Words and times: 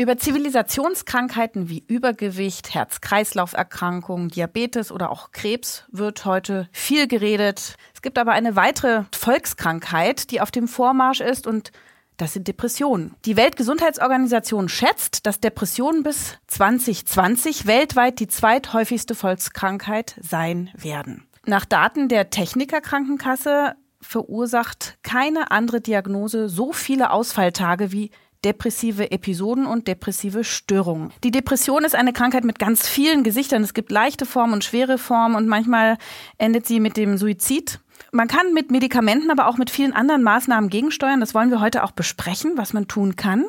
Über 0.00 0.16
Zivilisationskrankheiten 0.16 1.68
wie 1.68 1.82
Übergewicht, 1.88 2.72
Herz-Kreislauf-Erkrankungen, 2.72 4.28
Diabetes 4.28 4.92
oder 4.92 5.10
auch 5.10 5.32
Krebs 5.32 5.86
wird 5.90 6.24
heute 6.24 6.68
viel 6.70 7.08
geredet. 7.08 7.74
Es 7.94 8.00
gibt 8.00 8.16
aber 8.16 8.30
eine 8.30 8.54
weitere 8.54 9.06
Volkskrankheit, 9.12 10.30
die 10.30 10.40
auf 10.40 10.52
dem 10.52 10.68
Vormarsch 10.68 11.18
ist 11.20 11.48
und 11.48 11.72
das 12.16 12.32
sind 12.32 12.46
Depressionen. 12.46 13.16
Die 13.24 13.36
Weltgesundheitsorganisation 13.36 14.68
schätzt, 14.68 15.26
dass 15.26 15.40
Depressionen 15.40 16.04
bis 16.04 16.38
2020 16.46 17.66
weltweit 17.66 18.20
die 18.20 18.28
zweithäufigste 18.28 19.16
Volkskrankheit 19.16 20.14
sein 20.20 20.70
werden. 20.74 21.26
Nach 21.44 21.64
Daten 21.64 22.08
der 22.08 22.30
Technikerkrankenkasse 22.30 23.74
verursacht 24.00 24.96
keine 25.02 25.50
andere 25.50 25.80
Diagnose 25.80 26.48
so 26.48 26.72
viele 26.72 27.10
Ausfalltage 27.10 27.90
wie 27.90 28.12
depressive 28.44 29.10
Episoden 29.10 29.66
und 29.66 29.88
depressive 29.88 30.44
Störungen. 30.44 31.12
Die 31.24 31.30
Depression 31.30 31.84
ist 31.84 31.94
eine 31.94 32.12
Krankheit 32.12 32.44
mit 32.44 32.58
ganz 32.58 32.88
vielen 32.88 33.24
Gesichtern. 33.24 33.62
Es 33.62 33.74
gibt 33.74 33.90
leichte 33.90 34.26
Formen 34.26 34.52
und 34.52 34.64
schwere 34.64 34.98
Formen 34.98 35.34
und 35.34 35.48
manchmal 35.48 35.98
endet 36.38 36.66
sie 36.66 36.80
mit 36.80 36.96
dem 36.96 37.18
Suizid. 37.18 37.80
Man 38.12 38.28
kann 38.28 38.54
mit 38.54 38.70
Medikamenten, 38.70 39.30
aber 39.30 39.48
auch 39.48 39.58
mit 39.58 39.70
vielen 39.70 39.92
anderen 39.92 40.22
Maßnahmen 40.22 40.70
gegensteuern. 40.70 41.20
Das 41.20 41.34
wollen 41.34 41.50
wir 41.50 41.60
heute 41.60 41.82
auch 41.82 41.90
besprechen, 41.90 42.52
was 42.56 42.72
man 42.72 42.86
tun 42.86 43.16
kann. 43.16 43.44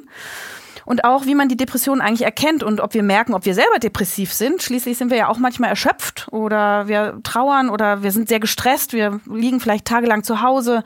Und 0.86 1.04
auch, 1.04 1.28
wie 1.28 1.36
man 1.36 1.50
die 1.50 1.58
Depression 1.58 2.02
eigentlich 2.02 2.24
erkennt 2.24 2.64
und 2.64 2.82
ob 2.82 2.96
wir 2.96 3.04
merken, 3.04 3.36
ob 3.36 3.46
wir 3.46 3.54
selber 3.54 3.78
depressiv 3.78 4.34
sind. 4.34 4.64
Schließlich 4.64 4.98
sind 4.98 5.12
wir 5.12 5.18
ja 5.18 5.28
auch 5.28 5.38
manchmal 5.38 5.70
erschöpft 5.70 6.28
oder 6.32 6.88
wir 6.88 7.20
trauern 7.24 7.70
oder 7.70 8.02
wir 8.02 8.12
sind 8.12 8.28
sehr 8.28 8.40
gestresst. 8.40 8.94
Wir 8.94 9.22
liegen 9.32 9.60
vielleicht 9.60 9.86
tagelang 9.86 10.24
zu 10.24 10.42
Hause 10.42 10.84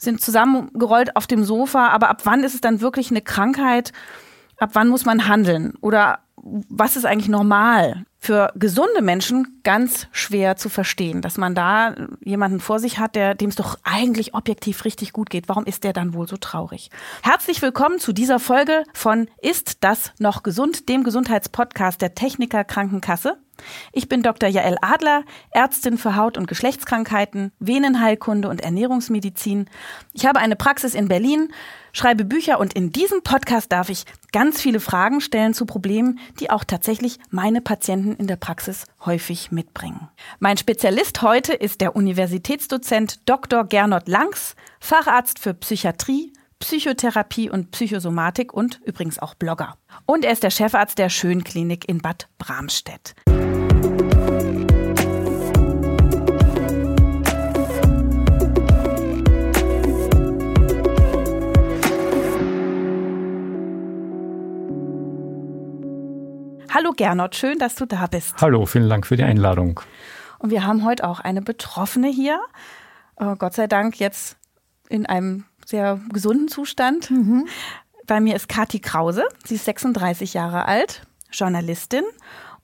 sind 0.00 0.20
zusammengerollt 0.20 1.14
auf 1.14 1.26
dem 1.26 1.44
Sofa, 1.44 1.88
aber 1.88 2.08
ab 2.08 2.22
wann 2.24 2.42
ist 2.42 2.54
es 2.54 2.62
dann 2.62 2.80
wirklich 2.80 3.10
eine 3.10 3.20
Krankheit? 3.20 3.92
Ab 4.56 4.70
wann 4.72 4.88
muss 4.88 5.04
man 5.04 5.28
handeln? 5.28 5.74
Oder 5.82 6.20
was 6.36 6.96
ist 6.96 7.04
eigentlich 7.04 7.28
normal? 7.28 8.04
Für 8.22 8.52
gesunde 8.54 9.00
Menschen 9.00 9.62
ganz 9.64 10.06
schwer 10.12 10.56
zu 10.56 10.68
verstehen, 10.68 11.22
dass 11.22 11.38
man 11.38 11.54
da 11.54 11.94
jemanden 12.22 12.60
vor 12.60 12.78
sich 12.78 12.98
hat, 12.98 13.16
der 13.16 13.34
dem 13.34 13.48
es 13.48 13.56
doch 13.56 13.78
eigentlich 13.82 14.34
objektiv 14.34 14.84
richtig 14.84 15.14
gut 15.14 15.30
geht. 15.30 15.48
Warum 15.48 15.64
ist 15.64 15.84
der 15.84 15.94
dann 15.94 16.12
wohl 16.12 16.28
so 16.28 16.36
traurig? 16.36 16.90
Herzlich 17.22 17.62
willkommen 17.62 17.98
zu 17.98 18.12
dieser 18.12 18.38
Folge 18.38 18.84
von 18.92 19.28
Ist 19.40 19.78
das 19.80 20.12
noch 20.18 20.42
gesund? 20.42 20.90
Dem 20.90 21.02
Gesundheitspodcast 21.02 22.02
der 22.02 22.14
Techniker 22.14 22.62
Krankenkasse. 22.62 23.38
Ich 23.92 24.08
bin 24.08 24.22
Dr. 24.22 24.48
Jael 24.48 24.76
Adler, 24.80 25.24
Ärztin 25.50 25.98
für 25.98 26.16
Haut- 26.16 26.38
und 26.38 26.46
Geschlechtskrankheiten, 26.46 27.52
Venenheilkunde 27.58 28.48
und 28.48 28.60
Ernährungsmedizin. 28.60 29.68
Ich 30.12 30.26
habe 30.26 30.40
eine 30.40 30.56
Praxis 30.56 30.94
in 30.94 31.08
Berlin, 31.08 31.52
schreibe 31.92 32.24
Bücher 32.24 32.58
und 32.58 32.72
in 32.72 32.92
diesem 32.92 33.22
Podcast 33.22 33.72
darf 33.72 33.88
ich 33.88 34.04
ganz 34.32 34.60
viele 34.60 34.80
Fragen 34.80 35.20
stellen 35.20 35.54
zu 35.54 35.66
Problemen, 35.66 36.18
die 36.38 36.50
auch 36.50 36.64
tatsächlich 36.64 37.18
meine 37.30 37.60
Patienten 37.60 38.09
in 38.16 38.26
der 38.26 38.36
Praxis 38.36 38.86
häufig 39.04 39.50
mitbringen. 39.50 40.08
Mein 40.38 40.56
Spezialist 40.56 41.22
heute 41.22 41.52
ist 41.52 41.80
der 41.80 41.96
Universitätsdozent 41.96 43.28
Dr. 43.28 43.64
Gernot 43.64 44.08
Langs, 44.08 44.54
Facharzt 44.80 45.38
für 45.38 45.54
Psychiatrie, 45.54 46.32
Psychotherapie 46.60 47.50
und 47.50 47.70
Psychosomatik 47.70 48.52
und 48.52 48.80
übrigens 48.84 49.18
auch 49.18 49.34
Blogger. 49.34 49.76
Und 50.06 50.24
er 50.24 50.32
ist 50.32 50.42
der 50.42 50.50
Chefarzt 50.50 50.98
der 50.98 51.08
Schönklinik 51.08 51.88
in 51.88 51.98
Bad 51.98 52.28
Bramstedt. 52.38 53.14
Hallo 66.72 66.92
Gernot, 66.96 67.34
schön, 67.34 67.58
dass 67.58 67.74
du 67.74 67.84
da 67.84 68.06
bist. 68.06 68.36
Hallo, 68.40 68.64
vielen 68.64 68.88
Dank 68.88 69.04
für 69.04 69.16
die 69.16 69.24
Einladung. 69.24 69.80
Und 70.38 70.50
wir 70.50 70.64
haben 70.64 70.84
heute 70.84 71.02
auch 71.02 71.18
eine 71.18 71.42
Betroffene 71.42 72.06
hier. 72.06 72.40
Äh, 73.16 73.34
Gott 73.36 73.54
sei 73.54 73.66
Dank 73.66 73.98
jetzt 73.98 74.36
in 74.88 75.04
einem 75.04 75.46
sehr 75.66 76.00
gesunden 76.12 76.46
Zustand. 76.46 77.10
Mhm. 77.10 77.48
Bei 78.06 78.20
mir 78.20 78.36
ist 78.36 78.48
Kathi 78.48 78.78
Krause. 78.78 79.24
Sie 79.44 79.56
ist 79.56 79.64
36 79.64 80.32
Jahre 80.34 80.66
alt, 80.66 81.02
Journalistin 81.32 82.04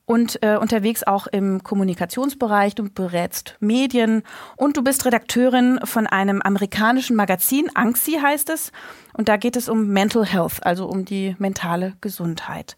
und 0.05 0.41
äh, 0.41 0.55
unterwegs 0.55 1.03
auch 1.03 1.27
im 1.27 1.61
Kommunikationsbereich. 1.61 2.75
Du 2.75 2.89
berätst 2.89 3.57
Medien 3.59 4.23
und 4.55 4.77
du 4.77 4.83
bist 4.83 5.05
Redakteurin 5.05 5.81
von 5.83 6.07
einem 6.07 6.41
amerikanischen 6.41 7.17
Magazin, 7.17 7.69
Anxi 7.75 8.13
heißt 8.13 8.49
es. 8.51 8.71
Und 9.11 9.27
da 9.27 9.35
geht 9.35 9.57
es 9.57 9.67
um 9.67 9.89
Mental 9.89 10.25
Health, 10.25 10.65
also 10.65 10.85
um 10.87 11.03
die 11.03 11.35
mentale 11.39 11.97
Gesundheit. 11.99 12.77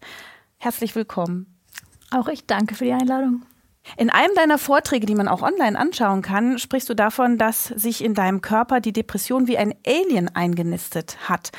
Herzlich 0.62 0.94
willkommen. 0.94 1.58
Auch 2.10 2.28
ich 2.28 2.44
danke 2.44 2.74
für 2.74 2.84
die 2.84 2.92
Einladung. 2.92 3.46
In 3.96 4.10
einem 4.10 4.34
deiner 4.34 4.58
Vorträge, 4.58 5.06
die 5.06 5.14
man 5.14 5.26
auch 5.26 5.40
online 5.40 5.78
anschauen 5.78 6.20
kann, 6.20 6.58
sprichst 6.58 6.86
du 6.90 6.92
davon, 6.92 7.38
dass 7.38 7.64
sich 7.64 8.04
in 8.04 8.12
deinem 8.12 8.42
Körper 8.42 8.80
die 8.80 8.92
Depression 8.92 9.46
wie 9.46 9.56
ein 9.56 9.74
Alien 9.86 10.28
eingenistet 10.28 11.16
hat. 11.30 11.50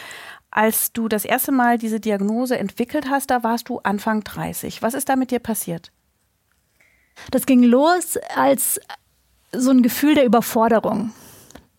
Als 0.52 0.94
du 0.94 1.08
das 1.08 1.26
erste 1.26 1.52
Mal 1.52 1.80
diese 1.80 2.00
Diagnose 2.00 2.60
entwickelt 2.60 3.10
hast, 3.10 3.32
da 3.32 3.42
warst 3.42 3.70
du 3.70 3.80
Anfang 3.80 4.24
30. 4.24 4.84
Was 4.84 4.94
ist 4.94 5.10
da 5.10 5.16
mit 5.16 5.32
dir 5.32 5.40
passiert? 5.40 5.92
Das 7.32 7.48
ging 7.48 7.64
los 7.64 8.18
als 8.36 8.80
so 9.52 9.72
ein 9.72 9.82
Gefühl 9.82 10.14
der 10.14 10.26
Überforderung 10.26 11.12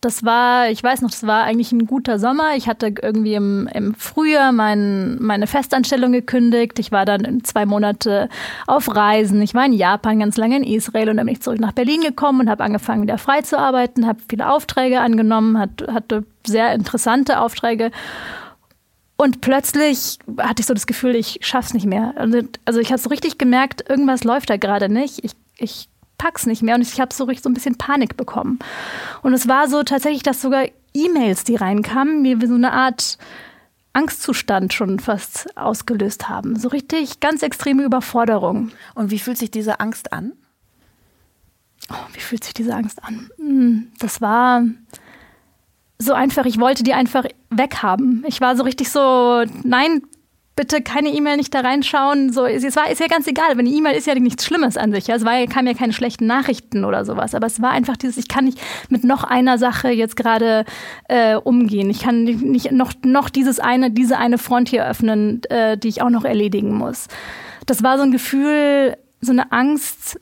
das 0.03 0.23
war, 0.23 0.69
ich 0.69 0.83
weiß 0.83 1.01
noch, 1.01 1.11
das 1.11 1.25
war 1.25 1.43
eigentlich 1.43 1.71
ein 1.71 1.85
guter 1.87 2.19
Sommer. 2.19 2.55
Ich 2.55 2.67
hatte 2.67 2.93
irgendwie 3.01 3.35
im, 3.35 3.67
im 3.73 3.95
Frühjahr 3.95 4.51
mein, 4.51 5.17
meine 5.21 5.47
Festanstellung 5.47 6.11
gekündigt. 6.11 6.77
Ich 6.79 6.91
war 6.91 7.05
dann 7.05 7.43
zwei 7.43 7.65
Monate 7.65 8.29
auf 8.67 8.93
Reisen. 8.93 9.41
Ich 9.41 9.53
war 9.53 9.65
in 9.65 9.73
Japan 9.73 10.19
ganz 10.19 10.37
lange 10.37 10.57
in 10.57 10.63
Israel 10.63 11.09
und 11.09 11.17
dann 11.17 11.25
bin 11.25 11.35
ich 11.35 11.41
zurück 11.41 11.59
nach 11.59 11.71
Berlin 11.71 12.01
gekommen 12.01 12.41
und 12.41 12.49
habe 12.49 12.63
angefangen, 12.63 13.03
wieder 13.03 13.17
frei 13.17 13.41
zu 13.41 13.57
arbeiten, 13.57 14.05
habe 14.05 14.19
viele 14.27 14.51
Aufträge 14.51 14.99
angenommen, 14.99 15.57
hat, 15.57 15.85
hatte 15.87 16.25
sehr 16.45 16.73
interessante 16.73 17.39
Aufträge. 17.39 17.91
Und 19.15 19.41
plötzlich 19.41 20.19
hatte 20.37 20.61
ich 20.61 20.65
so 20.65 20.73
das 20.73 20.87
Gefühl, 20.87 21.15
ich 21.15 21.39
schaff's 21.41 21.73
nicht 21.73 21.85
mehr. 21.85 22.13
Also 22.65 22.79
ich 22.79 22.91
habe 22.91 22.99
so 22.99 23.09
richtig 23.09 23.37
gemerkt, 23.37 23.89
irgendwas 23.89 24.23
läuft 24.23 24.49
da 24.49 24.57
gerade 24.57 24.89
nicht. 24.89 25.23
Ich, 25.23 25.31
ich 25.57 25.87
pack's 26.17 26.45
nicht 26.45 26.61
mehr 26.61 26.75
und 26.75 26.81
ich 26.81 26.99
habe 26.99 27.13
so 27.13 27.25
richtig 27.25 27.43
so 27.43 27.49
ein 27.49 27.53
bisschen 27.53 27.77
Panik 27.77 28.17
bekommen. 28.17 28.59
Und 29.21 29.33
es 29.33 29.47
war 29.47 29.67
so 29.67 29.83
tatsächlich, 29.83 30.23
dass 30.23 30.41
sogar 30.41 30.65
E-Mails, 30.93 31.43
die 31.43 31.55
reinkamen, 31.55 32.21
mir 32.21 32.37
so 32.47 32.53
eine 32.53 32.71
Art 32.71 33.17
Angstzustand 33.93 34.73
schon 34.73 34.99
fast 34.99 35.55
ausgelöst 35.55 36.27
haben. 36.29 36.57
So 36.57 36.69
richtig 36.69 37.19
ganz 37.19 37.43
extreme 37.43 37.83
Überforderung. 37.83 38.71
Und 38.95 39.11
wie 39.11 39.19
fühlt 39.19 39.37
sich 39.37 39.51
diese 39.51 39.79
Angst 39.79 40.11
an? 40.11 40.33
Oh, 41.91 41.95
wie 42.13 42.19
fühlt 42.19 42.43
sich 42.43 42.53
diese 42.53 42.73
Angst 42.73 43.03
an? 43.03 43.29
Hm, 43.37 43.91
das 43.99 44.21
war 44.21 44.63
so 45.99 46.13
einfach, 46.13 46.45
ich 46.45 46.59
wollte 46.59 46.83
die 46.83 46.93
einfach 46.93 47.25
weghaben. 47.49 48.23
Ich 48.27 48.41
war 48.41 48.55
so 48.55 48.63
richtig 48.63 48.89
so, 48.89 49.43
nein, 49.63 50.01
bitte 50.55 50.81
keine 50.81 51.09
E-Mail 51.09 51.37
nicht 51.37 51.53
da 51.53 51.61
reinschauen. 51.61 52.31
So, 52.31 52.45
es 52.45 52.75
war, 52.75 52.89
ist 52.89 52.99
ja 52.99 53.07
ganz 53.07 53.27
egal, 53.27 53.57
wenn 53.57 53.65
die 53.65 53.75
E-Mail 53.75 53.95
ist 53.95 54.05
ja 54.05 54.15
nichts 54.15 54.45
Schlimmes 54.45 54.77
an 54.77 54.91
sich. 54.91 55.07
Ja. 55.07 55.15
Es 55.15 55.25
war, 55.25 55.33
kamen 55.47 55.67
ja 55.67 55.73
keine 55.73 55.93
schlechten 55.93 56.27
Nachrichten 56.27 56.85
oder 56.85 57.05
sowas. 57.05 57.33
Aber 57.33 57.47
es 57.47 57.61
war 57.61 57.71
einfach 57.71 57.97
dieses, 57.97 58.17
ich 58.17 58.27
kann 58.27 58.45
nicht 58.45 58.59
mit 58.89 59.03
noch 59.03 59.23
einer 59.23 59.57
Sache 59.57 59.89
jetzt 59.89 60.15
gerade 60.15 60.65
äh, 61.07 61.35
umgehen. 61.35 61.89
Ich 61.89 62.01
kann 62.01 62.23
nicht 62.23 62.71
noch, 62.71 62.93
noch 63.03 63.29
dieses 63.29 63.59
eine, 63.59 63.91
diese 63.91 64.17
eine 64.17 64.37
Front 64.37 64.69
hier 64.69 64.85
öffnen, 64.85 65.41
äh, 65.49 65.77
die 65.77 65.87
ich 65.87 66.01
auch 66.01 66.09
noch 66.09 66.25
erledigen 66.25 66.75
muss. 66.75 67.07
Das 67.65 67.81
war 67.81 67.97
so 67.97 68.03
ein 68.03 68.11
Gefühl, 68.11 68.97
so 69.21 69.31
eine 69.31 69.51
Angst, 69.51 70.19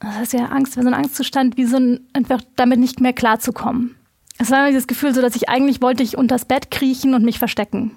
das 0.00 0.22
ist 0.22 0.32
ja 0.32 0.46
Angst, 0.46 0.74
so 0.74 0.80
ein 0.80 0.94
Angstzustand, 0.94 1.56
wie 1.56 1.64
so 1.64 1.76
ein, 1.76 2.00
einfach 2.12 2.40
damit 2.56 2.80
nicht 2.80 3.00
mehr 3.00 3.12
klarzukommen. 3.12 3.94
Es 4.38 4.50
war 4.50 4.60
immer 4.60 4.68
dieses 4.68 4.86
Gefühl, 4.86 5.14
so 5.14 5.20
dass 5.20 5.36
ich 5.36 5.48
eigentlich 5.48 5.82
wollte 5.82 6.02
ich 6.02 6.16
unters 6.16 6.44
Bett 6.44 6.70
kriechen 6.70 7.14
und 7.14 7.24
mich 7.24 7.38
verstecken 7.38 7.92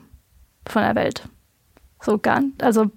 von 0.68 0.82
der 0.82 0.96
Welt. 0.96 1.24
So 2.02 2.18
ganz, 2.18 2.54
also 2.62 2.92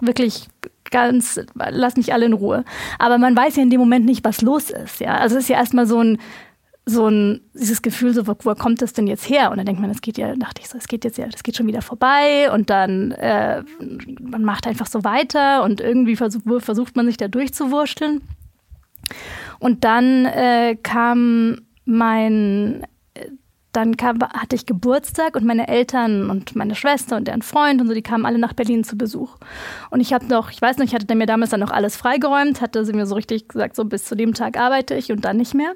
wirklich 0.00 0.48
ganz, 0.90 1.40
lass 1.54 1.96
mich 1.96 2.12
alle 2.12 2.26
in 2.26 2.32
Ruhe. 2.32 2.64
Aber 2.98 3.18
man 3.18 3.36
weiß 3.36 3.56
ja 3.56 3.62
in 3.62 3.70
dem 3.70 3.80
Moment 3.80 4.06
nicht, 4.06 4.24
was 4.24 4.42
los 4.42 4.70
ist. 4.70 5.00
Ja, 5.00 5.16
also 5.16 5.36
es 5.36 5.44
ist 5.44 5.48
ja 5.48 5.56
erstmal 5.56 5.86
so 5.86 6.00
ein, 6.02 6.18
so 6.86 7.08
ein, 7.08 7.42
dieses 7.52 7.82
Gefühl, 7.82 8.14
so, 8.14 8.26
wo, 8.26 8.34
kommt 8.54 8.80
das 8.80 8.94
denn 8.94 9.06
jetzt 9.06 9.28
her? 9.28 9.50
Und 9.50 9.58
dann 9.58 9.66
denkt 9.66 9.80
man, 9.80 9.90
es 9.90 10.00
geht 10.00 10.16
ja, 10.16 10.34
dachte 10.34 10.62
ich 10.62 10.68
so, 10.68 10.78
es 10.78 10.88
geht 10.88 11.04
jetzt 11.04 11.18
ja, 11.18 11.26
das 11.26 11.42
geht 11.42 11.56
schon 11.56 11.66
wieder 11.66 11.82
vorbei 11.82 12.50
und 12.50 12.70
dann, 12.70 13.12
äh, 13.12 13.62
man 14.20 14.42
macht 14.42 14.66
einfach 14.66 14.86
so 14.86 15.04
weiter 15.04 15.64
und 15.64 15.80
irgendwie 15.80 16.16
versuch, 16.16 16.40
versucht 16.60 16.96
man 16.96 17.06
sich 17.06 17.18
da 17.18 17.28
durchzuwurschteln. 17.28 18.22
Und 19.58 19.84
dann 19.84 20.24
äh, 20.24 20.76
kam 20.82 21.60
mein 21.84 22.86
dann 23.78 23.96
kam, 23.96 24.18
hatte 24.20 24.56
ich 24.56 24.66
Geburtstag 24.66 25.36
und 25.36 25.44
meine 25.44 25.68
Eltern 25.68 26.30
und 26.30 26.56
meine 26.56 26.74
Schwester 26.74 27.16
und 27.16 27.28
deren 27.28 27.42
Freund 27.42 27.80
und 27.80 27.86
so, 27.86 27.94
die 27.94 28.02
kamen 28.02 28.26
alle 28.26 28.38
nach 28.38 28.52
Berlin 28.52 28.82
zu 28.82 28.98
Besuch. 28.98 29.36
Und 29.90 30.00
ich 30.00 30.12
habe 30.12 30.26
noch, 30.26 30.50
ich 30.50 30.60
weiß 30.60 30.78
nicht, 30.78 30.88
ich 30.88 30.94
hatte 30.94 31.14
mir 31.14 31.26
damals 31.26 31.50
dann 31.50 31.60
noch 31.60 31.70
alles 31.70 31.96
freigeräumt, 31.96 32.60
hatte 32.60 32.84
sie 32.84 32.92
mir 32.92 33.06
so 33.06 33.14
richtig 33.14 33.48
gesagt, 33.48 33.76
so 33.76 33.84
bis 33.84 34.04
zu 34.04 34.16
dem 34.16 34.34
Tag 34.34 34.58
arbeite 34.58 34.94
ich 34.94 35.12
und 35.12 35.24
dann 35.24 35.36
nicht 35.36 35.54
mehr. 35.54 35.74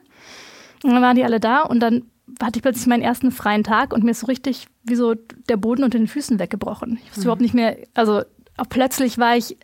Und 0.82 0.90
dann 0.90 1.02
waren 1.02 1.16
die 1.16 1.24
alle 1.24 1.38
da 1.38 1.62
und 1.62 1.80
dann 1.80 2.02
hatte 2.42 2.58
ich 2.58 2.62
plötzlich 2.62 2.86
meinen 2.86 3.02
ersten 3.02 3.30
freien 3.30 3.62
Tag 3.62 3.92
und 3.92 4.02
mir 4.02 4.10
ist 4.10 4.20
so 4.20 4.26
richtig 4.26 4.66
wie 4.82 4.96
so 4.96 5.14
der 5.48 5.56
Boden 5.56 5.84
unter 5.84 5.98
den 5.98 6.08
Füßen 6.08 6.38
weggebrochen. 6.38 6.98
Ich 7.02 7.10
wusste 7.10 7.20
mhm. 7.20 7.24
überhaupt 7.24 7.42
nicht 7.42 7.54
mehr, 7.54 7.76
also 7.94 8.22
plötzlich 8.68 9.18
war 9.18 9.36
ich, 9.36 9.56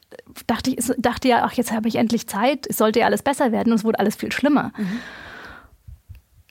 dachte 0.46 0.70
ich, 0.70 0.92
dachte 0.98 1.28
ja, 1.28 1.44
ach, 1.44 1.54
jetzt 1.54 1.72
habe 1.72 1.88
ich 1.88 1.96
endlich 1.96 2.28
Zeit, 2.28 2.66
es 2.68 2.76
sollte 2.76 3.00
ja 3.00 3.06
alles 3.06 3.22
besser 3.22 3.50
werden 3.50 3.72
und 3.72 3.78
es 3.78 3.84
wurde 3.84 3.98
alles 3.98 4.14
viel 4.14 4.30
schlimmer. 4.30 4.72
Mhm. 4.76 5.00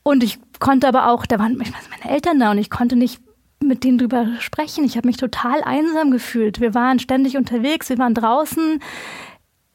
Und 0.03 0.23
ich 0.23 0.39
konnte 0.59 0.88
aber 0.88 1.09
auch, 1.09 1.25
da 1.25 1.39
waren 1.39 1.57
meine 1.57 2.13
Eltern 2.13 2.39
da 2.39 2.51
und 2.51 2.57
ich 2.57 2.69
konnte 2.69 2.95
nicht 2.95 3.21
mit 3.59 3.83
denen 3.83 3.98
drüber 3.98 4.27
sprechen. 4.39 4.83
Ich 4.83 4.98
habe 4.98 5.07
mich 5.07 5.18
total 5.18 5.63
einsam 5.63 6.12
gefühlt. 6.12 6.59
Wir 6.59 6.74
waren 6.74 7.00
ständig 7.00 7.38
unterwegs, 7.38 7.89
wir 7.89 7.98
waren 7.98 8.13
draußen. 8.13 8.80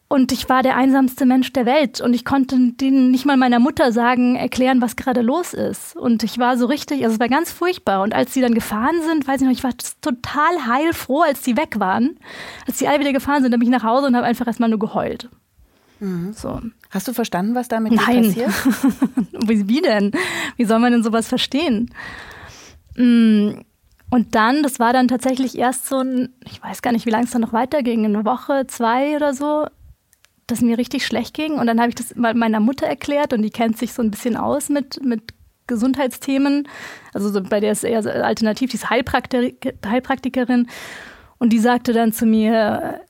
Und 0.08 0.31
ich 0.31 0.50
war 0.50 0.62
der 0.62 0.76
einsamste 0.76 1.25
Mensch 1.25 1.55
der 1.55 1.64
Welt 1.64 2.02
und 2.02 2.12
ich 2.12 2.26
konnte 2.26 2.58
denen 2.58 3.11
nicht 3.11 3.25
mal 3.25 3.38
meiner 3.38 3.58
Mutter 3.58 3.93
sagen, 3.93 4.37
erklären, 4.37 4.82
was 4.82 4.96
gerade 4.96 5.23
los 5.23 5.55
ist. 5.55 5.96
Und 5.96 6.23
ich 6.23 6.38
war 6.38 6.58
so 6.58 6.67
richtig, 6.67 7.02
also 7.02 7.14
es 7.14 7.20
war 7.20 7.31
ganz 7.31 7.50
furchtbar. 7.50 8.02
Und 8.02 8.14
als 8.14 8.34
sie 8.34 8.43
dann 8.43 8.52
gefahren 8.52 9.00
sind, 9.06 9.26
weiß 9.26 9.40
ich 9.40 9.46
noch, 9.46 9.55
ich 9.55 9.64
war 9.64 9.73
total 10.02 10.67
heilfroh, 10.67 11.23
als 11.23 11.43
sie 11.43 11.56
weg 11.56 11.81
waren. 11.81 12.19
Als 12.67 12.79
sie 12.79 12.88
alle 12.88 13.00
wieder 13.00 13.14
gefahren 13.14 13.40
sind, 13.40 13.52
bin 13.52 13.62
ich 13.62 13.70
nach 13.70 13.84
Hause 13.84 14.06
und 14.06 14.14
habe 14.14 14.26
einfach 14.26 14.46
erstmal 14.46 14.69
nur 14.69 14.79
geheult. 14.79 15.31
Mhm. 16.02 16.32
So. 16.32 16.60
Hast 16.90 17.06
du 17.06 17.12
verstanden, 17.14 17.54
was 17.54 17.69
damit 17.69 17.93
Nein. 17.93 18.25
passiert? 18.25 18.50
Wie 19.69 19.81
denn? 19.81 20.10
Wie 20.56 20.64
soll 20.64 20.81
man 20.81 20.93
denn 20.93 21.04
sowas 21.04 21.28
verstehen? 21.28 21.90
Mm, 22.96 23.52
und 24.10 24.34
dann, 24.34 24.64
das 24.64 24.81
war 24.81 24.93
dann 24.93 25.06
tatsächlich 25.06 25.56
erst 25.56 25.87
so 25.87 26.00
ein, 26.00 26.34
ich 26.44 26.60
weiß 26.60 26.82
gar 26.82 26.93
nicht, 26.93 27.06
wie 27.06 27.10
lange 27.10 27.25
es 27.25 27.31
dann 27.31 27.40
noch 27.40 27.52
weiterging, 27.52 28.04
eine 28.04 28.25
Woche, 28.25 28.66
zwei 28.66 29.16
oder 29.16 29.32
so, 29.32 29.66
dass 30.49 30.60
mir 30.60 30.76
richtig 30.76 31.06
schlecht 31.06 31.34
ging. 31.34 31.52
Und 31.52 31.69
dann 31.69 31.78
habe 31.78 31.90
ich 31.90 31.94
das 31.94 32.16
mal 32.16 32.34
meiner 32.34 32.60
Mutter 32.60 32.87
erklärt 32.87 33.32
und 33.32 33.43
die 33.43 33.50
kennt 33.50 33.78
sich 33.78 33.93
so 33.93 34.02
ein 34.02 34.10
bisschen 34.10 34.37
aus 34.37 34.69
mit, 34.69 35.02
mit 35.05 35.32
Gesundheitsthemen. 35.69 36.69
Also 37.14 37.31
so, 37.31 37.43
bei 37.43 37.60
der 37.60 37.72
ist 37.72 37.84
eher 37.84 38.05
alternativ, 38.25 38.70
die 38.70 38.76
ist 38.76 38.90
Heilpraktik 38.90 39.76
Heilpraktikerin. 39.87 40.66
Und 41.38 41.52
die 41.52 41.60
sagte 41.60 41.93
dann 41.93 42.12
zu 42.12 42.26
mir, 42.26 43.00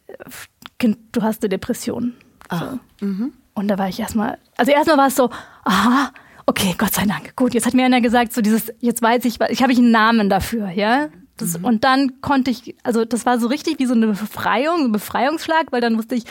Kind, 0.78 0.98
du 1.12 1.22
hast 1.22 1.42
eine 1.42 1.48
Depression. 1.48 2.14
Ah. 2.52 2.78
So. 3.00 3.06
Mhm. 3.06 3.32
Und 3.54 3.68
da 3.68 3.78
war 3.78 3.88
ich 3.88 4.00
erstmal, 4.00 4.38
also 4.56 4.72
erstmal 4.72 4.96
war 4.96 5.06
es 5.08 5.16
so, 5.16 5.30
aha, 5.64 6.10
okay, 6.46 6.74
Gott 6.78 6.94
sei 6.94 7.04
Dank. 7.04 7.36
Gut, 7.36 7.54
jetzt 7.54 7.66
hat 7.66 7.74
mir 7.74 7.84
einer 7.84 8.00
gesagt, 8.00 8.32
so 8.32 8.40
dieses, 8.40 8.72
jetzt 8.80 9.02
weiß 9.02 9.24
ich, 9.24 9.40
ich 9.48 9.62
habe 9.62 9.72
ich 9.72 9.78
einen 9.78 9.90
Namen 9.90 10.30
dafür, 10.30 10.70
ja. 10.70 11.08
Das, 11.36 11.58
mhm. 11.58 11.64
Und 11.64 11.84
dann 11.84 12.20
konnte 12.20 12.50
ich, 12.50 12.76
also 12.82 13.04
das 13.04 13.26
war 13.26 13.38
so 13.38 13.48
richtig 13.48 13.78
wie 13.78 13.86
so 13.86 13.94
eine 13.94 14.08
Befreiung, 14.08 14.86
ein 14.86 14.92
Befreiungsschlag, 14.92 15.72
weil 15.72 15.80
dann 15.80 15.96
wusste 15.96 16.14
ich, 16.14 16.24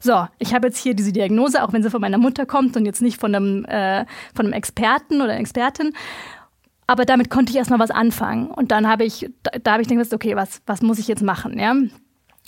so, 0.00 0.26
ich 0.38 0.54
habe 0.54 0.66
jetzt 0.66 0.78
hier 0.78 0.94
diese 0.94 1.12
Diagnose, 1.12 1.62
auch 1.62 1.72
wenn 1.72 1.82
sie 1.82 1.90
von 1.90 2.00
meiner 2.00 2.18
Mutter 2.18 2.44
kommt 2.46 2.76
und 2.76 2.84
jetzt 2.84 3.02
nicht 3.02 3.18
von 3.18 3.34
einem, 3.34 3.64
äh, 3.64 4.04
von 4.34 4.46
einem 4.46 4.52
Experten 4.52 5.22
oder 5.22 5.36
Expertin. 5.36 5.92
Aber 6.86 7.06
damit 7.06 7.30
konnte 7.30 7.50
ich 7.50 7.56
erstmal 7.56 7.78
was 7.78 7.90
anfangen. 7.90 8.48
Und 8.48 8.70
dann 8.70 8.86
habe 8.86 9.04
ich, 9.04 9.30
da, 9.42 9.52
da 9.62 9.72
habe 9.72 9.82
ich 9.82 9.88
gedacht, 9.88 10.12
okay, 10.12 10.36
was, 10.36 10.60
was 10.66 10.82
muss 10.82 10.98
ich 10.98 11.08
jetzt 11.08 11.22
machen, 11.22 11.58
ja? 11.58 11.74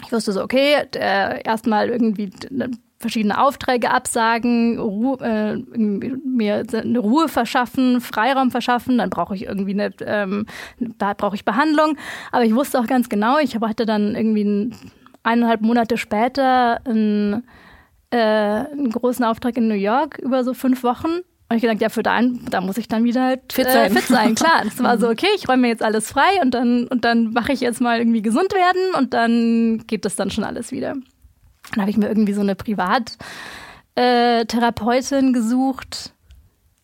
Ich 0.04 0.12
wusste 0.12 0.32
so, 0.32 0.42
okay, 0.42 0.74
äh, 0.94 1.42
erstmal 1.42 1.88
irgendwie 1.88 2.30
verschiedene 2.98 3.40
Aufträge 3.40 3.90
absagen, 3.90 4.78
Ruhe, 4.78 5.18
äh, 5.20 5.56
mir 5.76 6.64
eine 6.72 6.98
Ruhe 6.98 7.28
verschaffen, 7.28 8.00
Freiraum 8.00 8.50
verschaffen, 8.50 8.98
dann 8.98 9.10
brauche 9.10 9.34
ich 9.34 9.44
irgendwie 9.44 9.72
eine, 9.72 9.92
ähm, 10.00 10.46
brauche 11.18 11.36
ich 11.36 11.44
Behandlung. 11.44 11.96
Aber 12.32 12.44
ich 12.44 12.54
wusste 12.54 12.80
auch 12.80 12.86
ganz 12.86 13.08
genau, 13.08 13.38
ich 13.38 13.56
hatte 13.56 13.86
dann 13.86 14.14
irgendwie 14.14 14.44
ein, 14.44 14.74
eineinhalb 15.22 15.60
Monate 15.60 15.98
später 15.98 16.80
einen, 16.86 17.44
äh, 18.10 18.16
einen 18.18 18.90
großen 18.90 19.24
Auftrag 19.24 19.56
in 19.58 19.68
New 19.68 19.74
York 19.74 20.18
über 20.18 20.42
so 20.44 20.54
fünf 20.54 20.82
Wochen. 20.82 21.20
Und 21.48 21.56
ich 21.56 21.62
gedacht, 21.62 21.80
ja, 21.80 21.90
für 21.90 22.02
da, 22.02 22.20
da 22.50 22.60
muss 22.60 22.76
ich 22.76 22.88
dann 22.88 23.04
wieder 23.04 23.22
halt 23.22 23.52
fit 23.52 23.70
sein. 23.70 23.92
Äh, 23.92 23.94
fit 23.94 24.06
sein, 24.06 24.34
klar. 24.34 24.62
Das 24.64 24.82
war 24.82 24.98
so, 24.98 25.08
okay, 25.08 25.28
ich 25.36 25.48
räume 25.48 25.62
mir 25.62 25.68
jetzt 25.68 25.82
alles 25.82 26.10
frei 26.10 26.40
und 26.42 26.54
dann, 26.54 26.88
und 26.88 27.04
dann 27.04 27.32
mache 27.32 27.52
ich 27.52 27.60
jetzt 27.60 27.80
mal 27.80 27.98
irgendwie 27.98 28.22
gesund 28.22 28.52
werden 28.52 28.94
und 28.98 29.14
dann 29.14 29.84
geht 29.86 30.04
das 30.04 30.16
dann 30.16 30.30
schon 30.30 30.44
alles 30.44 30.72
wieder. 30.72 30.94
Dann 31.72 31.82
habe 31.82 31.90
ich 31.90 31.96
mir 31.96 32.06
irgendwie 32.08 32.32
so 32.32 32.40
eine 32.40 32.54
Privattherapeutin 32.54 35.28
äh, 35.28 35.32
gesucht. 35.32 36.12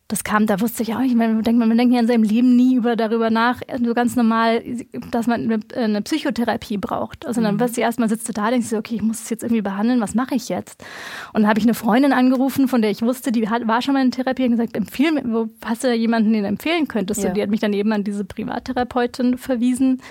Das 0.08 0.24
kam, 0.24 0.46
da 0.46 0.60
wusste 0.60 0.82
ich 0.82 0.94
auch 0.94 0.98
nicht, 0.98 1.16
man 1.16 1.42
denkt, 1.42 1.58
man 1.58 1.74
denkt 1.74 1.94
ja 1.94 2.00
in 2.00 2.06
seinem 2.06 2.22
Leben 2.22 2.54
nie 2.54 2.74
über, 2.74 2.96
darüber 2.96 3.30
nach, 3.30 3.62
so 3.82 3.94
ganz 3.94 4.14
normal, 4.14 4.62
dass 5.10 5.26
man 5.26 5.50
eine, 5.50 5.60
eine 5.74 6.02
Psychotherapie 6.02 6.76
braucht. 6.76 7.24
Also 7.24 7.40
dann 7.40 7.54
mhm. 7.54 7.60
wirst 7.60 7.78
du 7.78 7.80
erstmal 7.80 8.10
sitzt 8.10 8.28
du 8.28 8.34
da, 8.34 8.50
denkst 8.50 8.68
du, 8.68 8.76
okay, 8.76 8.96
ich 8.96 9.02
muss 9.02 9.22
es 9.22 9.30
jetzt 9.30 9.42
irgendwie 9.42 9.62
behandeln, 9.62 10.02
was 10.02 10.14
mache 10.14 10.34
ich 10.34 10.50
jetzt? 10.50 10.84
Und 11.32 11.42
dann 11.42 11.48
habe 11.48 11.60
ich 11.60 11.64
eine 11.64 11.72
Freundin 11.72 12.12
angerufen, 12.12 12.68
von 12.68 12.82
der 12.82 12.90
ich 12.90 13.00
wusste, 13.00 13.32
die 13.32 13.48
hat, 13.48 13.66
war 13.66 13.80
schon 13.80 13.94
mal 13.94 14.04
in 14.04 14.10
Therapie 14.10 14.44
und 14.44 14.50
gesagt, 14.50 14.76
empfehl 14.76 15.12
mir, 15.12 15.22
wo 15.24 15.48
hast 15.64 15.82
du 15.82 15.88
da 15.88 15.94
jemanden, 15.94 16.34
den 16.34 16.42
du 16.42 16.48
empfehlen 16.48 16.88
könntest? 16.88 17.22
Ja. 17.22 17.30
Und 17.30 17.36
die 17.38 17.42
hat 17.42 17.48
mich 17.48 17.60
dann 17.60 17.72
eben 17.72 17.90
an 17.90 18.04
diese 18.04 18.26
Privattherapeutin 18.26 19.38
verwiesen 19.38 20.02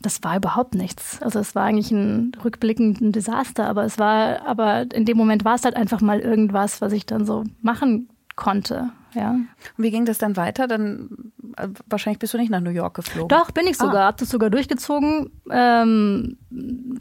das 0.00 0.22
war 0.22 0.36
überhaupt 0.36 0.74
nichts. 0.74 1.20
Also 1.22 1.40
es 1.40 1.54
war 1.54 1.64
eigentlich 1.64 1.90
ein 1.90 2.32
rückblickend 2.44 3.14
Desaster, 3.14 3.66
aber 3.66 3.84
es 3.84 3.98
war, 3.98 4.46
aber 4.46 4.86
in 4.92 5.04
dem 5.04 5.16
Moment 5.16 5.44
war 5.44 5.56
es 5.56 5.64
halt 5.64 5.76
einfach 5.76 6.00
mal 6.00 6.20
irgendwas, 6.20 6.80
was 6.80 6.92
ich 6.92 7.04
dann 7.06 7.24
so 7.24 7.44
machen 7.60 8.08
konnte. 8.36 8.90
Ja. 9.14 9.32
Und 9.32 9.48
wie 9.76 9.90
ging 9.90 10.04
das 10.04 10.18
dann 10.18 10.36
weiter? 10.36 10.68
Dann 10.68 11.32
äh, 11.56 11.68
wahrscheinlich 11.88 12.20
bist 12.20 12.34
du 12.34 12.38
nicht 12.38 12.50
nach 12.50 12.60
New 12.60 12.70
York 12.70 12.94
geflogen. 12.94 13.28
Doch, 13.28 13.50
bin 13.50 13.66
ich 13.66 13.76
sogar. 13.76 14.04
Ah. 14.04 14.06
Hab 14.06 14.18
das 14.18 14.30
sogar 14.30 14.50
durchgezogen, 14.50 15.30
ähm, 15.50 16.38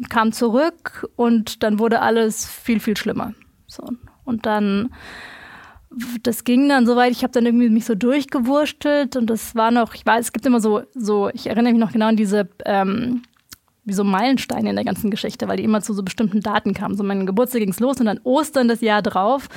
kam 0.10 0.32
zurück 0.32 1.08
und 1.16 1.62
dann 1.64 1.80
wurde 1.80 2.02
alles 2.02 2.48
viel, 2.48 2.80
viel 2.80 2.98
schlimmer. 2.98 3.34
So. 3.68 3.84
Und 4.24 4.46
dann 4.46 4.90
das 6.24 6.44
ging 6.44 6.68
dann 6.70 6.86
soweit, 6.86 7.12
ich 7.12 7.24
habe 7.24 7.34
dann 7.34 7.46
irgendwie 7.46 7.70
mich 7.70 7.86
so 7.86 7.96
durchgewurstelt 7.96 9.16
und 9.16 9.30
das 9.30 9.56
war 9.56 9.72
noch, 9.72 9.94
ich 9.94 10.06
weiß, 10.06 10.26
es 10.26 10.34
gibt 10.34 10.46
immer 10.46 10.60
so, 10.60 10.82
so 10.94 11.30
ich 11.34 11.48
erinnere 11.48 11.74
mich 11.74 11.80
noch 11.80 11.92
genau 11.92 12.08
an 12.08 12.18
diese, 12.18 12.50
ähm, 12.66 13.24
wie 13.86 13.94
so 13.94 14.04
Meilensteine 14.04 14.70
in 14.70 14.76
der 14.76 14.86
ganzen 14.86 15.10
Geschichte, 15.12 15.48
weil 15.48 15.58
die 15.58 15.64
immer 15.64 15.82
zu 15.82 15.94
so 15.94 16.04
bestimmten 16.04 16.42
Daten 16.42 16.74
kamen. 16.74 16.98
So 16.98 17.04
mein 17.04 17.26
Geburtstag 17.26 17.62
ging 17.62 17.70
es 17.70 17.80
los 17.80 18.00
und 18.00 18.06
dann 18.06 18.20
Ostern 18.24 18.68
das 18.68 18.82
Jahr 18.82 19.02
drauf 19.02 19.48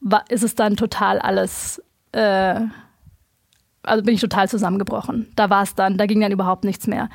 war, 0.00 0.24
ist 0.28 0.44
es 0.44 0.54
dann 0.54 0.76
total 0.76 1.18
alles, 1.18 1.82
äh, 2.12 2.60
also 3.82 4.04
bin 4.04 4.14
ich 4.14 4.20
total 4.20 4.48
zusammengebrochen. 4.48 5.28
Da 5.34 5.50
war 5.50 5.64
es 5.64 5.74
dann, 5.74 5.98
da 5.98 6.06
ging 6.06 6.20
dann 6.20 6.30
überhaupt 6.32 6.64
nichts 6.64 6.86
mehr. 6.86 7.08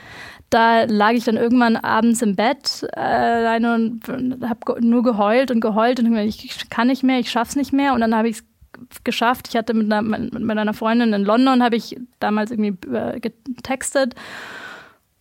Da 0.50 0.84
lag 0.84 1.12
ich 1.12 1.24
dann 1.24 1.38
irgendwann 1.38 1.78
abends 1.78 2.22
im 2.22 2.36
Bett 2.36 2.86
äh, 2.94 3.00
alleine 3.00 3.76
und 3.76 4.02
habe 4.44 4.86
nur 4.86 5.04
geheult 5.04 5.52
und 5.52 5.62
geheult 5.62 6.00
und 6.00 6.16
ich 6.18 6.70
kann 6.70 6.88
nicht 6.88 7.04
mehr, 7.04 7.20
ich 7.20 7.32
schaff's 7.32 7.56
nicht 7.56 7.72
mehr 7.72 7.94
und 7.94 8.02
dann 8.02 8.16
habe 8.16 8.28
ich 8.28 8.38
es 8.38 8.49
geschafft. 9.04 9.48
Ich 9.50 9.56
hatte 9.56 9.74
mit 9.74 9.92
einer, 9.92 10.02
mit 10.02 10.58
einer 10.58 10.74
Freundin 10.74 11.14
in 11.14 11.24
London, 11.24 11.64
habe 11.64 11.76
ich 11.76 11.98
damals 12.20 12.52
irgendwie 12.52 12.76
getextet 13.20 14.16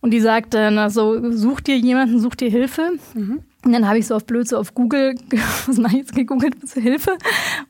und 0.01 0.11
die 0.11 0.21
sagte, 0.21 0.69
na 0.71 0.89
so, 0.89 1.31
such 1.31 1.61
dir 1.61 1.77
jemanden, 1.77 2.19
such 2.19 2.35
dir 2.35 2.49
Hilfe. 2.49 2.91
Mhm. 3.13 3.43
Und 3.65 3.73
dann 3.73 3.87
habe 3.87 3.99
ich 3.99 4.07
so 4.07 4.15
auf 4.15 4.25
blöd 4.25 4.47
so 4.47 4.57
auf 4.57 4.73
Google, 4.73 5.15
was 5.67 5.77
mache 5.77 5.93
ich 5.93 5.99
jetzt, 5.99 6.15
gegoogelt, 6.15 6.55
Hilfe. 6.73 7.17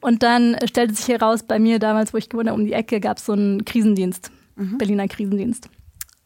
Und 0.02 0.22
dann 0.22 0.56
stellte 0.66 0.94
sich 0.94 1.08
heraus, 1.08 1.42
bei 1.44 1.58
mir 1.58 1.80
damals, 1.80 2.14
wo 2.14 2.18
ich 2.18 2.30
gewohnt 2.30 2.48
habe, 2.48 2.60
um 2.60 2.66
die 2.66 2.74
Ecke 2.74 3.00
gab 3.00 3.18
es 3.18 3.26
so 3.26 3.34
einen 3.34 3.66
Krisendienst, 3.66 4.32
mhm. 4.56 4.78
Berliner 4.78 5.08
Krisendienst. 5.08 5.70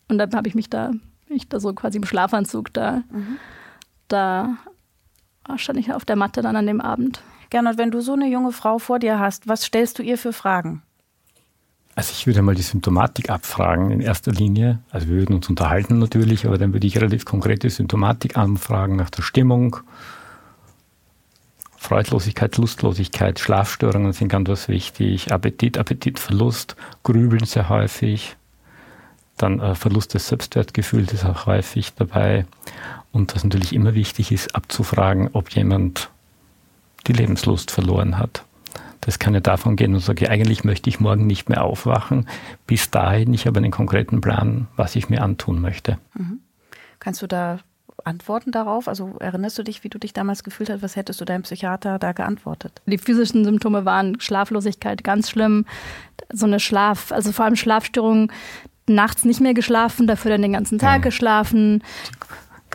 Und 0.09 0.17
dann 0.17 0.33
habe 0.33 0.49
ich 0.49 0.55
mich 0.55 0.69
da, 0.69 0.91
ich 1.29 1.47
da 1.47 1.61
so 1.61 1.73
quasi 1.73 1.97
im 1.97 2.03
Schlafanzug 2.03 2.73
da, 2.73 3.03
mhm. 3.09 3.37
da 4.09 4.57
stand 5.55 5.79
ich 5.79 5.93
auf 5.93 6.03
der 6.03 6.17
Matte 6.17 6.41
dann 6.41 6.57
an 6.57 6.67
dem 6.67 6.81
Abend. 6.81 7.21
Gernot, 7.53 7.77
wenn 7.77 7.91
du 7.91 8.01
so 8.01 8.13
eine 8.13 8.27
junge 8.27 8.51
Frau 8.51 8.79
vor 8.79 8.97
dir 8.97 9.19
hast, 9.19 9.47
was 9.47 9.63
stellst 9.63 9.99
du 9.99 10.01
ihr 10.01 10.17
für 10.17 10.33
Fragen? 10.33 10.81
Also 11.93 12.11
ich 12.11 12.25
würde 12.25 12.41
mal 12.41 12.55
die 12.55 12.63
Symptomatik 12.63 13.29
abfragen 13.29 13.91
in 13.91 14.01
erster 14.01 14.31
Linie. 14.31 14.79
Also 14.89 15.07
wir 15.07 15.17
würden 15.17 15.35
uns 15.35 15.47
unterhalten 15.49 15.99
natürlich, 15.99 16.47
aber 16.47 16.57
dann 16.57 16.73
würde 16.73 16.87
ich 16.87 16.97
relativ 16.97 17.25
konkrete 17.25 17.69
Symptomatik 17.69 18.37
anfragen 18.37 18.95
nach 18.95 19.11
der 19.11 19.21
Stimmung. 19.21 19.77
Freudlosigkeit, 21.77 22.57
Lustlosigkeit, 22.57 23.39
Schlafstörungen 23.39 24.13
sind 24.13 24.29
ganz 24.29 24.49
was 24.49 24.67
wichtig, 24.67 25.31
Appetit, 25.31 25.77
Appetitverlust, 25.77 26.75
Grübeln 27.03 27.45
sehr 27.45 27.69
häufig, 27.69 28.35
dann 29.37 29.59
äh, 29.59 29.75
Verlust 29.75 30.15
des 30.15 30.27
Selbstwertgefühls 30.27 31.13
ist 31.13 31.23
auch 31.23 31.45
häufig 31.45 31.93
dabei. 31.93 32.47
Und 33.11 33.35
was 33.35 33.43
natürlich 33.43 33.73
immer 33.73 33.93
wichtig 33.93 34.31
ist, 34.31 34.55
abzufragen, 34.55 35.29
ob 35.33 35.51
jemand 35.51 36.09
die 37.07 37.13
Lebenslust 37.13 37.71
verloren 37.71 38.17
hat. 38.17 38.45
Das 39.01 39.19
kann 39.19 39.33
ja 39.33 39.41
davon 39.41 39.75
gehen 39.75 39.93
und 39.93 39.99
sage, 39.99 40.29
eigentlich 40.29 40.63
möchte 40.63 40.89
ich 40.89 40.99
morgen 40.99 41.27
nicht 41.27 41.49
mehr 41.49 41.63
aufwachen. 41.63 42.27
Bis 42.67 42.89
dahin, 42.89 43.33
ich 43.33 43.45
habe 43.45 43.59
einen 43.59 43.71
konkreten 43.71 44.21
Plan, 44.21 44.67
was 44.77 44.95
ich 44.95 45.09
mir 45.09 45.21
antun 45.21 45.59
möchte. 45.59 45.97
Mhm. 46.13 46.39
Kannst 46.99 47.21
du 47.21 47.27
da 47.27 47.59
Antworten 48.05 48.51
darauf? 48.51 48.87
Also 48.87 49.15
erinnerst 49.19 49.57
du 49.57 49.63
dich, 49.63 49.83
wie 49.83 49.89
du 49.89 49.99
dich 49.99 50.13
damals 50.13 50.43
gefühlt 50.43 50.69
hast? 50.69 50.81
Was 50.81 50.95
hättest 50.95 51.19
du 51.19 51.25
deinem 51.25 51.43
Psychiater 51.43 51.99
da 51.99 52.13
geantwortet? 52.13 52.81
Die 52.85 52.97
physischen 52.97 53.43
Symptome 53.43 53.83
waren 53.83 54.21
Schlaflosigkeit, 54.21 55.03
ganz 55.03 55.29
schlimm. 55.29 55.65
So 56.31 56.45
eine 56.45 56.61
Schlaf, 56.61 57.11
also 57.11 57.33
vor 57.33 57.43
allem 57.45 57.57
Schlafstörungen, 57.57 58.31
nachts 58.87 59.25
nicht 59.25 59.41
mehr 59.41 59.53
geschlafen, 59.53 60.07
dafür 60.07 60.31
dann 60.31 60.41
den 60.41 60.53
ganzen 60.53 60.79
Tag 60.79 60.99
mhm. 60.99 61.03
geschlafen 61.03 61.83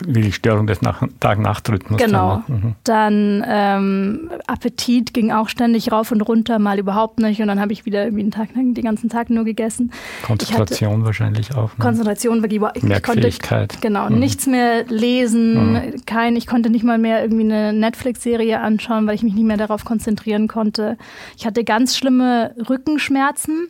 wie 0.05 0.21
die 0.21 0.31
Störung 0.31 0.67
des 0.67 0.81
Nach 0.81 1.03
Tag-Nacht-Rhythmus. 1.19 2.01
Genau. 2.01 2.43
Dann, 2.47 2.55
mhm. 2.55 2.75
dann 2.83 3.45
ähm, 3.47 4.31
Appetit 4.47 5.13
ging 5.13 5.31
auch 5.31 5.49
ständig 5.49 5.91
rauf 5.91 6.11
und 6.11 6.21
runter, 6.21 6.59
mal 6.59 6.79
überhaupt 6.79 7.19
nicht. 7.19 7.41
Und 7.41 7.47
dann 7.47 7.59
habe 7.59 7.73
ich 7.73 7.85
wieder 7.85 8.03
irgendwie 8.03 8.23
den, 8.23 8.31
Tag, 8.31 8.49
den 8.53 8.73
ganzen 8.73 9.09
Tag 9.09 9.29
nur 9.29 9.43
gegessen. 9.43 9.91
Konzentration 10.23 11.05
wahrscheinlich 11.05 11.55
auch. 11.55 11.77
Ne? 11.77 11.83
Konzentration 11.83 12.41
war 12.41 12.75
ich, 12.75 12.83
Merkfähigkeit. 12.83 13.69
Konnte, 13.69 13.87
genau, 13.87 14.09
mhm. 14.09 14.19
nichts 14.19 14.47
mehr 14.47 14.85
lesen, 14.87 15.73
mhm. 15.73 16.05
kein, 16.05 16.35
ich 16.35 16.47
konnte 16.47 16.69
nicht 16.69 16.83
mal 16.83 16.97
mehr 16.97 17.21
irgendwie 17.21 17.43
eine 17.43 17.73
Netflix-Serie 17.73 18.59
anschauen, 18.59 19.07
weil 19.07 19.15
ich 19.15 19.23
mich 19.23 19.33
nicht 19.33 19.45
mehr 19.45 19.57
darauf 19.57 19.85
konzentrieren 19.85 20.47
konnte. 20.47 20.97
Ich 21.37 21.45
hatte 21.45 21.63
ganz 21.63 21.97
schlimme 21.97 22.55
Rückenschmerzen 22.69 23.67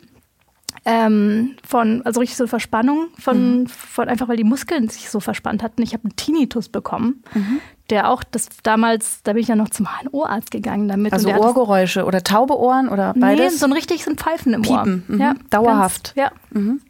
ähm, 0.86 1.56
von, 1.68 2.02
also 2.06 2.20
richtig 2.20 2.38
so 2.38 2.48
Verspannung, 2.48 3.08
von, 3.18 3.62
mhm. 3.62 3.68
von 3.68 4.08
einfach 4.08 4.28
weil 4.28 4.38
die 4.38 4.44
Muskeln 4.44 4.90
sich 4.90 5.10
so 5.10 5.20
verspannt 5.20 5.64
hatten. 5.64 5.82
Ich 5.82 5.94
habe 5.94 6.06
einen 6.06 6.16
Tinnitus 6.16 6.70
bekommen, 6.70 7.24
mhm. 7.34 7.60
der 7.90 8.10
auch, 8.10 8.24
das 8.24 8.50
damals, 8.64 9.22
da 9.24 9.34
bin 9.34 9.42
ich 9.42 9.50
ja 9.50 9.56
noch 9.56 9.70
zum 9.70 9.88
HNO-Arzt 9.88 10.52
gegangen 10.52 10.88
damit. 10.88 11.14
Also 11.14 11.30
Ohrgeräusche 11.30 12.06
oder 12.06 12.24
taube 12.24 12.58
Ohren 12.58 12.90
oder 12.90 13.14
beides? 13.14 13.54
Nee, 13.54 13.58
so 13.58 13.66
ein 13.66 13.74
richtig 13.74 14.04
so 14.04 14.12
ein 14.12 14.18
Pfeifen 14.18 14.54
im 14.54 14.62
Piepen. 14.62 15.04
Ohr. 15.08 15.16
Mhm. 15.16 15.22
Ja, 15.22 15.34
dauerhaft. 15.50 16.16
Ganz, 16.16 16.32
ja. 16.32 16.60
Mhm. 16.60 16.82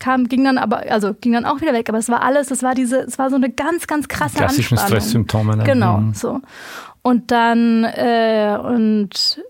Kam, 0.00 0.28
ging 0.28 0.44
dann 0.44 0.58
aber, 0.58 0.90
also 0.90 1.14
ging 1.14 1.32
dann 1.32 1.46
auch 1.46 1.60
wieder 1.60 1.72
weg, 1.72 1.88
aber 1.88 1.98
es 1.98 2.08
war 2.08 2.22
alles, 2.22 2.50
es 2.50 2.62
war 2.62 2.74
diese, 2.74 2.98
es 2.98 3.18
war 3.18 3.30
so 3.30 3.36
eine 3.36 3.48
ganz, 3.50 3.86
ganz 3.86 4.08
krasse 4.08 4.36
Klassischen 4.36 4.76
Anspannung. 4.76 5.00
Stresssymptome. 5.00 5.56
Ne? 5.56 5.64
Genau, 5.64 5.98
mhm. 5.98 6.14
so. 6.14 6.40
Und 7.00 7.30
dann, 7.30 7.84
äh, 7.84 8.58
und 8.62 9.42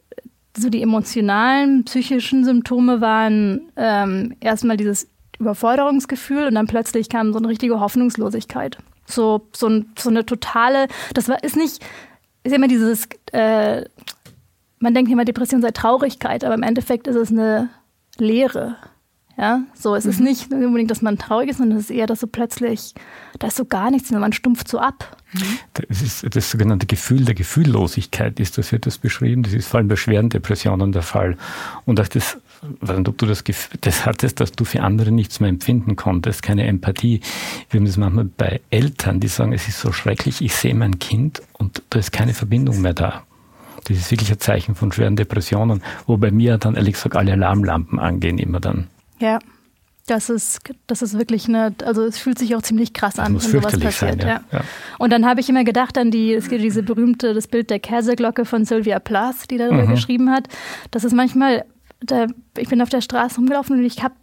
so 0.57 0.71
die 0.71 0.83
emotionalen, 0.83 1.85
psychischen 1.85 2.45
Symptome 2.45 3.01
waren 3.01 3.73
ähm, 3.77 4.37
erstmal 4.41 4.77
dieses 4.77 5.09
Überforderungsgefühl 5.39 6.47
und 6.47 6.55
dann 6.55 6.67
plötzlich 6.67 7.09
kam 7.09 7.33
so 7.33 7.39
eine 7.39 7.49
richtige 7.49 7.81
Hoffnungslosigkeit. 7.81 8.79
So, 9.07 9.49
so, 9.53 9.69
ein, 9.69 9.93
so 9.99 10.11
eine 10.11 10.25
totale, 10.25 10.87
das 11.13 11.29
war, 11.29 11.43
ist 11.43 11.57
nicht, 11.57 11.85
ist 12.45 12.55
immer 12.55 12.69
dieses, 12.69 13.09
äh, 13.33 13.85
man 14.79 14.95
denkt 14.95 15.11
immer, 15.11 15.25
Depression 15.25 15.61
sei 15.61 15.73
Traurigkeit, 15.73 16.45
aber 16.45 16.55
im 16.55 16.63
Endeffekt 16.63 17.07
ist 17.07 17.17
es 17.17 17.31
eine 17.31 17.71
Leere. 18.19 18.77
Ja, 19.37 19.63
so, 19.75 19.97
es 19.97 20.05
mhm. 20.05 20.11
ist 20.11 20.21
nicht 20.21 20.53
unbedingt, 20.53 20.91
dass 20.91 21.03
man 21.03 21.19
traurig 21.19 21.51
ist, 21.51 21.59
sondern 21.59 21.79
es 21.79 21.91
ist 21.91 21.97
eher, 21.97 22.07
dass 22.07 22.21
so 22.21 22.29
plötzlich, 22.29 22.95
da 23.41 23.49
ist 23.49 23.57
so 23.57 23.65
gar 23.65 23.91
nichts 23.91 24.11
mehr, 24.11 24.21
man 24.21 24.33
stumpft 24.33 24.69
so 24.69 24.79
ab. 24.79 25.17
Das 25.73 26.03
ist 26.03 26.37
das 26.37 26.51
sogenannte 26.51 26.87
Gefühl 26.87 27.25
der 27.25 27.35
Gefühllosigkeit, 27.35 28.39
ist 28.39 28.57
das, 28.57 28.71
wird 28.71 28.87
das 28.87 28.99
beschrieben. 28.99 29.43
Das 29.43 29.53
ist 29.53 29.67
vor 29.67 29.79
allem 29.79 29.89
bei 29.89 29.97
schweren 29.97 30.29
Depressionen 30.29 30.93
der 30.93 31.03
Fall. 31.03 31.37
Und 31.85 32.01
auch 32.01 32.07
das, 32.07 32.39
ob 32.81 33.19
du 33.19 33.27
das, 33.27 33.43
das 33.81 34.07
hattest, 34.07 34.39
dass 34.39 34.53
du 34.53 34.65
für 34.65 34.83
andere 34.83 35.11
nichts 35.11 35.41
mehr 35.41 35.49
empfinden 35.49 35.97
konntest, 35.97 36.45
keine 36.45 36.65
Empathie. 36.67 37.21
Wir 37.71 37.81
haben 37.81 37.87
das 37.87 37.97
manchmal 37.97 38.27
bei 38.27 38.61
Eltern, 38.71 39.19
die 39.19 39.27
sagen, 39.27 39.53
es 39.53 39.67
ist 39.67 39.81
so 39.81 39.91
schrecklich, 39.91 40.41
ich 40.41 40.55
sehe 40.55 40.77
mein 40.77 41.01
Kind 41.01 41.43
und 41.55 41.83
da 41.91 41.99
ist 41.99 42.13
keine 42.13 42.35
Verbindung 42.35 42.81
mehr 42.81 42.95
da. 42.95 43.25
Das 43.85 43.97
ist 43.97 44.11
wirklich 44.13 44.31
ein 44.31 44.39
Zeichen 44.39 44.77
von 44.77 44.93
schweren 44.93 45.17
Depressionen, 45.17 45.83
wo 46.07 46.17
bei 46.17 46.31
mir 46.31 46.57
dann 46.59 46.77
ehrlich 46.77 46.95
gesagt 46.95 47.17
alle 47.17 47.33
Alarmlampen 47.33 47.99
angehen 47.99 48.39
immer 48.39 48.61
dann. 48.61 48.87
Ja. 49.25 49.39
Das 50.07 50.29
ist, 50.29 50.61
das 50.87 51.01
ist 51.01 51.17
wirklich 51.17 51.49
eine, 51.49 51.75
also 51.83 52.05
es 52.05 52.19
fühlt 52.19 52.39
sich 52.39 52.55
auch 52.55 52.61
ziemlich 52.61 52.93
krass 52.93 53.19
an, 53.19 53.33
wenn 53.33 53.41
sowas 53.41 53.79
passiert. 53.81 54.21
Sein, 54.21 54.29
ja. 54.29 54.45
Ja. 54.53 54.61
Und 54.99 55.11
dann 55.11 55.25
habe 55.25 55.41
ich 55.41 55.49
immer 55.49 55.65
gedacht 55.65 55.97
an 55.97 56.11
die, 56.11 56.35
es 56.35 56.51
gibt 56.51 56.63
diese 56.63 56.83
berühmte, 56.83 57.33
das 57.33 57.49
Bild 57.49 57.71
der 57.71 57.81
Käseglocke 57.81 58.45
von 58.45 58.67
Sylvia 58.67 58.99
Plath, 58.99 59.51
die 59.51 59.57
darüber 59.57 59.87
mhm. 59.87 59.93
geschrieben 59.93 60.31
hat. 60.31 60.49
Das 60.91 61.05
ist 61.05 61.15
manchmal, 61.15 61.65
da, 62.01 62.27
ich 62.59 62.69
bin 62.69 62.83
auf 62.83 62.91
der 62.91 63.01
Straße 63.01 63.37
rumgelaufen 63.37 63.79
und 63.79 63.85
ich 63.85 64.03
habe 64.03 64.15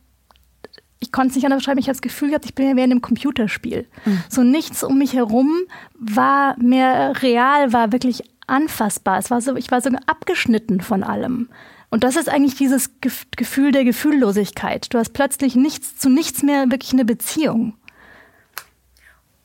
ich 1.00 1.12
konnte 1.12 1.30
es 1.30 1.36
nicht 1.36 1.46
anders 1.46 1.62
beschreiben, 1.62 1.80
ich 1.80 1.88
habe 1.88 1.96
das 1.96 2.04
Gefühl 2.04 2.30
gehabt, 2.30 2.46
ich 2.46 2.54
bin 2.54 2.68
ja 2.68 2.76
wie 2.76 2.82
in 2.82 2.92
einem 2.92 3.02
Computerspiel. 3.02 3.88
Mhm. 4.06 4.24
So 4.30 4.44
nichts 4.44 4.84
um 4.84 5.00
mich 5.00 5.14
herum 5.14 5.52
war 6.00 6.56
mehr 6.60 7.24
real, 7.24 7.74
war 7.74 7.92
wirklich 7.92 8.22
anfassbar. 8.46 9.18
Es 9.18 9.32
war 9.32 9.42
so, 9.42 9.56
ich 9.56 9.72
war 9.72 9.82
so 9.82 9.90
abgeschnitten 10.06 10.80
von 10.80 11.04
allem. 11.04 11.50
Und 11.92 12.06
das 12.06 12.16
ist 12.16 12.30
eigentlich 12.30 12.56
dieses 12.56 12.90
Gefühl 13.02 13.74
der 13.74 13.84
Gefühllosigkeit. 13.84 14.92
Du 14.94 14.98
hast 14.98 15.12
plötzlich 15.12 15.56
nichts 15.56 15.98
zu 15.98 16.10
nichts 16.10 16.42
mehr 16.42 16.72
wirklich 16.72 16.94
eine 16.94 17.06
Beziehung. 17.06 17.76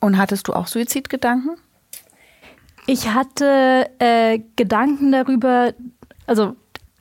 Und 0.01 0.17
hattest 0.17 0.47
du 0.47 0.53
auch 0.53 0.69
Suizidgedanken? 0.69 1.57
Ich 2.87 3.09
hatte 3.09 3.91
äh, 3.99 4.39
Gedanken 4.55 5.11
darüber, 5.11 5.75
also 6.29 6.55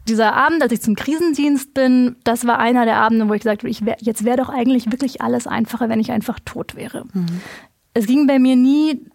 dieser 0.07 0.33
Abend, 0.33 0.63
als 0.63 0.71
ich 0.71 0.81
zum 0.81 0.95
Krisendienst 0.95 1.75
bin, 1.75 2.15
das 2.23 2.47
war 2.47 2.57
einer 2.57 2.85
der 2.85 2.97
Abende, 2.97 3.29
wo 3.29 3.33
ich 3.33 3.41
gesagt 3.41 3.61
habe, 3.61 3.69
ich 3.69 3.85
wär, 3.85 3.97
jetzt 3.99 4.25
wäre 4.25 4.37
doch 4.37 4.49
eigentlich 4.49 4.91
wirklich 4.91 5.21
alles 5.21 5.45
einfacher, 5.45 5.89
wenn 5.89 5.99
ich 5.99 6.11
einfach 6.11 6.39
tot 6.43 6.75
wäre. 6.75 7.05
Mhm. 7.13 7.41
Es 7.93 8.07
ging 8.07 8.25
bei 8.25 8.39
mir 8.39 8.55
nie 8.55 9.05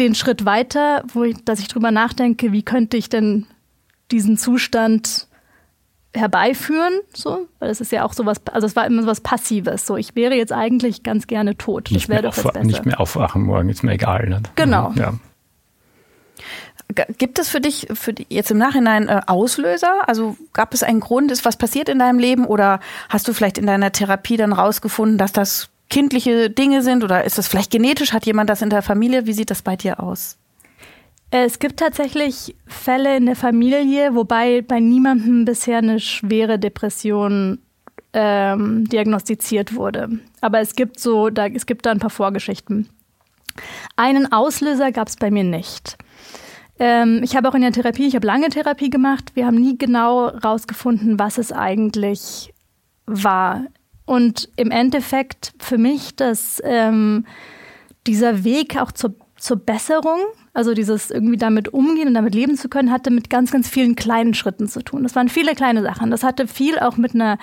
den 0.00 0.16
Schritt 0.16 0.44
weiter, 0.44 1.04
wo 1.12 1.22
ich, 1.22 1.44
dass 1.44 1.60
ich 1.60 1.68
drüber 1.68 1.92
nachdenke, 1.92 2.50
wie 2.50 2.62
könnte 2.64 2.96
ich 2.96 3.08
denn 3.08 3.46
diesen 4.10 4.36
Zustand 4.36 5.27
herbeiführen, 6.18 7.00
so, 7.14 7.46
weil 7.58 7.70
es 7.70 7.80
ist 7.80 7.92
ja 7.92 8.04
auch 8.04 8.12
sowas, 8.12 8.38
also 8.52 8.66
es 8.66 8.76
war 8.76 8.86
immer 8.86 9.02
sowas 9.02 9.20
Passives, 9.20 9.86
so, 9.86 9.96
ich 9.96 10.14
wäre 10.14 10.34
jetzt 10.34 10.52
eigentlich 10.52 11.02
ganz 11.02 11.26
gerne 11.26 11.56
tot. 11.56 11.90
Das 11.92 12.08
wäre 12.08 12.22
doch 12.22 12.34
das 12.34 12.44
Beste. 12.44 12.66
Nicht 12.66 12.86
mehr 12.86 13.00
aufwachen 13.00 13.42
morgen, 13.42 13.68
ist 13.68 13.82
mir 13.82 13.92
egal. 13.92 14.28
Ne? 14.28 14.42
Genau. 14.56 14.92
Ja. 14.96 15.14
Gibt 17.18 17.38
es 17.38 17.48
für 17.48 17.60
dich, 17.60 17.88
für 17.92 18.14
die, 18.14 18.26
jetzt 18.30 18.50
im 18.50 18.58
Nachhinein 18.58 19.08
äh, 19.08 19.20
Auslöser? 19.26 20.08
Also 20.08 20.36
gab 20.54 20.72
es 20.72 20.82
einen 20.82 21.00
Grund, 21.00 21.30
ist 21.30 21.44
was 21.44 21.56
passiert 21.56 21.88
in 21.88 21.98
deinem 21.98 22.18
Leben 22.18 22.46
oder 22.46 22.80
hast 23.08 23.28
du 23.28 23.34
vielleicht 23.34 23.58
in 23.58 23.66
deiner 23.66 23.92
Therapie 23.92 24.38
dann 24.38 24.52
rausgefunden, 24.52 25.18
dass 25.18 25.32
das 25.32 25.68
kindliche 25.90 26.50
Dinge 26.50 26.82
sind 26.82 27.04
oder 27.04 27.24
ist 27.24 27.36
das 27.36 27.46
vielleicht 27.46 27.70
genetisch? 27.70 28.12
Hat 28.12 28.26
jemand 28.26 28.48
das 28.48 28.62
in 28.62 28.70
der 28.70 28.82
Familie? 28.82 29.26
Wie 29.26 29.32
sieht 29.32 29.50
das 29.50 29.62
bei 29.62 29.76
dir 29.76 30.00
aus? 30.00 30.38
Es 31.30 31.58
gibt 31.58 31.78
tatsächlich 31.78 32.56
Fälle 32.66 33.16
in 33.16 33.26
der 33.26 33.36
Familie, 33.36 34.14
wobei 34.14 34.62
bei 34.62 34.80
niemandem 34.80 35.44
bisher 35.44 35.78
eine 35.78 36.00
schwere 36.00 36.58
Depression 36.58 37.58
ähm, 38.14 38.88
diagnostiziert 38.88 39.74
wurde. 39.74 40.08
Aber 40.40 40.60
es 40.60 40.74
gibt 40.74 40.98
so, 40.98 41.28
da, 41.28 41.46
es 41.46 41.66
gibt 41.66 41.84
da 41.84 41.90
ein 41.90 41.98
paar 41.98 42.10
Vorgeschichten. 42.10 42.88
Einen 43.96 44.32
Auslöser 44.32 44.90
gab 44.92 45.08
es 45.08 45.16
bei 45.16 45.30
mir 45.30 45.44
nicht. 45.44 45.98
Ähm, 46.78 47.20
ich 47.22 47.36
habe 47.36 47.48
auch 47.48 47.54
in 47.54 47.62
der 47.62 47.72
Therapie, 47.72 48.06
ich 48.06 48.14
habe 48.14 48.26
lange 48.26 48.48
Therapie 48.48 48.88
gemacht. 48.88 49.32
Wir 49.34 49.46
haben 49.46 49.56
nie 49.56 49.76
genau 49.76 50.32
herausgefunden, 50.32 51.18
was 51.18 51.36
es 51.36 51.52
eigentlich 51.52 52.54
war. 53.04 53.64
Und 54.06 54.48
im 54.56 54.70
Endeffekt 54.70 55.52
für 55.58 55.76
mich, 55.76 56.16
dass 56.16 56.62
ähm, 56.64 57.26
dieser 58.06 58.44
Weg 58.44 58.80
auch 58.80 58.92
zur, 58.92 59.14
zur 59.36 59.58
Besserung, 59.58 60.20
also 60.58 60.74
dieses 60.74 61.12
irgendwie 61.12 61.36
damit 61.36 61.72
umgehen 61.72 62.08
und 62.08 62.14
damit 62.14 62.34
leben 62.34 62.56
zu 62.56 62.68
können, 62.68 62.90
hatte 62.90 63.12
mit 63.12 63.30
ganz, 63.30 63.52
ganz 63.52 63.68
vielen 63.68 63.94
kleinen 63.94 64.34
Schritten 64.34 64.66
zu 64.66 64.82
tun. 64.82 65.04
Das 65.04 65.14
waren 65.14 65.28
viele 65.28 65.54
kleine 65.54 65.82
Sachen. 65.82 66.10
Das 66.10 66.24
hatte 66.24 66.48
viel 66.48 66.80
auch 66.80 66.96
mit 66.96 67.14
einer 67.14 67.38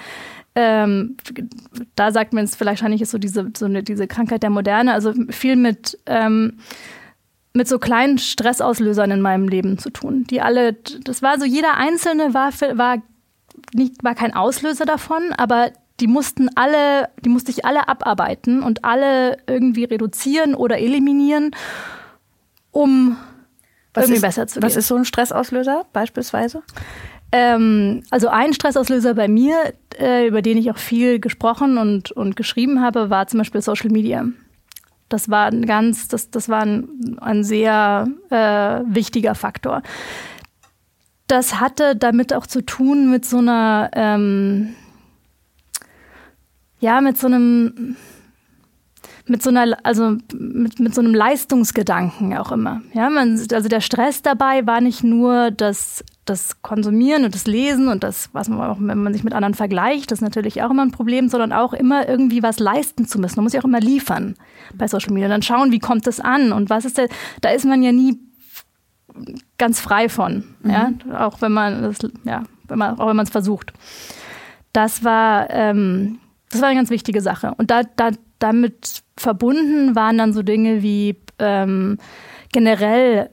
ähm, 0.57 1.15
da 1.95 2.11
sagt 2.11 2.33
man 2.33 2.43
es 2.43 2.57
vielleicht 2.57 2.81
wahrscheinlich 2.81 3.01
ist 3.01 3.11
so 3.11 3.17
diese 3.17 3.51
so 3.55 3.65
eine, 3.65 3.83
diese 3.83 4.05
Krankheit 4.07 4.43
der 4.43 4.49
Moderne, 4.49 4.93
also 4.93 5.13
viel 5.29 5.55
mit 5.55 5.97
ähm, 6.07 6.59
mit 7.53 7.69
so 7.69 7.79
kleinen 7.79 8.17
Stressauslösern 8.17 9.11
in 9.11 9.21
meinem 9.21 9.47
Leben 9.47 9.77
zu 9.77 9.89
tun, 9.89 10.25
die 10.29 10.41
alle, 10.41 10.73
das 10.73 11.21
war 11.21 11.39
so 11.39 11.45
jeder 11.45 11.77
einzelne 11.77 12.33
war 12.33 12.51
war 12.73 13.01
nicht 13.73 14.03
war 14.03 14.13
kein 14.13 14.33
Auslöser 14.33 14.85
davon, 14.85 15.31
aber 15.37 15.71
die 16.01 16.07
mussten 16.07 16.49
alle, 16.55 17.07
die 17.23 17.29
musste 17.29 17.51
ich 17.51 17.63
alle 17.63 17.87
abarbeiten 17.87 18.61
und 18.61 18.83
alle 18.83 19.37
irgendwie 19.47 19.85
reduzieren 19.85 20.53
oder 20.53 20.79
eliminieren 20.79 21.51
um 22.75 23.15
was 23.93 24.03
irgendwie 24.03 24.17
ist, 24.17 24.21
besser 24.21 24.47
zu 24.47 24.59
gehen. 24.59 24.67
Was 24.67 24.75
ist 24.75 24.89
so 24.89 24.95
ein 24.95 25.05
Stressauslöser 25.05 25.85
beispielsweise? 25.93 26.61
Ähm, 27.31 28.03
also 28.09 28.27
ein 28.27 28.53
Stressauslöser 28.53 29.13
bei 29.13 29.29
mir, 29.29 29.73
äh, 29.97 30.27
über 30.27 30.41
den 30.41 30.57
ich 30.57 30.69
auch 30.69 30.77
viel 30.77 31.19
gesprochen 31.19 31.77
und, 31.77 32.11
und 32.11 32.35
geschrieben 32.35 32.81
habe, 32.81 33.09
war 33.09 33.27
zum 33.27 33.37
Beispiel 33.39 33.61
Social 33.61 33.89
Media. 33.89 34.25
Das 35.07 35.29
war 35.29 35.47
ein 35.47 35.65
ganz, 35.65 36.09
das, 36.09 36.29
das 36.31 36.49
war 36.49 36.63
ein, 36.63 37.17
ein 37.21 37.43
sehr 37.45 38.07
äh, 38.29 38.81
wichtiger 38.93 39.35
Faktor. 39.35 39.81
Das 41.27 41.61
hatte 41.61 41.95
damit 41.95 42.33
auch 42.33 42.45
zu 42.45 42.61
tun 42.61 43.09
mit 43.09 43.25
so 43.25 43.37
einer, 43.37 43.89
ähm, 43.93 44.75
ja, 46.79 46.99
mit 46.99 47.17
so 47.17 47.27
einem, 47.27 47.95
mit 49.27 49.41
so 49.41 49.49
einer, 49.49 49.77
also 49.83 50.17
mit, 50.33 50.79
mit 50.79 50.93
so 50.93 51.01
einem 51.01 51.15
Leistungsgedanken 51.15 52.37
auch 52.37 52.51
immer. 52.51 52.81
Ja, 52.93 53.09
man, 53.09 53.39
also 53.51 53.67
der 53.67 53.81
Stress 53.81 54.21
dabei 54.21 54.67
war 54.67 54.81
nicht 54.81 55.03
nur 55.03 55.49
das, 55.49 56.03
das 56.25 56.61
Konsumieren 56.61 57.25
und 57.25 57.33
das 57.33 57.47
Lesen 57.47 57.87
und 57.87 58.03
das, 58.03 58.29
was 58.33 58.49
man 58.49 58.61
auch, 58.61 58.77
wenn 58.79 59.01
man 59.01 59.13
sich 59.13 59.23
mit 59.23 59.33
anderen 59.33 59.55
vergleicht, 59.55 60.11
das 60.11 60.19
ist 60.19 60.23
natürlich 60.23 60.61
auch 60.61 60.69
immer 60.69 60.83
ein 60.83 60.91
Problem, 60.91 61.29
sondern 61.29 61.53
auch 61.53 61.73
immer 61.73 62.07
irgendwie 62.07 62.43
was 62.43 62.59
leisten 62.59 63.07
zu 63.07 63.19
müssen. 63.19 63.37
Man 63.37 63.45
muss 63.45 63.53
ja 63.53 63.61
auch 63.61 63.65
immer 63.65 63.79
liefern 63.79 64.35
bei 64.75 64.87
Social 64.87 65.11
Media. 65.11 65.27
Und 65.27 65.31
dann 65.31 65.41
schauen, 65.41 65.71
wie 65.71 65.79
kommt 65.79 66.05
das 66.05 66.19
an 66.19 66.51
und 66.51 66.69
was 66.69 66.85
ist 66.85 66.97
der, 66.97 67.07
da 67.41 67.49
ist 67.49 67.65
man 67.65 67.81
ja 67.81 67.91
nie 67.91 68.19
ganz 69.57 69.79
frei 69.79 70.09
von. 70.09 70.43
Mhm. 70.61 70.69
Ja, 70.69 70.91
auch 71.17 71.41
wenn 71.41 71.51
man 71.51 71.81
das, 71.81 71.97
ja, 72.25 72.43
wenn 72.67 72.77
man, 72.77 72.99
auch 72.99 73.07
wenn 73.07 73.15
man 73.15 73.25
es 73.25 73.31
versucht. 73.31 73.73
Das 74.71 75.03
war, 75.03 75.49
ähm, 75.49 76.19
das 76.51 76.61
war 76.61 76.69
eine 76.69 76.77
ganz 76.77 76.89
wichtige 76.89 77.21
Sache. 77.21 77.53
Und 77.57 77.71
da, 77.71 77.83
da, 77.83 78.11
damit 78.39 79.04
verbunden 79.17 79.95
waren 79.95 80.17
dann 80.17 80.33
so 80.33 80.41
Dinge 80.43 80.81
wie 80.81 81.17
ähm, 81.39 81.97
generell 82.51 83.29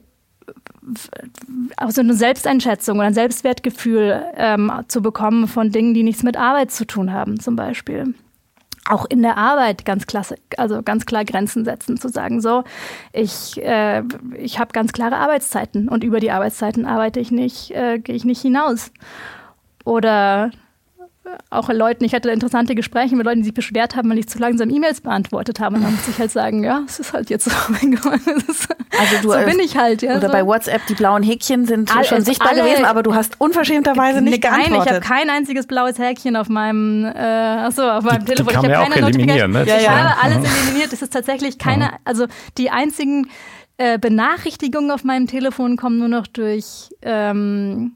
auch 1.77 1.91
so 1.91 2.01
eine 2.01 2.15
Selbsteinschätzung 2.15 2.99
oder 2.99 3.07
ein 3.07 3.15
Selbstwertgefühl 3.15 4.23
ähm, 4.37 4.73
zu 4.89 5.01
bekommen 5.01 5.47
von 5.47 5.71
Dingen, 5.71 5.95
die 5.95 6.03
nichts 6.03 6.23
mit 6.23 6.37
Arbeit 6.37 6.73
zu 6.73 6.87
tun 6.87 7.13
haben, 7.13 7.39
zum 7.39 7.57
Beispiel. 7.57 8.15
Auch 8.89 9.07
in 9.09 9.23
der 9.23 9.39
Arbeit 9.39 9.85
ganz 9.85 10.07
klasse, 10.07 10.35
also 10.57 10.83
ganz 10.83 11.07
klar 11.07 11.25
Grenzen 11.25 11.65
setzen, 11.65 11.99
zu 11.99 12.09
sagen, 12.09 12.41
so, 12.41 12.65
ich, 13.13 13.63
äh, 13.63 14.03
ich 14.37 14.59
habe 14.59 14.73
ganz 14.73 14.93
klare 14.93 15.17
Arbeitszeiten 15.17 15.89
und 15.89 16.03
über 16.03 16.19
die 16.19 16.33
Arbeitszeiten 16.33 16.85
arbeite 16.85 17.21
ich 17.21 17.31
nicht, 17.31 17.71
äh, 17.71 18.01
gehe 18.01 18.17
ich 18.17 18.25
nicht 18.25 18.43
hinaus. 18.43 18.91
Oder 19.85 20.51
auch 21.51 21.69
Leuten, 21.69 22.05
ich 22.05 22.15
hatte 22.15 22.31
interessante 22.31 22.75
Gespräche 22.75 23.15
mit 23.15 23.25
Leuten, 23.25 23.41
die 23.41 23.45
sich 23.45 23.55
beschwert 23.55 23.95
haben, 23.95 24.11
weil 24.11 24.19
ich 24.19 24.29
zu 24.29 24.39
langsam 24.39 24.71
E-Mails 24.71 25.01
beantwortet 25.01 25.61
habe. 25.61 25.77
Und 25.77 25.83
dann 25.83 25.93
muss 25.93 26.09
ich 26.09 26.19
halt 26.19 26.33
sagen, 26.33 26.65
ja, 26.65 26.83
es 26.87 26.99
ist 26.99 27.13
halt 27.13 27.31
jetzt 27.31 27.45
so. 27.45 27.51
also 27.81 29.17
du, 29.23 29.31
so 29.31 29.39
bin 29.45 29.61
ich 29.61 29.77
halt. 29.77 30.03
Ja, 30.03 30.17
oder 30.17 30.29
so. 30.29 30.33
bei 30.33 30.45
WhatsApp, 30.45 30.85
die 30.87 30.95
blauen 30.95 31.23
Häkchen 31.23 31.67
sind 31.67 31.95
All, 31.95 32.05
schon 32.05 32.23
sichtbar 32.23 32.51
alle, 32.51 32.63
gewesen, 32.63 32.85
aber 32.85 33.03
du 33.03 33.15
hast 33.15 33.41
unverschämterweise 33.41 34.21
nicht 34.21 34.43
nein, 34.43 34.65
geantwortet. 34.65 34.87
ich 34.87 34.93
habe 34.93 35.01
kein 35.01 35.31
einziges 35.31 35.67
blaues 35.67 35.99
Häkchen 35.99 36.35
auf 36.37 36.49
meinem, 36.49 37.05
äh, 37.05 37.19
achso, 37.19 37.89
auf 37.89 38.05
meinem 38.05 38.25
die, 38.25 38.33
Telefon. 38.33 38.49
Die 38.49 38.55
kann 38.55 38.71
ich 38.71 38.77
habe 38.77 38.91
keine 38.91 39.07
Notification. 39.07 39.53
Ne? 39.53 39.65
Ja, 39.67 39.75
ja. 39.77 39.81
Ich 39.81 39.89
habe 39.89 40.23
alles 40.23 40.39
eliminiert. 40.39 40.93
Es 40.93 41.03
ist 41.03 41.13
tatsächlich 41.13 41.59
keine, 41.59 41.93
also 42.05 42.27
die 42.59 42.71
einzigen 42.71 43.29
äh, 43.77 43.99
Benachrichtigungen 43.99 44.91
auf 44.91 45.05
meinem 45.05 45.29
Telefon 45.29 45.77
kommen 45.77 45.99
nur 45.99 46.09
noch 46.09 46.27
durch, 46.27 46.91
ähm, 47.03 47.93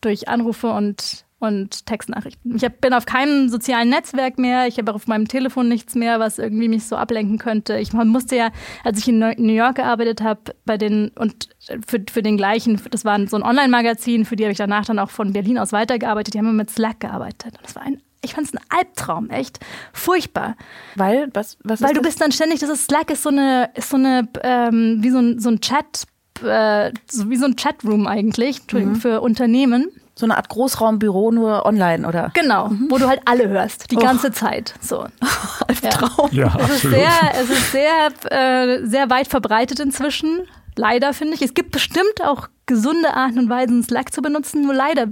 durch 0.00 0.28
Anrufe 0.28 0.68
und 0.68 1.24
und 1.40 1.86
Textnachrichten. 1.86 2.54
Ich 2.54 2.64
hab, 2.64 2.80
bin 2.80 2.92
auf 2.92 3.06
keinem 3.06 3.48
sozialen 3.48 3.88
Netzwerk 3.88 4.38
mehr, 4.38 4.66
ich 4.66 4.78
habe 4.78 4.94
auf 4.94 5.06
meinem 5.06 5.26
Telefon 5.26 5.68
nichts 5.68 5.94
mehr, 5.94 6.20
was 6.20 6.38
irgendwie 6.38 6.68
mich 6.68 6.86
so 6.86 6.96
ablenken 6.96 7.38
könnte. 7.38 7.78
Ich 7.78 7.92
musste 7.92 8.36
ja, 8.36 8.50
als 8.84 8.98
ich 8.98 9.08
in 9.08 9.18
New 9.18 9.52
York 9.52 9.76
gearbeitet 9.76 10.20
habe, 10.20 10.40
bei 10.66 10.76
den 10.76 11.10
und 11.18 11.48
für, 11.86 12.02
für 12.10 12.22
den 12.22 12.36
gleichen, 12.36 12.80
das 12.90 13.04
war 13.04 13.18
so 13.26 13.36
ein 13.36 13.42
Online-Magazin, 13.42 14.26
für 14.26 14.36
die 14.36 14.44
habe 14.44 14.52
ich 14.52 14.58
danach 14.58 14.84
dann 14.84 14.98
auch 14.98 15.10
von 15.10 15.32
Berlin 15.32 15.58
aus 15.58 15.72
weitergearbeitet, 15.72 16.34
die 16.34 16.38
haben 16.38 16.54
mit 16.54 16.70
Slack 16.70 17.00
gearbeitet. 17.00 17.56
Und 17.56 17.64
das 17.64 17.74
war 17.74 17.82
ein 17.82 18.02
ich 18.22 18.34
fand 18.34 18.48
es 18.48 18.52
ein 18.52 18.60
Albtraum, 18.68 19.30
echt 19.30 19.60
furchtbar. 19.94 20.56
Weil 20.94 21.30
was 21.32 21.56
was 21.64 21.80
Weil 21.80 21.94
du 21.94 22.02
bist 22.02 22.20
dann 22.20 22.32
ständig, 22.32 22.60
das 22.60 22.68
ist 22.68 22.84
Slack 22.84 23.10
ist 23.10 23.22
so 23.22 23.30
eine 23.30 23.70
ist 23.74 23.88
so 23.88 23.96
eine 23.96 24.28
ähm, 24.42 24.98
wie 25.00 25.08
so 25.08 25.18
ein 25.18 25.38
so 25.38 25.48
ein 25.48 25.60
Chat 25.62 26.04
äh, 26.44 26.92
so 27.10 27.30
wie 27.30 27.36
so 27.36 27.46
ein 27.46 27.56
Chatroom 27.56 28.06
eigentlich 28.06 28.60
mhm. 28.70 28.96
für 28.96 29.22
Unternehmen 29.22 29.88
so 30.20 30.26
eine 30.26 30.36
Art 30.36 30.48
Großraumbüro 30.48 31.32
nur 31.32 31.66
online, 31.66 32.06
oder? 32.06 32.30
Genau, 32.34 32.68
mhm. 32.68 32.86
wo 32.90 32.98
du 32.98 33.08
halt 33.08 33.22
alle 33.24 33.48
hörst, 33.48 33.90
die 33.90 33.96
oh. 33.96 34.00
ganze 34.00 34.30
Zeit. 34.30 34.74
So. 34.80 35.06
Traum. 35.90 36.28
Ja, 36.32 36.46
ja 36.46 36.56
es, 36.60 36.84
ist 36.84 36.90
sehr, 36.90 37.10
es 37.40 37.50
ist 37.50 37.72
sehr, 37.72 38.08
äh, 38.30 38.86
sehr 38.86 39.10
weit 39.10 39.28
verbreitet 39.28 39.80
inzwischen. 39.80 40.42
Leider 40.76 41.12
finde 41.12 41.34
ich. 41.34 41.42
Es 41.42 41.54
gibt 41.54 41.72
bestimmt 41.72 42.22
auch 42.22 42.48
gesunde 42.66 43.14
Arten 43.14 43.38
und 43.38 43.48
Weisen, 43.48 43.82
Slack 43.82 44.12
zu 44.12 44.22
benutzen. 44.22 44.62
Nur 44.62 44.74
leider, 44.74 45.08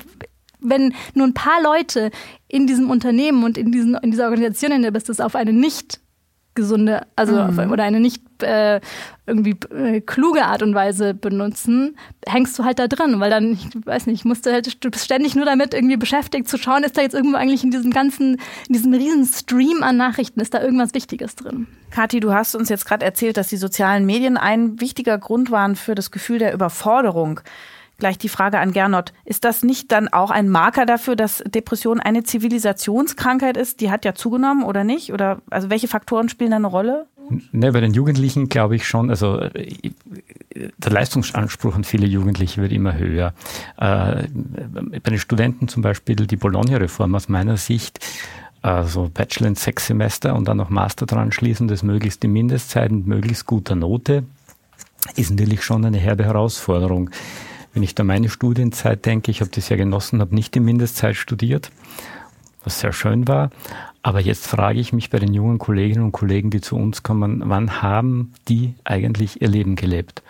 wenn 0.60 0.94
nur 1.14 1.26
ein 1.26 1.34
paar 1.34 1.62
Leute 1.62 2.10
in 2.46 2.66
diesem 2.66 2.90
Unternehmen 2.90 3.44
und 3.44 3.58
in, 3.58 3.72
diesen, 3.72 3.94
in 3.96 4.10
dieser 4.10 4.26
Organisation, 4.26 4.72
in 4.72 4.82
der 4.82 4.90
bist, 4.90 5.08
das 5.08 5.20
auf 5.20 5.34
eine 5.34 5.52
nicht 5.52 6.00
gesunde, 6.58 7.06
also 7.14 7.34
mhm. 7.44 7.70
oder 7.70 7.84
eine 7.84 8.00
nicht 8.00 8.20
äh, 8.42 8.80
irgendwie 9.26 9.56
äh, 9.72 10.00
kluge 10.00 10.44
Art 10.44 10.62
und 10.62 10.74
Weise 10.74 11.14
benutzen, 11.14 11.96
hängst 12.26 12.58
du 12.58 12.64
halt 12.64 12.80
da 12.80 12.88
drin, 12.88 13.20
weil 13.20 13.30
dann, 13.30 13.52
ich 13.52 13.68
weiß 13.86 14.06
nicht, 14.06 14.24
musst 14.24 14.44
du 14.44 14.52
halt, 14.52 14.84
du 14.84 14.90
bist 14.90 15.04
ständig 15.04 15.36
nur 15.36 15.44
damit 15.44 15.72
irgendwie 15.72 15.96
beschäftigt 15.96 16.48
zu 16.48 16.58
schauen, 16.58 16.82
ist 16.82 16.96
da 16.98 17.02
jetzt 17.02 17.14
irgendwo 17.14 17.36
eigentlich 17.36 17.62
in 17.62 17.70
diesem 17.70 17.92
ganzen, 17.92 18.34
in 18.66 18.72
diesem 18.72 18.92
riesen 18.92 19.24
Stream 19.24 19.84
an 19.84 19.96
Nachrichten, 19.96 20.40
ist 20.40 20.52
da 20.52 20.60
irgendwas 20.60 20.94
Wichtiges 20.94 21.36
drin? 21.36 21.68
Kathi, 21.90 22.18
du 22.18 22.34
hast 22.34 22.56
uns 22.56 22.68
jetzt 22.68 22.86
gerade 22.86 23.04
erzählt, 23.04 23.36
dass 23.36 23.48
die 23.48 23.56
sozialen 23.56 24.04
Medien 24.04 24.36
ein 24.36 24.80
wichtiger 24.80 25.16
Grund 25.16 25.52
waren 25.52 25.76
für 25.76 25.94
das 25.94 26.10
Gefühl 26.10 26.38
der 26.40 26.52
Überforderung. 26.52 27.40
Gleich 27.98 28.16
die 28.16 28.28
Frage 28.28 28.60
an 28.60 28.72
Gernot. 28.72 29.12
Ist 29.24 29.44
das 29.44 29.64
nicht 29.64 29.90
dann 29.90 30.06
auch 30.06 30.30
ein 30.30 30.48
Marker 30.48 30.86
dafür, 30.86 31.16
dass 31.16 31.42
Depression 31.44 31.98
eine 31.98 32.22
Zivilisationskrankheit 32.22 33.56
ist? 33.56 33.80
Die 33.80 33.90
hat 33.90 34.04
ja 34.04 34.14
zugenommen 34.14 34.62
oder 34.62 34.84
nicht? 34.84 35.12
Oder 35.12 35.42
also 35.50 35.68
welche 35.68 35.88
Faktoren 35.88 36.28
spielen 36.28 36.50
da 36.50 36.56
eine 36.56 36.68
Rolle? 36.68 37.06
Ne, 37.50 37.72
bei 37.72 37.80
den 37.80 37.92
Jugendlichen 37.92 38.48
glaube 38.48 38.76
ich 38.76 38.86
schon, 38.86 39.10
also 39.10 39.40
äh, 39.40 39.90
der 40.54 40.92
Leistungsanspruch 40.92 41.74
an 41.74 41.82
viele 41.82 42.06
Jugendliche 42.06 42.62
wird 42.62 42.70
immer 42.70 42.96
höher. 42.96 43.34
Äh, 43.78 44.28
bei 44.28 45.10
den 45.10 45.18
Studenten 45.18 45.66
zum 45.66 45.82
Beispiel 45.82 46.14
die 46.14 46.36
Bologna-Reform 46.36 47.16
aus 47.16 47.28
meiner 47.28 47.56
Sicht, 47.56 47.98
also 48.62 49.10
Bachelor 49.12 49.48
in 49.48 49.54
sechs 49.56 49.88
Semester 49.88 50.36
und 50.36 50.46
dann 50.46 50.58
noch 50.58 50.70
Master 50.70 51.04
dran 51.04 51.32
schließen, 51.32 51.66
das 51.66 51.82
möglichst 51.82 52.22
die 52.22 52.28
Mindestzeit 52.28 52.92
mit 52.92 53.08
möglichst 53.08 53.44
guter 53.44 53.74
Note, 53.74 54.22
ist 55.16 55.30
natürlich 55.30 55.64
schon 55.64 55.84
eine 55.84 55.98
herbe 55.98 56.24
Herausforderung. 56.24 57.10
Wenn 57.78 57.84
ich 57.84 57.94
da 57.94 58.02
meine 58.02 58.28
Studienzeit 58.28 59.06
denke, 59.06 59.30
ich 59.30 59.40
habe 59.40 59.52
das 59.54 59.68
ja 59.68 59.76
genossen, 59.76 60.20
habe 60.20 60.34
nicht 60.34 60.52
die 60.52 60.58
Mindestzeit 60.58 61.14
studiert, 61.14 61.70
was 62.64 62.80
sehr 62.80 62.92
schön 62.92 63.28
war. 63.28 63.50
Aber 64.02 64.18
jetzt 64.18 64.48
frage 64.48 64.80
ich 64.80 64.92
mich 64.92 65.10
bei 65.10 65.20
den 65.20 65.32
jungen 65.32 65.58
Kolleginnen 65.58 66.02
und 66.02 66.10
Kollegen, 66.10 66.50
die 66.50 66.60
zu 66.60 66.74
uns 66.74 67.04
kommen, 67.04 67.40
wann 67.44 67.80
haben 67.80 68.32
die 68.48 68.74
eigentlich 68.82 69.42
ihr 69.42 69.46
Leben 69.46 69.76
gelebt? 69.76 70.24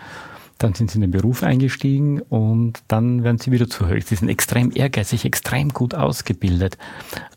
Dann 0.58 0.74
sind 0.74 0.90
sie 0.90 0.96
in 0.96 1.02
den 1.02 1.12
Beruf 1.12 1.44
eingestiegen 1.44 2.20
und 2.20 2.82
dann 2.88 3.22
werden 3.22 3.38
sie 3.38 3.52
wieder 3.52 3.68
zu 3.68 3.86
hörig. 3.86 4.06
Sie 4.06 4.16
sind 4.16 4.28
extrem 4.28 4.72
ehrgeizig, 4.74 5.24
extrem 5.24 5.68
gut 5.68 5.94
ausgebildet. 5.94 6.76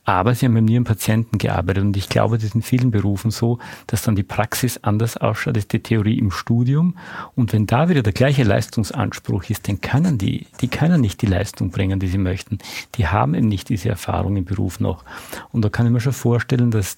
Aber 0.03 0.33
sie 0.33 0.47
haben 0.47 0.53
mit 0.53 0.67
ihren 0.71 0.83
Patienten 0.83 1.37
gearbeitet 1.37 1.83
und 1.83 1.95
ich 1.95 2.09
glaube, 2.09 2.37
das 2.37 2.45
ist 2.45 2.55
in 2.55 2.63
vielen 2.63 2.89
Berufen 2.89 3.29
so, 3.29 3.59
dass 3.85 4.01
dann 4.01 4.15
die 4.15 4.23
Praxis 4.23 4.79
anders 4.81 5.17
ausschaut 5.17 5.55
als 5.55 5.67
die 5.67 5.83
Theorie 5.83 6.17
im 6.17 6.31
Studium. 6.31 6.97
Und 7.35 7.53
wenn 7.53 7.67
da 7.67 7.89
wieder 7.89 8.01
der 8.01 8.13
gleiche 8.13 8.43
Leistungsanspruch 8.43 9.43
ist, 9.51 9.67
dann 9.67 9.79
können 9.81 10.17
die, 10.17 10.47
die 10.61 10.67
können 10.67 10.99
nicht 10.99 11.21
die 11.21 11.27
Leistung 11.27 11.69
bringen, 11.69 11.99
die 11.99 12.07
sie 12.07 12.17
möchten. 12.17 12.57
Die 12.95 13.07
haben 13.07 13.35
eben 13.35 13.47
nicht 13.47 13.69
diese 13.69 13.89
Erfahrung 13.89 14.35
im 14.35 14.45
Beruf 14.45 14.79
noch. 14.79 15.05
Und 15.51 15.63
da 15.63 15.69
kann 15.69 15.85
ich 15.85 15.91
mir 15.91 16.01
schon 16.01 16.13
vorstellen, 16.13 16.71
dass 16.71 16.97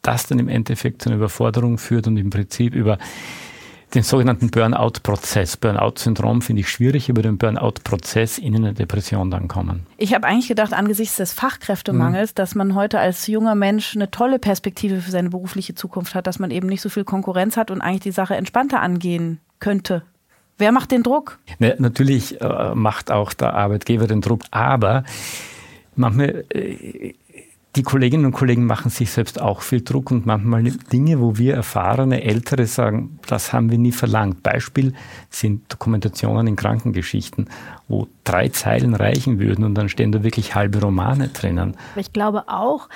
das 0.00 0.26
dann 0.26 0.38
im 0.38 0.48
Endeffekt 0.48 1.02
zu 1.02 1.10
einer 1.10 1.18
Überforderung 1.18 1.76
führt 1.76 2.06
und 2.06 2.16
im 2.16 2.30
Prinzip 2.30 2.74
über 2.74 2.96
den 3.94 4.02
sogenannten 4.02 4.50
Burnout-Prozess. 4.50 5.56
Burnout-Syndrom 5.56 6.42
finde 6.42 6.60
ich 6.60 6.68
schwierig, 6.68 7.08
über 7.08 7.22
den 7.22 7.38
Burnout-Prozess 7.38 8.38
in 8.38 8.56
eine 8.56 8.72
Depression 8.72 9.30
dann 9.30 9.48
kommen. 9.48 9.86
Ich 9.96 10.14
habe 10.14 10.26
eigentlich 10.26 10.48
gedacht, 10.48 10.72
angesichts 10.72 11.16
des 11.16 11.32
Fachkräftemangels, 11.32 12.30
mhm. 12.30 12.34
dass 12.36 12.54
man 12.54 12.74
heute 12.74 12.98
als 13.00 13.26
junger 13.26 13.54
Mensch 13.54 13.94
eine 13.94 14.10
tolle 14.10 14.38
Perspektive 14.38 15.00
für 15.00 15.10
seine 15.10 15.30
berufliche 15.30 15.74
Zukunft 15.74 16.14
hat, 16.14 16.26
dass 16.26 16.38
man 16.38 16.50
eben 16.50 16.68
nicht 16.68 16.80
so 16.80 16.88
viel 16.88 17.04
Konkurrenz 17.04 17.56
hat 17.56 17.70
und 17.70 17.80
eigentlich 17.80 18.00
die 18.00 18.10
Sache 18.12 18.36
entspannter 18.36 18.80
angehen 18.80 19.40
könnte. 19.58 20.02
Wer 20.58 20.72
macht 20.72 20.90
den 20.90 21.02
Druck? 21.02 21.38
Ne, 21.58 21.74
natürlich 21.78 22.40
äh, 22.40 22.74
macht 22.74 23.10
auch 23.10 23.32
der 23.32 23.54
Arbeitgeber 23.54 24.06
den 24.06 24.20
Druck, 24.20 24.42
aber 24.50 25.04
manchmal 25.96 26.44
äh, 26.50 27.14
die 27.76 27.82
Kolleginnen 27.82 28.24
und 28.24 28.32
Kollegen 28.32 28.66
machen 28.66 28.90
sich 28.90 29.10
selbst 29.10 29.40
auch 29.40 29.62
viel 29.62 29.82
Druck 29.82 30.10
und 30.10 30.26
manchmal 30.26 30.64
Dinge, 30.64 31.20
wo 31.20 31.38
wir 31.38 31.54
erfahrene 31.54 32.22
Ältere 32.22 32.66
sagen, 32.66 33.20
das 33.28 33.52
haben 33.52 33.70
wir 33.70 33.78
nie 33.78 33.92
verlangt. 33.92 34.42
Beispiel 34.42 34.92
sind 35.28 35.72
Dokumentationen 35.72 36.48
in 36.48 36.56
Krankengeschichten, 36.56 37.48
wo 37.86 38.08
drei 38.24 38.48
Zeilen 38.48 38.94
reichen 38.94 39.38
würden 39.38 39.64
und 39.64 39.74
dann 39.76 39.88
stehen 39.88 40.10
da 40.10 40.24
wirklich 40.24 40.54
halbe 40.54 40.80
Romane 40.80 41.28
drinnen. 41.28 41.76
Ich 41.94 42.12
glaube 42.12 42.48
auch, 42.48 42.88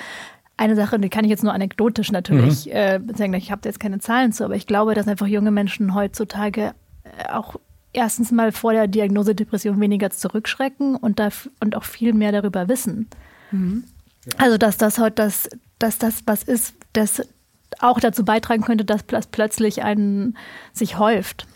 eine 0.57 0.75
Sache, 0.75 0.99
die 0.99 1.09
kann 1.09 1.25
ich 1.25 1.29
jetzt 1.29 1.43
nur 1.43 1.53
anekdotisch 1.53 2.11
natürlich 2.11 2.65
mhm. 2.65 2.71
äh, 2.71 2.99
sagen, 3.15 3.33
ich 3.33 3.51
habe 3.51 3.61
jetzt 3.65 3.79
keine 3.79 3.99
Zahlen 3.99 4.33
zu, 4.33 4.43
aber 4.43 4.55
ich 4.55 4.67
glaube, 4.67 4.93
dass 4.93 5.07
einfach 5.07 5.27
junge 5.27 5.51
Menschen 5.51 5.95
heutzutage 5.95 6.73
auch 7.31 7.55
erstens 7.93 8.31
mal 8.31 8.51
vor 8.51 8.73
der 8.73 8.87
Diagnose 8.87 9.35
Depression 9.35 9.79
weniger 9.79 10.09
zurückschrecken 10.09 10.95
und, 10.95 11.19
da, 11.19 11.29
und 11.59 11.75
auch 11.75 11.83
viel 11.83 12.13
mehr 12.13 12.31
darüber 12.31 12.67
wissen. 12.67 13.07
Mhm. 13.51 13.85
Also, 14.37 14.57
dass 14.57 14.77
das 14.77 14.97
heute 14.97 15.15
das, 15.15 15.49
dass 15.79 15.97
das 15.97 16.23
was 16.25 16.43
ist, 16.43 16.75
das 16.93 17.21
auch 17.79 17.99
dazu 17.99 18.23
beitragen 18.23 18.63
könnte, 18.63 18.85
dass 18.85 19.03
plötzlich 19.03 19.83
ein 19.83 20.37
sich 20.73 20.97
häuft. 20.97 21.47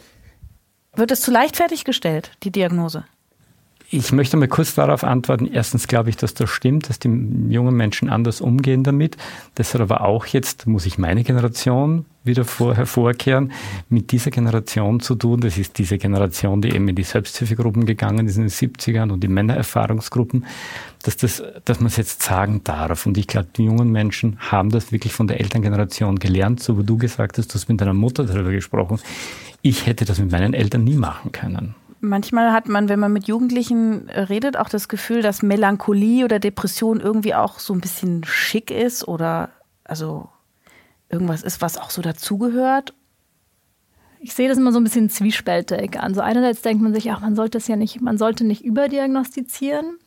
Wird 0.93 1.11
es 1.11 1.21
zu 1.21 1.31
leichtfertig 1.31 1.85
gestellt, 1.85 2.31
die 2.43 2.51
Diagnose? 2.51 3.05
Ich 3.91 4.11
möchte 4.11 4.37
mal 4.37 4.47
kurz 4.47 4.75
darauf 4.75 5.03
antworten. 5.03 5.49
Erstens 5.51 5.87
glaube 5.87 6.11
ich, 6.11 6.17
dass 6.17 6.35
das 6.35 6.47
stimmt, 6.51 6.89
dass 6.89 6.99
die 6.99 7.09
jungen 7.49 7.75
Menschen 7.75 8.07
anders 8.07 8.39
umgehen 8.39 8.83
damit. 8.83 9.17
Das 9.55 9.73
hat 9.73 9.81
aber 9.81 10.01
auch 10.01 10.27
jetzt, 10.27 10.67
muss 10.67 10.85
ich 10.85 10.99
meine 10.99 11.23
Generation 11.23 12.05
wieder 12.23 12.45
vor, 12.45 12.75
hervorkehren, 12.75 13.51
mit 13.89 14.11
dieser 14.11 14.29
Generation 14.29 14.99
zu 14.99 15.15
tun. 15.15 15.39
Das 15.39 15.57
ist 15.57 15.79
diese 15.79 15.97
Generation, 15.97 16.61
die 16.61 16.69
eben 16.69 16.87
in 16.87 16.95
die 16.95 17.03
Selbsthilfegruppen 17.03 17.87
gegangen 17.87 18.27
ist 18.27 18.35
in 18.35 18.43
den 18.43 18.51
70ern 18.51 19.11
und 19.11 19.23
die 19.23 19.27
Männererfahrungsgruppen, 19.27 20.45
dass, 21.01 21.17
das, 21.17 21.41
dass 21.65 21.79
man 21.79 21.87
es 21.87 21.97
jetzt 21.97 22.21
sagen 22.21 22.61
darf. 22.63 23.07
Und 23.07 23.17
ich 23.17 23.25
glaube, 23.25 23.47
die 23.57 23.63
jungen 23.63 23.91
Menschen 23.91 24.37
haben 24.39 24.69
das 24.69 24.91
wirklich 24.91 25.13
von 25.13 25.27
der 25.27 25.39
Elterngeneration 25.39 26.19
gelernt, 26.19 26.61
so 26.61 26.77
wie 26.77 26.83
du 26.83 26.97
gesagt 26.97 27.39
hast, 27.39 27.47
du 27.47 27.55
hast 27.55 27.67
mit 27.67 27.81
deiner 27.81 27.95
Mutter 27.95 28.23
darüber 28.25 28.51
gesprochen. 28.51 28.99
Ich 29.63 29.87
hätte 29.87 30.05
das 30.05 30.19
mit 30.19 30.31
meinen 30.31 30.53
Eltern 30.53 30.83
nie 30.83 30.95
machen 30.95 31.31
können. 31.31 31.73
Manchmal 32.01 32.53
hat 32.53 32.69
man, 32.69 32.87
wenn 32.87 32.99
man 32.99 33.11
mit 33.11 33.27
Jugendlichen 33.27 34.09
redet, 34.09 34.55
auch 34.55 34.69
das 34.69 34.87
Gefühl, 34.87 35.21
dass 35.21 35.43
Melancholie 35.43 36.23
oder 36.23 36.39
Depression 36.39 37.01
irgendwie 37.01 37.35
auch 37.35 37.59
so 37.59 37.73
ein 37.73 37.81
bisschen 37.81 38.23
schick 38.23 38.71
ist 38.71 39.07
oder 39.07 39.49
also 39.83 40.29
irgendwas 41.09 41.43
ist, 41.43 41.61
was 41.61 41.77
auch 41.77 41.89
so 41.89 42.01
dazugehört? 42.01 42.93
Ich 44.21 44.33
sehe 44.33 44.47
das 44.47 44.57
immer 44.57 44.71
so 44.71 44.79
ein 44.79 44.83
bisschen 44.83 45.09
zwiespältig 45.09 45.99
an. 45.99 46.13
So 46.13 46.21
einerseits 46.21 46.61
denkt 46.61 46.83
man 46.83 46.93
sich, 46.93 47.11
ach, 47.11 47.21
man 47.21 47.35
sollte 47.35 47.57
es 47.57 47.67
ja 47.67 47.75
nicht, 47.75 48.01
man 48.01 48.17
sollte 48.17 48.45
nicht 48.45 48.63
überdiagnostizieren. 48.63 49.97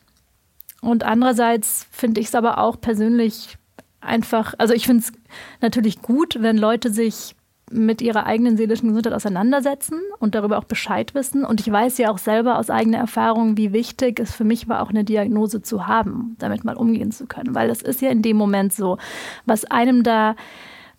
Und 0.81 1.05
andererseits 1.05 1.87
finde 1.91 2.21
ich 2.21 2.29
es 2.29 2.35
aber 2.35 2.59
auch 2.59 2.81
persönlich 2.81 3.57
einfach, 4.01 4.55
also 4.59 4.75
ich 4.75 4.87
finde 4.87 5.05
es 5.05 5.13
natürlich 5.61 6.03
gut, 6.03 6.39
wenn 6.41 6.59
Leute 6.59 6.91
sich 6.91 7.37
mit 7.73 8.03
ihrer 8.03 8.27
eigenen 8.27 8.57
seelischen 8.57 8.89
Gesundheit 8.89 9.13
auseinandersetzen 9.13 10.01
und 10.19 10.35
darüber 10.35 10.59
auch 10.59 10.65
Bescheid 10.65 11.15
wissen. 11.15 11.45
Und 11.45 11.61
ich 11.61 11.71
weiß 11.71 11.99
ja 11.99 12.11
auch 12.11 12.19
selber 12.19 12.59
aus 12.59 12.71
eigener 12.71 12.99
Erfahrung, 12.99 13.57
wie 13.57 13.73
wichtig 13.73 14.21
es 14.21 14.33
für 14.33 14.45
mich 14.45 14.69
war, 14.69 14.83
auch 14.83 14.91
eine 14.91 15.05
Diagnose 15.05 15.63
zu 15.63 15.87
haben, 15.87 16.37
damit 16.39 16.65
mal 16.65 16.77
umgehen 16.77 17.13
zu 17.13 17.27
können. 17.27 17.55
Weil 17.55 17.69
das 17.69 17.83
ist 17.83 18.01
ja 18.01 18.11
in 18.11 18.23
dem 18.23 18.37
Moment 18.37 18.73
so, 18.73 18.99
was 19.47 19.65
einem 19.65 20.03
da 20.03 20.37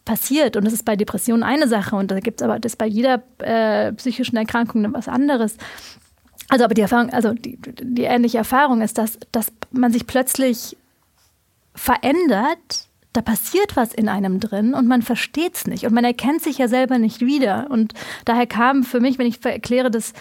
passiert. 0.06 0.58
Und 0.58 0.66
das 0.66 0.74
ist 0.74 0.86
bei 0.86 0.96
Depressionen 0.96 1.44
eine 1.44 1.68
Sache 1.68 1.96
und 1.96 2.12
da 2.12 2.20
gibt 2.20 2.42
es 2.42 2.46
aber 2.46 2.60
das 2.60 2.76
bei 2.76 2.88
jeder 2.88 3.24
äh, 3.40 3.94
psychischen 3.94 4.36
Erkrankung 4.36 4.94
was 4.94 5.08
anderes. 5.08 5.58
Also 6.50 6.66
aber 6.66 6.74
die 6.74 6.82
Erfahrung, 6.82 7.10
also 7.12 7.34
die, 7.34 7.58
die 7.58 8.04
ähnliche 8.04 8.38
Erfahrung 8.38 8.82
ist, 8.82 8.98
dass, 8.98 9.18
dass 9.32 9.52
man 9.72 9.92
sich 9.92 10.06
plötzlich 10.06 10.78
verändert, 11.74 12.90
da 13.14 13.22
passiert 13.22 13.76
was 13.76 13.94
in 13.94 14.10
einem 14.10 14.40
drin 14.40 14.74
und 14.74 14.88
man 14.88 15.04
versteht 15.04 15.56
es 15.56 15.68
nicht 15.68 15.86
und 15.86 15.94
man 15.94 16.04
erkennt 16.04 16.42
sich 16.42 16.58
ja 16.58 16.68
selber 16.68 16.98
nicht 16.98 17.22
wieder. 17.22 17.68
Und 17.70 17.94
daher 18.26 18.48
kam 18.48 18.84
für 18.84 19.00
mich, 19.00 19.20
wenn 19.20 19.28
ich 19.28 19.44
erkläre 19.46 19.92
das, 19.92 20.14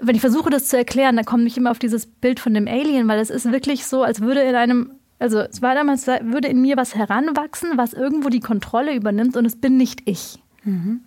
wenn 0.00 0.16
ich 0.16 0.20
versuche 0.20 0.50
das 0.50 0.66
zu 0.66 0.76
erklären, 0.76 1.16
da 1.16 1.22
komme 1.22 1.44
ich 1.44 1.56
immer 1.56 1.70
auf 1.70 1.78
dieses 1.78 2.06
Bild 2.06 2.40
von 2.40 2.52
dem 2.52 2.66
Alien, 2.66 3.06
weil 3.06 3.20
es 3.20 3.30
ist 3.30 3.50
wirklich 3.50 3.86
so, 3.86 4.02
als 4.02 4.20
würde 4.20 4.42
in 4.42 4.56
einem, 4.56 4.90
also 5.20 5.38
es 5.38 5.62
war 5.62 5.76
damals, 5.76 6.06
würde 6.08 6.48
in 6.48 6.60
mir 6.60 6.76
was 6.76 6.96
heranwachsen, 6.96 7.76
was 7.76 7.92
irgendwo 7.92 8.28
die 8.28 8.40
Kontrolle 8.40 8.94
übernimmt 8.94 9.36
und 9.36 9.44
es 9.44 9.60
bin 9.60 9.76
nicht 9.76 10.02
ich. 10.08 10.42
Mhm. 10.64 11.02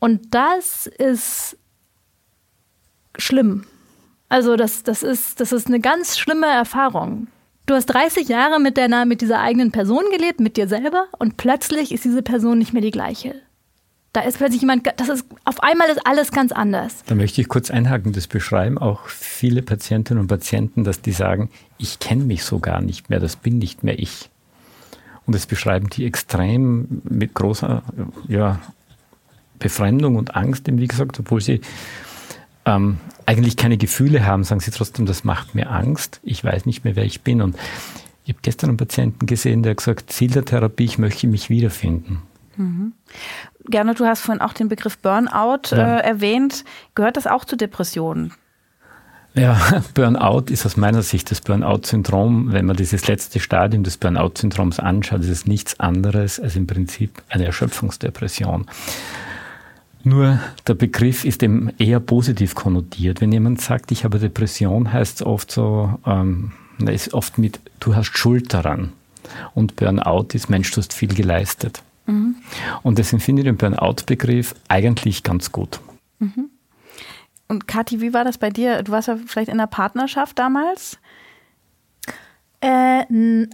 Und 0.00 0.34
das 0.34 0.88
ist 0.88 1.56
schlimm. 3.16 3.64
Also 4.28 4.56
das, 4.56 4.82
das, 4.82 5.04
ist, 5.04 5.40
das 5.40 5.52
ist 5.52 5.68
eine 5.68 5.78
ganz 5.78 6.18
schlimme 6.18 6.46
Erfahrung. 6.46 7.28
Du 7.66 7.74
hast 7.74 7.86
30 7.86 8.28
Jahre 8.28 8.58
mit, 8.60 8.76
deiner, 8.76 9.04
mit 9.04 9.20
dieser 9.20 9.40
eigenen 9.40 9.70
Person 9.70 10.04
gelebt, 10.10 10.40
mit 10.40 10.56
dir 10.56 10.66
selber, 10.66 11.06
und 11.18 11.36
plötzlich 11.36 11.92
ist 11.92 12.04
diese 12.04 12.22
Person 12.22 12.58
nicht 12.58 12.72
mehr 12.72 12.82
die 12.82 12.90
gleiche. 12.90 13.36
Da 14.12 14.22
ist 14.22 14.38
plötzlich 14.38 14.60
jemand, 14.60 14.86
das 14.98 15.08
ist, 15.08 15.24
auf 15.44 15.62
einmal 15.62 15.88
ist 15.88 16.06
alles 16.06 16.32
ganz 16.32 16.52
anders. 16.52 17.02
Da 17.06 17.14
möchte 17.14 17.40
ich 17.40 17.48
kurz 17.48 17.70
einhaken, 17.70 18.12
das 18.12 18.26
beschreiben 18.26 18.76
auch 18.76 19.06
viele 19.06 19.62
Patientinnen 19.62 20.20
und 20.20 20.26
Patienten, 20.26 20.84
dass 20.84 21.00
die 21.00 21.12
sagen, 21.12 21.50
ich 21.78 21.98
kenne 21.98 22.24
mich 22.24 22.44
so 22.44 22.58
gar 22.58 22.82
nicht 22.82 23.08
mehr, 23.08 23.20
das 23.20 23.36
bin 23.36 23.58
nicht 23.58 23.84
mehr 23.84 23.98
ich. 23.98 24.28
Und 25.24 25.34
das 25.34 25.46
beschreiben 25.46 25.88
die 25.88 26.04
extrem 26.04 27.00
mit 27.04 27.32
großer 27.32 27.82
ja, 28.28 28.58
Befremdung 29.60 30.16
und 30.16 30.34
Angst, 30.34 30.64
wie 30.66 30.88
gesagt, 30.88 31.20
obwohl 31.20 31.40
sie 31.40 31.60
ähm, 32.64 32.98
eigentlich 33.26 33.56
keine 33.56 33.76
Gefühle 33.76 34.26
haben, 34.26 34.44
sagen 34.44 34.60
sie 34.60 34.70
trotzdem, 34.70 35.06
das 35.06 35.24
macht 35.24 35.54
mir 35.54 35.70
Angst, 35.70 36.20
ich 36.22 36.44
weiß 36.44 36.66
nicht 36.66 36.84
mehr, 36.84 36.96
wer 36.96 37.04
ich 37.04 37.22
bin. 37.22 37.42
Und 37.42 37.56
ich 38.24 38.30
habe 38.30 38.40
gestern 38.42 38.70
einen 38.70 38.76
Patienten 38.76 39.26
gesehen, 39.26 39.62
der 39.62 39.70
hat 39.70 39.78
gesagt, 39.78 40.12
Ziel 40.12 40.30
der 40.30 40.44
Therapie, 40.44 40.84
ich 40.84 40.98
möchte 40.98 41.26
mich 41.26 41.50
wiederfinden. 41.50 42.22
Mhm. 42.56 42.92
Gerne, 43.66 43.94
du 43.94 44.04
hast 44.04 44.22
vorhin 44.22 44.42
auch 44.42 44.52
den 44.52 44.68
Begriff 44.68 44.98
Burnout 44.98 45.70
ja. 45.70 45.98
äh, 45.98 46.02
erwähnt. 46.02 46.64
Gehört 46.94 47.16
das 47.16 47.26
auch 47.26 47.44
zu 47.44 47.56
Depressionen? 47.56 48.32
Ja, 49.34 49.82
Burnout 49.94 50.50
ist 50.50 50.66
aus 50.66 50.76
meiner 50.76 51.02
Sicht 51.02 51.30
das 51.30 51.40
Burnout-Syndrom. 51.40 52.52
Wenn 52.52 52.66
man 52.66 52.76
dieses 52.76 53.06
letzte 53.06 53.40
Stadium 53.40 53.82
des 53.82 53.96
Burnout-Syndroms 53.96 54.78
anschaut, 54.78 55.20
ist 55.20 55.28
es 55.28 55.46
nichts 55.46 55.80
anderes 55.80 56.38
als 56.38 56.56
im 56.56 56.66
Prinzip 56.66 57.22
eine 57.28 57.46
Erschöpfungsdepression. 57.46 58.66
Nur 60.04 60.40
der 60.66 60.74
Begriff 60.74 61.24
ist 61.24 61.42
eben 61.42 61.70
eher 61.78 62.00
positiv 62.00 62.54
konnotiert. 62.54 63.20
Wenn 63.20 63.32
jemand 63.32 63.60
sagt, 63.60 63.92
ich 63.92 64.04
habe 64.04 64.18
Depression, 64.18 64.92
heißt 64.92 65.20
es 65.20 65.26
oft 65.26 65.50
so, 65.50 65.98
ähm, 66.06 66.52
ist 66.78 67.14
oft 67.14 67.38
mit, 67.38 67.60
du 67.80 67.94
hast 67.94 68.16
Schuld 68.16 68.52
daran. 68.52 68.92
Und 69.54 69.76
Burnout 69.76 70.28
ist, 70.32 70.50
Mensch, 70.50 70.70
du 70.72 70.78
hast 70.78 70.92
viel 70.92 71.14
geleistet. 71.14 71.82
Mhm. 72.06 72.36
Und 72.82 72.98
deswegen 72.98 73.20
finde 73.20 73.42
ich 73.42 73.46
den 73.46 73.56
Burnout-Begriff 73.56 74.54
eigentlich 74.68 75.22
ganz 75.22 75.52
gut. 75.52 75.80
Mhm. 76.18 76.50
Und 77.48 77.68
Kathi, 77.68 78.00
wie 78.00 78.14
war 78.14 78.24
das 78.24 78.38
bei 78.38 78.50
dir? 78.50 78.82
Du 78.82 78.92
warst 78.92 79.08
ja 79.08 79.18
vielleicht 79.26 79.48
in 79.48 79.60
einer 79.60 79.66
Partnerschaft 79.66 80.38
damals? 80.38 80.98
Äh, 82.60 83.04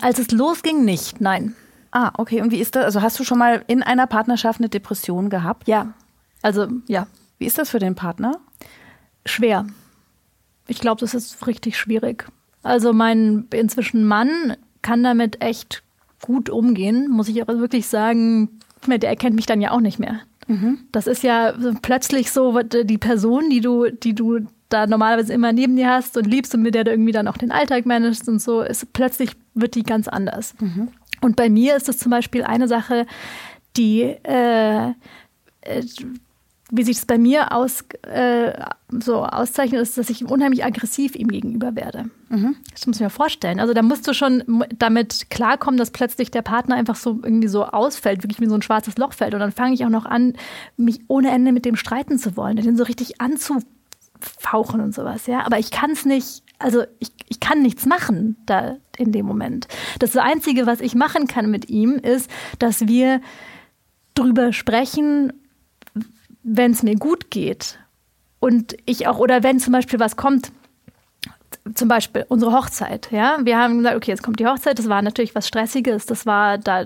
als 0.00 0.18
es 0.18 0.30
losging, 0.30 0.84
nicht, 0.84 1.20
nein. 1.20 1.54
Ah, 1.90 2.12
okay. 2.18 2.42
Und 2.42 2.52
wie 2.52 2.60
ist 2.60 2.76
das? 2.76 2.84
Also 2.84 3.02
hast 3.02 3.18
du 3.18 3.24
schon 3.24 3.38
mal 3.38 3.64
in 3.66 3.82
einer 3.82 4.06
Partnerschaft 4.06 4.60
eine 4.60 4.68
Depression 4.68 5.30
gehabt? 5.30 5.66
Ja. 5.66 5.94
Also 6.42 6.68
ja. 6.86 7.06
Wie 7.38 7.46
ist 7.46 7.58
das 7.58 7.70
für 7.70 7.78
den 7.78 7.94
Partner? 7.94 8.40
Schwer. 9.24 9.66
Ich 10.66 10.80
glaube, 10.80 11.00
das 11.00 11.14
ist 11.14 11.46
richtig 11.46 11.78
schwierig. 11.78 12.26
Also 12.62 12.92
mein 12.92 13.46
inzwischen 13.52 14.04
Mann 14.04 14.56
kann 14.82 15.02
damit 15.02 15.40
echt 15.40 15.82
gut 16.20 16.50
umgehen, 16.50 17.08
muss 17.08 17.28
ich 17.28 17.40
aber 17.40 17.58
wirklich 17.58 17.86
sagen. 17.86 18.60
Der 18.86 19.08
erkennt 19.08 19.36
mich 19.36 19.46
dann 19.46 19.60
ja 19.60 19.70
auch 19.70 19.80
nicht 19.80 19.98
mehr. 19.98 20.20
Mhm. 20.46 20.80
Das 20.92 21.06
ist 21.06 21.22
ja 21.22 21.54
plötzlich 21.82 22.30
so 22.30 22.60
die 22.62 22.98
Person, 22.98 23.50
die 23.50 23.60
du, 23.60 23.90
die 23.90 24.14
du 24.14 24.40
da 24.68 24.86
normalerweise 24.86 25.32
immer 25.32 25.52
neben 25.52 25.76
dir 25.76 25.88
hast 25.88 26.16
und 26.16 26.26
liebst 26.26 26.54
und 26.54 26.62
mit 26.62 26.74
der 26.74 26.84
du 26.84 26.90
irgendwie 26.90 27.12
dann 27.12 27.28
auch 27.28 27.36
den 27.36 27.52
Alltag 27.52 27.86
managst 27.86 28.28
und 28.28 28.40
so, 28.40 28.62
ist 28.62 28.92
plötzlich 28.92 29.32
wird 29.54 29.74
die 29.74 29.82
ganz 29.82 30.08
anders. 30.08 30.54
Mhm. 30.60 30.88
Und 31.20 31.36
bei 31.36 31.48
mir 31.48 31.76
ist 31.76 31.88
es 31.88 31.98
zum 31.98 32.10
Beispiel 32.10 32.44
eine 32.44 32.68
Sache, 32.68 33.06
die 33.76 34.02
äh, 34.02 34.90
äh 35.62 35.84
wie 36.70 36.82
sich 36.82 36.96
das 36.96 37.06
bei 37.06 37.16
mir 37.16 37.52
aus, 37.52 37.84
äh, 38.02 38.52
so 38.90 39.24
auszeichnet, 39.24 39.80
ist, 39.80 39.96
dass 39.96 40.10
ich 40.10 40.24
unheimlich 40.24 40.64
aggressiv 40.64 41.14
ihm 41.14 41.28
gegenüber 41.28 41.74
werde. 41.74 42.10
Mhm. 42.28 42.56
Das 42.72 42.86
muss 42.86 42.96
ich 42.96 43.02
mir 43.02 43.10
vorstellen. 43.10 43.58
Also 43.58 43.72
da 43.72 43.82
musst 43.82 44.06
du 44.06 44.12
schon 44.12 44.64
damit 44.76 45.30
klarkommen, 45.30 45.78
dass 45.78 45.90
plötzlich 45.90 46.30
der 46.30 46.42
Partner 46.42 46.76
einfach 46.76 46.96
so 46.96 47.20
irgendwie 47.22 47.48
so 47.48 47.64
ausfällt, 47.64 48.22
wirklich 48.22 48.40
wie 48.40 48.48
so 48.48 48.54
ein 48.54 48.62
schwarzes 48.62 48.98
Loch 48.98 49.14
fällt. 49.14 49.32
Und 49.32 49.40
dann 49.40 49.52
fange 49.52 49.74
ich 49.74 49.84
auch 49.84 49.90
noch 49.90 50.04
an, 50.04 50.34
mich 50.76 51.00
ohne 51.08 51.30
Ende 51.30 51.52
mit 51.52 51.64
dem 51.64 51.76
streiten 51.76 52.18
zu 52.18 52.36
wollen, 52.36 52.56
den 52.56 52.76
so 52.76 52.84
richtig 52.84 53.18
anzufauchen 53.20 54.80
und 54.80 54.94
sowas. 54.94 55.26
Ja, 55.26 55.46
aber 55.46 55.58
ich 55.58 55.70
kann 55.70 55.92
es 55.92 56.04
nicht. 56.04 56.42
Also 56.58 56.82
ich, 56.98 57.12
ich 57.28 57.40
kann 57.40 57.62
nichts 57.62 57.86
machen 57.86 58.36
da 58.44 58.76
in 58.98 59.12
dem 59.12 59.24
Moment. 59.24 59.68
Das 60.00 60.14
Einzige, 60.16 60.66
was 60.66 60.80
ich 60.80 60.94
machen 60.94 61.28
kann 61.28 61.50
mit 61.50 61.70
ihm, 61.70 61.94
ist, 61.94 62.30
dass 62.58 62.88
wir 62.88 63.22
drüber 64.14 64.52
sprechen, 64.52 65.32
wenn 66.42 66.72
es 66.72 66.82
mir 66.82 66.96
gut 66.96 67.30
geht 67.30 67.78
und 68.40 68.76
ich 68.86 69.06
auch, 69.06 69.18
oder 69.18 69.42
wenn 69.42 69.60
zum 69.60 69.72
Beispiel 69.72 70.00
was 70.00 70.16
kommt, 70.16 70.52
zum 71.74 71.88
Beispiel 71.88 72.24
unsere 72.28 72.52
Hochzeit, 72.52 73.08
ja, 73.10 73.38
wir 73.42 73.58
haben 73.58 73.78
gesagt, 73.78 73.96
okay, 73.96 74.10
jetzt 74.10 74.22
kommt 74.22 74.40
die 74.40 74.46
Hochzeit, 74.46 74.78
das 74.78 74.88
war 74.88 75.02
natürlich 75.02 75.34
was 75.34 75.48
Stressiges, 75.48 76.06
das 76.06 76.26
war, 76.26 76.58
da, 76.58 76.84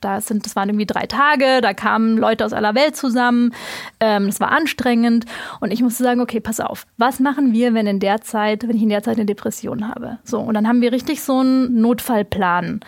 da, 0.00 0.20
sind, 0.20 0.46
das 0.46 0.56
waren 0.56 0.68
irgendwie 0.68 0.86
drei 0.86 1.06
Tage, 1.06 1.60
da 1.60 1.74
kamen 1.74 2.16
Leute 2.16 2.44
aus 2.44 2.52
aller 2.52 2.74
Welt 2.74 2.96
zusammen, 2.96 3.52
ähm, 4.00 4.26
das 4.26 4.40
war 4.40 4.50
anstrengend 4.52 5.24
und 5.60 5.72
ich 5.72 5.82
musste 5.82 6.02
sagen, 6.02 6.20
okay, 6.20 6.40
pass 6.40 6.60
auf, 6.60 6.86
was 6.98 7.20
machen 7.20 7.52
wir, 7.52 7.74
wenn 7.74 7.86
in 7.86 8.00
der 8.00 8.20
Zeit, 8.20 8.66
wenn 8.68 8.76
ich 8.76 8.82
in 8.82 8.90
der 8.90 9.02
Zeit 9.02 9.16
eine 9.16 9.26
Depression 9.26 9.88
habe? 9.88 10.18
So, 10.24 10.40
und 10.40 10.54
dann 10.54 10.68
haben 10.68 10.80
wir 10.80 10.92
richtig 10.92 11.22
so 11.22 11.38
einen 11.38 11.80
Notfallplan 11.80 12.80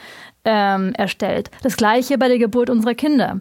ähm, 0.44 0.92
erstellt. 0.94 1.50
Das 1.62 1.76
gleiche 1.76 2.18
bei 2.18 2.28
der 2.28 2.38
Geburt 2.38 2.70
unserer 2.70 2.94
Kinder. 2.94 3.40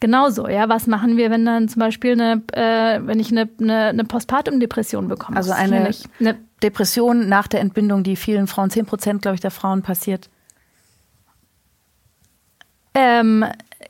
Genauso, 0.00 0.48
ja. 0.48 0.68
Was 0.68 0.86
machen 0.86 1.16
wir, 1.16 1.30
wenn 1.30 1.44
dann 1.44 1.68
zum 1.68 1.80
Beispiel 1.80 2.12
eine, 2.12 2.42
äh, 2.52 3.00
wenn 3.04 3.18
ich 3.18 3.32
eine, 3.32 3.48
eine, 3.60 3.86
eine 3.86 4.04
Postpartum-Depression 4.04 5.08
bekomme? 5.08 5.36
Also 5.36 5.52
eine, 5.52 5.90
eine 6.20 6.38
Depression 6.62 7.28
nach 7.28 7.48
der 7.48 7.60
Entbindung, 7.60 8.04
die 8.04 8.16
vielen 8.16 8.46
Frauen, 8.46 8.70
10 8.70 8.86
Prozent, 8.86 9.22
glaube 9.22 9.34
ich, 9.34 9.40
der 9.40 9.50
Frauen 9.50 9.82
passiert. 9.82 10.30
Ähm, 12.94 13.44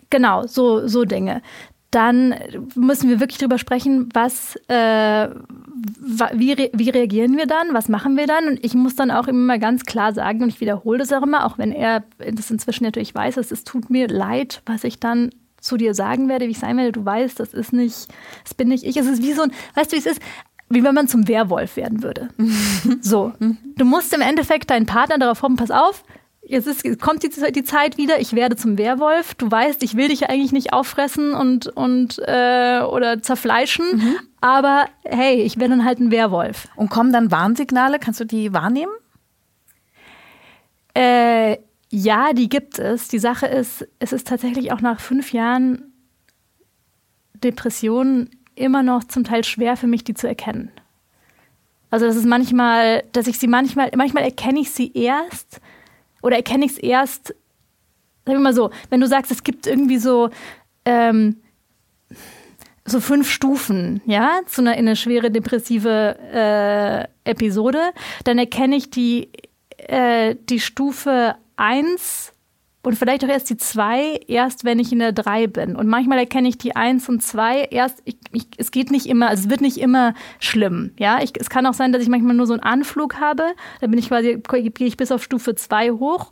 genau, 0.09 0.47
so, 0.47 0.87
so 0.87 1.05
Dinge. 1.05 1.43
Dann 1.91 2.35
müssen 2.75 3.09
wir 3.09 3.21
wirklich 3.21 3.39
drüber 3.39 3.59
sprechen, 3.59 4.11
was, 4.13 4.57
äh, 4.69 5.29
wie, 6.35 6.53
re 6.53 6.71
wie 6.75 6.91
reagieren 6.91 7.37
wir 7.39 7.47
dann, 7.47 7.73
was 7.73 7.89
machen 7.89 8.17
wir 8.17 8.27
dann? 8.27 8.49
Und 8.49 8.65
ich 8.65 8.75
muss 8.75 8.97
dann 8.97 9.11
auch 9.11 9.27
immer 9.29 9.59
ganz 9.59 9.85
klar 9.85 10.13
sagen, 10.13 10.43
und 10.43 10.51
ich 10.51 10.61
wiederhole 10.61 10.99
das 10.99 11.13
auch 11.13 11.23
immer, 11.23 11.47
auch 11.47 11.57
wenn 11.57 11.73
er 11.73 12.05
das 12.19 12.51
inzwischen 12.51 12.85
natürlich 12.85 13.15
weiß, 13.15 13.37
dass 13.37 13.51
es 13.51 13.65
tut 13.65 13.89
mir 13.89 14.09
leid, 14.09 14.61
was 14.67 14.85
ich 14.85 15.01
dann 15.01 15.31
zu 15.61 15.77
dir 15.77 15.95
sagen 15.95 16.29
werde, 16.29 16.47
wie 16.47 16.53
ich 16.53 16.59
sein 16.59 16.77
werde, 16.77 16.93
du 16.93 17.05
weißt, 17.05 17.41
das 17.41 17.55
ist 17.55 17.73
nicht, 17.73 18.09
das 18.45 18.55
bin 18.55 18.69
nicht 18.69 18.85
ich. 18.85 18.97
Es 18.97 19.07
ist 19.07 19.23
wie 19.23 19.33
so 19.33 19.43
ein, 19.43 19.53
weißt 19.75 19.93
du, 19.93 19.97
wie 19.97 20.01
es 20.01 20.07
ist? 20.07 20.23
Wie 20.71 20.85
wenn 20.85 20.95
man 20.95 21.09
zum 21.09 21.29
Werwolf 21.29 21.77
werden 21.77 22.03
würde. 22.03 22.29
so. 23.01 23.33
Du 23.77 23.85
musst 23.85 24.13
im 24.13 24.21
Endeffekt 24.21 24.71
deinen 24.71 24.87
Partner 24.87 25.19
darauf 25.19 25.43
hoffen, 25.43 25.57
pass 25.57 25.71
auf, 25.71 26.05
jetzt 26.49 26.67
ist, 26.67 27.01
kommt 27.01 27.23
die, 27.23 27.31
die, 27.53 27.65
Zeit 27.65 27.97
wieder, 27.97 28.21
ich 28.21 28.33
werde 28.35 28.57
zum 28.57 28.79
Werwolf. 28.79 29.35
Du 29.35 29.51
weißt, 29.51 29.83
ich 29.83 29.97
will 29.97 30.09
dich 30.09 30.29
eigentlich 30.29 30.53
nicht 30.53 30.73
auffressen 30.73 31.33
und, 31.35 31.69
und 31.69 32.19
äh, 32.27 32.81
oder 32.81 33.23
zerfleischen, 33.23 33.97
mhm. 33.97 34.17
aber 34.41 34.87
hey, 35.05 35.43
ich 35.43 35.59
werde 35.59 35.77
dann 35.77 35.85
halt 35.85 36.01
ein 36.01 36.11
Werwolf. 36.11 36.69
Und 36.77 36.91
kommen 36.91 37.13
dann 37.13 37.31
Warnsignale? 37.31 37.99
Kannst 37.99 38.21
du 38.21 38.25
die 38.25 38.53
wahrnehmen? 38.53 38.93
Äh, 40.95 41.59
Ja, 41.91 42.33
die 42.33 42.49
gibt 42.49 42.79
es. 42.79 43.09
Die 43.09 43.19
Sache 43.19 43.47
ist, 43.47 43.87
es 43.99 44.13
ist 44.13 44.27
tatsächlich 44.27 44.73
auch 44.73 44.81
nach 44.81 45.01
fünf 45.01 45.33
Jahren 45.33 45.93
Depression 47.35 48.31
immer 48.55 48.83
noch 48.83 49.05
zum 49.05 49.25
Teil 49.25 49.45
schwer 49.45 49.77
für 49.77 49.87
mich, 49.87 50.05
die 50.05 50.15
zu 50.15 50.27
erkennen. 50.27 50.71
Also 51.91 52.07
das 52.07 52.17
ist 52.17 52.27
manchmal, 52.27 53.05
dass 53.13 53.27
ich 53.27 53.39
sie 53.39 53.47
manchmal, 53.47 53.91
manchmal 53.97 54.25
erkenne 54.25 54.61
ich 54.61 54.71
sie 54.71 54.93
erst 54.93 55.61
oder 56.21 56.37
erkenne 56.37 56.67
ich 56.67 56.73
es 56.73 56.79
erst, 56.79 57.35
sag 58.27 58.35
ich 58.35 58.41
mal 58.41 58.55
so, 58.55 58.71
wenn 58.91 59.01
du 59.01 59.07
sagst, 59.07 59.31
es 59.31 59.43
gibt 59.43 59.67
irgendwie 59.67 59.97
so, 59.97 60.29
ähm, 60.85 61.37
so 62.85 63.01
fünf 63.01 63.31
Stufen, 63.31 64.03
ja, 64.05 64.41
zu 64.47 64.61
einer, 64.61 64.73
in 64.73 64.81
eine 64.81 64.97
schwere 64.97 65.31
depressive 65.31 66.19
äh, 66.33 67.31
Episode, 67.31 67.93
dann 68.25 68.39
erkenne 68.39 68.77
ich 68.77 68.91
die, 68.91 69.31
äh, 69.79 70.35
die 70.49 70.61
Stufe 70.61 71.37
1 71.59 72.33
und 72.83 72.97
vielleicht 72.97 73.25
auch 73.25 73.29
erst 73.29 73.51
die 73.51 73.57
2, 73.57 74.21
erst 74.29 74.65
wenn 74.65 74.79
ich 74.79 74.93
in 74.93 75.01
der 75.01 75.13
3 75.13 75.49
bin. 75.49 75.77
Und 75.77 75.89
manchmal 75.89 76.19
erkenne 76.19 76.49
ich 76.49 76.59
die 76.59 76.77
1 76.77 77.09
und 77.09 77.23
2 77.23 77.65
erst, 77.71 78.01
ich, 78.05 78.17
ich, 78.33 78.47
es 78.57 78.71
geht 78.71 78.91
nicht 78.91 79.07
immer, 79.07 79.29
also 79.29 79.45
es 79.45 79.51
wird 79.51 79.61
nicht 79.61 79.79
immer 79.79 80.15
schlimm. 80.39 80.93
Ja, 80.99 81.21
ich, 81.23 81.33
es 81.39 81.51
kann 81.51 81.67
auch 81.67 81.75
sein, 81.75 81.93
dass 81.93 82.03
ich 82.03 82.09
manchmal 82.09 82.35
nur 82.35 82.47
so 82.47 82.55
einen 82.55 82.63
Anflug 82.63 83.21
habe. 83.21 83.45
Dann 83.81 83.91
bin 83.91 83.99
ich 83.99 84.09
quasi, 84.09 84.41
gehe 84.49 84.87
ich 84.87 84.97
bis 84.97 85.13
auf 85.13 85.23
Stufe 85.23 85.55
2 85.55 85.91
hoch. 85.93 86.31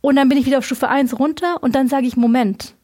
Und 0.00 0.16
dann 0.16 0.28
bin 0.28 0.38
ich 0.38 0.46
wieder 0.46 0.58
auf 0.58 0.66
Stufe 0.66 0.88
1 0.88 1.18
runter 1.18 1.62
und 1.62 1.74
dann 1.74 1.88
sage 1.88 2.06
ich, 2.06 2.16
Moment, 2.16 2.74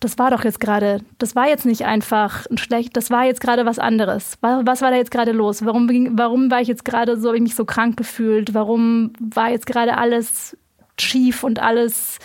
das 0.00 0.18
war 0.18 0.30
doch 0.30 0.44
jetzt 0.44 0.60
gerade, 0.60 1.00
das 1.18 1.34
war 1.34 1.48
jetzt 1.48 1.64
nicht 1.64 1.86
einfach 1.86 2.46
ein 2.50 2.58
schlecht, 2.58 2.96
das 2.96 3.10
war 3.10 3.24
jetzt 3.24 3.40
gerade 3.40 3.64
was 3.64 3.78
anderes. 3.78 4.36
Was, 4.42 4.66
was 4.66 4.82
war 4.82 4.90
da 4.90 4.96
jetzt 4.96 5.10
gerade 5.10 5.32
los? 5.32 5.64
Warum, 5.64 5.88
warum 6.18 6.50
war 6.50 6.60
ich 6.60 6.68
jetzt 6.68 6.84
gerade 6.84 7.18
so, 7.18 7.28
habe 7.28 7.38
ich 7.38 7.42
mich 7.42 7.54
so 7.54 7.64
krank 7.64 7.96
gefühlt? 7.96 8.52
Warum 8.52 9.12
war 9.18 9.50
jetzt 9.50 9.66
gerade 9.66 9.96
alles 9.96 10.56
schief 11.00 11.44
und 11.44 11.60
alles 11.60 12.18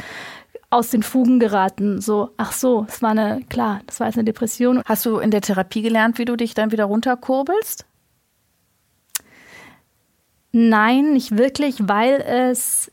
aus 0.69 0.89
den 0.89 1.01
Fugen 1.01 1.39
geraten? 1.39 2.01
So, 2.01 2.31
ach 2.35 2.51
so, 2.51 2.85
es 2.89 3.01
war 3.01 3.11
eine, 3.11 3.41
klar, 3.49 3.79
das 3.87 4.01
war 4.01 4.07
jetzt 4.07 4.17
eine 4.17 4.25
Depression. 4.25 4.81
Hast 4.85 5.05
du 5.05 5.19
in 5.19 5.31
der 5.31 5.41
Therapie 5.41 5.81
gelernt, 5.81 6.17
wie 6.17 6.25
du 6.25 6.35
dich 6.35 6.53
dann 6.53 6.71
wieder 6.71 6.85
runterkurbelst? 6.85 7.85
Nein, 10.51 11.13
nicht 11.13 11.37
wirklich, 11.37 11.87
weil 11.87 12.15
es 12.19 12.91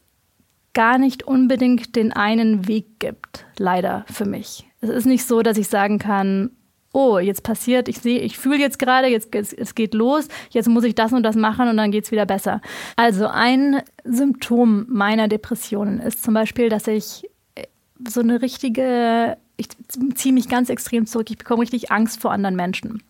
gar 0.79 0.97
nicht 0.97 1.25
unbedingt 1.25 1.97
den 1.97 2.13
einen 2.13 2.69
Weg 2.69 3.01
gibt, 3.01 3.47
leider 3.59 4.05
für 4.13 4.27
mich. 4.27 4.65
Es 4.81 4.89
ist 4.89 5.07
nicht 5.07 5.25
so, 5.25 5.43
dass 5.43 5.59
ich 5.59 5.67
sagen 5.67 5.99
kann, 5.99 6.51
oh, 6.93 7.19
jetzt 7.19 7.43
passiert, 7.43 7.89
ich 7.89 7.99
sehe, 7.99 8.21
ich 8.21 8.39
fühle 8.39 8.61
jetzt 8.61 8.79
gerade, 8.79 9.09
jetzt 9.09 9.35
es 9.35 9.75
geht 9.75 9.93
los, 9.93 10.29
jetzt 10.51 10.69
muss 10.69 10.85
ich 10.85 10.95
das 10.95 11.13
und 11.13 11.25
das 11.25 11.35
machen 11.35 11.69
und 11.69 11.77
dann 11.79 11.91
geht 11.91 12.05
es 12.05 12.13
wieder 12.13 12.27
besser. 12.27 12.61
Also 12.95 13.27
ein 13.27 13.83
Symptom 14.05 14.87
meiner 14.89 15.27
Depressionen 15.27 15.99
ist 15.99 16.23
zum 16.23 16.35
Beispiel, 16.35 16.69
dass 16.69 16.87
ich 16.87 17.29
äh, 17.57 17.65
so 18.07 18.21
eine 18.21 18.41
richtige, 18.41 19.37
ich 19.57 19.71
ziehe 20.15 20.33
mich 20.33 20.49
ganz 20.49 20.69
extrem 20.69 21.07
zurück, 21.07 21.29
ich 21.29 21.39
bekomme 21.39 21.63
richtig 21.63 21.91
Angst 21.91 22.21
vor 22.21 22.31
anderen 22.31 22.55
Menschen. 22.55 23.03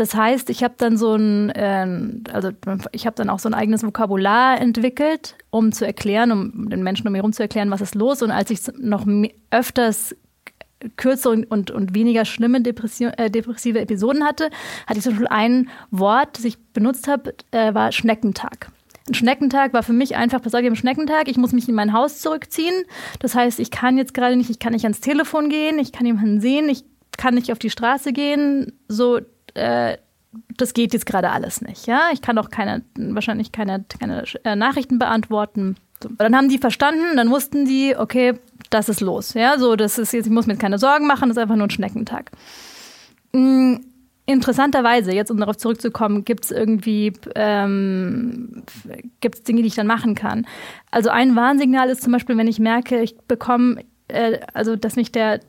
Das 0.00 0.14
heißt, 0.14 0.48
ich 0.48 0.64
habe 0.64 0.72
dann 0.78 0.96
so 0.96 1.14
ein, 1.14 1.50
äh, 1.50 1.86
also 2.32 2.52
ich 2.92 3.04
habe 3.04 3.16
dann 3.16 3.28
auch 3.28 3.38
so 3.38 3.50
ein 3.50 3.54
eigenes 3.54 3.82
Vokabular 3.82 4.58
entwickelt, 4.58 5.36
um 5.50 5.72
zu 5.72 5.84
erklären, 5.84 6.32
um 6.32 6.70
den 6.70 6.82
Menschen 6.82 7.06
um 7.06 7.12
mich 7.12 7.18
herum 7.18 7.34
zu 7.34 7.42
erklären, 7.42 7.70
was 7.70 7.82
ist 7.82 7.94
los. 7.94 8.22
Und 8.22 8.30
als 8.30 8.48
ich 8.48 8.60
noch 8.78 9.06
öfters 9.50 10.16
kürzere 10.96 11.34
und, 11.34 11.50
und, 11.50 11.70
und 11.70 11.94
weniger 11.94 12.24
schlimme 12.24 12.62
Depression, 12.62 13.12
äh, 13.18 13.30
depressive 13.30 13.78
Episoden 13.78 14.24
hatte, 14.24 14.48
hatte 14.86 15.00
ich 15.00 15.02
zum 15.02 15.12
Beispiel 15.12 15.28
ein 15.28 15.68
Wort, 15.90 16.38
das 16.38 16.46
ich 16.46 16.56
benutzt 16.72 17.06
habe, 17.06 17.34
äh, 17.50 17.74
war 17.74 17.92
Schneckentag. 17.92 18.72
Ein 19.06 19.12
Schneckentag 19.12 19.74
war 19.74 19.82
für 19.82 19.92
mich 19.92 20.16
einfach, 20.16 20.40
pass 20.40 20.54
auf, 20.54 20.62
ich 20.62 20.66
habe 20.66 20.76
Schneckentag, 20.76 21.28
ich 21.28 21.36
muss 21.36 21.52
mich 21.52 21.68
in 21.68 21.74
mein 21.74 21.92
Haus 21.92 22.20
zurückziehen. 22.20 22.84
Das 23.18 23.34
heißt, 23.34 23.60
ich 23.60 23.70
kann 23.70 23.98
jetzt 23.98 24.14
gerade 24.14 24.36
nicht, 24.36 24.48
ich 24.48 24.60
kann 24.60 24.72
nicht 24.72 24.84
ans 24.86 25.00
Telefon 25.00 25.50
gehen, 25.50 25.78
ich 25.78 25.92
kann 25.92 26.06
jemanden 26.06 26.40
sehen, 26.40 26.70
ich 26.70 26.84
kann 27.18 27.34
nicht 27.34 27.52
auf 27.52 27.58
die 27.58 27.68
Straße 27.68 28.14
gehen. 28.14 28.72
So, 28.88 29.20
äh, 29.54 29.96
das 30.56 30.74
geht 30.74 30.92
jetzt 30.92 31.06
gerade 31.06 31.30
alles 31.30 31.60
nicht. 31.60 31.86
Ja, 31.86 32.10
ich 32.12 32.22
kann 32.22 32.38
auch 32.38 32.50
keine, 32.50 32.82
wahrscheinlich 32.96 33.52
keine, 33.52 33.84
keine 33.88 34.24
äh, 34.44 34.54
Nachrichten 34.54 34.98
beantworten. 34.98 35.76
So. 36.02 36.08
Dann 36.18 36.36
haben 36.36 36.48
die 36.48 36.58
verstanden, 36.58 37.16
dann 37.16 37.30
wussten 37.30 37.64
die, 37.64 37.94
okay, 37.96 38.34
das 38.70 38.88
ist 38.88 39.00
los. 39.00 39.34
Ja, 39.34 39.58
so, 39.58 39.76
das 39.76 39.98
ist 39.98 40.12
jetzt, 40.12 40.26
ich 40.26 40.32
muss 40.32 40.46
mir 40.46 40.56
keine 40.56 40.78
Sorgen 40.78 41.06
machen, 41.06 41.28
das 41.28 41.36
ist 41.36 41.42
einfach 41.42 41.56
nur 41.56 41.66
ein 41.66 41.70
Schneckentag. 41.70 42.30
Mhm. 43.32 43.86
Interessanterweise, 44.26 45.12
jetzt 45.12 45.32
um 45.32 45.38
darauf 45.38 45.56
zurückzukommen, 45.56 46.24
gibt 46.24 46.44
es 46.44 46.50
irgendwie 46.52 47.12
ähm, 47.34 48.62
gibt's 49.20 49.42
Dinge, 49.42 49.62
die 49.62 49.68
ich 49.68 49.74
dann 49.74 49.88
machen 49.88 50.14
kann. 50.14 50.46
Also 50.92 51.10
ein 51.10 51.34
Warnsignal 51.34 51.88
ist 51.88 52.02
zum 52.02 52.12
Beispiel, 52.12 52.36
wenn 52.36 52.46
ich 52.46 52.60
merke, 52.60 53.00
ich 53.00 53.18
bekomme, 53.18 53.82
äh, 54.06 54.38
also 54.54 54.76
dass 54.76 54.94
mich 54.94 55.10
der, 55.10 55.40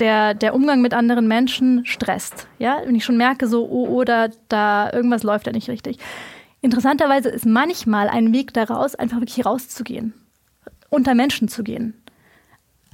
der, 0.00 0.34
der 0.34 0.54
Umgang 0.54 0.80
mit 0.80 0.94
anderen 0.94 1.28
Menschen 1.28 1.84
stresst. 1.86 2.46
Ja, 2.58 2.80
wenn 2.84 2.94
ich 2.94 3.04
schon 3.04 3.16
merke, 3.16 3.48
so, 3.48 3.66
oh, 3.68 3.86
oder 3.88 4.30
da 4.48 4.92
irgendwas 4.92 5.22
läuft 5.22 5.46
da 5.46 5.52
nicht 5.52 5.68
richtig. 5.68 5.98
Interessanterweise 6.60 7.28
ist 7.28 7.46
manchmal 7.46 8.08
ein 8.08 8.32
Weg 8.32 8.52
daraus, 8.52 8.94
einfach 8.94 9.20
wirklich 9.20 9.44
rauszugehen, 9.46 10.14
unter 10.90 11.14
Menschen 11.14 11.48
zu 11.48 11.62
gehen. 11.62 11.94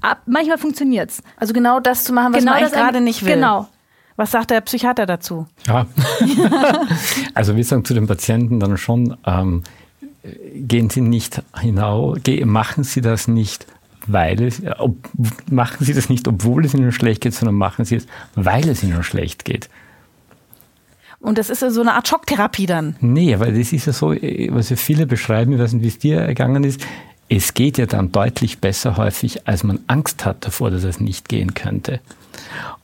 Ab, 0.02 0.22
manchmal 0.26 0.58
funktioniert 0.58 1.10
es. 1.10 1.22
Also 1.36 1.54
genau 1.54 1.80
das 1.80 2.04
zu 2.04 2.12
machen, 2.12 2.34
was 2.34 2.40
genau 2.40 2.52
man 2.52 2.62
eigentlich 2.62 2.78
gerade 2.78 3.00
nicht 3.00 3.24
will. 3.24 3.34
Genau. 3.34 3.68
Was 4.16 4.30
sagt 4.30 4.50
der 4.50 4.60
Psychiater 4.60 5.06
dazu? 5.06 5.46
Ja, 5.66 5.86
also 7.34 7.56
wir 7.56 7.64
sagen 7.64 7.84
zu 7.84 7.94
den 7.94 8.06
Patienten 8.06 8.60
dann 8.60 8.76
schon, 8.76 9.16
ähm, 9.26 9.64
gehen 10.54 10.88
Sie 10.88 11.00
nicht 11.00 11.42
hinaus, 11.58 12.18
machen 12.44 12.84
Sie 12.84 13.00
das 13.00 13.28
nicht, 13.28 13.66
weil 14.06 14.42
es, 14.42 14.62
ob, 14.78 14.96
machen 15.50 15.84
Sie 15.84 15.94
das 15.94 16.08
nicht, 16.08 16.26
obwohl 16.28 16.64
es 16.64 16.74
Ihnen 16.74 16.92
schlecht 16.92 17.22
geht, 17.22 17.34
sondern 17.34 17.54
machen 17.54 17.84
Sie 17.84 17.96
es, 17.96 18.06
weil 18.34 18.68
es 18.68 18.82
Ihnen 18.82 19.02
schlecht 19.02 19.44
geht. 19.44 19.68
Und 21.20 21.38
das 21.38 21.48
ist 21.48 21.62
ja 21.62 21.70
so 21.70 21.80
eine 21.80 21.94
Art 21.94 22.06
Schocktherapie 22.06 22.66
dann. 22.66 22.96
Nee, 23.00 23.38
weil 23.40 23.58
das 23.58 23.72
ist 23.72 23.86
ja 23.86 23.92
so, 23.94 24.10
was 24.10 24.68
ja 24.68 24.76
viele 24.76 25.06
beschreiben, 25.06 25.52
ich 25.52 25.58
weiß 25.58 25.72
nicht, 25.72 25.82
wie 25.82 25.88
es 25.88 25.98
dir 25.98 26.20
ergangen 26.20 26.64
ist, 26.64 26.86
es 27.30 27.54
geht 27.54 27.78
ja 27.78 27.86
dann 27.86 28.12
deutlich 28.12 28.58
besser 28.58 28.98
häufig, 28.98 29.48
als 29.48 29.64
man 29.64 29.80
Angst 29.86 30.26
hat 30.26 30.44
davor, 30.44 30.70
dass 30.70 30.84
es 30.84 31.00
nicht 31.00 31.28
gehen 31.28 31.54
könnte. 31.54 32.00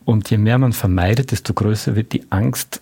Und 0.07 0.31
je 0.31 0.39
mehr 0.39 0.59
man 0.59 0.73
vermeidet, 0.73 1.33
desto 1.33 1.53
größer 1.53 1.97
wird 1.97 2.13
die 2.13 2.25
Angst, 2.31 2.81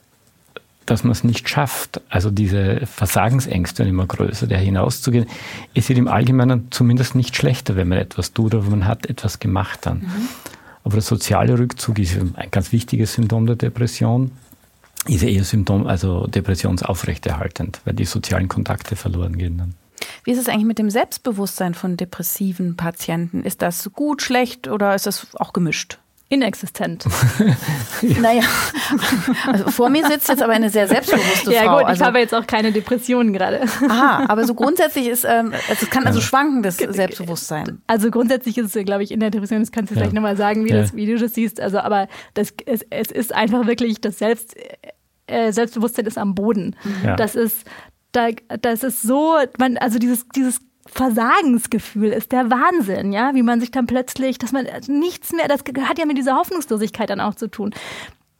dass 0.90 1.04
man 1.04 1.12
es 1.12 1.24
nicht 1.24 1.48
schafft. 1.48 2.00
Also 2.08 2.30
diese 2.30 2.86
Versagensängste 2.86 3.80
werden 3.80 3.90
immer 3.90 4.06
größer, 4.06 4.46
der 4.46 4.58
hinauszugehen. 4.58 5.26
Es 5.74 5.88
wird 5.88 5.98
im 5.98 6.08
Allgemeinen 6.08 6.68
zumindest 6.70 7.14
nicht 7.14 7.36
schlechter, 7.36 7.76
wenn 7.76 7.88
man 7.88 7.98
etwas 7.98 8.32
tut, 8.32 8.54
aber 8.54 8.70
man 8.70 8.86
hat 8.86 9.06
etwas 9.06 9.38
gemacht 9.38 9.80
dann. 9.82 9.98
Mhm. 9.98 10.28
Aber 10.84 10.94
der 10.94 11.02
soziale 11.02 11.58
Rückzug 11.58 11.98
ist 11.98 12.16
ein 12.16 12.50
ganz 12.50 12.72
wichtiges 12.72 13.14
Symptom 13.14 13.46
der 13.46 13.56
Depression. 13.56 14.30
Ist 15.06 15.22
eher 15.22 15.44
Symptom, 15.44 15.86
also 15.86 16.26
depressionsaufrechterhaltend, 16.26 17.80
weil 17.84 17.94
die 17.94 18.04
sozialen 18.04 18.48
Kontakte 18.48 18.96
verloren 18.96 19.36
gehen 19.36 19.58
dann. 19.58 19.74
Wie 20.24 20.32
ist 20.32 20.38
es 20.38 20.48
eigentlich 20.48 20.64
mit 20.64 20.78
dem 20.78 20.90
Selbstbewusstsein 20.90 21.74
von 21.74 21.96
depressiven 21.96 22.76
Patienten? 22.76 23.42
Ist 23.42 23.62
das 23.62 23.90
gut, 23.92 24.22
schlecht 24.22 24.68
oder 24.68 24.94
ist 24.94 25.06
das 25.06 25.34
auch 25.36 25.52
gemischt? 25.52 25.98
Inexistent. 26.30 27.06
naja, 28.02 28.42
also 29.46 29.70
vor 29.70 29.88
mir 29.88 30.06
sitzt 30.06 30.28
jetzt 30.28 30.42
aber 30.42 30.52
eine 30.52 30.68
sehr 30.68 30.86
selbstbewusste 30.86 31.54
ja, 31.54 31.62
Frau. 31.62 31.66
Ja 31.66 31.72
gut, 31.72 31.82
ich 31.82 31.88
also, 31.88 32.04
habe 32.04 32.18
jetzt 32.18 32.34
auch 32.34 32.46
keine 32.46 32.70
Depressionen 32.70 33.32
gerade. 33.32 33.62
Aha, 33.62 34.26
aber 34.28 34.44
so 34.44 34.54
grundsätzlich 34.54 35.08
ist, 35.08 35.24
ähm, 35.24 35.54
es 35.70 35.88
kann 35.88 36.06
also 36.06 36.20
schwanken, 36.20 36.62
das 36.62 36.76
Selbstbewusstsein. 36.76 37.80
Also 37.86 38.10
grundsätzlich 38.10 38.58
ist 38.58 38.76
es, 38.76 38.84
glaube 38.84 39.04
ich, 39.04 39.10
in 39.10 39.20
der 39.20 39.30
Depression, 39.30 39.60
das 39.60 39.72
kannst 39.72 39.90
du 39.90 39.94
ja. 39.94 40.00
vielleicht 40.00 40.14
nochmal 40.14 40.36
sagen, 40.36 40.66
wie, 40.66 40.70
ja. 40.70 40.82
das, 40.82 40.94
wie 40.94 41.06
du 41.06 41.16
das 41.16 41.32
siehst. 41.32 41.60
Also 41.60 41.78
aber 41.78 42.08
das, 42.34 42.52
es, 42.66 42.84
es 42.90 43.10
ist 43.10 43.34
einfach 43.34 43.66
wirklich, 43.66 44.02
das 44.02 44.18
Selbst, 44.18 44.54
äh, 45.28 45.50
Selbstbewusstsein 45.50 46.04
ist 46.04 46.18
am 46.18 46.34
Boden. 46.34 46.76
Ja. 47.04 47.16
Das 47.16 47.36
ist, 47.36 47.64
da, 48.12 48.28
das 48.60 48.82
ist 48.82 49.00
so, 49.00 49.36
man, 49.58 49.78
also 49.78 49.98
dieses, 49.98 50.28
dieses 50.28 50.60
Versagensgefühl 50.90 52.10
ist 52.10 52.32
der 52.32 52.50
Wahnsinn, 52.50 53.12
ja, 53.12 53.34
wie 53.34 53.42
man 53.42 53.60
sich 53.60 53.70
dann 53.70 53.86
plötzlich, 53.86 54.38
dass 54.38 54.52
man 54.52 54.66
nichts 54.86 55.32
mehr, 55.32 55.48
das 55.48 55.60
hat 55.82 55.98
ja 55.98 56.06
mit 56.06 56.18
dieser 56.18 56.36
Hoffnungslosigkeit 56.36 57.10
dann 57.10 57.20
auch 57.20 57.34
zu 57.34 57.48
tun. 57.48 57.74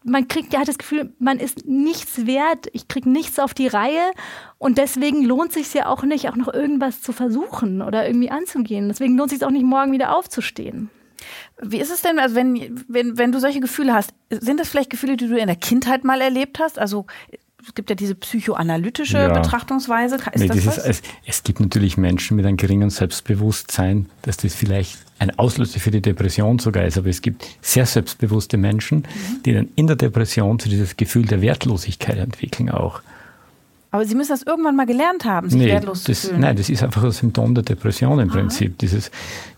Man 0.04 0.28
kriegt 0.28 0.52
ja 0.52 0.64
das 0.64 0.78
Gefühl, 0.78 1.12
man 1.18 1.38
ist 1.38 1.66
nichts 1.66 2.26
wert, 2.26 2.68
ich 2.72 2.88
kriege 2.88 3.10
nichts 3.10 3.38
auf 3.38 3.52
die 3.52 3.66
Reihe 3.66 4.10
und 4.56 4.78
deswegen 4.78 5.22
lohnt 5.24 5.52
sich 5.52 5.72
ja 5.74 5.86
auch 5.86 6.02
nicht, 6.02 6.28
auch 6.28 6.36
noch 6.36 6.52
irgendwas 6.52 7.02
zu 7.02 7.12
versuchen 7.12 7.82
oder 7.82 8.06
irgendwie 8.06 8.30
anzugehen. 8.30 8.88
Deswegen 8.88 9.16
lohnt 9.16 9.30
sich 9.30 9.44
auch 9.44 9.50
nicht, 9.50 9.64
morgen 9.64 9.92
wieder 9.92 10.16
aufzustehen. 10.16 10.88
Wie 11.60 11.80
ist 11.80 11.90
es 11.90 12.00
denn, 12.00 12.18
also 12.18 12.36
wenn, 12.36 12.84
wenn, 12.88 13.18
wenn 13.18 13.32
du 13.32 13.40
solche 13.40 13.60
Gefühle 13.60 13.92
hast, 13.92 14.14
sind 14.30 14.60
das 14.60 14.68
vielleicht 14.68 14.90
Gefühle, 14.90 15.16
die 15.16 15.26
du 15.26 15.36
in 15.36 15.48
der 15.48 15.56
Kindheit 15.56 16.04
mal 16.04 16.20
erlebt 16.20 16.60
hast? 16.60 16.78
Also 16.78 17.06
es 17.68 17.74
gibt 17.74 17.90
ja 17.90 17.96
diese 17.96 18.14
psychoanalytische 18.14 19.18
ja. 19.18 19.28
Betrachtungsweise. 19.28 20.16
Ist 20.16 20.36
nee, 20.36 20.48
das 20.48 20.66
was? 20.66 20.78
Es, 20.78 21.02
es, 21.26 21.42
gibt 21.42 21.60
natürlich 21.60 21.98
Menschen 21.98 22.36
mit 22.36 22.46
einem 22.46 22.56
geringen 22.56 22.88
Selbstbewusstsein, 22.88 24.06
dass 24.22 24.38
das 24.38 24.54
vielleicht 24.54 24.98
ein 25.18 25.38
Auslöser 25.38 25.78
für 25.78 25.90
die 25.90 26.00
Depression 26.00 26.58
sogar 26.58 26.86
ist. 26.86 26.96
Aber 26.96 27.08
es 27.08 27.20
gibt 27.20 27.46
sehr 27.60 27.84
selbstbewusste 27.84 28.56
Menschen, 28.56 29.00
mhm. 29.00 29.42
die 29.44 29.52
dann 29.52 29.68
in 29.76 29.86
der 29.86 29.96
Depression 29.96 30.58
zu 30.58 30.70
dieses 30.70 30.96
Gefühl 30.96 31.26
der 31.26 31.42
Wertlosigkeit 31.42 32.16
entwickeln 32.16 32.70
auch. 32.70 33.02
Aber 33.90 34.04
Sie 34.06 34.14
müssen 34.14 34.32
das 34.32 34.42
irgendwann 34.42 34.76
mal 34.76 34.86
gelernt 34.86 35.26
haben, 35.26 35.50
sich 35.50 35.58
nee, 35.58 35.66
wertlos 35.66 36.04
das, 36.04 36.22
zu 36.22 36.28
fühlen. 36.28 36.40
Nein, 36.40 36.56
das 36.56 36.70
ist 36.70 36.82
einfach 36.82 37.04
ein 37.04 37.10
Symptom 37.10 37.54
der 37.54 37.64
Depression 37.64 38.18
im 38.18 38.28
Prinzip, 38.28 38.78
dieses 38.78 39.10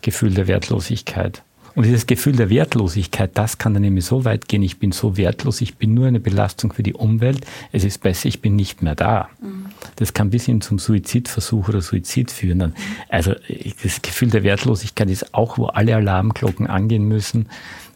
Gefühl 0.03 0.35
der 0.35 0.49
Wertlosigkeit. 0.49 1.43
Und 1.75 1.85
dieses 1.87 2.07
Gefühl 2.07 2.37
der 2.37 2.51
Wertlosigkeit, 2.51 3.31
das 3.35 3.59
kann 3.59 3.75
dann 3.75 3.83
nämlich 3.83 4.05
so 4.05 4.25
weit 4.25 4.49
gehen, 4.49 4.63
ich 4.63 4.79
bin 4.79 4.93
so 4.93 5.17
wertlos, 5.17 5.61
ich 5.61 5.77
bin 5.77 5.95
nur 5.95 6.07
eine 6.07 6.21
Belastung 6.21 6.73
für 6.73 6.83
die 6.83 6.95
Umwelt, 6.95 7.47
es 7.73 7.85
ist 7.85 8.03
besser, 8.03 8.29
ich 8.29 8.41
bin 8.41 8.57
nicht 8.57 8.83
mehr 8.83 8.95
da. 8.95 9.29
Mhm. 9.41 9.67
Das 9.97 10.15
kann 10.15 10.31
bis 10.31 10.47
hin 10.47 10.61
zum 10.61 10.79
Suizidversuch 10.79 11.69
oder 11.69 11.81
Suizid 11.81 12.31
führen. 12.31 12.75
Also 13.09 13.35
das 13.83 14.03
Gefühl 14.03 14.31
der 14.31 14.43
Wertlosigkeit 14.43 15.11
ist 15.11 15.35
auch, 15.35 15.59
wo 15.59 15.67
alle 15.67 15.97
Alarmglocken 15.97 16.67
angehen 16.67 17.07
müssen. 17.07 17.49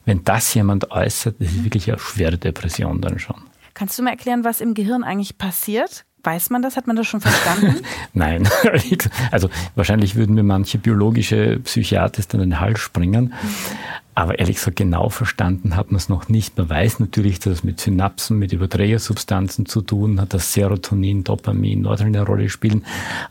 Wenn 0.05 0.23
das 0.25 0.53
jemand 0.55 0.91
äußert, 0.91 1.37
das 1.39 1.49
ist 1.49 1.65
wirklich 1.65 1.91
eine 1.91 1.99
schwere 1.99 2.39
Depression 2.39 3.01
dann 3.01 3.19
schon. 3.19 3.37
Kannst 3.73 3.99
du 3.99 4.03
mir 4.03 4.11
erklären, 4.11 4.45
was 4.45 4.61
im 4.61 4.75
Gehirn 4.75 5.03
eigentlich 5.03 5.39
passiert? 5.39 6.05
Weiß 6.25 6.51
man 6.51 6.63
das? 6.63 6.77
Hat 6.77 6.87
man 6.87 6.97
das 6.97 7.07
schon 7.07 7.21
verstanden? 7.21 7.81
Nein. 8.15 8.49
Also 9.31 9.51
wahrscheinlich 9.75 10.15
würden 10.17 10.35
mir 10.35 10.43
manche 10.43 10.79
biologische 10.79 11.61
Psychiater 11.61 12.23
dann 12.29 12.41
den 12.41 12.61
Hals 12.61 12.81
springen. 12.81 13.35
Aber 14.16 14.38
ehrlich 14.38 14.57
gesagt, 14.57 14.77
genau 14.77 15.09
verstanden 15.09 15.74
hat 15.74 15.90
man 15.90 15.96
es 15.96 16.09
noch 16.09 16.29
nicht. 16.29 16.57
Man 16.57 16.70
weiß 16.70 17.00
natürlich, 17.00 17.40
dass 17.40 17.53
es 17.53 17.64
mit 17.64 17.81
Synapsen, 17.81 18.38
mit 18.38 18.53
Überträgersubstanzen 18.53 19.66
zu 19.66 19.83
tun 19.83 20.20
hat, 20.20 20.35
dass 20.35 20.53
Serotonin, 20.53 21.24
Dopamin, 21.24 21.81
Noradrenalin 21.81 22.16
eine 22.16 22.27
Rolle 22.27 22.48
spielen. 22.48 22.85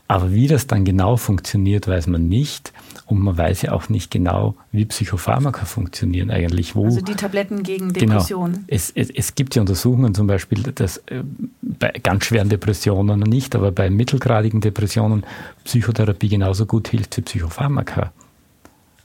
Aber 0.08 0.32
wie 0.32 0.46
das 0.46 0.66
dann 0.66 0.84
genau 0.84 1.16
funktioniert, 1.16 1.88
weiß 1.88 2.06
man 2.08 2.28
nicht. 2.28 2.72
Und 3.06 3.20
man 3.20 3.36
weiß 3.36 3.62
ja 3.62 3.72
auch 3.72 3.88
nicht 3.88 4.10
genau, 4.10 4.56
wie 4.72 4.84
Psychopharmaka 4.84 5.64
funktionieren 5.64 6.30
eigentlich. 6.30 6.76
Wo, 6.76 6.84
also 6.84 7.00
die 7.00 7.14
Tabletten 7.14 7.62
gegen 7.62 7.92
Depressionen. 7.92 8.54
Genau. 8.54 8.64
Es, 8.68 8.90
es, 8.94 9.08
es 9.10 9.34
gibt 9.34 9.54
ja 9.54 9.62
Untersuchungen 9.62 10.14
zum 10.14 10.26
Beispiel, 10.26 10.62
dass 10.62 10.98
äh, 11.06 11.22
bei 11.62 11.92
ganz 12.02 12.26
schweren 12.26 12.50
Depressionen 12.50 13.20
nicht, 13.20 13.54
aber 13.54 13.72
bei 13.72 13.88
mittelgradigen 13.88 14.60
Depressionen 14.60 15.24
Psychotherapie 15.64 16.28
genauso 16.28 16.66
gut 16.66 16.88
hilft 16.88 17.16
wie 17.16 17.22
Psychopharmaka. 17.22 18.12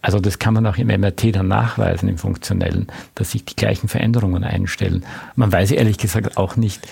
Also 0.01 0.19
das 0.19 0.39
kann 0.39 0.53
man 0.53 0.65
auch 0.65 0.77
im 0.77 0.87
MRT 0.87 1.35
dann 1.35 1.47
nachweisen, 1.49 2.07
im 2.07 2.17
Funktionellen, 2.17 2.87
dass 3.15 3.31
sich 3.31 3.43
die 3.43 3.55
gleichen 3.55 3.89
Veränderungen 3.89 4.43
einstellen. 4.43 5.05
Man 5.35 5.51
weiß 5.51 5.71
ehrlich 5.71 5.97
gesagt 5.97 6.37
auch 6.37 6.55
nicht, 6.55 6.87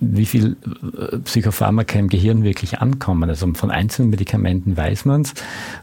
wie 0.00 0.24
viel 0.24 0.56
äh, 0.98 1.18
Psychopharmaka 1.18 1.98
im 1.98 2.08
Gehirn 2.08 2.42
wirklich 2.42 2.78
ankommen. 2.78 3.28
Also 3.28 3.52
von 3.52 3.70
einzelnen 3.70 4.10
Medikamenten 4.10 4.76
weiß 4.76 5.04
man 5.04 5.22
es. 5.22 5.34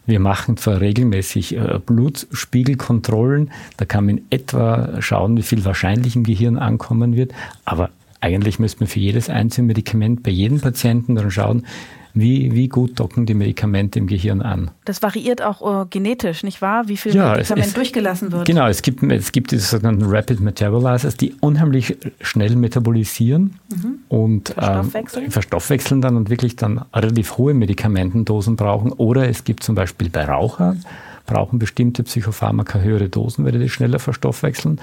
Wir 0.07 0.19
machen 0.19 0.57
zwar 0.57 0.81
regelmäßig 0.81 1.55
äh, 1.55 1.79
Blutspiegelkontrollen, 1.85 3.51
da 3.77 3.85
kann 3.85 4.05
man 4.05 4.17
in 4.17 4.25
etwa 4.31 4.99
schauen, 4.99 5.37
wie 5.37 5.43
viel 5.43 5.63
wahrscheinlich 5.63 6.15
im 6.15 6.23
Gehirn 6.23 6.57
ankommen 6.57 7.15
wird, 7.15 7.33
aber 7.65 7.91
eigentlich 8.19 8.57
müsste 8.57 8.79
man 8.79 8.87
für 8.87 8.99
jedes 8.99 9.29
einzelne 9.29 9.67
Medikament 9.67 10.23
bei 10.23 10.31
jedem 10.31 10.59
Patienten 10.61 11.15
dann 11.15 11.29
schauen, 11.29 11.65
wie, 12.13 12.53
wie 12.53 12.67
gut 12.67 12.99
docken 12.99 13.25
die 13.25 13.33
Medikamente 13.33 13.97
im 13.97 14.07
Gehirn 14.07 14.41
an. 14.41 14.71
Das 14.85 15.01
variiert 15.01 15.41
auch 15.41 15.83
äh, 15.83 15.85
genetisch, 15.89 16.43
nicht 16.43 16.61
wahr? 16.61 16.87
Wie 16.87 16.97
viel 16.97 17.15
ja, 17.15 17.31
Medikament 17.31 17.67
es, 17.67 17.73
durchgelassen 17.73 18.31
wird. 18.31 18.45
Genau, 18.45 18.67
es 18.67 18.81
gibt, 18.81 19.01
es 19.03 19.31
gibt 19.31 19.51
diese 19.51 19.65
sogenannten 19.65 20.05
Rapid 20.05 20.39
Metabolizers, 20.39 21.17
die 21.17 21.33
unheimlich 21.39 21.97
schnell 22.21 22.55
metabolisieren 22.55 23.55
mhm. 23.69 23.99
und 24.09 24.49
verstoffwechseln. 24.49 25.25
Ähm, 25.25 25.31
verstoffwechseln 25.31 26.01
dann 26.01 26.15
und 26.15 26.29
wirklich 26.29 26.55
dann 26.55 26.85
relativ 26.93 27.37
hohe 27.37 27.53
Medikamentendosen 27.53 28.55
brauchen. 28.55 28.91
Oder 28.91 29.27
es 29.27 29.43
gibt 29.43 29.63
zum 29.63 29.73
Beispiel 29.73 30.09
bei 30.09 30.25
Rauchern, 30.25 30.83
brauchen 31.25 31.59
bestimmte 31.59 32.03
Psychopharmaka 32.03 32.79
höhere 32.79 33.09
Dosen, 33.09 33.45
weil 33.45 33.53
die 33.53 33.69
schneller 33.69 33.99
verstoffwechseln. 33.99 34.79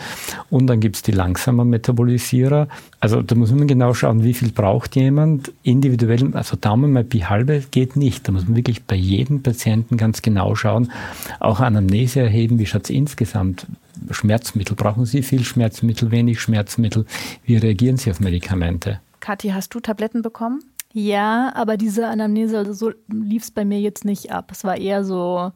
Und 0.49 0.67
dann 0.67 0.81
gibt 0.81 0.97
es 0.97 1.03
die 1.03 1.13
langsamen 1.13 1.69
Metabolisierer. 1.69 2.69
Also 3.01 3.23
da 3.23 3.35
muss 3.35 3.53
man 3.53 3.67
genau 3.67 3.95
schauen, 3.95 4.25
wie 4.25 4.35
viel 4.35 4.51
braucht 4.51 4.97
jemand 4.97 5.53
individuell. 5.63 6.35
Also 6.35 6.57
Daumen 6.57 6.93
mal 6.93 7.05
Pi 7.05 7.21
halbe 7.21 7.63
geht 7.71 7.97
nicht. 7.97 8.27
Da 8.27 8.33
muss 8.33 8.47
man 8.47 8.57
wirklich 8.57 8.85
bei 8.85 8.97
jedem 8.97 9.43
Patienten 9.43 9.97
ganz 9.97 10.23
genau 10.23 10.55
schauen. 10.55 10.91
Auch 11.39 11.61
Anamnese 11.61 12.21
erheben, 12.21 12.59
wie 12.59 12.67
schaut 12.67 12.85
es 12.85 12.91
insgesamt 12.91 13.67
Schmerzmittel. 14.11 14.77
Brauchen 14.77 15.05
Sie 15.05 15.23
viel 15.23 15.45
Schmerzmittel, 15.45 16.11
wenig 16.11 16.41
Schmerzmittel? 16.41 17.05
Wie 17.45 17.57
reagieren 17.57 17.97
Sie 17.97 18.11
auf 18.11 18.21
Medikamente? 18.21 19.01
Kathi, 19.21 19.49
hast 19.51 19.75
du 19.75 19.81
Tabletten 19.81 20.23
bekommen? 20.23 20.63
Ja, 20.93 21.53
aber 21.55 21.77
diese 21.77 22.09
Anamnese, 22.09 22.59
also 22.59 22.73
so 22.73 22.93
lief 23.09 23.45
es 23.45 23.51
bei 23.51 23.65
mir 23.65 23.81
jetzt 23.81 24.05
nicht 24.05 24.33
ab. 24.33 24.51
Es 24.51 24.65
war 24.65 24.77
eher 24.77 25.05
so, 25.05 25.53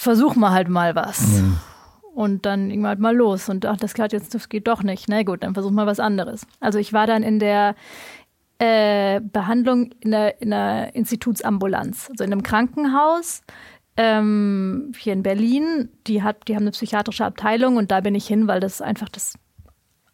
versuch 0.00 0.34
mal 0.34 0.50
halt 0.50 0.68
mal 0.68 0.94
was. 0.94 1.20
Mhm. 1.20 1.58
Und 2.14 2.46
dann 2.46 2.70
ging 2.70 2.86
halt 2.86 2.98
mal 2.98 3.14
los 3.14 3.48
und 3.48 3.66
ach, 3.66 3.76
das 3.76 3.94
geht 3.94 4.12
jetzt, 4.12 4.34
das 4.34 4.48
geht 4.48 4.66
doch 4.66 4.82
nicht. 4.82 5.08
Na 5.08 5.22
gut, 5.22 5.42
dann 5.42 5.54
versuch 5.54 5.70
mal 5.70 5.86
was 5.86 6.00
anderes. 6.00 6.46
Also 6.58 6.78
ich 6.78 6.92
war 6.92 7.06
dann 7.06 7.22
in 7.22 7.38
der 7.38 7.74
äh, 8.58 9.20
Behandlung 9.20 9.90
in 10.00 10.10
der, 10.10 10.40
in 10.42 10.50
der 10.50 10.94
Institutsambulanz, 10.94 12.08
also 12.10 12.24
in 12.24 12.32
einem 12.32 12.42
Krankenhaus 12.42 13.42
ähm, 13.96 14.92
hier 14.98 15.12
in 15.12 15.22
Berlin. 15.22 15.90
Die, 16.06 16.22
hat, 16.22 16.48
die 16.48 16.56
haben 16.56 16.62
eine 16.62 16.72
psychiatrische 16.72 17.24
Abteilung 17.24 17.76
und 17.76 17.90
da 17.90 18.00
bin 18.00 18.14
ich 18.14 18.26
hin, 18.26 18.48
weil 18.48 18.60
das 18.60 18.82
einfach 18.82 19.08
das 19.08 19.34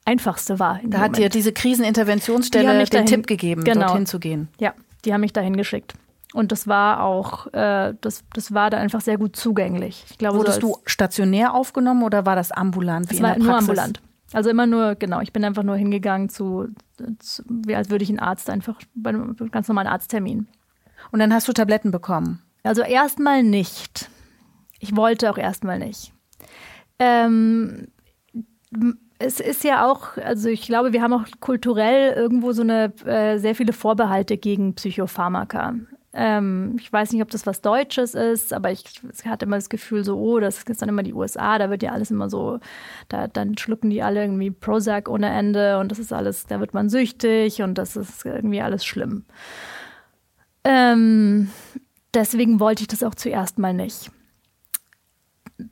Einfachste 0.04 0.58
war. 0.58 0.80
Da 0.84 0.98
hat 0.98 1.16
dir 1.16 1.28
diese 1.28 1.52
Kriseninterventionsstelle 1.52 2.76
den 2.76 2.86
dahin, 2.86 3.06
Tipp 3.06 3.26
gegeben, 3.26 3.64
genau, 3.64 3.86
dorthin 3.86 4.06
zu 4.06 4.20
gehen. 4.20 4.48
Ja, 4.60 4.74
die 5.04 5.12
haben 5.12 5.22
mich 5.22 5.32
dahin 5.32 5.56
geschickt. 5.56 5.94
Und 6.36 6.52
das 6.52 6.68
war 6.68 7.02
auch, 7.02 7.46
äh, 7.54 7.94
das, 7.98 8.22
das 8.34 8.52
war 8.52 8.68
da 8.68 8.76
einfach 8.76 9.00
sehr 9.00 9.16
gut 9.16 9.36
zugänglich. 9.36 10.04
Ich 10.10 10.18
glaube, 10.18 10.36
Wurdest 10.36 10.60
so 10.60 10.74
du 10.74 10.76
stationär 10.84 11.54
aufgenommen 11.54 12.02
oder 12.02 12.26
war 12.26 12.36
das 12.36 12.52
ambulant? 12.52 13.10
Wie 13.10 13.14
es 13.14 13.22
war 13.22 13.38
nur 13.38 13.56
ambulant. 13.56 14.02
Also 14.34 14.50
immer 14.50 14.66
nur, 14.66 14.96
genau, 14.96 15.22
ich 15.22 15.32
bin 15.32 15.46
einfach 15.46 15.62
nur 15.62 15.76
hingegangen 15.76 16.28
zu, 16.28 16.68
zu 17.20 17.42
wie 17.48 17.74
als 17.74 17.88
würde 17.88 18.04
ich 18.04 18.10
einen 18.10 18.18
Arzt 18.18 18.50
einfach, 18.50 18.78
bei 18.94 19.08
einem 19.08 19.34
ganz 19.50 19.66
normalen 19.68 19.86
Arzttermin. 19.86 20.46
Und 21.10 21.20
dann 21.20 21.32
hast 21.32 21.48
du 21.48 21.54
Tabletten 21.54 21.90
bekommen? 21.90 22.42
Also 22.64 22.82
erstmal 22.82 23.42
nicht. 23.42 24.10
Ich 24.78 24.94
wollte 24.94 25.30
auch 25.30 25.38
erstmal 25.38 25.78
nicht. 25.78 26.12
Ähm, 26.98 27.88
es 29.18 29.40
ist 29.40 29.64
ja 29.64 29.90
auch, 29.90 30.18
also 30.18 30.50
ich 30.50 30.66
glaube, 30.66 30.92
wir 30.92 31.00
haben 31.00 31.14
auch 31.14 31.24
kulturell 31.40 32.12
irgendwo 32.12 32.52
so 32.52 32.60
eine 32.60 32.92
äh, 33.06 33.38
sehr 33.38 33.54
viele 33.54 33.72
Vorbehalte 33.72 34.36
gegen 34.36 34.74
Psychopharmaka. 34.74 35.76
Ähm, 36.18 36.76
ich 36.80 36.90
weiß 36.90 37.12
nicht, 37.12 37.20
ob 37.20 37.30
das 37.30 37.44
was 37.44 37.60
Deutsches 37.60 38.14
ist, 38.14 38.54
aber 38.54 38.72
ich, 38.72 38.84
ich 39.12 39.26
hatte 39.26 39.44
immer 39.44 39.56
das 39.56 39.68
Gefühl, 39.68 40.02
so, 40.02 40.18
oh, 40.18 40.40
das 40.40 40.62
ist 40.62 40.80
dann 40.80 40.88
immer 40.88 41.02
die 41.02 41.12
USA, 41.12 41.58
da 41.58 41.68
wird 41.68 41.82
ja 41.82 41.92
alles 41.92 42.10
immer 42.10 42.30
so, 42.30 42.58
da, 43.08 43.28
dann 43.28 43.58
schlucken 43.58 43.90
die 43.90 44.02
alle 44.02 44.22
irgendwie 44.22 44.50
Prozac 44.50 45.10
ohne 45.10 45.28
Ende 45.28 45.78
und 45.78 45.92
das 45.92 45.98
ist 45.98 46.14
alles, 46.14 46.46
da 46.46 46.58
wird 46.58 46.72
man 46.72 46.88
süchtig 46.88 47.60
und 47.60 47.76
das 47.76 47.96
ist 47.96 48.24
irgendwie 48.24 48.62
alles 48.62 48.86
schlimm. 48.86 49.26
Ähm, 50.64 51.50
deswegen 52.14 52.60
wollte 52.60 52.82
ich 52.82 52.88
das 52.88 53.02
auch 53.02 53.14
zuerst 53.14 53.58
mal 53.58 53.74
nicht. 53.74 54.10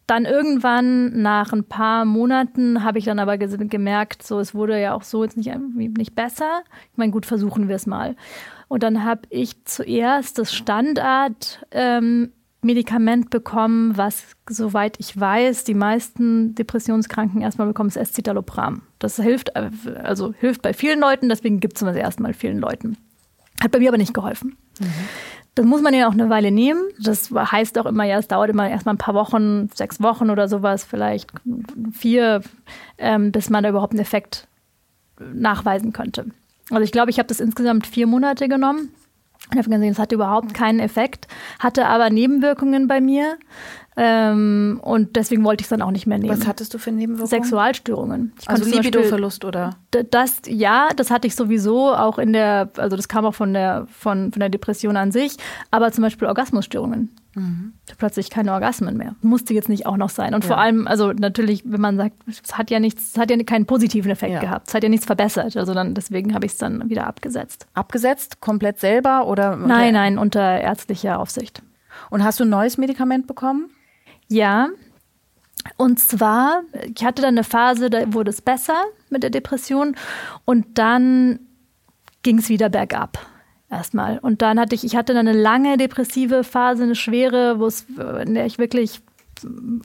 Dann 0.06 0.26
irgendwann 0.26 1.22
nach 1.22 1.54
ein 1.54 1.64
paar 1.64 2.04
Monaten 2.04 2.84
habe 2.84 2.98
ich 2.98 3.06
dann 3.06 3.18
aber 3.18 3.38
gemerkt, 3.38 4.22
so 4.22 4.40
es 4.40 4.54
wurde 4.54 4.78
ja 4.78 4.94
auch 4.94 5.04
so 5.04 5.24
jetzt 5.24 5.38
nicht, 5.38 5.50
nicht 5.74 6.14
besser. 6.14 6.62
Ich 6.92 6.98
meine, 6.98 7.12
gut, 7.12 7.24
versuchen 7.24 7.68
wir 7.68 7.76
es 7.76 7.86
mal. 7.86 8.14
Und 8.74 8.82
dann 8.82 9.04
habe 9.04 9.20
ich 9.30 9.64
zuerst 9.66 10.36
das 10.36 10.52
Standard-Medikament 10.52 13.24
ähm, 13.24 13.30
bekommen, 13.30 13.96
was, 13.96 14.24
soweit 14.50 14.98
ich 14.98 15.20
weiß, 15.20 15.62
die 15.62 15.74
meisten 15.74 16.56
Depressionskranken 16.56 17.40
erstmal 17.40 17.68
bekommen, 17.68 17.90
ist 17.90 17.96
Escitalopram. 17.96 18.82
Das 18.98 19.14
hilft, 19.14 19.54
äh, 19.54 19.70
also 20.02 20.34
hilft 20.40 20.62
bei 20.62 20.72
vielen 20.72 20.98
Leuten, 20.98 21.28
deswegen 21.28 21.60
gibt 21.60 21.76
es 21.76 21.84
das 21.84 21.94
erstmal 21.94 22.34
vielen 22.34 22.58
Leuten. 22.58 22.96
Hat 23.62 23.70
bei 23.70 23.78
mir 23.78 23.90
aber 23.90 23.98
nicht 23.98 24.12
geholfen. 24.12 24.56
Mhm. 24.80 24.86
Das 25.54 25.64
muss 25.64 25.80
man 25.80 25.94
ja 25.94 26.08
auch 26.08 26.14
eine 26.14 26.28
Weile 26.28 26.50
nehmen. 26.50 26.82
Das 27.00 27.30
heißt 27.30 27.78
auch 27.78 27.86
immer, 27.86 28.02
ja, 28.02 28.18
es 28.18 28.26
dauert 28.26 28.50
immer 28.50 28.68
erstmal 28.68 28.96
ein 28.96 28.98
paar 28.98 29.14
Wochen, 29.14 29.70
sechs 29.72 30.02
Wochen 30.02 30.30
oder 30.30 30.48
sowas, 30.48 30.82
vielleicht 30.82 31.30
vier, 31.92 32.42
ähm, 32.98 33.30
bis 33.30 33.50
man 33.50 33.62
da 33.62 33.70
überhaupt 33.70 33.92
einen 33.92 34.02
Effekt 34.02 34.48
nachweisen 35.20 35.92
könnte. 35.92 36.26
Also 36.70 36.82
ich 36.82 36.92
glaube, 36.92 37.10
ich 37.10 37.18
habe 37.18 37.28
das 37.28 37.40
insgesamt 37.40 37.86
vier 37.86 38.06
Monate 38.06 38.48
genommen. 38.48 38.90
Ich 39.50 39.58
habe 39.58 39.68
gesehen, 39.68 39.92
es 39.92 39.98
hatte 39.98 40.14
überhaupt 40.14 40.54
keinen 40.54 40.80
Effekt, 40.80 41.28
hatte 41.58 41.86
aber 41.86 42.08
Nebenwirkungen 42.08 42.88
bei 42.88 43.00
mir. 43.00 43.36
Ähm, 43.96 44.80
und 44.82 45.14
deswegen 45.14 45.44
wollte 45.44 45.62
ich 45.62 45.66
es 45.66 45.68
dann 45.68 45.82
auch 45.82 45.92
nicht 45.92 46.06
mehr 46.06 46.18
nehmen. 46.18 46.36
Was 46.36 46.48
hattest 46.48 46.74
du 46.74 46.78
für 46.78 46.90
Nebenwirkungen? 46.90 47.28
Sexualstörungen. 47.28 48.32
also 48.46 48.68
Libidoverlust 48.68 49.44
oder? 49.44 49.76
Das, 50.10 50.42
ja, 50.48 50.88
das 50.96 51.10
hatte 51.10 51.28
ich 51.28 51.36
sowieso 51.36 51.94
auch 51.94 52.18
in 52.18 52.32
der, 52.32 52.70
also 52.76 52.96
das 52.96 53.06
kam 53.06 53.24
auch 53.24 53.34
von 53.34 53.52
der, 53.52 53.86
von, 53.90 54.32
von 54.32 54.40
der 54.40 54.48
Depression 54.48 54.96
an 54.96 55.12
sich, 55.12 55.36
aber 55.70 55.92
zum 55.92 56.02
Beispiel 56.02 56.26
Orgasmusstörungen. 56.26 57.14
Mhm. 57.34 57.74
Plötzlich 57.98 58.30
keine 58.30 58.52
Orgasmen 58.52 58.96
mehr. 58.96 59.14
Musste 59.22 59.54
jetzt 59.54 59.68
nicht 59.68 59.86
auch 59.86 59.96
noch 59.96 60.10
sein. 60.10 60.34
Und 60.34 60.44
ja. 60.44 60.48
vor 60.48 60.58
allem, 60.58 60.86
also 60.86 61.12
natürlich, 61.12 61.62
wenn 61.64 61.80
man 61.80 61.96
sagt, 61.96 62.16
es 62.28 62.56
hat 62.56 62.70
ja 62.70 62.80
nichts, 62.80 63.12
es 63.12 63.18
hat 63.18 63.30
ja 63.30 63.42
keinen 63.42 63.66
positiven 63.66 64.10
Effekt 64.10 64.34
ja. 64.34 64.40
gehabt. 64.40 64.68
Es 64.68 64.74
hat 64.74 64.82
ja 64.82 64.88
nichts 64.88 65.06
verbessert. 65.06 65.56
Also 65.56 65.74
dann, 65.74 65.94
deswegen 65.94 66.34
habe 66.34 66.46
ich 66.46 66.52
es 66.52 66.58
dann 66.58 66.88
wieder 66.88 67.06
abgesetzt. 67.06 67.66
Abgesetzt? 67.74 68.40
Komplett 68.40 68.78
selber 68.78 69.26
oder? 69.26 69.56
Nein, 69.56 69.94
nein, 69.94 70.18
unter 70.18 70.60
ärztlicher 70.60 71.18
Aufsicht. 71.18 71.62
Und 72.10 72.24
hast 72.24 72.40
du 72.40 72.44
ein 72.44 72.50
neues 72.50 72.78
Medikament 72.78 73.26
bekommen? 73.26 73.70
Ja. 74.28 74.68
Und 75.76 75.98
zwar, 75.98 76.62
ich 76.94 77.04
hatte 77.04 77.22
dann 77.22 77.34
eine 77.34 77.44
Phase, 77.44 77.90
da 77.90 78.12
wurde 78.12 78.30
es 78.30 78.42
besser 78.42 78.82
mit 79.10 79.22
der 79.22 79.30
Depression. 79.30 79.96
Und 80.44 80.78
dann 80.78 81.40
ging 82.22 82.38
es 82.38 82.48
wieder 82.48 82.68
bergab 82.68 83.18
erstmal. 83.74 84.18
Und 84.18 84.42
dann 84.42 84.58
hatte 84.58 84.74
ich, 84.74 84.84
ich 84.84 84.96
hatte 84.96 85.14
dann 85.14 85.28
eine 85.28 85.38
lange 85.38 85.76
depressive 85.76 86.44
Phase, 86.44 86.84
eine 86.84 86.94
schwere, 86.94 87.58
wo 87.58 87.66
es, 87.66 87.86
in 88.22 88.34
der 88.34 88.46
ich 88.46 88.58
wirklich 88.58 89.02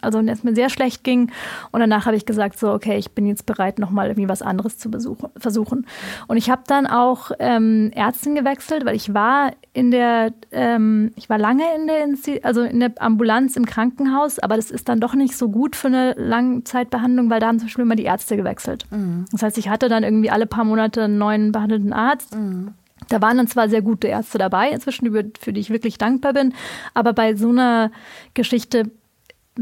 also 0.02 0.20
es 0.20 0.44
mir 0.44 0.56
sehr 0.56 0.70
schlecht 0.70 1.04
ging. 1.04 1.32
Und 1.72 1.80
danach 1.80 2.06
habe 2.06 2.16
ich 2.16 2.26
gesagt, 2.26 2.60
so, 2.60 2.72
okay, 2.72 2.98
ich 2.98 3.12
bin 3.12 3.26
jetzt 3.26 3.46
bereit, 3.46 3.80
nochmal 3.80 4.08
irgendwie 4.08 4.30
was 4.30 4.42
anderes 4.42 4.78
zu 4.78 4.92
besuchen, 4.92 5.30
versuchen. 5.38 5.86
Und 6.28 6.38
ich 6.38 6.50
habe 6.50 6.64
dann 6.68 6.88
auch 6.88 7.32
ähm, 7.40 7.92
Ärztin 7.94 8.36
gewechselt, 8.36 8.86
weil 8.86 8.96
ich 8.96 9.14
war 9.14 9.52
in 9.74 9.92
der, 9.92 10.34
ähm, 10.52 11.12
ich 11.16 11.30
war 11.30 11.38
lange 11.38 11.64
in 11.76 11.88
der, 11.88 12.44
also 12.44 12.62
in 12.62 12.80
der 12.80 12.92
Ambulanz 13.00 13.56
im 13.56 13.66
Krankenhaus, 13.66 14.40
aber 14.40 14.56
das 14.56 14.72
ist 14.72 14.90
dann 14.90 15.00
doch 15.00 15.14
nicht 15.14 15.38
so 15.38 15.50
gut 15.50 15.76
für 15.76 15.88
eine 15.88 16.14
Langzeitbehandlung, 16.14 17.30
weil 17.30 17.40
da 17.40 17.48
haben 17.48 17.60
zum 17.60 17.68
Beispiel 17.68 17.86
immer 17.86 17.96
die 17.96 18.04
Ärzte 18.04 18.38
gewechselt. 18.38 18.86
Mhm. 18.92 19.26
Das 19.32 19.44
heißt, 19.44 19.58
ich 19.58 19.70
hatte 19.70 19.90
dann 19.90 20.04
irgendwie 20.04 20.30
alle 20.30 20.46
paar 20.46 20.64
Monate 20.64 21.04
einen 21.04 21.18
neuen 21.18 21.52
behandelnden 21.52 21.94
Arzt. 21.94 22.36
Mhm. 22.36 22.74
Da 23.10 23.22
waren 23.22 23.38
dann 23.38 23.48
zwar 23.48 23.70
sehr 23.70 23.82
gute 23.82 24.08
Ärzte 24.08 24.38
dabei, 24.38 24.70
inzwischen, 24.70 25.12
für 25.40 25.54
die 25.54 25.60
ich 25.60 25.70
wirklich 25.70 25.98
dankbar 25.98 26.34
bin, 26.34 26.54
aber 26.94 27.14
bei 27.14 27.36
so 27.36 27.50
einer 27.50 27.92
Geschichte 28.34 28.92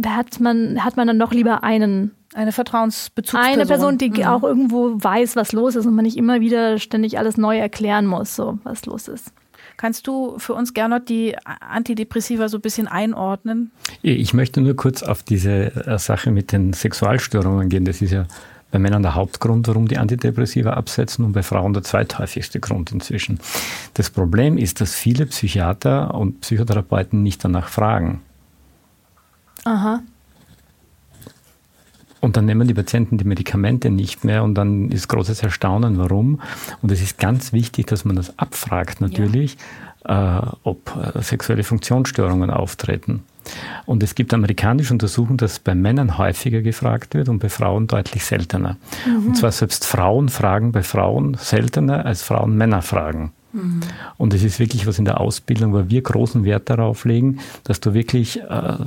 hat 0.05 0.39
man, 0.39 0.83
hat 0.83 0.97
man 0.97 1.07
dann 1.07 1.19
doch 1.19 1.31
lieber 1.31 1.63
einen 1.63 2.11
eine 2.33 2.51
Vertrauensbezugsperson. 2.51 3.53
Eine 3.53 3.65
Person, 3.65 3.97
die 3.97 4.09
mhm. 4.09 4.23
auch 4.23 4.43
irgendwo 4.43 5.01
weiß, 5.01 5.35
was 5.35 5.53
los 5.53 5.75
ist 5.75 5.85
und 5.85 5.95
man 5.95 6.05
nicht 6.05 6.17
immer 6.17 6.39
wieder 6.39 6.77
ständig 6.77 7.17
alles 7.17 7.37
neu 7.37 7.57
erklären 7.57 8.05
muss, 8.05 8.35
so 8.35 8.59
was 8.63 8.85
los 8.85 9.07
ist. 9.07 9.31
Kannst 9.77 10.07
du 10.07 10.39
für 10.39 10.53
uns 10.53 10.73
gerne 10.73 10.99
die 10.99 11.35
Antidepressiva 11.45 12.49
so 12.49 12.57
ein 12.57 12.61
bisschen 12.61 12.87
einordnen? 12.87 13.71
Ich 14.01 14.33
möchte 14.33 14.61
nur 14.61 14.75
kurz 14.75 15.03
auf 15.03 15.23
diese 15.23 15.75
äh, 15.85 15.99
Sache 15.99 16.31
mit 16.31 16.51
den 16.51 16.73
Sexualstörungen 16.73 17.69
gehen. 17.69 17.85
Das 17.85 18.01
ist 18.01 18.11
ja 18.11 18.25
bei 18.71 18.79
Männern 18.79 19.01
der 19.01 19.15
Hauptgrund, 19.15 19.67
warum 19.67 19.87
die 19.87 19.97
Antidepressiva 19.97 20.71
absetzen 20.71 21.23
und 21.23 21.33
bei 21.33 21.43
Frauen 21.43 21.73
der 21.73 21.83
zweithäufigste 21.83 22.59
Grund 22.59 22.91
inzwischen. 22.91 23.39
Das 23.93 24.09
Problem 24.09 24.57
ist, 24.57 24.81
dass 24.81 24.93
viele 24.93 25.25
Psychiater 25.25 26.13
und 26.13 26.41
Psychotherapeuten 26.41 27.23
nicht 27.23 27.43
danach 27.43 27.69
fragen. 27.69 28.21
Aha. 29.63 30.01
Und 32.19 32.35
dann 32.35 32.45
nehmen 32.45 32.67
die 32.67 32.73
Patienten 32.73 33.17
die 33.17 33.25
Medikamente 33.25 33.89
nicht 33.89 34.23
mehr 34.23 34.43
und 34.43 34.55
dann 34.55 34.89
ist 34.89 35.07
großes 35.07 35.43
Erstaunen, 35.43 35.97
warum. 35.97 36.41
Und 36.81 36.91
es 36.91 37.01
ist 37.01 37.19
ganz 37.19 37.53
wichtig, 37.53 37.87
dass 37.87 38.05
man 38.05 38.15
das 38.15 38.37
abfragt 38.39 39.01
natürlich, 39.01 39.57
ja. 40.07 40.39
äh, 40.39 40.51
ob 40.63 40.91
äh, 40.95 41.21
sexuelle 41.21 41.63
Funktionsstörungen 41.63 42.49
auftreten. 42.49 43.23
Und 43.85 44.03
es 44.03 44.15
gibt 44.15 44.33
amerikanische 44.33 44.93
Untersuchungen, 44.93 45.37
dass 45.37 45.59
bei 45.59 45.75
Männern 45.75 46.17
häufiger 46.17 46.61
gefragt 46.61 47.13
wird 47.13 47.29
und 47.29 47.39
bei 47.39 47.49
Frauen 47.49 47.87
deutlich 47.87 48.25
seltener. 48.25 48.77
Mhm. 49.05 49.27
Und 49.27 49.37
zwar 49.37 49.51
selbst 49.51 49.85
Frauen 49.85 50.29
fragen 50.29 50.71
bei 50.71 50.83
Frauen 50.83 51.37
seltener 51.39 52.05
als 52.05 52.21
Frauen 52.21 52.57
Männer 52.57 52.81
fragen. 52.81 53.31
Mhm. 53.53 53.81
Und 54.17 54.33
es 54.33 54.43
ist 54.43 54.59
wirklich 54.59 54.87
was 54.87 54.99
in 54.99 55.05
der 55.05 55.19
Ausbildung, 55.19 55.73
wo 55.73 55.89
wir 55.89 56.01
großen 56.01 56.43
Wert 56.43 56.69
darauf 56.69 57.05
legen, 57.05 57.39
dass 57.63 57.79
du 57.79 57.93
wirklich 57.93 58.41
äh, 58.41 58.77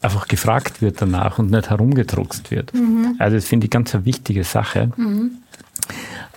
einfach 0.00 0.28
gefragt 0.28 0.82
wird 0.82 1.00
danach 1.00 1.38
und 1.38 1.50
nicht 1.50 1.70
herumgedruckst 1.70 2.50
wird. 2.50 2.74
Mhm. 2.74 3.16
Also 3.18 3.36
das 3.36 3.44
finde 3.46 3.66
ich 3.66 3.70
ganz 3.70 3.94
eine 3.94 4.04
wichtige 4.04 4.44
Sache. 4.44 4.90
Mhm. 4.96 5.30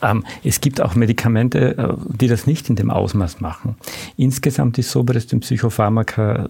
Ähm, 0.01 0.23
es 0.43 0.61
gibt 0.61 0.81
auch 0.81 0.95
Medikamente, 0.95 1.77
äh, 1.77 1.93
die 2.07 2.27
das 2.27 2.47
nicht 2.47 2.69
in 2.69 2.75
dem 2.75 2.89
Ausmaß 2.89 3.39
machen. 3.39 3.75
Insgesamt 4.17 4.77
ist 4.77 4.91
so 4.91 5.03
bei 5.03 5.13
den 5.13 5.39
Psychopharmaka 5.39 6.49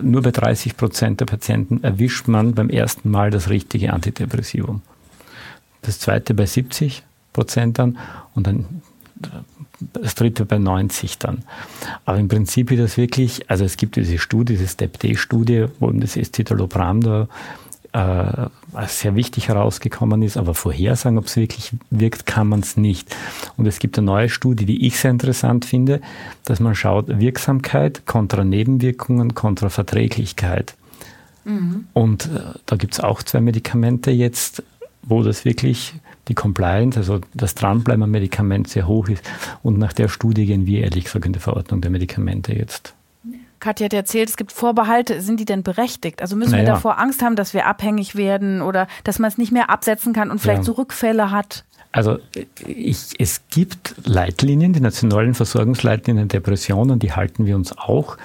nur 0.00 0.22
bei 0.22 0.30
30 0.30 0.76
Prozent 0.76 1.20
der 1.20 1.26
Patienten 1.26 1.82
erwischt 1.82 2.28
man 2.28 2.54
beim 2.54 2.70
ersten 2.70 3.10
Mal 3.10 3.30
das 3.30 3.48
richtige 3.48 3.92
Antidepressivum. 3.92 4.82
Das 5.82 6.00
zweite 6.00 6.34
bei 6.34 6.46
70 6.46 7.02
Prozent 7.32 7.78
dann 7.78 7.98
und 8.34 8.46
dann 8.46 8.82
das 9.92 10.14
dritte 10.14 10.44
bei 10.44 10.58
90 10.58 11.18
dann. 11.18 11.44
Aber 12.04 12.18
im 12.18 12.28
Prinzip 12.28 12.70
ist 12.70 12.80
das 12.80 12.96
wirklich, 12.96 13.50
also 13.50 13.64
es 13.64 13.76
gibt 13.76 13.96
diese 13.96 14.18
Studie, 14.18 14.54
diese 14.54 14.68
STEP-D-Studie, 14.68 15.66
wo 15.78 15.90
das 15.90 16.16
Escitalopram 16.16 17.00
da 17.02 17.28
äh, 17.96 18.86
sehr 18.86 19.14
wichtig 19.14 19.48
herausgekommen 19.48 20.20
ist, 20.22 20.36
aber 20.36 20.54
vorhersagen, 20.54 21.16
ob 21.18 21.26
es 21.26 21.36
wirklich 21.36 21.72
wirkt, 21.88 22.26
kann 22.26 22.46
man 22.48 22.60
es 22.60 22.76
nicht. 22.76 23.16
Und 23.56 23.66
es 23.66 23.78
gibt 23.78 23.96
eine 23.96 24.04
neue 24.04 24.28
Studie, 24.28 24.66
die 24.66 24.86
ich 24.86 24.98
sehr 24.98 25.10
interessant 25.10 25.64
finde, 25.64 26.02
dass 26.44 26.60
man 26.60 26.74
schaut, 26.74 27.08
Wirksamkeit 27.08 28.04
kontra 28.04 28.44
Nebenwirkungen 28.44 29.34
kontra 29.34 29.70
Verträglichkeit. 29.70 30.74
Mhm. 31.44 31.86
Und 31.94 32.26
äh, 32.26 32.58
da 32.66 32.76
gibt 32.76 32.92
es 32.92 33.00
auch 33.00 33.22
zwei 33.22 33.40
Medikamente 33.40 34.10
jetzt, 34.10 34.62
wo 35.02 35.22
das 35.22 35.46
wirklich 35.46 35.94
die 36.28 36.34
Compliance, 36.34 36.98
also 36.98 37.20
das 37.32 37.54
Dranbleiben 37.54 38.02
am 38.02 38.10
Medikament 38.10 38.68
sehr 38.68 38.86
hoch 38.86 39.08
ist. 39.08 39.22
Und 39.62 39.78
nach 39.78 39.94
der 39.94 40.08
Studie 40.08 40.44
gehen 40.44 40.66
wir 40.66 40.82
ehrlich 40.82 41.04
gesagt 41.04 41.24
in 41.24 41.32
der 41.32 41.40
Verordnung 41.40 41.80
der 41.80 41.90
Medikamente 41.90 42.52
jetzt. 42.52 42.94
Katja 43.60 43.86
hat 43.86 43.92
erzählt, 43.92 44.28
es 44.28 44.36
gibt 44.36 44.52
Vorbehalte. 44.52 45.20
Sind 45.20 45.40
die 45.40 45.44
denn 45.44 45.62
berechtigt? 45.62 46.22
Also 46.22 46.36
müssen 46.36 46.52
naja. 46.52 46.64
wir 46.64 46.72
davor 46.74 46.98
Angst 46.98 47.22
haben, 47.22 47.36
dass 47.36 47.54
wir 47.54 47.66
abhängig 47.66 48.16
werden 48.16 48.62
oder 48.62 48.86
dass 49.04 49.18
man 49.18 49.28
es 49.28 49.38
nicht 49.38 49.52
mehr 49.52 49.70
absetzen 49.70 50.12
kann 50.12 50.30
und 50.30 50.40
vielleicht 50.40 50.58
ja. 50.58 50.64
so 50.64 50.72
Rückfälle 50.72 51.30
hat? 51.30 51.64
Also 51.92 52.18
ich, 52.66 53.14
es 53.18 53.40
gibt 53.48 53.94
Leitlinien, 54.04 54.72
die 54.72 54.80
nationalen 54.80 55.34
Versorgungsleitlinien 55.34 56.28
Depressionen, 56.28 56.98
die 56.98 57.12
halten 57.12 57.46
wir 57.46 57.56
uns 57.56 57.76
auch. 57.76 58.18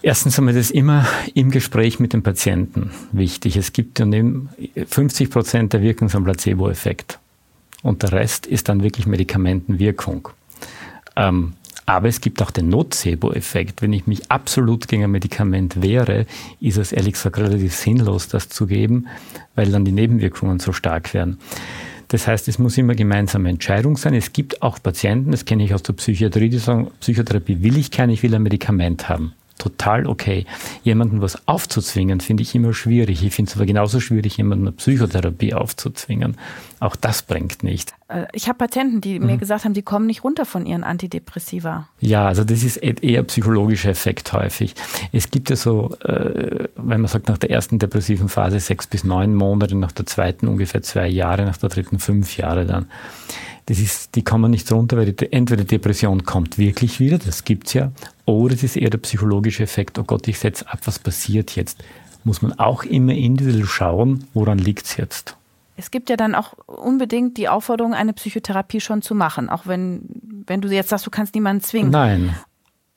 Erstens 0.00 0.38
haben 0.38 0.46
wir 0.46 0.54
das 0.54 0.70
immer 0.70 1.06
im 1.34 1.50
Gespräch 1.50 1.98
mit 1.98 2.12
dem 2.12 2.22
Patienten 2.22 2.92
wichtig. 3.12 3.56
Es 3.56 3.72
gibt 3.72 3.98
ja 3.98 4.06
50 4.86 5.30
Prozent 5.30 5.72
der 5.72 5.82
Wirkung 5.82 6.10
am 6.14 6.24
Placebo-Effekt. 6.24 7.18
Und 7.82 8.02
der 8.02 8.12
Rest 8.12 8.46
ist 8.46 8.68
dann 8.68 8.82
wirklich 8.82 9.06
Medikamentenwirkung. 9.06 10.28
Ähm, 11.16 11.54
aber 11.86 12.08
es 12.08 12.20
gibt 12.20 12.42
auch 12.42 12.50
den 12.50 12.68
Nocebo-Effekt. 12.68 13.80
Wenn 13.80 13.92
ich 13.92 14.06
mich 14.08 14.30
absolut 14.30 14.88
gegen 14.88 15.04
ein 15.04 15.10
Medikament 15.12 15.80
wehre, 15.80 16.26
ist 16.60 16.76
es 16.76 16.92
ehrlich 16.92 17.14
gesagt 17.14 17.38
relativ 17.38 17.74
sinnlos, 17.74 18.28
das 18.28 18.48
zu 18.48 18.66
geben, 18.66 19.06
weil 19.54 19.70
dann 19.70 19.84
die 19.84 19.92
Nebenwirkungen 19.92 20.58
so 20.58 20.72
stark 20.72 21.14
werden. 21.14 21.38
Das 22.08 22.26
heißt, 22.26 22.48
es 22.48 22.58
muss 22.58 22.76
immer 22.76 22.94
gemeinsame 22.94 23.48
Entscheidung 23.48 23.96
sein. 23.96 24.14
Es 24.14 24.32
gibt 24.32 24.62
auch 24.62 24.80
Patienten, 24.82 25.30
das 25.30 25.44
kenne 25.44 25.64
ich 25.64 25.74
aus 25.74 25.82
der 25.82 25.94
Psychiatrie, 25.94 26.48
die 26.48 26.58
sagen, 26.58 26.90
Psychotherapie 27.00 27.62
will 27.62 27.76
ich 27.78 27.90
keine, 27.90 28.12
ich 28.12 28.22
will 28.22 28.34
ein 28.34 28.42
Medikament 28.42 29.08
haben 29.08 29.32
total 29.58 30.06
okay. 30.06 30.46
Jemanden 30.84 31.20
was 31.20 31.48
aufzuzwingen, 31.48 32.20
finde 32.20 32.42
ich 32.42 32.54
immer 32.54 32.74
schwierig. 32.74 33.24
Ich 33.24 33.34
finde 33.34 33.50
es 33.50 33.56
aber 33.56 33.66
genauso 33.66 34.00
schwierig, 34.00 34.36
jemanden 34.36 34.66
eine 34.66 34.72
Psychotherapie 34.72 35.54
aufzuzwingen. 35.54 36.36
Auch 36.78 36.96
das 36.96 37.22
bringt 37.22 37.62
nicht. 37.62 37.94
Äh, 38.08 38.26
ich 38.32 38.48
habe 38.48 38.58
Patienten, 38.58 39.00
die 39.00 39.18
mhm. 39.18 39.26
mir 39.26 39.36
gesagt 39.38 39.64
haben, 39.64 39.74
die 39.74 39.82
kommen 39.82 40.06
nicht 40.06 40.24
runter 40.24 40.44
von 40.44 40.66
ihren 40.66 40.84
Antidepressiva. 40.84 41.88
Ja, 42.00 42.26
also 42.26 42.44
das 42.44 42.62
ist 42.62 42.82
e-, 42.82 42.96
eher 43.00 43.22
psychologischer 43.22 43.90
Effekt 43.90 44.32
häufig. 44.32 44.74
Es 45.12 45.30
gibt 45.30 45.50
ja 45.50 45.56
so, 45.56 45.94
äh, 46.04 46.68
wenn 46.76 47.00
man 47.00 47.08
sagt, 47.08 47.28
nach 47.28 47.38
der 47.38 47.50
ersten 47.50 47.78
depressiven 47.78 48.28
Phase 48.28 48.60
sechs 48.60 48.86
bis 48.86 49.04
neun 49.04 49.34
Monate, 49.34 49.74
nach 49.74 49.92
der 49.92 50.06
zweiten 50.06 50.48
ungefähr 50.48 50.82
zwei 50.82 51.08
Jahre, 51.08 51.44
nach 51.44 51.56
der 51.56 51.70
dritten 51.70 51.98
fünf 51.98 52.36
Jahre 52.36 52.66
dann 52.66 52.86
das 53.66 53.80
ist, 53.80 54.14
die 54.14 54.22
kann 54.22 54.40
man 54.40 54.52
nicht 54.52 54.70
runter, 54.70 54.96
weil 54.96 55.12
die, 55.12 55.32
entweder 55.32 55.64
die 55.64 55.76
Depression 55.76 56.24
kommt 56.24 56.56
wirklich 56.56 57.00
wieder, 57.00 57.18
das 57.18 57.42
gibt's 57.44 57.72
ja, 57.72 57.90
oder 58.24 58.54
es 58.54 58.62
ist 58.62 58.76
eher 58.76 58.90
der 58.90 58.98
psychologische 58.98 59.64
Effekt, 59.64 59.98
oh 59.98 60.04
Gott, 60.04 60.28
ich 60.28 60.38
setze 60.38 60.68
ab, 60.68 60.78
was 60.84 61.00
passiert 61.00 61.56
jetzt? 61.56 61.82
Muss 62.22 62.42
man 62.42 62.52
auch 62.58 62.84
immer 62.84 63.12
individuell 63.12 63.66
schauen, 63.66 64.24
woran 64.34 64.58
liegt's 64.58 64.96
jetzt? 64.96 65.35
Es 65.76 65.90
gibt 65.90 66.10
ja 66.10 66.16
dann 66.16 66.34
auch 66.34 66.54
unbedingt 66.66 67.36
die 67.36 67.48
Aufforderung, 67.48 67.94
eine 67.94 68.12
Psychotherapie 68.12 68.80
schon 68.80 69.02
zu 69.02 69.14
machen, 69.14 69.48
auch 69.50 69.66
wenn, 69.66 70.02
wenn 70.46 70.60
du 70.60 70.68
jetzt 70.68 70.88
sagst, 70.88 71.06
du 71.06 71.10
kannst 71.10 71.34
niemanden 71.34 71.62
zwingen. 71.62 71.90
Nein. 71.90 72.34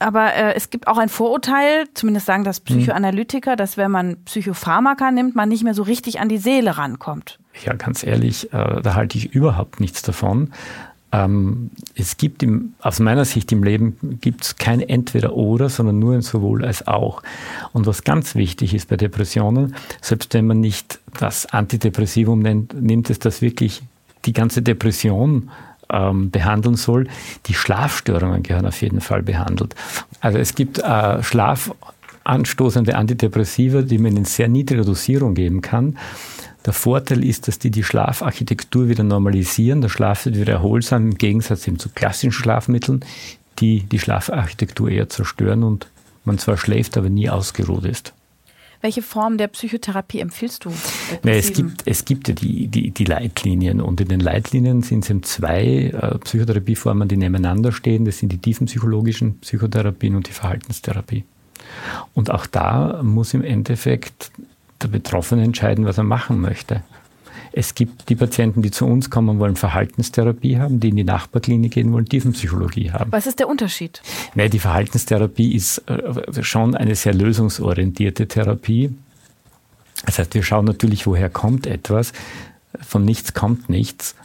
Aber 0.01 0.33
äh, 0.33 0.53
es 0.55 0.69
gibt 0.69 0.87
auch 0.87 0.97
ein 0.97 1.09
Vorurteil, 1.09 1.85
zumindest 1.93 2.25
sagen 2.25 2.45
das 2.45 2.61
Psychoanalytiker, 2.61 3.57
dass 3.57 3.75
wenn 3.75 3.91
man 3.91 4.23
Psychopharmaka 4.23 5.11
nimmt, 5.11 5.35
man 5.35 5.49
nicht 5.49 5.65
mehr 5.65 5.73
so 5.73 5.83
richtig 5.83 6.21
an 6.21 6.29
die 6.29 6.37
Seele 6.37 6.77
rankommt. 6.77 7.37
Ja, 7.65 7.73
ganz 7.73 8.03
ehrlich, 8.05 8.53
äh, 8.53 8.81
da 8.81 8.95
halte 8.95 9.17
ich 9.17 9.33
überhaupt 9.33 9.81
nichts 9.81 10.01
davon. 10.01 10.53
Ähm, 11.11 11.71
es 11.95 12.17
gibt 12.17 12.43
im, 12.43 12.73
aus 12.81 12.99
meiner 12.99 13.25
Sicht 13.25 13.51
im 13.51 13.63
Leben 13.63 14.19
gibt 14.21 14.43
es 14.43 14.55
kein 14.57 14.79
Entweder-Oder, 14.81 15.69
sondern 15.69 15.99
nur 15.99 16.13
ein 16.13 16.21
Sowohl 16.21 16.63
als 16.63 16.87
auch. 16.87 17.23
Und 17.73 17.87
was 17.87 18.03
ganz 18.03 18.35
wichtig 18.35 18.73
ist 18.73 18.89
bei 18.89 18.97
Depressionen, 18.97 19.75
selbst 20.01 20.33
wenn 20.33 20.45
man 20.45 20.59
nicht 20.59 20.99
das 21.19 21.47
Antidepressivum 21.47 22.39
nennt, 22.39 22.79
nimmt 22.79 23.09
es 23.09 23.19
das 23.19 23.41
wirklich 23.41 23.81
die 24.25 24.33
ganze 24.33 24.61
Depression 24.61 25.49
ähm, 25.89 26.29
behandeln 26.29 26.75
soll. 26.75 27.07
Die 27.47 27.53
Schlafstörungen 27.53 28.43
gehören 28.43 28.65
auf 28.65 28.81
jeden 28.81 29.01
Fall 29.01 29.23
behandelt. 29.23 29.75
Also 30.21 30.37
es 30.37 30.53
gibt 30.53 30.79
äh, 30.79 31.23
schlafanstoßende 31.23 32.95
Antidepressiva, 32.95 33.81
die 33.81 33.97
man 33.97 34.15
in 34.15 34.25
sehr 34.25 34.47
niedriger 34.47 34.85
Dosierung 34.85 35.33
geben 35.33 35.61
kann. 35.61 35.97
Der 36.65 36.73
Vorteil 36.73 37.23
ist, 37.23 37.47
dass 37.47 37.57
die 37.57 37.71
die 37.71 37.83
Schlafarchitektur 37.83 38.89
wieder 38.89 39.03
normalisieren. 39.03 39.81
Der 39.81 39.89
Schlaf 39.89 40.25
wird 40.25 40.37
wieder 40.37 40.53
erholsam 40.53 41.07
im 41.07 41.17
Gegensatz 41.17 41.67
eben 41.67 41.79
zu 41.79 41.89
klassischen 41.89 42.31
Schlafmitteln, 42.31 43.05
die 43.59 43.83
die 43.83 43.99
Schlafarchitektur 43.99 44.89
eher 44.89 45.09
zerstören 45.09 45.63
und 45.63 45.87
man 46.25 46.37
zwar 46.37 46.57
schläft, 46.57 46.97
aber 46.97 47.09
nie 47.09 47.29
ausgeruht 47.29 47.85
ist. 47.85 48.13
Welche 48.81 49.01
Form 49.01 49.37
der 49.37 49.47
Psychotherapie 49.47 50.19
empfiehlst 50.19 50.63
du? 50.63 50.71
Nee, 51.23 51.37
es, 51.37 51.51
gibt, 51.51 51.81
es 51.85 52.05
gibt 52.05 52.29
ja 52.29 52.33
die, 52.33 52.67
die, 52.67 52.91
die 52.91 53.03
Leitlinien 53.03 53.81
und 53.81 53.99
in 53.99 54.07
den 54.07 54.21
Leitlinien 54.21 54.83
sind 54.83 55.03
es 55.03 55.09
eben 55.09 55.23
zwei 55.23 55.91
äh, 55.91 56.17
Psychotherapieformen, 56.19 57.09
die 57.09 57.17
nebeneinander 57.17 57.73
stehen. 57.73 58.05
Das 58.05 58.19
sind 58.19 58.31
die 58.31 58.37
tiefenpsychologischen 58.37 59.39
Psychotherapien 59.39 60.15
und 60.15 60.29
die 60.29 60.31
Verhaltenstherapie. 60.31 61.25
Und 62.13 62.31
auch 62.31 62.45
da 62.45 63.01
muss 63.03 63.33
im 63.33 63.43
Endeffekt 63.43 64.31
der 64.81 64.87
Betroffene 64.87 65.43
entscheiden, 65.43 65.85
was 65.85 65.97
er 65.97 66.03
machen 66.03 66.39
möchte. 66.39 66.81
Es 67.51 67.73
gibt 67.73 68.09
die 68.09 68.15
Patienten, 68.15 68.61
die 68.61 68.71
zu 68.71 68.85
uns 68.85 69.09
kommen, 69.09 69.39
wollen 69.39 69.55
Verhaltenstherapie 69.55 70.59
haben, 70.59 70.79
die 70.79 70.89
in 70.89 70.95
die 70.95 71.03
Nachbarklinik 71.03 71.73
gehen 71.73 71.91
wollen, 71.91 72.05
Tiefenpsychologie 72.05 72.91
haben. 72.91 73.11
Was 73.11 73.25
ist 73.25 73.39
der 73.39 73.47
Unterschied? 73.47 74.01
Nee, 74.35 74.49
die 74.49 74.59
Verhaltenstherapie 74.59 75.55
ist 75.55 75.79
äh, 75.89 76.43
schon 76.43 76.75
eine 76.75 76.95
sehr 76.95 77.13
lösungsorientierte 77.13 78.27
Therapie. 78.27 78.93
Das 80.05 80.19
heißt, 80.19 80.33
wir 80.35 80.43
schauen 80.43 80.65
natürlich, 80.65 81.07
woher 81.07 81.29
kommt 81.29 81.65
etwas. 81.65 82.13
Von 82.79 83.03
nichts 83.03 83.33
kommt 83.33 83.69
nichts. 83.69 84.15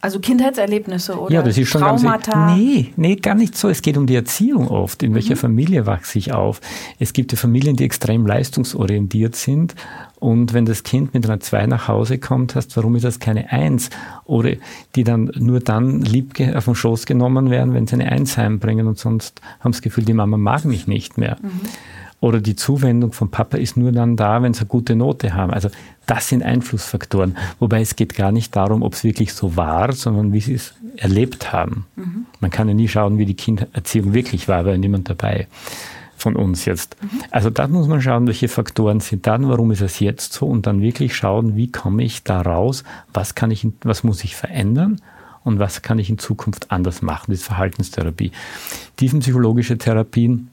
Also 0.00 0.20
Kindheitserlebnisse 0.20 1.18
oder 1.18 1.34
ja, 1.34 1.42
das 1.42 1.58
ist 1.58 1.70
schon 1.70 1.80
Traumata? 1.80 2.30
Ganz, 2.30 2.56
nee, 2.56 2.92
nee, 2.94 3.16
gar 3.16 3.34
nicht 3.34 3.56
so. 3.56 3.68
Es 3.68 3.82
geht 3.82 3.96
um 3.96 4.06
die 4.06 4.14
Erziehung 4.14 4.68
oft. 4.68 5.02
In 5.02 5.12
welcher 5.14 5.34
mhm. 5.34 5.40
Familie 5.40 5.86
wachse 5.86 6.18
ich 6.18 6.32
auf? 6.32 6.60
Es 7.00 7.12
gibt 7.12 7.32
ja 7.32 7.38
Familien, 7.38 7.74
die 7.74 7.84
extrem 7.84 8.24
leistungsorientiert 8.24 9.34
sind. 9.34 9.74
Und 10.20 10.52
wenn 10.54 10.66
das 10.66 10.84
Kind 10.84 11.14
mit 11.14 11.24
einer 11.24 11.40
2 11.40 11.66
nach 11.66 11.88
Hause 11.88 12.18
kommt, 12.18 12.54
hast, 12.54 12.76
warum 12.76 12.94
ist 12.94 13.04
das 13.04 13.18
keine 13.18 13.50
1? 13.50 13.90
Oder 14.24 14.52
die 14.94 15.02
dann 15.02 15.32
nur 15.34 15.58
dann 15.58 16.02
lieb 16.02 16.34
auf 16.54 16.66
den 16.66 16.76
Schoß 16.76 17.04
genommen 17.06 17.50
werden, 17.50 17.74
wenn 17.74 17.88
sie 17.88 17.94
eine 17.94 18.10
1 18.10 18.36
heimbringen 18.36 18.86
und 18.86 18.98
sonst 18.98 19.40
haben 19.58 19.72
sie 19.72 19.78
das 19.78 19.82
Gefühl, 19.82 20.04
die 20.04 20.14
Mama 20.14 20.36
mag 20.36 20.64
mich 20.64 20.86
nicht 20.86 21.18
mehr. 21.18 21.38
Mhm. 21.42 21.50
Oder 22.20 22.40
die 22.40 22.56
Zuwendung 22.56 23.12
von 23.12 23.30
Papa 23.30 23.58
ist 23.58 23.76
nur 23.76 23.92
dann 23.92 24.16
da, 24.16 24.42
wenn 24.42 24.52
sie 24.52 24.60
eine 24.60 24.68
gute 24.68 24.96
Note 24.96 25.34
haben. 25.34 25.52
Also 25.52 25.68
das 26.08 26.28
sind 26.28 26.42
Einflussfaktoren. 26.42 27.36
Wobei 27.58 27.82
es 27.82 27.94
geht 27.94 28.14
gar 28.14 28.32
nicht 28.32 28.56
darum, 28.56 28.82
ob 28.82 28.94
es 28.94 29.04
wirklich 29.04 29.34
so 29.34 29.56
war, 29.56 29.92
sondern 29.92 30.32
wie 30.32 30.40
sie 30.40 30.54
es 30.54 30.74
erlebt 30.96 31.52
haben. 31.52 31.86
Mhm. 31.96 32.26
Man 32.40 32.50
kann 32.50 32.66
ja 32.66 32.74
nie 32.74 32.88
schauen, 32.88 33.18
wie 33.18 33.26
die 33.26 33.34
Kindererziehung 33.34 34.14
wirklich 34.14 34.48
war, 34.48 34.64
weil 34.64 34.78
niemand 34.78 35.10
dabei 35.10 35.46
von 36.16 36.34
uns 36.34 36.64
jetzt. 36.64 36.96
Mhm. 37.02 37.08
Also 37.30 37.50
da 37.50 37.68
muss 37.68 37.88
man 37.88 38.00
schauen, 38.00 38.26
welche 38.26 38.48
Faktoren 38.48 39.00
sind 39.00 39.26
dann, 39.26 39.48
warum 39.48 39.70
ist 39.70 39.82
es 39.82 40.00
jetzt 40.00 40.32
so 40.32 40.46
und 40.46 40.66
dann 40.66 40.80
wirklich 40.80 41.14
schauen, 41.14 41.56
wie 41.56 41.70
komme 41.70 42.02
ich 42.02 42.24
da 42.24 42.40
raus, 42.40 42.84
was 43.12 43.34
kann 43.34 43.50
ich, 43.50 43.66
was 43.82 44.02
muss 44.02 44.24
ich 44.24 44.34
verändern 44.34 45.02
und 45.44 45.58
was 45.58 45.82
kann 45.82 45.98
ich 45.98 46.08
in 46.08 46.18
Zukunft 46.18 46.72
anders 46.72 47.02
machen. 47.02 47.26
Das 47.28 47.40
ist 47.40 47.46
Verhaltenstherapie. 47.46 48.32
Tiefenpsychologische 48.96 49.76
Therapien 49.76 50.48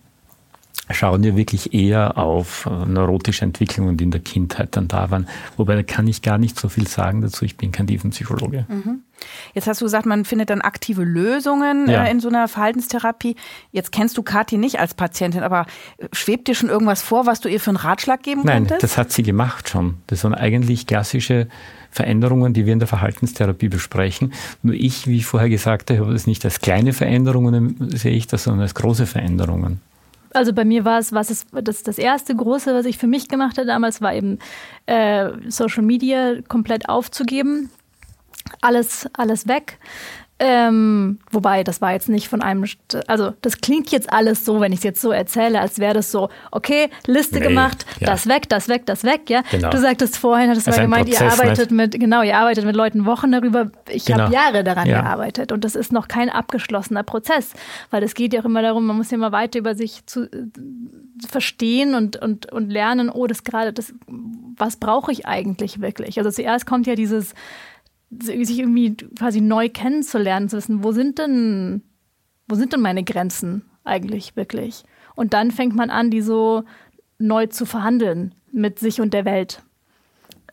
schauen 0.91 1.23
wir 1.23 1.35
wirklich 1.35 1.73
eher 1.73 2.17
auf 2.17 2.67
äh, 2.67 2.85
neurotische 2.85 3.43
Entwicklungen, 3.43 3.97
die 3.97 4.03
in 4.03 4.11
der 4.11 4.21
Kindheit 4.21 4.75
dann 4.75 4.87
da 4.87 5.09
waren. 5.09 5.27
Wobei 5.57 5.75
da 5.75 5.83
kann 5.83 6.07
ich 6.07 6.21
gar 6.21 6.37
nicht 6.37 6.59
so 6.59 6.69
viel 6.69 6.87
sagen 6.87 7.21
dazu. 7.21 7.45
Ich 7.45 7.57
bin 7.57 7.71
kein 7.71 7.87
Tiefenpsychologe. 7.87 8.65
Mhm. 8.67 9.01
Jetzt 9.53 9.67
hast 9.67 9.81
du 9.81 9.85
gesagt, 9.85 10.05
man 10.05 10.25
findet 10.25 10.49
dann 10.49 10.61
aktive 10.61 11.03
Lösungen 11.03 11.89
ja. 11.89 12.05
äh, 12.05 12.11
in 12.11 12.19
so 12.19 12.27
einer 12.27 12.47
Verhaltenstherapie. 12.47 13.35
Jetzt 13.71 13.91
kennst 13.91 14.17
du 14.17 14.23
Kathi 14.23 14.57
nicht 14.57 14.79
als 14.79 14.93
Patientin, 14.93 15.41
aber 15.41 15.65
äh, 15.97 16.07
schwebt 16.11 16.47
dir 16.47 16.55
schon 16.55 16.69
irgendwas 16.69 17.01
vor, 17.01 17.25
was 17.25 17.39
du 17.41 17.49
ihr 17.49 17.59
für 17.59 17.71
einen 17.71 17.77
Ratschlag 17.77 18.21
geben 18.21 18.41
Nein, 18.43 18.67
könntest? 18.67 18.71
Nein, 18.71 18.79
das 18.81 18.97
hat 18.97 19.11
sie 19.11 19.23
gemacht 19.23 19.69
schon. 19.69 19.95
Das 20.07 20.23
waren 20.23 20.35
eigentlich 20.35 20.85
klassische 20.85 21.47
Veränderungen, 21.89 22.53
die 22.53 22.65
wir 22.65 22.73
in 22.73 22.79
der 22.79 22.89
Verhaltenstherapie 22.89 23.69
besprechen. 23.69 24.33
Nur 24.61 24.75
ich, 24.75 25.07
wie 25.07 25.17
ich 25.17 25.25
vorher 25.25 25.49
gesagt 25.49 25.89
habe, 25.89 26.11
das 26.11 26.27
nicht 26.27 26.43
als 26.45 26.59
kleine 26.59 26.93
Veränderungen 26.93 27.89
sehe 27.97 28.11
ich 28.11 28.27
das, 28.27 28.43
sondern 28.43 28.63
als 28.63 28.75
große 28.75 29.07
Veränderungen. 29.07 29.79
Also 30.35 30.51
bei 30.53 30.65
mir 30.65 30.83
war 30.83 30.99
es, 30.99 31.13
was 31.13 31.31
ist 31.31 31.47
das, 31.53 31.83
das 31.83 31.97
erste 31.97 32.35
große, 32.35 32.73
was 32.73 32.85
ich 32.85 32.97
für 32.97 33.07
mich 33.07 33.29
gemacht 33.29 33.57
habe 33.57 33.67
damals, 33.67 34.01
war 34.01 34.13
eben 34.13 34.39
äh, 34.85 35.29
Social 35.47 35.83
Media 35.83 36.41
komplett 36.47 36.89
aufzugeben. 36.89 37.69
Alles, 38.61 39.07
alles 39.13 39.47
weg. 39.47 39.79
Ähm, 40.37 41.19
wobei, 41.31 41.63
das 41.63 41.79
war 41.79 41.93
jetzt 41.93 42.09
nicht 42.09 42.27
von 42.27 42.41
einem, 42.41 42.65
also 43.07 43.33
das 43.41 43.61
klingt 43.61 43.91
jetzt 43.91 44.11
alles 44.11 44.43
so, 44.43 44.59
wenn 44.59 44.73
ich 44.73 44.79
es 44.79 44.83
jetzt 44.83 44.99
so 44.99 45.11
erzähle, 45.11 45.61
als 45.61 45.79
wäre 45.79 45.93
das 45.93 46.11
so, 46.11 46.27
okay, 46.51 46.89
Liste 47.07 47.39
nee, 47.39 47.47
gemacht, 47.47 47.85
ja. 48.01 48.07
das 48.07 48.27
weg, 48.27 48.49
das 48.49 48.67
weg, 48.67 48.85
das 48.85 49.05
weg, 49.05 49.29
ja. 49.29 49.43
Genau. 49.51 49.69
Du 49.69 49.79
sagtest 49.79 50.17
vorhin, 50.17 50.49
hattest 50.49 50.67
du 50.67 50.71
mal 50.71 50.81
gemeint, 50.81 51.05
Prozess, 51.05 51.21
ihr 51.21 51.31
arbeitet 51.31 51.71
nicht? 51.71 51.93
mit, 51.93 51.99
genau, 52.01 52.21
ihr 52.21 52.35
arbeitet 52.35 52.65
mit 52.65 52.75
Leuten 52.75 53.05
Wochen 53.05 53.31
darüber. 53.31 53.71
Ich 53.87 54.05
genau. 54.05 54.23
habe 54.23 54.33
Jahre 54.33 54.65
daran 54.65 54.89
ja. 54.89 55.03
gearbeitet 55.03 55.53
und 55.53 55.63
das 55.63 55.73
ist 55.73 55.93
noch 55.93 56.09
kein 56.09 56.29
abgeschlossener 56.29 57.03
Prozess, 57.03 57.53
weil 57.89 58.03
es 58.03 58.13
geht 58.13 58.33
ja 58.33 58.41
auch 58.41 58.45
immer 58.45 58.61
darum, 58.61 58.85
man 58.85 58.97
muss 58.97 59.11
ja 59.11 59.15
immer 59.15 59.31
weiter 59.31 59.57
über 59.57 59.73
sich 59.73 60.05
zu 60.05 60.23
äh, 60.23 60.47
verstehen 61.29 61.95
und, 61.95 62.17
und, 62.17 62.51
und 62.51 62.69
lernen, 62.69 63.09
oh, 63.09 63.25
das 63.27 63.45
gerade, 63.45 63.71
das, 63.71 63.93
was 64.07 64.75
brauche 64.75 65.13
ich 65.13 65.25
eigentlich 65.25 65.79
wirklich? 65.79 66.17
Also 66.17 66.29
zuerst 66.29 66.65
kommt 66.65 66.87
ja 66.87 66.95
dieses, 66.95 67.33
sich 68.21 68.59
irgendwie 68.59 68.95
quasi 69.17 69.41
neu 69.41 69.69
kennenzulernen, 69.69 70.49
zu 70.49 70.57
wissen, 70.57 70.83
wo 70.83 70.91
sind 70.91 71.19
denn, 71.19 71.83
wo 72.47 72.55
sind 72.55 72.73
denn 72.73 72.81
meine 72.81 73.03
Grenzen 73.03 73.65
eigentlich 73.83 74.35
wirklich? 74.35 74.83
Und 75.15 75.33
dann 75.33 75.51
fängt 75.51 75.75
man 75.75 75.89
an, 75.89 76.11
die 76.11 76.21
so 76.21 76.63
neu 77.17 77.47
zu 77.47 77.65
verhandeln 77.65 78.35
mit 78.51 78.79
sich 78.79 79.01
und 79.01 79.13
der 79.13 79.25
Welt. 79.25 79.63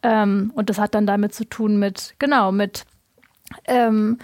Ähm, 0.03 0.53
und 0.55 0.71
das 0.71 0.79
hat 0.79 0.95
dann 0.95 1.07
damit 1.07 1.35
zu 1.35 1.45
tun 1.45 1.79
mit, 1.79 2.15
genau, 2.19 2.53
mit 2.53 2.85
ähm, 3.67 4.19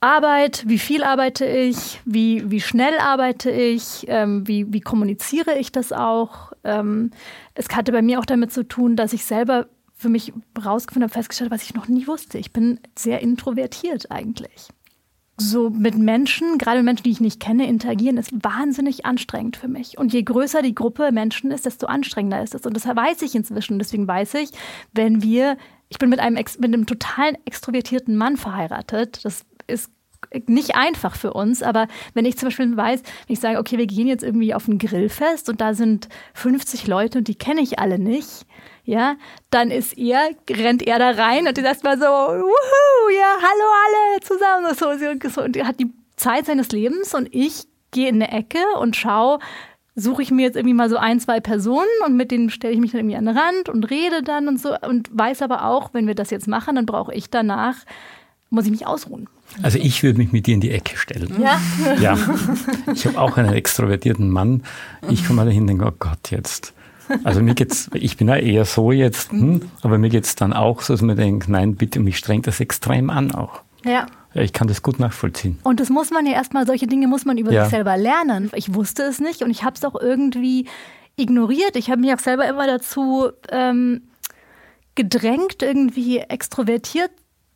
Arbeit, 0.00 0.64
wie 0.66 0.78
viel 0.78 1.04
arbeite 1.04 1.44
ich, 1.44 2.00
wie, 2.06 2.50
wie 2.50 2.60
schnell 2.60 2.98
arbeite 2.98 3.50
ich, 3.50 4.06
ähm, 4.08 4.46
wie, 4.48 4.72
wie 4.72 4.80
kommuniziere 4.80 5.58
ich 5.58 5.72
das 5.72 5.92
auch. 5.92 6.52
Ähm, 6.64 7.10
es 7.54 7.68
hatte 7.68 7.92
bei 7.92 8.00
mir 8.00 8.18
auch 8.18 8.24
damit 8.24 8.52
zu 8.52 8.66
tun, 8.66 8.96
dass 8.96 9.12
ich 9.12 9.24
selber 9.24 9.66
für 10.00 10.08
mich 10.08 10.32
rausgefunden 10.58 11.04
habe, 11.04 11.12
festgestellt, 11.12 11.50
was 11.50 11.62
ich 11.62 11.74
noch 11.74 11.86
nie 11.86 12.06
wusste. 12.06 12.38
Ich 12.38 12.52
bin 12.52 12.80
sehr 12.98 13.20
introvertiert 13.20 14.10
eigentlich. 14.10 14.68
So 15.36 15.68
mit 15.68 15.94
Menschen, 15.94 16.56
gerade 16.56 16.78
mit 16.78 16.86
Menschen, 16.86 17.02
die 17.04 17.10
ich 17.10 17.20
nicht 17.20 17.38
kenne, 17.38 17.66
interagieren, 17.66 18.16
ist 18.16 18.32
wahnsinnig 18.42 19.04
anstrengend 19.04 19.58
für 19.58 19.68
mich. 19.68 19.98
Und 19.98 20.14
je 20.14 20.22
größer 20.22 20.62
die 20.62 20.74
Gruppe 20.74 21.12
Menschen 21.12 21.50
ist, 21.50 21.66
desto 21.66 21.86
anstrengender 21.86 22.42
ist 22.42 22.54
es. 22.54 22.64
Und 22.64 22.74
das 22.74 22.86
weiß 22.86 23.20
ich 23.22 23.34
inzwischen. 23.34 23.78
Deswegen 23.78 24.08
weiß 24.08 24.34
ich, 24.34 24.50
wenn 24.92 25.22
wir, 25.22 25.58
ich 25.90 25.98
bin 25.98 26.08
mit 26.08 26.18
einem, 26.18 26.34
mit 26.34 26.64
einem 26.64 26.86
totalen 26.86 27.36
extrovertierten 27.44 28.16
Mann 28.16 28.38
verheiratet, 28.38 29.22
das 29.24 29.44
ist 29.66 29.90
nicht 30.46 30.76
einfach 30.76 31.16
für 31.16 31.32
uns, 31.32 31.62
aber 31.62 31.88
wenn 32.14 32.24
ich 32.24 32.38
zum 32.38 32.48
Beispiel 32.48 32.76
weiß, 32.76 33.02
wenn 33.26 33.34
ich 33.34 33.40
sage, 33.40 33.58
okay, 33.58 33.78
wir 33.78 33.86
gehen 33.86 34.06
jetzt 34.06 34.22
irgendwie 34.22 34.54
auf 34.54 34.68
ein 34.68 34.78
Grillfest 34.78 35.48
und 35.48 35.60
da 35.60 35.74
sind 35.74 36.08
50 36.34 36.86
Leute 36.86 37.18
und 37.18 37.28
die 37.28 37.34
kenne 37.34 37.60
ich 37.60 37.78
alle 37.78 37.98
nicht, 37.98 38.46
ja, 38.90 39.14
dann 39.50 39.70
ist 39.70 39.96
er, 39.96 40.30
rennt 40.50 40.82
er 40.82 40.98
da 40.98 41.10
rein 41.10 41.46
und 41.46 41.56
ist 41.56 41.64
erstmal 41.64 41.96
so, 41.96 42.04
wuhu, 42.04 43.10
ja, 43.14 43.36
hallo 43.36 43.68
alle 43.84 44.20
zusammen, 44.20 44.74
so, 44.74 45.30
so, 45.30 45.42
und 45.42 45.56
er 45.56 45.68
hat 45.68 45.78
die 45.78 45.92
Zeit 46.16 46.46
seines 46.46 46.72
Lebens 46.72 47.14
und 47.14 47.28
ich 47.32 47.66
gehe 47.92 48.08
in 48.08 48.16
eine 48.16 48.32
Ecke 48.32 48.58
und 48.80 48.96
schaue, 48.96 49.38
suche 49.94 50.22
ich 50.22 50.32
mir 50.32 50.42
jetzt 50.42 50.56
irgendwie 50.56 50.74
mal 50.74 50.90
so 50.90 50.96
ein, 50.96 51.20
zwei 51.20 51.38
Personen 51.38 51.86
und 52.04 52.16
mit 52.16 52.32
denen 52.32 52.50
stelle 52.50 52.74
ich 52.74 52.80
mich 52.80 52.90
dann 52.90 53.00
irgendwie 53.00 53.16
an 53.16 53.26
den 53.26 53.38
Rand 53.38 53.68
und 53.68 53.84
rede 53.90 54.24
dann 54.24 54.48
und 54.48 54.60
so 54.60 54.74
und 54.80 55.08
weiß 55.12 55.42
aber 55.42 55.66
auch, 55.66 55.94
wenn 55.94 56.08
wir 56.08 56.16
das 56.16 56.30
jetzt 56.30 56.48
machen, 56.48 56.74
dann 56.74 56.86
brauche 56.86 57.14
ich 57.14 57.30
danach, 57.30 57.76
muss 58.50 58.64
ich 58.64 58.72
mich 58.72 58.88
ausruhen. 58.88 59.28
Also 59.62 59.78
ich 59.78 60.02
würde 60.02 60.18
mich 60.18 60.32
mit 60.32 60.48
dir 60.48 60.54
in 60.54 60.60
die 60.60 60.70
Ecke 60.70 60.96
stellen. 60.96 61.40
Ja? 61.40 61.60
Ja. 62.00 62.18
Ich 62.92 63.06
habe 63.06 63.20
auch 63.20 63.36
einen 63.36 63.52
extrovertierten 63.52 64.30
Mann. 64.30 64.64
Ich 65.08 65.26
komme 65.26 65.44
da 65.44 65.50
hin 65.50 65.62
und 65.62 65.66
denke, 65.68 65.86
oh 65.86 65.96
Gott, 65.96 66.30
jetzt 66.30 66.72
also 67.24 67.42
mir 67.42 67.54
geht's, 67.54 67.90
ich 67.94 68.16
bin 68.16 68.28
ja 68.28 68.36
eher 68.36 68.64
so 68.64 68.92
jetzt, 68.92 69.32
hm, 69.32 69.62
aber 69.82 69.98
mir 69.98 70.08
geht's 70.08 70.34
dann 70.36 70.52
auch 70.52 70.82
so, 70.82 70.92
dass 70.92 71.02
man 71.02 71.16
denkt, 71.16 71.48
nein, 71.48 71.76
bitte, 71.76 72.00
mich 72.00 72.16
strengt 72.16 72.46
das 72.46 72.60
extrem 72.60 73.10
an 73.10 73.32
auch. 73.32 73.62
Ja. 73.84 74.06
Ja, 74.32 74.42
ich 74.42 74.52
kann 74.52 74.68
das 74.68 74.82
gut 74.82 75.00
nachvollziehen. 75.00 75.58
Und 75.64 75.80
das 75.80 75.88
muss 75.88 76.10
man 76.10 76.24
ja 76.24 76.32
erstmal, 76.32 76.64
solche 76.64 76.86
Dinge 76.86 77.08
muss 77.08 77.24
man 77.24 77.36
über 77.36 77.50
ja. 77.50 77.64
sich 77.64 77.70
selber 77.72 77.96
lernen. 77.96 78.50
Ich 78.54 78.72
wusste 78.74 79.02
es 79.02 79.18
nicht 79.20 79.42
und 79.42 79.50
ich 79.50 79.64
habe 79.64 79.74
es 79.74 79.84
auch 79.84 80.00
irgendwie 80.00 80.68
ignoriert. 81.16 81.74
Ich 81.74 81.90
habe 81.90 82.00
mich 82.00 82.14
auch 82.14 82.20
selber 82.20 82.46
immer 82.46 82.68
dazu 82.68 83.30
ähm, 83.50 84.02
gedrängt, 84.94 85.62
irgendwie 85.62 86.18
extrovertiert 86.18 87.10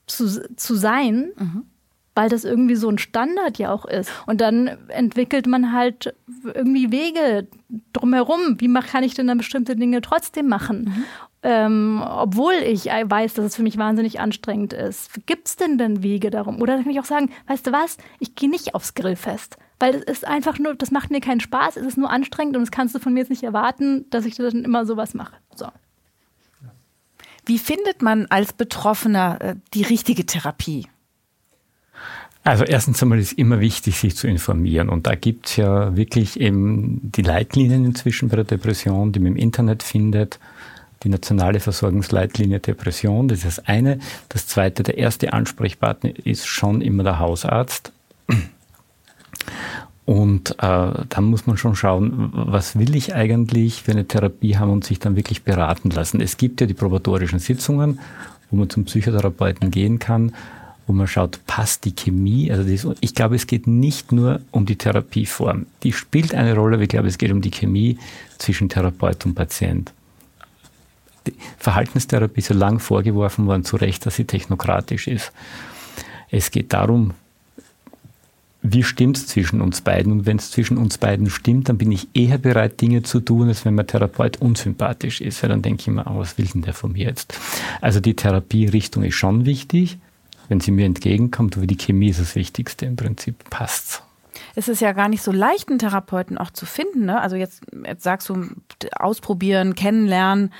zu, 0.07 0.43
zu 0.57 0.75
sein. 0.75 1.31
Mhm 1.39 1.67
weil 2.15 2.29
das 2.29 2.45
irgendwie 2.45 2.77
so 2.77 2.89
ein 2.89 2.99
Standard 2.99 3.59
ja 3.59 3.73
auch 3.73 3.85
ist. 3.85 4.11
Und 4.27 4.41
dann 4.41 4.69
entwickelt 4.89 5.47
man 5.47 5.73
halt 5.73 6.15
irgendwie 6.45 6.93
Wege 6.93 7.49
drumherum. 7.93 8.61
Wie 8.61 8.73
kann 8.73 9.05
ich 9.05 9.15
denn 9.15 9.27
dann 9.27 9.39
bestimmte 9.39 9.77
Dinge 9.77 10.01
trotzdem 10.01 10.49
machen? 10.49 10.85
Mhm. 10.85 11.05
Ähm, 11.43 12.05
obwohl 12.07 12.55
ich 12.55 12.87
weiß, 12.87 13.35
dass 13.35 13.45
es 13.45 13.57
für 13.57 13.63
mich 13.63 13.77
wahnsinnig 13.77 14.21
anstrengend 14.21 14.73
ist. 14.73 15.27
Gibt 15.27 15.49
es 15.49 15.57
denn 15.57 15.77
dann 15.77 16.03
Wege 16.03 16.31
darum? 16.31 16.63
Oder 16.63 16.83
kann 16.83 16.91
ich 16.91 17.01
auch 17.01 17.05
sagen, 17.05 17.31
weißt 17.49 17.67
du 17.67 17.73
was, 17.73 17.99
ich 18.19 18.35
gehe 18.35 18.49
nicht 18.49 18.75
aufs 18.75 18.95
Grillfest. 18.95 19.59
Weil 19.79 19.93
das 19.93 20.03
ist 20.05 20.27
einfach 20.27 20.59
nur, 20.59 20.75
das 20.75 20.91
macht 20.91 21.11
mir 21.11 21.21
keinen 21.21 21.41
Spaß, 21.41 21.77
es 21.77 21.85
ist 21.85 21.99
nur 21.99 22.09
anstrengend 22.09 22.57
und 22.57 22.63
das 22.63 22.71
kannst 22.71 22.95
du 22.95 22.99
von 22.99 23.13
mir 23.13 23.21
jetzt 23.21 23.31
nicht 23.31 23.43
erwarten, 23.43 24.07
dass 24.11 24.25
ich 24.25 24.37
dann 24.37 24.65
immer 24.65 24.87
sowas 24.87 25.15
mache. 25.15 25.35
So. 25.55 25.67
Wie 27.45 27.59
findet 27.59 28.01
man 28.01 28.27
als 28.27 28.53
Betroffener 28.53 29.39
äh, 29.41 29.55
die 29.75 29.83
richtige 29.83 30.25
Therapie? 30.25 30.87
Also 32.45 32.65
erstens 32.65 33.03
einmal 33.03 33.19
ist 33.19 33.33
immer 33.33 33.59
wichtig, 33.61 33.99
sich 33.99 34.17
zu 34.17 34.27
informieren. 34.29 34.91
Und 34.91 35.07
da 35.07 35.15
gibt 35.15 35.47
es 35.47 35.57
ja 35.57 35.97
wirklich 35.97 36.39
eben 36.39 37.01
die 37.03 37.23
Leitlinien 37.23 37.87
inzwischen 37.87 38.29
bei 38.29 38.37
der 38.37 38.45
Depression, 38.45 39.13
die 39.13 39.19
man 39.19 39.33
im 39.33 39.37
Internet 39.37 39.83
findet. 39.83 40.39
Die 41.03 41.09
nationale 41.09 41.59
Versorgungsleitlinie 41.59 42.61
Depression, 42.61 43.29
das 43.29 43.39
ist 43.39 43.59
das 43.59 43.67
eine. 43.67 43.99
Das 44.29 44.47
zweite, 44.47 44.83
der 44.83 44.99
erste 44.99 45.33
Ansprechpartner 45.33 46.13
ist 46.25 46.47
schon 46.47 46.83
immer 46.83 47.03
der 47.03 47.19
Hausarzt. 47.19 47.93
Und 50.05 50.51
äh, 50.59 50.93
dann 51.09 51.25
muss 51.25 51.47
man 51.47 51.57
schon 51.57 51.77
schauen, 51.77 52.31
was 52.35 52.79
will 52.79 52.95
ich 52.95 53.15
eigentlich 53.15 53.83
für 53.83 53.93
eine 53.93 54.07
Therapie 54.07 54.59
haben 54.59 54.71
und 54.71 54.85
sich 54.85 54.99
dann 54.99 55.17
wirklich 55.17 55.45
beraten 55.45 55.89
lassen. 55.89 56.21
Es 56.21 56.37
gibt 56.37 56.61
ja 56.61 56.67
die 56.67 56.75
probatorischen 56.75 57.39
Sitzungen, 57.39 58.01
wo 58.51 58.57
man 58.59 58.69
zum 58.69 58.85
Psychotherapeuten 58.85 59.71
gehen 59.71 59.99
kann 59.99 60.35
wo 60.87 60.93
man 60.93 61.07
schaut, 61.07 61.41
passt 61.47 61.85
die 61.85 61.95
Chemie. 61.95 62.51
Also 62.51 62.65
das, 62.65 62.97
ich 63.01 63.15
glaube, 63.15 63.37
es 63.37 63.47
geht 63.47 63.67
nicht 63.67 64.13
nur 64.13 64.41
um 64.51 64.67
die 64.67 64.77
Therapieform. 64.77 65.67
Die 65.83 65.93
spielt 65.93 66.35
eine 66.35 66.55
Rolle, 66.55 66.75
aber 66.75 66.83
ich 66.83 66.89
glaube, 66.89 67.09
es 67.09 67.19
geht 67.19 67.33
um 67.33 67.41
die 67.41 67.51
Chemie 67.51 67.99
zwischen 68.39 68.69
Therapeut 68.69 69.25
und 69.25 69.35
Patient. 69.35 69.93
Die 71.27 71.35
Verhaltenstherapie 71.59 72.41
ist 72.41 72.49
so 72.49 72.55
lang 72.55 72.81
vorgeworfen 72.81 73.47
worden, 73.47 73.65
zu 73.65 73.77
Recht, 73.77 74.05
dass 74.05 74.17
sie 74.17 74.25
technokratisch 74.25 75.09
ist. 75.09 75.33
Es 76.31 76.51
geht 76.51 76.73
darum, 76.75 77.15
wie 78.61 78.83
stimmt 78.83 79.19
es 79.19 79.27
zwischen 79.27 79.61
uns 79.61 79.83
beiden? 79.83 80.13
Und 80.13 80.27
wenn 80.27 80.39
es 80.39 80.51
zwischen 80.51 80.77
uns 80.79 80.99
beiden 80.99 81.31
stimmt, 81.31 81.69
dann 81.69 81.79
bin 81.79 81.93
ich 81.93 82.09
eher 82.15 82.39
bereit, 82.39 82.81
Dinge 82.81 83.03
zu 83.03 83.21
tun, 83.21 83.49
als 83.49 83.65
wenn 83.65 83.75
mein 83.75 83.87
Therapeut 83.87 84.39
unsympathisch 84.39 85.21
ist. 85.21 85.43
Weil 85.43 85.51
dann 85.51 85.63
denke 85.63 85.83
ich 85.83 85.89
immer, 85.89 86.07
oh, 86.11 86.19
was 86.19 86.37
will 86.39 86.47
denn 86.47 86.63
der 86.63 86.73
von 86.73 86.93
mir 86.93 87.09
jetzt? 87.09 87.39
Also 87.81 88.01
die 88.01 88.15
Therapierichtung 88.15 89.05
ist 89.05 89.15
schon 89.15 89.45
wichtig 89.45 89.99
wenn 90.49 90.61
sie 90.61 90.71
mir 90.71 90.87
entgegenkommt, 90.87 91.57
aber 91.57 91.67
die 91.67 91.77
Chemie 91.77 92.11
ist 92.11 92.21
das 92.21 92.35
Wichtigste 92.35 92.87
im 92.87 92.97
Prinzip, 92.97 93.49
passt 93.51 94.03
es 94.57 94.69
ist 94.69 94.81
ja 94.81 94.93
gar 94.93 95.09
nicht 95.09 95.23
so 95.23 95.33
leicht, 95.33 95.69
einen 95.69 95.79
Therapeuten 95.79 96.39
auch 96.39 96.51
zu 96.51 96.67
finden. 96.67 97.07
Ne? 97.07 97.21
Also 97.21 97.37
jetzt, 97.37 97.63
jetzt 97.85 98.05
sagst 98.05 98.29
du, 98.29 98.47
ausprobieren, 98.97 99.75
kennenlernen, 99.75 100.53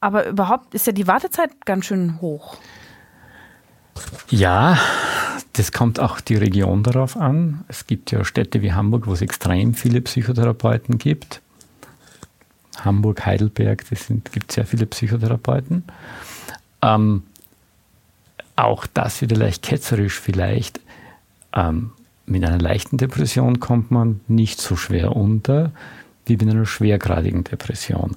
aber 0.00 0.26
überhaupt 0.28 0.74
ist 0.74 0.86
ja 0.86 0.92
die 0.92 1.06
Wartezeit 1.06 1.64
ganz 1.64 1.86
schön 1.86 2.20
hoch. 2.20 2.56
Ja, 4.28 4.78
das 5.52 5.72
kommt 5.72 6.00
auch 6.00 6.20
die 6.20 6.36
Region 6.36 6.82
darauf 6.82 7.16
an. 7.16 7.64
Es 7.68 7.86
gibt 7.86 8.10
ja 8.10 8.24
Städte 8.24 8.62
wie 8.62 8.72
Hamburg, 8.72 9.06
wo 9.06 9.12
es 9.12 9.22
extrem 9.22 9.74
viele 9.74 10.00
Psychotherapeuten 10.00 10.98
gibt. 10.98 11.40
Hamburg, 12.84 13.26
Heidelberg, 13.26 13.84
das 13.90 14.06
gibt 14.32 14.50
sehr 14.50 14.66
viele 14.66 14.86
Psychotherapeuten. 14.86 15.84
Ähm, 16.80 17.22
auch 18.56 18.86
das 18.86 19.22
wieder 19.22 19.36
leicht 19.36 19.62
ketzerisch 19.62 20.18
vielleicht. 20.18 20.80
Ähm, 21.54 21.92
mit 22.26 22.44
einer 22.44 22.58
leichten 22.58 22.98
Depression 22.98 23.60
kommt 23.60 23.90
man 23.90 24.20
nicht 24.28 24.60
so 24.60 24.76
schwer 24.76 25.16
unter 25.16 25.72
wie 26.24 26.36
mit 26.36 26.48
einer 26.48 26.66
schwergradigen 26.66 27.42
Depression. 27.44 28.16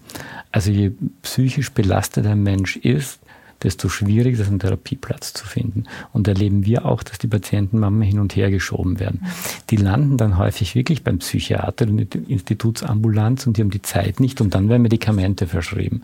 Also 0.52 0.72
je 0.72 0.92
psychisch 1.24 1.72
belastet 1.72 2.28
ein 2.28 2.44
Mensch 2.44 2.78
ist, 2.78 3.20
desto 3.64 3.90
schwieriger 3.90 4.36
ist 4.36 4.42
es, 4.42 4.48
einen 4.48 4.60
Therapieplatz 4.60 5.34
zu 5.34 5.46
finden. 5.46 5.86
Und 6.14 6.28
erleben 6.28 6.66
wir 6.66 6.86
auch, 6.86 7.04
dass 7.04 7.18
die 7.18 7.28
Patienten 7.28 7.80
manchmal 7.80 8.08
hin 8.08 8.20
und 8.20 8.36
her 8.36 8.52
geschoben 8.52 9.00
werden. 9.00 9.26
Die 9.70 9.78
landen 9.78 10.18
dann 10.18 10.38
häufig 10.38 10.76
wirklich 10.76 11.04
beim 11.04 11.20
Psychiater 11.20 11.88
in 11.88 11.98
der 11.98 12.08
Institutsambulanz 12.28 13.48
und 13.48 13.58
die 13.58 13.62
haben 13.62 13.72
die 13.72 13.82
Zeit 13.82 14.20
nicht 14.20 14.40
und 14.40 14.54
dann 14.54 14.70
werden 14.70 14.84
Medikamente 14.84 15.48
verschrieben. 15.48 16.04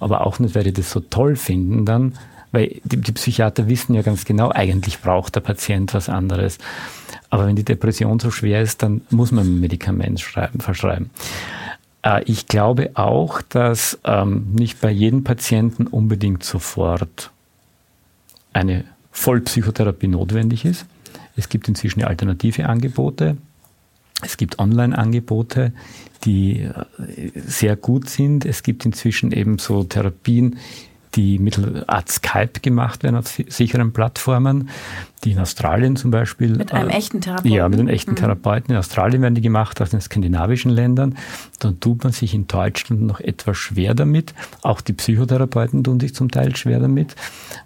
Aber 0.00 0.26
auch 0.26 0.38
nicht, 0.38 0.54
weil 0.54 0.64
die 0.64 0.72
das 0.72 0.90
so 0.90 1.00
toll 1.00 1.36
finden 1.36 1.86
dann, 1.86 2.14
weil 2.52 2.80
die, 2.84 2.98
die 2.98 3.12
Psychiater 3.12 3.68
wissen 3.68 3.94
ja 3.94 4.02
ganz 4.02 4.24
genau, 4.24 4.50
eigentlich 4.50 5.00
braucht 5.00 5.36
der 5.36 5.40
Patient 5.40 5.94
was 5.94 6.08
anderes. 6.08 6.58
Aber 7.30 7.46
wenn 7.46 7.56
die 7.56 7.64
Depression 7.64 8.18
so 8.18 8.30
schwer 8.30 8.62
ist, 8.62 8.82
dann 8.82 9.02
muss 9.10 9.32
man 9.32 9.46
ein 9.46 9.60
Medikament 9.60 10.20
schreiben, 10.20 10.60
verschreiben. 10.60 11.10
Äh, 12.02 12.22
ich 12.24 12.46
glaube 12.46 12.90
auch, 12.94 13.42
dass 13.42 13.98
ähm, 14.04 14.48
nicht 14.52 14.80
bei 14.80 14.90
jedem 14.90 15.24
Patienten 15.24 15.86
unbedingt 15.86 16.44
sofort 16.44 17.30
eine 18.52 18.84
Vollpsychotherapie 19.12 20.08
notwendig 20.08 20.64
ist. 20.64 20.86
Es 21.36 21.48
gibt 21.48 21.68
inzwischen 21.68 22.02
alternative 22.02 22.66
Angebote. 22.66 23.36
Es 24.22 24.36
gibt 24.36 24.58
Online-Angebote, 24.58 25.72
die 26.24 26.62
äh, 26.62 27.30
sehr 27.34 27.76
gut 27.76 28.08
sind. 28.08 28.44
Es 28.44 28.62
gibt 28.62 28.84
inzwischen 28.84 29.32
eben 29.32 29.58
so 29.58 29.84
Therapien, 29.84 30.58
die 31.14 31.38
mittelart 31.38 32.10
Skype 32.10 32.60
gemacht 32.60 33.02
werden 33.02 33.16
auf 33.16 33.26
sicheren 33.26 33.92
Plattformen, 33.92 34.68
die 35.24 35.32
in 35.32 35.38
Australien 35.38 35.96
zum 35.96 36.10
Beispiel. 36.10 36.56
Mit 36.56 36.72
einem 36.72 36.90
äh, 36.90 36.94
echten 36.94 37.20
Therapeuten? 37.20 37.50
Ja, 37.50 37.68
mit 37.68 37.78
einem 37.78 37.88
echten 37.88 38.12
mhm. 38.12 38.16
Therapeuten. 38.16 38.72
In 38.72 38.78
Australien 38.78 39.22
werden 39.22 39.34
die 39.34 39.40
gemacht, 39.40 39.80
aus 39.80 39.90
den 39.90 40.00
skandinavischen 40.00 40.70
Ländern. 40.70 41.16
Dann 41.58 41.80
tut 41.80 42.04
man 42.04 42.12
sich 42.12 42.34
in 42.34 42.46
Deutschland 42.46 43.02
noch 43.02 43.20
etwas 43.20 43.56
schwer 43.56 43.94
damit. 43.94 44.34
Auch 44.62 44.80
die 44.80 44.92
Psychotherapeuten 44.92 45.82
tun 45.84 46.00
sich 46.00 46.14
zum 46.14 46.30
Teil 46.30 46.54
schwer 46.56 46.80
damit, 46.80 47.16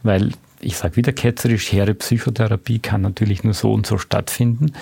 weil 0.03 0.33
ich 0.61 0.77
sage 0.77 0.97
wieder 0.97 1.13
ketzerisch, 1.13 1.73
hehre 1.73 1.95
Psychotherapie 1.95 2.79
kann 2.79 3.03
natürlich 3.03 3.43
nur 3.43 3.55
so 3.55 3.73
und 3.73 3.87
so 3.87 3.99
stattfinden. 3.99 4.73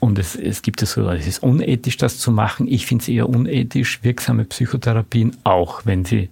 Und 0.00 0.18
es, 0.18 0.34
es 0.34 0.62
gibt 0.62 0.82
es 0.82 0.92
so, 0.92 1.08
es 1.08 1.26
ist 1.26 1.42
unethisch, 1.42 1.96
das 1.96 2.18
zu 2.18 2.32
machen. 2.32 2.66
Ich 2.66 2.86
finde 2.86 3.02
es 3.02 3.08
eher 3.08 3.28
unethisch, 3.28 4.02
wirksame 4.02 4.44
Psychotherapien, 4.44 5.36
auch 5.44 5.82
wenn 5.86 6.04
sie 6.04 6.28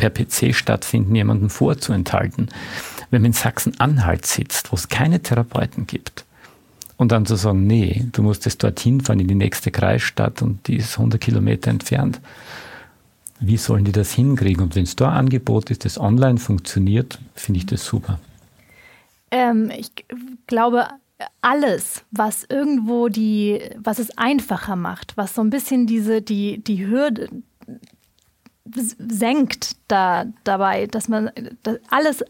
per 0.00 0.08
PC 0.08 0.54
stattfinden, 0.54 1.14
jemanden 1.14 1.50
vorzuenthalten. 1.50 2.48
Wenn 3.10 3.20
man 3.20 3.26
in 3.26 3.32
Sachsen-Anhalt 3.34 4.24
sitzt, 4.24 4.72
wo 4.72 4.76
es 4.76 4.88
keine 4.88 5.20
Therapeuten 5.20 5.86
gibt, 5.86 6.24
und 6.96 7.12
dann 7.12 7.24
zu 7.24 7.36
sagen, 7.36 7.66
nee, 7.66 8.04
du 8.12 8.22
musst 8.22 8.44
jetzt 8.44 8.62
dorthin 8.62 9.00
fahren 9.00 9.20
in 9.20 9.28
die 9.28 9.34
nächste 9.34 9.70
Kreisstadt 9.70 10.42
und 10.42 10.66
die 10.68 10.76
ist 10.76 10.98
100 10.98 11.18
Kilometer 11.18 11.70
entfernt. 11.70 12.20
Wie 13.38 13.56
sollen 13.56 13.84
die 13.84 13.92
das 13.92 14.12
hinkriegen? 14.12 14.62
Und 14.62 14.76
wenn 14.76 14.82
es 14.82 14.96
da 14.96 15.08
ein 15.08 15.16
Angebot 15.16 15.70
ist, 15.70 15.86
das 15.86 15.98
online 15.98 16.38
funktioniert, 16.38 17.18
finde 17.34 17.58
ich 17.58 17.66
das 17.66 17.86
super. 17.86 18.20
Ähm, 19.30 19.70
ich 19.74 19.90
glaube, 20.46 20.88
alles, 21.40 22.04
was 22.10 22.44
irgendwo 22.48 23.08
die, 23.08 23.60
was 23.78 23.98
es 23.98 24.16
einfacher 24.18 24.76
macht, 24.76 25.16
was 25.16 25.34
so 25.34 25.40
ein 25.40 25.48
bisschen 25.48 25.86
diese, 25.86 26.20
die, 26.20 26.62
die 26.62 26.86
Hürde, 26.86 27.30
senkt 28.64 29.76
da 29.88 30.26
dabei, 30.44 30.86
dass 30.86 31.08
man 31.08 31.30
dass 31.62 31.78
alles 31.90 32.24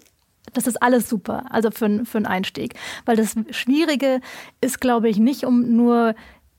das 0.53 0.67
ist 0.67 0.83
alles 0.83 1.09
super, 1.09 1.45
also 1.51 1.71
für, 1.71 2.05
für 2.05 2.19
einen 2.19 2.27
Einstieg. 2.27 2.75
Weil 3.05 3.17
das 3.17 3.37
Schwierige 3.51 4.21
ist, 4.61 4.81
glaube 4.81 5.09
ich, 5.09 5.19
nicht 5.19 5.45
um 5.45 5.77
nur, 5.77 6.15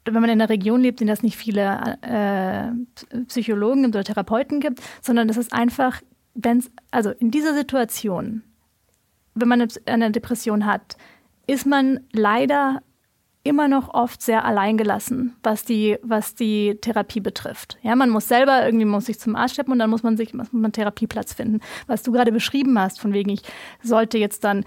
wenn 0.06 0.14
man 0.14 0.26
in 0.26 0.42
einer 0.42 0.50
Region 0.50 0.82
lebt, 0.82 1.02
in 1.02 1.08
der 1.08 1.16
es 1.16 1.24
nicht 1.24 1.38
viele 1.38 1.98
äh, 2.02 3.24
Psychologen 3.26 3.86
oder 3.86 4.04
Therapeuten 4.04 4.60
gibt, 4.60 4.82
sondern 5.02 5.30
es 5.30 5.38
ist 5.38 5.54
einfach, 5.54 6.02
wenn 6.34 6.60
es, 6.60 6.72
also 6.92 7.10
in 7.12 7.32
dieser 7.32 7.54
Situation, 7.54 8.44
wenn 9.34 9.48
man 9.48 9.68
eine 9.86 10.12
Depression 10.12 10.66
hat, 10.66 10.98
ist 11.48 11.66
man 11.66 12.02
leider 12.12 12.82
immer 13.44 13.68
noch 13.68 13.94
oft 13.94 14.22
sehr 14.22 14.46
alleingelassen, 14.46 15.36
was 15.42 15.64
die, 15.64 15.98
was 16.04 16.36
die 16.36 16.78
Therapie 16.82 17.22
betrifft. 17.22 17.78
Ja, 17.82 17.96
man 17.96 18.10
muss 18.10 18.28
selber 18.28 18.64
irgendwie 18.66 18.86
muss 18.86 19.06
sich 19.06 19.20
zum 19.20 19.36
Arzt 19.36 19.56
schleppen 19.56 19.74
und 19.74 19.80
dann 19.80 19.90
muss 19.90 20.04
man 20.04 20.16
sich 20.16 20.34
muss 20.34 20.54
man 20.54 20.66
einen 20.66 20.74
Therapieplatz 20.74 21.34
finden. 21.34 21.60
Was 21.88 22.04
du 22.04 22.12
gerade 22.12 22.32
beschrieben 22.32 22.80
hast, 22.80 23.00
von 23.00 23.14
wegen 23.14 23.32
ich 23.32 23.42
sollte 23.82 24.18
jetzt 24.18 24.44
dann 24.44 24.64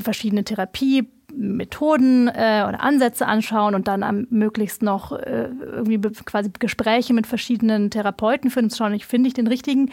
verschiedene 0.00 0.42
Therapiemethoden 0.42 2.28
äh, 2.28 2.64
oder 2.68 2.80
Ansätze 2.80 3.26
anschauen 3.26 3.76
und 3.76 3.86
dann 3.86 4.02
am 4.02 4.26
möglichst 4.30 4.82
noch 4.82 5.12
äh, 5.12 5.50
irgendwie 5.60 6.00
quasi 6.24 6.50
Gespräche 6.58 7.14
mit 7.14 7.28
verschiedenen 7.28 7.90
Therapeuten 7.90 8.50
führen 8.50 8.66
und 8.66 8.76
schauen, 8.76 8.94
ich 8.94 9.06
finde 9.06 9.28
ich 9.28 9.34
den 9.34 9.46
richtigen 9.46 9.90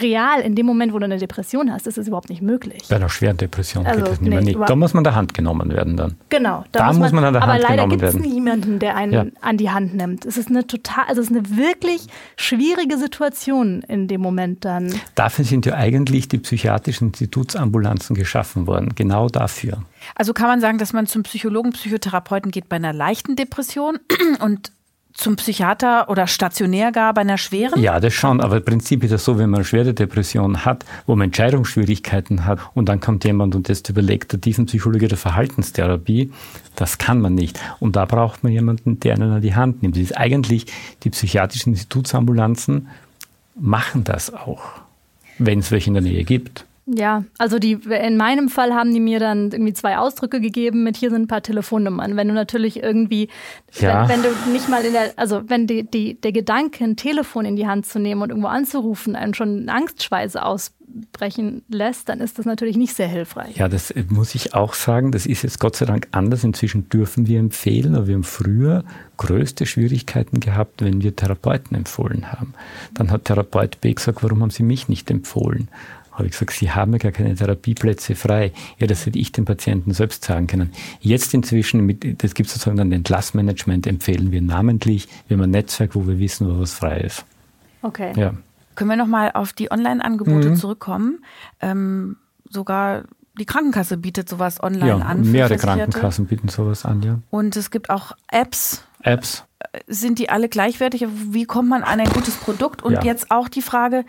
real 0.00 0.40
in 0.40 0.54
dem 0.54 0.66
Moment, 0.66 0.92
wo 0.92 0.98
du 0.98 1.04
eine 1.04 1.18
Depression 1.18 1.72
hast, 1.72 1.86
ist 1.86 1.98
es 1.98 2.06
überhaupt 2.06 2.28
nicht 2.28 2.42
möglich. 2.42 2.84
Bei 2.88 2.96
einer 2.96 3.08
schweren 3.08 3.36
Depression 3.36 3.86
also, 3.86 4.00
geht 4.00 4.12
das 4.12 4.20
nicht 4.20 4.44
nee, 4.44 4.56
mehr. 4.56 4.66
Da 4.66 4.76
muss 4.76 4.94
man 4.94 5.04
der 5.04 5.14
Hand 5.14 5.34
genommen 5.34 5.70
werden 5.70 5.96
dann. 5.96 6.16
Genau. 6.28 6.64
Da, 6.72 6.80
da 6.80 6.86
muss, 6.86 6.96
man, 6.96 7.02
muss 7.02 7.12
man, 7.12 7.24
an 7.24 7.32
der 7.32 7.42
Hand 7.42 7.62
genommen 7.62 7.62
werden. 7.62 7.80
Aber 7.80 7.88
leider 7.88 7.88
gibt 7.88 8.26
es 8.26 8.32
niemanden, 8.32 8.78
der 8.78 8.96
einen 8.96 9.12
ja. 9.12 9.24
an 9.40 9.56
die 9.56 9.70
Hand 9.70 9.94
nimmt. 9.94 10.24
Es 10.24 10.36
ist 10.36 10.48
eine 10.48 10.66
total, 10.66 11.04
also 11.08 11.20
es 11.20 11.30
ist 11.30 11.36
eine 11.36 11.56
wirklich 11.56 12.06
schwierige 12.36 12.98
Situation 12.98 13.82
in 13.82 14.08
dem 14.08 14.20
Moment 14.20 14.64
dann. 14.64 14.94
Dafür 15.14 15.44
sind 15.44 15.66
ja 15.66 15.74
eigentlich 15.74 16.28
die 16.28 16.38
psychiatrischen 16.38 17.08
Institutsambulanzen 17.08 18.14
geschaffen 18.14 18.66
worden. 18.66 18.94
Genau 18.94 19.28
dafür. 19.28 19.82
Also 20.14 20.32
kann 20.32 20.46
man 20.46 20.60
sagen, 20.60 20.78
dass 20.78 20.92
man 20.92 21.06
zum 21.06 21.22
Psychologen, 21.22 21.72
Psychotherapeuten 21.72 22.50
geht 22.50 22.68
bei 22.68 22.76
einer 22.76 22.92
leichten 22.92 23.36
Depression 23.36 23.98
und 24.40 24.72
zum 25.16 25.36
Psychiater 25.36 26.08
oder 26.08 26.26
stationär 26.26 26.92
gar 26.92 27.14
bei 27.14 27.22
einer 27.22 27.38
schweren? 27.38 27.80
Ja, 27.80 27.98
das 28.00 28.12
schon. 28.12 28.40
Aber 28.40 28.58
im 28.58 28.64
Prinzip 28.64 29.02
ist 29.02 29.12
es 29.12 29.24
so, 29.24 29.38
wenn 29.38 29.50
man 29.50 29.58
eine 29.58 29.64
schwere 29.64 29.94
Depression 29.94 30.64
hat, 30.64 30.84
wo 31.06 31.16
man 31.16 31.26
Entscheidungsschwierigkeiten 31.26 32.44
hat 32.44 32.60
und 32.74 32.88
dann 32.88 33.00
kommt 33.00 33.24
jemand 33.24 33.54
und 33.54 33.68
jetzt 33.68 33.88
überlegt 33.88 34.32
der 34.32 34.40
Tiefenpsychologie 34.40 35.08
der 35.08 35.18
Verhaltenstherapie, 35.18 36.32
das 36.74 36.98
kann 36.98 37.20
man 37.20 37.34
nicht. 37.34 37.58
Und 37.80 37.96
da 37.96 38.04
braucht 38.04 38.44
man 38.44 38.52
jemanden, 38.52 39.00
der 39.00 39.14
einen 39.14 39.32
an 39.32 39.42
die 39.42 39.54
Hand 39.54 39.82
nimmt. 39.82 39.96
Das 39.96 40.02
ist 40.02 40.16
eigentlich, 40.16 40.66
die 41.02 41.10
psychiatrischen 41.10 41.72
Institutsambulanzen 41.72 42.88
machen 43.58 44.04
das 44.04 44.32
auch, 44.32 44.62
wenn 45.38 45.60
es 45.60 45.70
welche 45.70 45.88
in 45.88 45.94
der 45.94 46.02
Nähe 46.02 46.24
gibt. 46.24 46.65
Ja, 46.88 47.24
also 47.38 47.58
die, 47.58 47.72
in 47.72 48.16
meinem 48.16 48.48
Fall 48.48 48.72
haben 48.72 48.94
die 48.94 49.00
mir 49.00 49.18
dann 49.18 49.50
irgendwie 49.50 49.72
zwei 49.72 49.98
Ausdrücke 49.98 50.40
gegeben 50.40 50.84
mit 50.84 50.96
hier 50.96 51.10
sind 51.10 51.22
ein 51.22 51.26
paar 51.26 51.42
Telefonnummern. 51.42 52.14
Wenn 52.16 52.28
du 52.28 52.34
natürlich 52.34 52.80
irgendwie, 52.80 53.28
ja. 53.80 54.08
wenn, 54.08 54.22
wenn, 54.22 54.22
du 54.22 54.52
nicht 54.52 54.68
mal 54.68 54.84
in 54.84 54.92
der, 54.92 55.12
also 55.16 55.42
wenn 55.48 55.66
die, 55.66 55.82
die, 55.82 56.20
der 56.20 56.30
Gedanke, 56.30 56.84
ein 56.84 56.94
Telefon 56.94 57.44
in 57.44 57.56
die 57.56 57.66
Hand 57.66 57.86
zu 57.86 57.98
nehmen 57.98 58.22
und 58.22 58.30
irgendwo 58.30 58.46
anzurufen, 58.46 59.16
einen 59.16 59.34
schon 59.34 59.68
Angstschweiße 59.68 60.40
ausbrechen 60.40 61.64
lässt, 61.68 62.08
dann 62.08 62.20
ist 62.20 62.38
das 62.38 62.46
natürlich 62.46 62.76
nicht 62.76 62.94
sehr 62.94 63.08
hilfreich. 63.08 63.56
Ja, 63.56 63.66
das 63.66 63.92
muss 64.08 64.36
ich 64.36 64.54
auch 64.54 64.74
sagen. 64.74 65.10
Das 65.10 65.26
ist 65.26 65.42
jetzt 65.42 65.58
Gott 65.58 65.74
sei 65.74 65.86
Dank 65.86 66.06
anders. 66.12 66.44
Inzwischen 66.44 66.88
dürfen 66.88 67.26
wir 67.26 67.40
empfehlen, 67.40 67.96
aber 67.96 68.06
wir 68.06 68.14
haben 68.14 68.22
früher 68.22 68.84
größte 69.16 69.66
Schwierigkeiten 69.66 70.38
gehabt, 70.38 70.82
wenn 70.82 71.02
wir 71.02 71.16
Therapeuten 71.16 71.76
empfohlen 71.76 72.30
haben. 72.30 72.54
Dann 72.94 73.10
hat 73.10 73.24
Therapeut 73.24 73.80
B 73.80 73.92
gesagt, 73.92 74.22
warum 74.22 74.42
haben 74.42 74.50
Sie 74.50 74.62
mich 74.62 74.88
nicht 74.88 75.10
empfohlen? 75.10 75.68
Habe 76.16 76.26
ich 76.26 76.32
gesagt, 76.32 76.52
Sie 76.52 76.70
haben 76.70 76.92
ja 76.92 76.98
gar 76.98 77.12
keine 77.12 77.34
Therapieplätze 77.34 78.14
frei. 78.14 78.52
Ja, 78.78 78.86
das 78.86 79.06
hätte 79.06 79.18
ich 79.18 79.32
den 79.32 79.44
Patienten 79.44 79.92
selbst 79.92 80.24
sagen 80.24 80.46
können. 80.46 80.72
Jetzt 81.00 81.34
inzwischen, 81.34 81.84
mit, 81.84 82.22
das 82.22 82.34
gibt 82.34 82.48
sozusagen 82.48 82.76
dann 82.76 82.90
Entlassmanagement, 82.90 83.86
empfehlen 83.86 84.32
wir 84.32 84.40
namentlich, 84.40 85.08
wir 85.28 85.36
haben 85.36 85.44
ein 85.44 85.50
Netzwerk, 85.50 85.94
wo 85.94 86.06
wir 86.06 86.18
wissen, 86.18 86.48
wo 86.48 86.60
was 86.60 86.72
frei 86.72 87.00
ist. 87.00 87.24
Okay. 87.82 88.12
Ja. 88.16 88.34
Können 88.74 88.90
wir 88.90 88.96
nochmal 88.96 89.30
auf 89.32 89.52
die 89.52 89.70
Online-Angebote 89.70 90.50
mhm. 90.50 90.56
zurückkommen? 90.56 91.24
Ähm, 91.60 92.16
sogar 92.48 93.04
die 93.38 93.44
Krankenkasse 93.44 93.98
bietet 93.98 94.28
sowas 94.28 94.62
online 94.62 94.88
ja, 94.88 94.96
an. 94.96 95.30
Mehrere 95.30 95.56
Krankenkassen 95.56 96.26
bieten 96.26 96.48
sowas 96.48 96.84
an, 96.84 97.02
ja. 97.02 97.18
Und 97.30 97.56
es 97.56 97.70
gibt 97.70 97.90
auch 97.90 98.12
Apps. 98.28 98.84
Apps. 99.02 99.44
Sind 99.86 100.18
die 100.18 100.30
alle 100.30 100.48
gleichwertig? 100.48 101.06
Wie 101.08 101.44
kommt 101.44 101.68
man 101.68 101.82
an 101.82 102.00
ein 102.00 102.08
gutes 102.08 102.36
Produkt? 102.36 102.82
Und 102.82 102.94
ja. 102.94 103.02
jetzt 103.02 103.30
auch 103.30 103.48
die 103.48 103.62
Frage, 103.62 104.04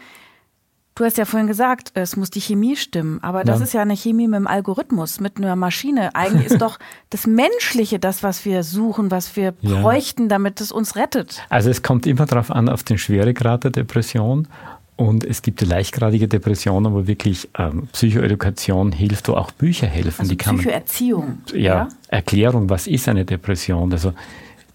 Du 0.97 1.05
hast 1.05 1.15
ja 1.19 1.25
vorhin 1.25 1.45
gesagt, 1.45 1.91
es 1.93 2.17
muss 2.17 2.31
die 2.31 2.41
Chemie 2.41 2.75
stimmen, 2.75 3.19
aber 3.21 3.43
das 3.43 3.59
ja. 3.59 3.65
ist 3.65 3.73
ja 3.73 3.81
eine 3.83 3.95
Chemie 3.95 4.27
mit 4.27 4.37
einem 4.37 4.47
Algorithmus, 4.47 5.19
mit 5.19 5.37
einer 5.37 5.55
Maschine. 5.55 6.15
Eigentlich 6.15 6.47
ist 6.47 6.61
doch 6.61 6.79
das 7.11 7.27
Menschliche 7.27 7.99
das, 7.99 8.23
was 8.23 8.45
wir 8.45 8.63
suchen, 8.63 9.11
was 9.11 9.35
wir 9.35 9.53
ja. 9.61 9.79
bräuchten, 9.81 10.27
damit 10.27 10.59
es 10.59 10.71
uns 10.71 10.95
rettet. 10.95 11.43
Also 11.49 11.69
es 11.69 11.83
kommt 11.83 12.07
immer 12.07 12.25
darauf 12.25 12.49
an, 12.49 12.67
auf 12.67 12.81
den 12.81 12.97
Schweregrad 12.97 13.63
der 13.63 13.71
Depression. 13.71 14.47
Und 14.95 15.23
es 15.23 15.43
gibt 15.43 15.61
die 15.61 15.65
leichtgradige 15.65 16.27
Depressionen, 16.27 16.91
wo 16.91 17.05
wirklich 17.05 17.47
ähm, 17.59 17.87
Psychoedukation 17.93 18.91
hilft, 18.91 19.27
wo 19.27 19.33
auch 19.33 19.51
Bücher 19.51 19.85
helfen. 19.85 20.21
Also 20.21 20.31
die 20.31 20.37
Psychoerziehung. 20.37 21.43
Man, 21.51 21.61
ja, 21.61 21.75
ja, 21.75 21.87
Erklärung, 22.07 22.71
was 22.71 22.87
ist 22.87 23.07
eine 23.07 23.23
Depression? 23.23 23.93
Also 23.93 24.13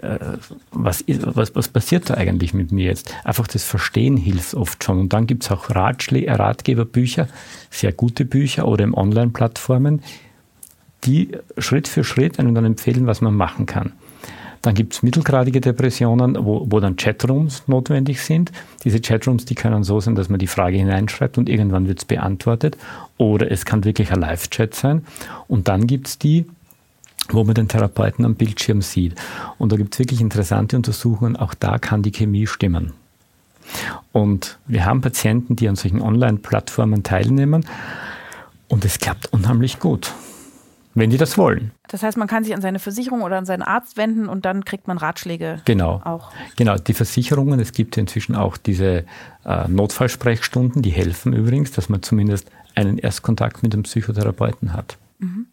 äh, 0.02 0.18
was, 0.72 1.04
was, 1.08 1.54
was 1.54 1.68
passiert 1.68 2.10
da 2.10 2.14
eigentlich 2.14 2.54
mit 2.54 2.72
mir 2.72 2.86
jetzt? 2.86 3.14
Einfach 3.24 3.46
das 3.46 3.64
Verstehen 3.64 4.16
hilft 4.16 4.54
oft 4.54 4.82
schon. 4.84 5.00
Und 5.00 5.12
dann 5.12 5.26
gibt 5.26 5.44
es 5.44 5.50
auch 5.50 5.70
Ratschlä 5.70 6.28
Ratgeberbücher, 6.28 7.28
sehr 7.70 7.92
gute 7.92 8.24
Bücher 8.24 8.66
oder 8.66 8.84
im 8.84 8.94
Online-Plattformen, 8.94 10.02
die 11.04 11.30
Schritt 11.58 11.88
für 11.88 12.04
Schritt 12.04 12.38
einem 12.38 12.54
dann 12.54 12.64
empfehlen, 12.64 13.06
was 13.06 13.20
man 13.20 13.34
machen 13.34 13.66
kann. 13.66 13.92
Dann 14.60 14.74
gibt 14.74 14.92
es 14.92 15.02
mittelgradige 15.02 15.60
Depressionen, 15.60 16.36
wo, 16.38 16.66
wo 16.70 16.78
dann 16.78 16.96
Chatrooms 16.96 17.64
notwendig 17.66 18.20
sind. 18.22 18.52
Diese 18.84 19.00
Chatrooms, 19.00 19.44
die 19.44 19.56
können 19.56 19.82
so 19.82 19.98
sein, 19.98 20.14
dass 20.14 20.28
man 20.28 20.38
die 20.38 20.46
Frage 20.46 20.76
hineinschreibt 20.76 21.36
und 21.36 21.48
irgendwann 21.48 21.88
wird 21.88 21.98
es 21.98 22.04
beantwortet. 22.04 22.76
Oder 23.18 23.50
es 23.50 23.64
kann 23.64 23.84
wirklich 23.84 24.12
ein 24.12 24.20
Live-Chat 24.20 24.74
sein. 24.74 25.04
Und 25.48 25.66
dann 25.66 25.88
gibt 25.88 26.06
es 26.06 26.18
die, 26.18 26.46
wo 27.32 27.44
man 27.44 27.54
den 27.54 27.68
Therapeuten 27.68 28.24
am 28.24 28.34
Bildschirm 28.34 28.82
sieht. 28.82 29.14
Und 29.58 29.72
da 29.72 29.76
gibt 29.76 29.94
es 29.94 29.98
wirklich 29.98 30.20
interessante 30.20 30.76
Untersuchungen, 30.76 31.36
auch 31.36 31.54
da 31.54 31.78
kann 31.78 32.02
die 32.02 32.12
Chemie 32.12 32.46
stimmen. 32.46 32.92
Und 34.12 34.58
wir 34.66 34.84
haben 34.84 35.00
Patienten, 35.00 35.56
die 35.56 35.68
an 35.68 35.76
solchen 35.76 36.00
Online-Plattformen 36.00 37.02
teilnehmen 37.02 37.64
und 38.68 38.84
es 38.84 38.98
klappt 38.98 39.32
unheimlich 39.32 39.78
gut, 39.78 40.12
wenn 40.94 41.10
die 41.10 41.16
das 41.16 41.38
wollen. 41.38 41.70
Das 41.88 42.02
heißt, 42.02 42.18
man 42.18 42.28
kann 42.28 42.44
sich 42.44 42.54
an 42.54 42.60
seine 42.60 42.78
Versicherung 42.78 43.22
oder 43.22 43.38
an 43.38 43.46
seinen 43.46 43.62
Arzt 43.62 43.96
wenden 43.96 44.28
und 44.28 44.44
dann 44.44 44.64
kriegt 44.64 44.88
man 44.88 44.98
Ratschläge. 44.98 45.60
Genau. 45.64 46.00
Auch. 46.04 46.32
Genau, 46.56 46.76
die 46.76 46.94
Versicherungen, 46.94 47.60
es 47.60 47.72
gibt 47.72 47.96
inzwischen 47.96 48.34
auch 48.34 48.56
diese 48.56 49.04
äh, 49.44 49.68
Notfallsprechstunden, 49.68 50.82
die 50.82 50.90
helfen 50.90 51.32
übrigens, 51.32 51.70
dass 51.70 51.88
man 51.88 52.02
zumindest 52.02 52.50
einen 52.74 52.98
Erstkontakt 52.98 53.62
mit 53.62 53.72
dem 53.72 53.82
Psychotherapeuten 53.82 54.72
hat. 54.72 54.96
Mhm. 55.18 55.46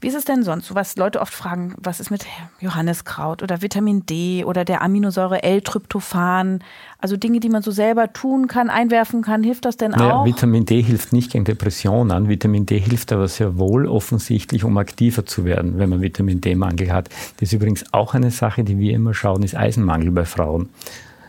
Wie 0.00 0.06
ist 0.06 0.14
es 0.14 0.24
denn 0.24 0.42
sonst? 0.42 0.74
Was 0.74 0.96
Leute 0.96 1.20
oft 1.20 1.34
fragen, 1.34 1.74
was 1.78 2.00
ist 2.00 2.10
mit 2.10 2.24
Johanniskraut 2.60 3.42
oder 3.42 3.60
Vitamin 3.60 4.06
D 4.06 4.44
oder 4.44 4.64
der 4.64 4.80
Aminosäure 4.80 5.42
L-Tryptophan? 5.42 6.64
Also 6.98 7.18
Dinge, 7.18 7.40
die 7.40 7.50
man 7.50 7.60
so 7.60 7.70
selber 7.70 8.10
tun 8.12 8.46
kann, 8.46 8.70
einwerfen 8.70 9.20
kann. 9.20 9.42
Hilft 9.42 9.66
das 9.66 9.76
denn 9.76 9.90
naja, 9.90 10.16
auch? 10.16 10.24
Vitamin 10.24 10.64
D 10.64 10.80
hilft 10.80 11.12
nicht 11.12 11.32
gegen 11.32 11.44
Depressionen. 11.44 12.28
Vitamin 12.28 12.64
D 12.64 12.78
hilft 12.78 13.12
aber 13.12 13.28
sehr 13.28 13.58
wohl 13.58 13.86
offensichtlich, 13.86 14.64
um 14.64 14.78
aktiver 14.78 15.26
zu 15.26 15.44
werden, 15.44 15.78
wenn 15.78 15.90
man 15.90 16.00
Vitamin 16.00 16.40
D-Mangel 16.40 16.92
hat. 16.92 17.10
Das 17.36 17.48
ist 17.48 17.52
übrigens 17.52 17.84
auch 17.92 18.14
eine 18.14 18.30
Sache, 18.30 18.64
die 18.64 18.78
wir 18.78 18.94
immer 18.94 19.12
schauen, 19.12 19.42
ist 19.42 19.54
Eisenmangel 19.54 20.12
bei 20.12 20.24
Frauen 20.24 20.70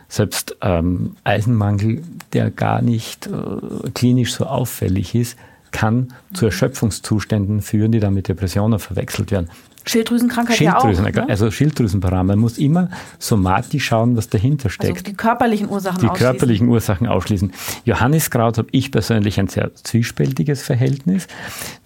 selbst 0.07 0.57
ähm, 0.61 1.15
Eisenmangel, 1.23 2.03
der 2.33 2.51
gar 2.51 2.81
nicht 2.81 3.27
äh, 3.27 3.89
klinisch 3.93 4.33
so 4.33 4.45
auffällig 4.45 5.15
ist, 5.15 5.37
kann 5.71 6.13
zu 6.33 6.45
Erschöpfungszuständen 6.45 7.61
führen, 7.61 7.91
die 7.91 7.99
dann 7.99 8.13
mit 8.13 8.27
Depressionen 8.27 8.79
verwechselt 8.79 9.31
werden. 9.31 9.49
Schilddrüsenkrankheit 9.85 10.57
Schilddrüsen, 10.57 11.05
ja 11.05 11.09
auch. 11.09 11.15
Ne? 11.15 11.29
Also. 11.29 12.23
Man 12.23 12.39
muss 12.39 12.57
immer 12.57 12.89
somatisch 13.17 13.85
schauen, 13.85 14.15
was 14.15 14.29
dahinter 14.29 14.65
also 14.65 14.75
steckt. 14.75 14.93
Also 14.93 15.03
die 15.03 15.13
körperlichen 15.13 15.69
Ursachen 15.69 15.99
die 16.01 16.07
ausschließen. 16.07 16.17
Die 16.17 16.23
körperlichen 16.23 16.67
Ursachen 16.67 17.07
ausschließen. 17.07 17.51
Johanniskraut 17.85 18.57
habe 18.59 18.67
ich 18.71 18.91
persönlich 18.91 19.39
ein 19.39 19.47
sehr 19.47 19.73
zwiespältiges 19.73 20.61
Verhältnis, 20.61 21.27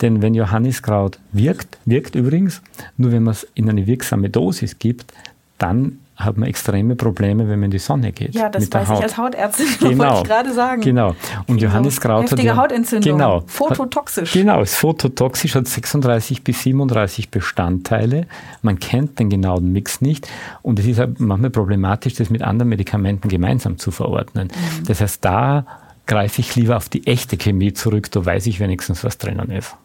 denn 0.02 0.22
wenn 0.22 0.34
Johanniskraut 0.34 1.20
wirkt, 1.32 1.78
wirkt 1.86 2.16
übrigens, 2.16 2.62
nur 2.98 3.12
wenn 3.12 3.24
man 3.24 3.32
es 3.32 3.48
in 3.54 3.70
eine 3.70 3.88
wirksame 3.88 4.30
Dosis 4.30 4.78
gibt, 4.78 5.14
dann 5.58 6.00
hat 6.16 6.38
man 6.38 6.48
extreme 6.48 6.96
Probleme, 6.96 7.48
wenn 7.50 7.60
man 7.60 7.66
in 7.66 7.72
die 7.72 7.80
Sonne 7.80 8.12
geht. 8.12 8.34
Ja, 8.36 8.50
das 8.50 8.72
weiß 8.72 8.88
Haut. 8.88 8.98
ich 9.00 9.04
als 9.04 9.18
Hautärztin, 9.18 9.68
genau, 9.80 9.98
wollte 9.98 10.16
ich 10.16 10.24
gerade 10.24 10.54
sagen. 10.54 10.82
Genau. 10.82 11.16
Und 11.48 11.62
Johanniskraut 11.62 12.24
Heftige 12.24 12.52
hat 12.52 12.64
Hautentzündung. 12.64 13.14
Genau. 13.14 13.44
Phototoxisch. 13.48 14.32
Genau, 14.32 14.62
ist 14.62 14.76
phototoxisch, 14.76 15.56
hat 15.56 15.68
36 15.68 16.44
bis 16.44 16.64
37 16.64 17.30
Bestandteile. 17.30 18.28
Man 18.62 18.80
kennt 18.80 19.20
den 19.20 19.30
genauen 19.30 19.72
Mix 19.72 20.02
nicht. 20.02 20.28
Und 20.62 20.80
es 20.80 20.86
ist 20.86 21.02
manchmal 21.18 21.50
problematisch, 21.50 22.14
das 22.14 22.30
mit 22.30 22.42
anderen 22.42 22.70
Medikamenten 22.70 23.28
gemeinsam 23.28 23.78
zu 23.78 23.92
verordnen. 23.92 24.48
Mhm. 24.48 24.86
Das 24.86 25.02
heißt, 25.02 25.24
da 25.24 25.66
greife 26.06 26.40
ich 26.42 26.56
lieber 26.56 26.78
auf 26.78 26.88
die 26.88 27.08
echte 27.08 27.38
Chemie 27.38 27.74
zurück, 27.74 28.12
da 28.12 28.26
weiß 28.26 28.48
ich 28.48 28.60
wenigstens, 28.60 29.04
was 29.04 29.18
drinnen 29.18 29.52
ist. 29.52 29.76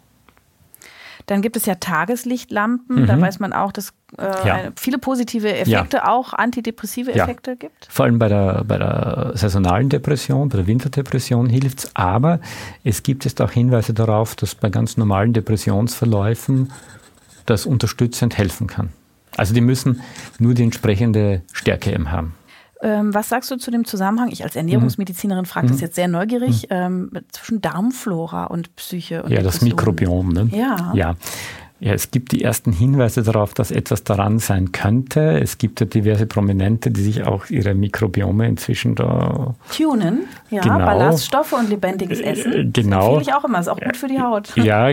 Dann 1.30 1.42
gibt 1.42 1.56
es 1.56 1.64
ja 1.64 1.76
Tageslichtlampen. 1.76 3.02
Mhm. 3.02 3.06
Da 3.06 3.20
weiß 3.20 3.38
man 3.38 3.52
auch, 3.52 3.70
dass 3.70 3.92
äh, 4.18 4.24
ja. 4.24 4.58
viele 4.74 4.98
positive 4.98 5.54
Effekte, 5.54 5.98
ja. 5.98 6.08
auch 6.08 6.32
antidepressive 6.32 7.14
Effekte 7.14 7.52
ja. 7.52 7.56
gibt. 7.56 7.86
Vor 7.88 8.06
allem 8.06 8.18
bei 8.18 8.28
der, 8.28 8.64
bei 8.66 8.78
der 8.78 9.30
saisonalen 9.34 9.88
Depression, 9.88 10.48
bei 10.48 10.56
der 10.56 10.66
Winterdepression 10.66 11.48
hilft 11.48 11.78
es. 11.78 11.90
Aber 11.94 12.40
es 12.82 13.04
gibt 13.04 13.24
jetzt 13.24 13.40
auch 13.40 13.52
Hinweise 13.52 13.94
darauf, 13.94 14.34
dass 14.34 14.56
bei 14.56 14.70
ganz 14.70 14.96
normalen 14.96 15.32
Depressionsverläufen 15.32 16.72
das 17.46 17.64
unterstützend 17.64 18.36
helfen 18.36 18.66
kann. 18.66 18.88
Also 19.36 19.54
die 19.54 19.60
müssen 19.60 20.00
nur 20.40 20.54
die 20.54 20.64
entsprechende 20.64 21.42
Stärke 21.52 21.92
eben 21.92 22.10
haben. 22.10 22.34
Ähm, 22.82 23.12
was 23.12 23.28
sagst 23.28 23.50
du 23.50 23.56
zu 23.56 23.70
dem 23.70 23.84
Zusammenhang? 23.84 24.30
Ich 24.30 24.44
als 24.44 24.56
Ernährungsmedizinerin 24.56 25.44
frage 25.44 25.66
mhm. 25.66 25.72
das 25.72 25.80
jetzt 25.80 25.96
sehr 25.96 26.08
neugierig, 26.08 26.68
mhm. 26.70 26.76
ähm, 26.76 27.10
zwischen 27.30 27.60
Darmflora 27.60 28.44
und 28.44 28.74
Psyche. 28.76 29.22
Und 29.22 29.30
ja, 29.30 29.42
das 29.42 29.60
Mikrobiom. 29.60 30.32
Ne? 30.32 30.48
Ja. 30.52 30.92
ja. 30.94 31.16
Ja, 31.82 31.94
es 31.94 32.10
gibt 32.10 32.32
die 32.32 32.44
ersten 32.44 32.72
Hinweise 32.72 33.22
darauf, 33.22 33.54
dass 33.54 33.70
etwas 33.70 34.04
daran 34.04 34.38
sein 34.38 34.70
könnte. 34.70 35.40
Es 35.40 35.56
gibt 35.56 35.80
ja 35.80 35.86
diverse 35.86 36.26
Prominente, 36.26 36.90
die 36.90 37.02
sich 37.02 37.24
auch 37.24 37.48
ihre 37.48 37.72
Mikrobiome 37.72 38.46
inzwischen 38.46 38.94
da 38.96 39.54
tunen. 39.74 40.26
Ja, 40.50 40.60
genau. 40.60 40.76
Ballaststoffe 40.76 41.54
und 41.54 41.70
lebendiges 41.70 42.20
äh, 42.20 42.32
Essen. 42.32 42.72
Genau. 42.74 43.18
Das 43.18 43.28
ich 43.28 43.32
auch 43.32 43.44
immer, 43.44 43.60
ist 43.60 43.68
auch 43.68 43.80
gut 43.80 43.96
für 43.96 44.08
die 44.08 44.20
Haut. 44.20 44.52
Ja, 44.60 44.90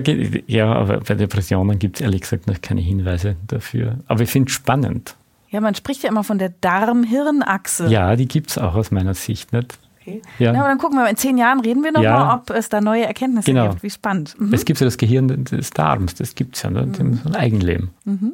ja 0.48 0.72
aber 0.72 1.02
bei 1.02 1.16
Depressionen 1.16 1.78
gibt 1.78 1.98
es 1.98 2.02
ehrlich 2.02 2.22
gesagt 2.22 2.48
noch 2.48 2.62
keine 2.62 2.80
Hinweise 2.80 3.36
dafür. 3.48 3.98
Aber 4.08 4.22
ich 4.22 4.30
finde 4.30 4.48
es 4.50 4.56
spannend. 4.56 5.16
Ja, 5.50 5.62
man 5.62 5.76
spricht 5.76 6.04
ja 6.04 6.10
immer 6.10 6.24
von 6.24 6.38
der 6.38 6.50
Darm-Hirn-Achse. 6.50 7.88
Ja, 7.88 8.16
die 8.16 8.28
gibt 8.28 8.50
es 8.52 8.58
auch 8.58 8.76
aus 8.76 8.92
meiner 8.92 9.14
Sicht 9.14 9.54
nicht. 9.54 9.78
Okay. 10.02 10.22
Ja. 10.40 10.54
ja, 10.54 10.60
aber 10.60 10.70
dann 10.70 10.78
gucken 10.78 10.98
wir, 10.98 11.10
in 11.10 11.18
zehn 11.18 11.38
Jahren 11.38 11.60
reden 11.60 11.84
wir 11.84 11.92
nochmal, 11.92 12.04
ja. 12.04 12.36
ob 12.36 12.50
es 12.50 12.70
da 12.70 12.80
neue 12.80 13.06
Erkenntnisse 13.06 13.52
genau. 13.52 13.70
gibt. 13.70 13.84
Wie 13.84 13.90
spannend. 13.90 14.40
Mhm. 14.40 14.54
Es 14.54 14.66
gibt 14.66 14.80
ja 14.80 14.86
das 14.86 14.98
Gehirn 14.98 15.46
des 15.46 15.72
Darms, 15.72 16.16
das 16.16 16.36
gibt 16.36 16.56
es 16.56 16.64
ja, 16.64 16.70
ne? 16.70 16.86
Mhm. 16.86 17.22
ein 17.26 17.36
Eigenleben. 17.36 17.92
Mhm. 18.06 18.34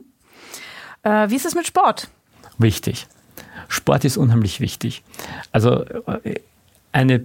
Äh, 1.04 1.30
wie 1.30 1.36
ist 1.36 1.46
es 1.46 1.56
mit 1.56 1.66
Sport? 1.66 2.10
Wichtig. 2.58 3.08
Sport 3.68 4.06
ist 4.06 4.18
unheimlich 4.18 4.60
wichtig. 4.60 5.04
Also 5.52 5.84
äh, 5.84 6.40
eine 6.92 7.24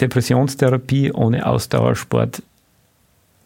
Depressionstherapie 0.00 1.12
ohne 1.12 1.46
Ausdauersport 1.46 2.42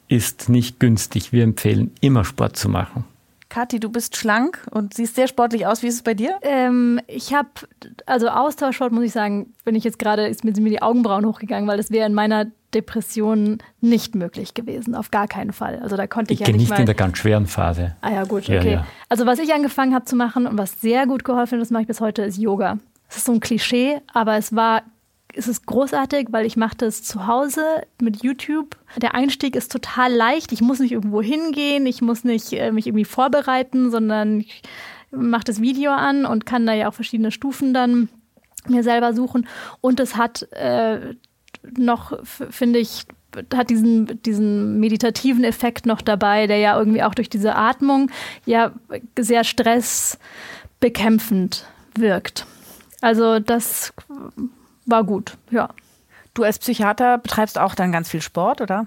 ist 0.08 0.48
nicht 0.48 0.80
günstig. 0.80 1.32
Wir 1.32 1.44
empfehlen 1.44 1.90
immer 2.00 2.24
Sport 2.24 2.56
zu 2.56 2.68
machen. 2.68 3.04
Kathi, 3.52 3.80
du 3.80 3.90
bist 3.90 4.16
schlank 4.16 4.66
und 4.70 4.94
siehst 4.94 5.14
sehr 5.14 5.28
sportlich 5.28 5.66
aus. 5.66 5.82
Wie 5.82 5.86
ist 5.86 5.96
es 5.96 6.02
bei 6.02 6.14
dir? 6.14 6.38
Ähm, 6.40 7.00
ich 7.06 7.34
habe, 7.34 7.50
also 8.06 8.28
Austauschsport 8.28 8.92
muss 8.92 9.04
ich 9.04 9.12
sagen, 9.12 9.52
bin 9.66 9.74
ich 9.74 9.84
jetzt 9.84 9.98
gerade, 9.98 10.26
ist 10.26 10.42
mir 10.42 10.52
die 10.52 10.80
Augenbrauen 10.80 11.26
hochgegangen, 11.26 11.68
weil 11.68 11.76
das 11.76 11.90
wäre 11.90 12.06
in 12.06 12.14
meiner 12.14 12.46
Depression 12.72 13.58
nicht 13.82 14.14
möglich 14.14 14.54
gewesen, 14.54 14.94
auf 14.94 15.10
gar 15.10 15.28
keinen 15.28 15.52
Fall. 15.52 15.80
Also 15.82 15.98
da 15.98 16.06
konnte 16.06 16.32
ich, 16.32 16.40
ich 16.40 16.46
ja 16.46 16.52
nicht 16.52 16.62
nicht 16.62 16.70
mal, 16.70 16.80
in 16.80 16.86
der 16.86 16.94
ganz 16.94 17.18
schweren 17.18 17.46
Phase. 17.46 17.94
Ah 18.00 18.10
ja, 18.10 18.24
gut, 18.24 18.48
Ja, 18.48 18.58
okay. 18.58 18.72
ja. 18.72 18.86
Also 19.10 19.26
was 19.26 19.38
ich 19.38 19.52
angefangen 19.52 19.94
habe 19.94 20.06
zu 20.06 20.16
machen 20.16 20.46
und 20.46 20.56
was 20.56 20.80
sehr 20.80 21.06
gut 21.06 21.22
geholfen 21.22 21.58
hat, 21.58 21.60
das 21.62 21.70
mache 21.70 21.82
ich 21.82 21.88
bis 21.88 22.00
heute, 22.00 22.22
ist 22.22 22.38
Yoga. 22.38 22.78
Das 23.08 23.18
ist 23.18 23.26
so 23.26 23.32
ein 23.32 23.40
Klischee, 23.40 24.00
aber 24.14 24.38
es 24.38 24.56
war, 24.56 24.80
es 25.34 25.48
ist 25.48 25.66
großartig, 25.66 26.28
weil 26.30 26.46
ich 26.46 26.56
mache 26.56 26.76
das 26.76 27.02
zu 27.02 27.26
Hause 27.26 27.64
mit 28.00 28.22
YouTube. 28.22 28.76
Der 28.96 29.14
Einstieg 29.14 29.56
ist 29.56 29.72
total 29.72 30.12
leicht. 30.12 30.52
Ich 30.52 30.60
muss 30.60 30.78
nicht 30.78 30.92
irgendwo 30.92 31.22
hingehen, 31.22 31.86
ich 31.86 32.02
muss 32.02 32.24
nicht 32.24 32.52
äh, 32.52 32.72
mich 32.72 32.86
irgendwie 32.86 33.04
vorbereiten, 33.04 33.90
sondern 33.90 34.40
ich 34.40 34.62
mache 35.10 35.44
das 35.44 35.60
Video 35.60 35.92
an 35.92 36.26
und 36.26 36.46
kann 36.46 36.66
da 36.66 36.72
ja 36.72 36.88
auch 36.88 36.94
verschiedene 36.94 37.30
Stufen 37.30 37.74
dann 37.74 38.08
mir 38.68 38.82
selber 38.82 39.14
suchen. 39.14 39.46
Und 39.80 40.00
es 40.00 40.16
hat 40.16 40.42
äh, 40.52 41.14
noch, 41.76 42.18
finde 42.24 42.78
ich, 42.78 43.04
hat 43.54 43.70
diesen, 43.70 44.20
diesen 44.22 44.78
meditativen 44.78 45.44
Effekt 45.44 45.86
noch 45.86 46.02
dabei, 46.02 46.46
der 46.46 46.58
ja 46.58 46.78
irgendwie 46.78 47.02
auch 47.02 47.14
durch 47.14 47.30
diese 47.30 47.56
Atmung 47.56 48.10
ja 48.44 48.72
sehr 49.18 49.44
stressbekämpfend 49.44 51.64
wirkt. 51.94 52.44
Also 53.00 53.38
das 53.38 53.94
war 54.86 55.04
gut, 55.04 55.36
ja. 55.50 55.70
Du 56.34 56.44
als 56.44 56.58
Psychiater 56.58 57.18
betreibst 57.18 57.58
auch 57.58 57.74
dann 57.74 57.92
ganz 57.92 58.08
viel 58.08 58.22
Sport, 58.22 58.60
oder? 58.60 58.86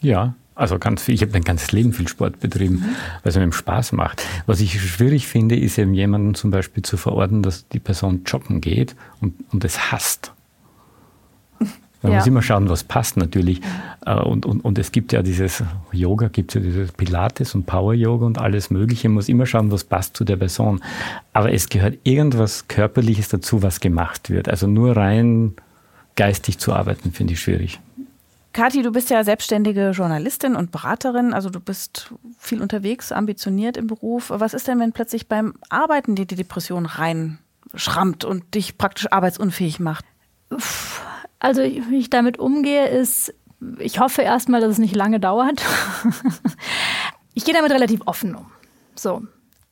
Ja, 0.00 0.34
also 0.56 0.78
ganz 0.78 1.02
viel. 1.02 1.14
Ich 1.14 1.22
habe 1.22 1.32
mein 1.32 1.42
ganzes 1.42 1.72
Leben 1.72 1.92
viel 1.92 2.08
Sport 2.08 2.40
betrieben, 2.40 2.96
weil 3.22 3.30
es 3.30 3.36
mir 3.36 3.52
Spaß 3.52 3.92
macht. 3.92 4.22
Was 4.46 4.60
ich 4.60 4.80
schwierig 4.80 5.26
finde, 5.26 5.56
ist 5.56 5.78
eben 5.78 5.94
jemanden 5.94 6.34
zum 6.34 6.50
Beispiel 6.50 6.82
zu 6.82 6.96
verordnen, 6.96 7.42
dass 7.42 7.66
die 7.68 7.80
Person 7.80 8.22
joggen 8.26 8.60
geht 8.60 8.94
und, 9.20 9.34
und 9.52 9.64
es 9.64 9.90
hasst. 9.92 10.32
Man 12.04 12.12
Ja. 12.12 12.18
muss 12.18 12.26
immer 12.26 12.42
schauen, 12.42 12.68
was 12.68 12.84
passt 12.84 13.16
natürlich. 13.16 13.60
Äh, 14.06 14.14
Und, 14.14 14.44
und, 14.46 14.60
und 14.62 14.78
es 14.78 14.92
gibt 14.92 15.12
ja 15.12 15.22
dieses 15.22 15.62
Yoga, 15.90 16.28
gibt 16.28 16.50
es 16.50 16.54
ja 16.54 16.60
dieses 16.60 16.92
Pilates 16.92 17.54
und 17.54 17.64
Power-Yoga 17.64 18.26
und 18.26 18.38
alles 18.38 18.70
Mögliche. 18.70 19.08
Man 19.08 19.14
muss 19.14 19.28
immer 19.30 19.46
schauen, 19.46 19.72
was 19.72 19.84
passt 19.84 20.16
zu 20.16 20.24
der 20.24 20.36
Person. 20.36 20.80
Aber 21.32 21.50
es 21.52 21.68
gehört 21.70 21.98
irgendwas 22.04 22.68
Körperliches 22.68 23.28
dazu, 23.30 23.62
was 23.62 23.80
gemacht 23.80 24.28
wird. 24.28 24.48
Also 24.50 24.66
nur 24.66 24.96
rein 24.96 25.54
geistig 26.16 26.58
zu 26.58 26.72
arbeiten, 26.74 27.10
finde 27.10 27.32
ich 27.32 27.40
schwierig. 27.40 27.80
Kathi, 28.52 28.82
du 28.82 28.92
bist 28.92 29.10
ja 29.10 29.24
selbstständige 29.24 29.90
Journalistin 29.90 30.54
und 30.54 30.70
Beraterin, 30.70 31.32
also 31.34 31.50
du 31.50 31.58
bist 31.58 32.12
viel 32.38 32.62
unterwegs, 32.62 33.10
ambitioniert 33.10 33.76
im 33.76 33.88
Beruf. 33.88 34.30
Was 34.30 34.54
ist 34.54 34.68
denn, 34.68 34.78
wenn 34.78 34.92
plötzlich 34.92 35.26
beim 35.26 35.54
Arbeiten 35.70 36.14
dir 36.14 36.24
die 36.26 36.36
Depression 36.36 36.86
reinschrammt 36.86 38.24
und 38.24 38.54
dich 38.54 38.78
praktisch 38.78 39.10
arbeitsunfähig 39.10 39.80
macht? 39.80 40.04
Also 41.44 41.62
wie 41.62 41.98
ich 41.98 42.10
damit 42.10 42.38
umgehe, 42.38 42.88
ist, 42.88 43.34
ich 43.78 44.00
hoffe 44.00 44.22
erstmal, 44.22 44.60
dass 44.60 44.70
es 44.72 44.78
nicht 44.78 44.96
lange 44.96 45.20
dauert. 45.20 45.62
ich 47.34 47.44
gehe 47.44 47.54
damit 47.54 47.72
relativ 47.72 48.00
offen 48.06 48.34
um. 48.34 48.46
So. 48.94 49.22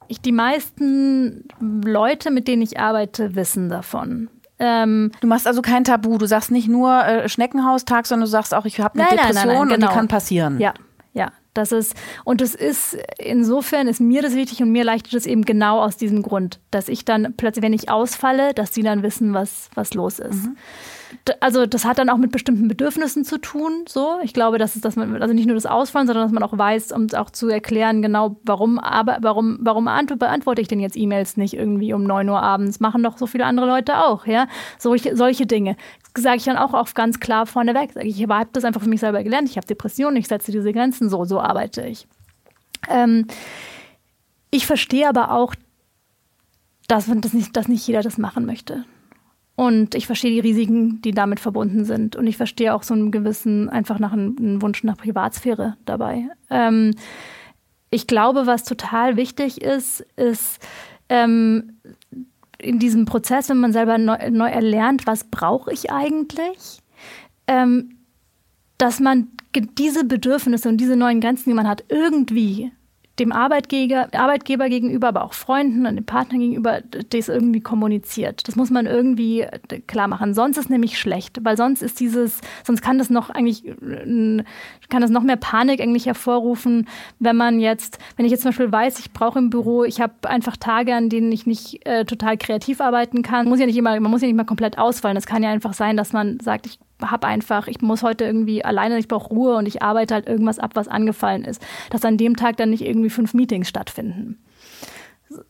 Ich, 0.09 0.21
die 0.21 0.33
meisten 0.33 1.45
Leute, 1.61 2.31
mit 2.31 2.49
denen 2.49 2.63
ich 2.63 2.79
arbeite, 2.79 3.35
wissen 3.35 3.69
davon. 3.69 4.29
Ähm, 4.59 5.11
Du 5.21 5.27
machst 5.27 5.47
also 5.47 5.63
kein 5.63 5.85
Tabu, 5.85 6.19
du 6.19 6.27
sagst 6.27 6.51
nicht 6.51 6.69
nur 6.69 7.05
äh, 7.05 7.29
Schneckenhaustag, 7.29 8.07
sondern 8.07 8.27
du 8.27 8.31
sagst 8.31 8.55
auch, 8.55 8.65
ich 8.65 8.81
habe 8.81 8.95
eine 8.95 9.05
Nein, 9.09 9.17
Depression 9.17 9.47
nein, 9.47 9.55
nein, 9.57 9.63
und 9.63 9.69
genau. 9.71 9.89
die 9.89 9.95
kann 9.95 10.09
passieren. 10.09 10.61
Ja, 10.61 10.75
ja. 11.15 11.33
Das 11.55 11.71
ist, 11.71 11.95
und 12.25 12.41
es 12.41 12.55
ist, 12.55 12.97
insofern 13.19 13.87
ist 13.87 14.01
mir 14.01 14.23
das 14.23 14.35
wichtig 14.35 14.63
und 14.63 14.71
mir 14.73 14.85
leichtet 14.85 15.13
es 15.13 15.27
eben 15.27 15.45
genau 15.45 15.81
aus 15.81 15.99
diesem 15.99 16.23
Grund, 16.23 16.61
dass 16.71 16.89
ich 16.89 17.05
dann 17.05 17.35
plötzlich, 17.37 17.63
wenn 17.63 17.75
ich 17.75 17.91
ausfalle, 17.91 18.55
dass 18.55 18.73
sie 18.73 18.83
dann 18.83 19.03
wissen, 19.03 19.35
was, 19.35 19.69
was 19.75 19.93
los 19.93 20.19
ist. 20.19 20.47
D- 20.47 20.51
Also 21.41 21.67
das 21.67 21.85
hat 21.85 21.99
dann 21.99 22.09
auch 22.09 22.17
mit 22.17 22.33
bestimmten 22.33 22.69
Bedürfnissen 22.69 23.25
zu 23.25 23.39
tun. 23.39 23.85
So, 23.89 24.19
ich 24.23 24.33
glaube, 24.33 24.59
dass 24.59 24.75
es, 24.77 24.81
dass 24.83 24.97
man 24.97 25.21
also 25.23 25.35
nicht 25.35 25.47
nur 25.47 25.55
das 25.55 25.67
Ausfallen, 25.67 26.07
sondern 26.07 26.25
dass 26.25 26.33
man 26.33 26.43
auch 26.43 26.57
weiß, 26.57 26.93
um 26.93 27.07
auch 27.15 27.31
zu 27.31 27.49
erklären, 27.49 28.03
genau, 28.03 28.37
warum, 28.45 28.79
aber 28.79 29.19
warum, 29.21 29.59
warum 29.61 29.89
ant- 29.89 30.17
beantworte 30.17 30.61
ich 30.63 30.69
denn 30.69 30.81
jetzt 30.81 30.97
E-Mails 30.97 31.37
nicht 31.37 31.55
irgendwie 31.55 31.93
um 31.95 32.05
9 32.05 32.29
Uhr 32.29 32.43
abends? 32.43 32.81
Machen 32.81 33.03
doch 33.03 33.19
so 33.19 33.27
viele 33.27 33.45
andere 33.45 33.67
Leute 33.67 33.99
auch, 33.99 34.27
ja. 34.27 34.47
Solche, 34.79 35.17
solche 35.17 35.47
Dinge 35.47 35.77
sage 36.17 36.37
ich 36.37 36.45
dann 36.45 36.59
auch 36.59 36.75
oft 36.75 36.95
ganz 36.95 37.21
klar 37.21 37.47
vorneweg. 37.47 37.93
Sag 37.95 38.05
Ich 38.05 38.21
ich 38.21 38.29
habe 38.29 38.51
das 38.53 38.65
einfach 38.65 38.83
für 38.83 38.89
mich 38.89 39.01
selber 39.01 39.23
gelernt. 39.23 39.49
Ich 39.49 39.57
habe 39.57 39.67
Depressionen, 39.67 40.17
ich 40.17 40.29
setze 40.29 40.53
diese 40.53 40.73
Grenzen 40.73 41.09
so, 41.09 41.25
so 41.25 41.41
arbeite 41.41 41.83
ich. 41.87 42.07
Ähm, 42.89 43.27
ich 44.51 44.67
verstehe 44.67 45.09
aber 45.09 45.33
auch, 45.33 45.55
dass, 46.89 47.07
man 47.07 47.21
das 47.23 47.33
nicht, 47.33 47.57
dass 47.57 47.69
nicht 47.69 47.87
jeder 47.87 48.03
das 48.03 48.19
machen 48.19 48.45
möchte. 48.45 48.85
Und 49.55 49.95
ich 49.95 50.07
verstehe 50.07 50.31
die 50.31 50.49
Risiken, 50.49 51.03
die 51.03 51.13
damit 51.13 51.39
verbunden 51.39 51.85
sind. 51.85 52.17
Und 52.17 52.27
ich 52.27 52.37
verstehe 52.37 52.75
auch 52.75 52.83
so 52.83 52.95
einen 52.95 53.11
gewissen, 53.11 53.69
einfach 53.69 53.99
nach 53.99 54.13
einem, 54.13 54.63
Wunsch 54.63 54.83
nach 54.83 54.97
Privatsphäre 54.97 55.77
dabei. 55.85 56.29
Ähm, 56.49 56.95
ich 57.91 58.07
glaube, 58.07 58.47
was 58.47 58.65
total 58.65 59.17
wichtig 59.17 59.61
ist, 59.61 60.01
ist 60.17 60.59
ähm, 61.11 61.79
in 62.59 62.79
diesem 62.79 63.05
Prozess, 63.05 63.51
wenn 63.51 63.59
man 63.59 63.73
selber 63.73 63.99
neu, 63.99 64.17
neu 64.31 64.49
erlernt, 64.49 65.07
was 65.07 65.25
brauche 65.25 65.73
ich 65.73 65.91
eigentlich, 65.91 66.81
ähm, 67.47 67.99
dass 68.79 69.01
man 69.01 69.29
diese 69.55 70.05
Bedürfnisse 70.05 70.69
und 70.69 70.79
diese 70.79 70.97
neuen 70.97 71.21
Grenzen, 71.21 71.51
die 71.51 71.55
man 71.55 71.69
hat, 71.69 71.85
irgendwie 71.89 72.73
dem 73.19 73.31
Arbeitgeber, 73.31 74.09
gegenüber, 74.69 75.09
aber 75.09 75.25
auch 75.25 75.35
Freunden 75.35 75.87
und 75.87 75.97
dem 75.97 76.07
Partner 76.07 76.39
gegenüber, 76.39 76.81
das 77.11 77.29
irgendwie 77.29 77.61
kommuniziert. 77.61 78.49
Das 78.49 78.57
muss 78.57 78.71
man 78.71 78.87
irgendwie 78.87 79.43
äh, 79.43 79.81
klar 79.87 80.09
machen. 80.09 80.33
Sonst 80.33 80.57
ist 80.57 80.71
nämlich 80.71 80.99
schlecht, 80.99 81.45
weil 81.45 81.59
sonst 81.59 81.83
ist 81.83 82.01
dieses, 82.01 82.41
sonst 82.65 82.81
kann 82.81 82.97
das 82.97 83.11
noch 83.11 83.29
eigentlich, 83.29 83.67
äh, 83.67 84.45
kann 84.89 85.03
das 85.03 85.11
noch 85.11 85.23
mehr 85.23 85.37
Panik 85.37 85.81
eigentlich 85.81 86.07
hervorrufen, 86.07 86.89
wenn 87.19 87.37
man 87.37 87.61
jetzt, 87.61 87.99
wenn 88.17 88.25
ich 88.25 88.33
jetzt 88.33 88.43
zum 88.43 88.51
Beispiel 88.51 88.73
weiß, 88.73 88.99
ich 88.99 89.13
brauche 89.13 89.39
im 89.39 89.51
Büro, 89.51 89.85
ich 89.85 90.01
habe 90.01 90.15
einfach 90.29 90.57
Tage, 90.57 90.95
an 90.95 91.11
denen 91.11 91.31
ich 91.33 91.47
nicht 91.47 91.87
äh, 91.87 92.07
total 92.07 92.39
kreativ 92.39 92.81
arbeiten 92.81 93.23
kann. 93.23 93.47
Muss 93.47 93.61
ja 93.61 93.67
nicht 93.67 93.77
immer, 93.77 93.99
man 94.01 94.11
muss 94.11 94.23
ja 94.23 94.27
nicht 94.27 94.37
mal 94.37 94.45
komplett 94.45 94.79
ausfallen. 94.79 95.19
Es 95.19 95.27
kann 95.27 95.43
ja 95.43 95.51
einfach 95.51 95.75
sein, 95.75 95.99
dass 95.99 96.15
man 96.15 96.41
sagt, 96.41 96.67
ich 96.67 96.79
habe 97.11 97.27
einfach, 97.27 97.67
ich 97.67 97.81
muss 97.81 98.03
heute 98.03 98.25
irgendwie 98.25 98.65
alleine, 98.65 98.99
ich 98.99 99.09
brauche 99.09 99.29
Ruhe 99.29 99.57
und 99.57 99.67
ich 99.67 99.83
arbeite 99.83 100.15
halt 100.15 100.29
irgendwas 100.29 100.59
ab, 100.59 100.73
was 100.75 100.89
angefallen 100.89 101.45
ist. 101.45 101.63
Dass 101.91 102.05
an 102.05 102.17
dem 102.17 102.37
Tag 102.37 102.57
dann 102.57 102.71
nicht 102.71 102.83
irgendwie 102.83 103.11
fünf 103.11 103.35
Meetings 103.35 103.69
stattfinden. 103.69 104.39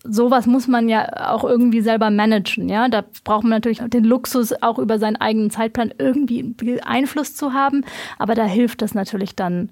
Sowas 0.05 0.46
muss 0.46 0.68
man 0.68 0.88
ja 0.88 1.32
auch 1.32 1.42
irgendwie 1.42 1.80
selber 1.80 2.11
managen, 2.11 2.68
ja. 2.68 2.88
Da 2.88 3.05
braucht 3.24 3.42
man 3.42 3.50
natürlich 3.50 3.82
den 3.84 4.05
Luxus, 4.05 4.53
auch 4.62 4.78
über 4.78 4.98
seinen 4.98 5.16
eigenen 5.16 5.50
Zeitplan 5.50 5.92
irgendwie 5.98 6.80
Einfluss 6.82 7.34
zu 7.34 7.53
haben. 7.53 7.84
Aber 8.18 8.34
da 8.34 8.44
hilft 8.44 8.82
es 8.82 8.94
natürlich 8.94 9.34
dann, 9.34 9.70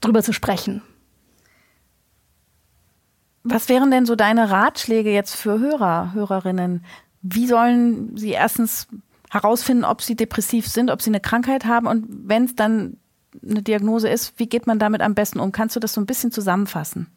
drüber 0.00 0.22
zu 0.22 0.32
sprechen. 0.32 0.82
Was 3.42 3.68
wären 3.68 3.90
denn 3.90 4.04
so 4.04 4.14
deine 4.14 4.50
Ratschläge 4.50 5.10
jetzt 5.10 5.34
für 5.34 5.58
Hörer, 5.58 6.12
Hörerinnen? 6.12 6.84
Wie 7.22 7.46
sollen 7.46 8.16
sie 8.16 8.30
erstens 8.30 8.88
herausfinden, 9.30 9.84
ob 9.84 10.02
sie 10.02 10.16
depressiv 10.16 10.66
sind, 10.66 10.90
ob 10.90 11.02
sie 11.02 11.10
eine 11.10 11.20
Krankheit 11.20 11.64
haben 11.64 11.86
und 11.86 12.06
wenn 12.08 12.44
es 12.44 12.56
dann 12.56 12.96
eine 13.42 13.62
Diagnose 13.62 14.08
ist, 14.08 14.38
wie 14.38 14.46
geht 14.46 14.66
man 14.66 14.78
damit 14.78 15.00
am 15.02 15.14
besten 15.14 15.40
um? 15.40 15.52
Kannst 15.52 15.76
du 15.76 15.80
das 15.80 15.92
so 15.92 16.00
ein 16.00 16.06
bisschen 16.06 16.32
zusammenfassen? 16.32 17.08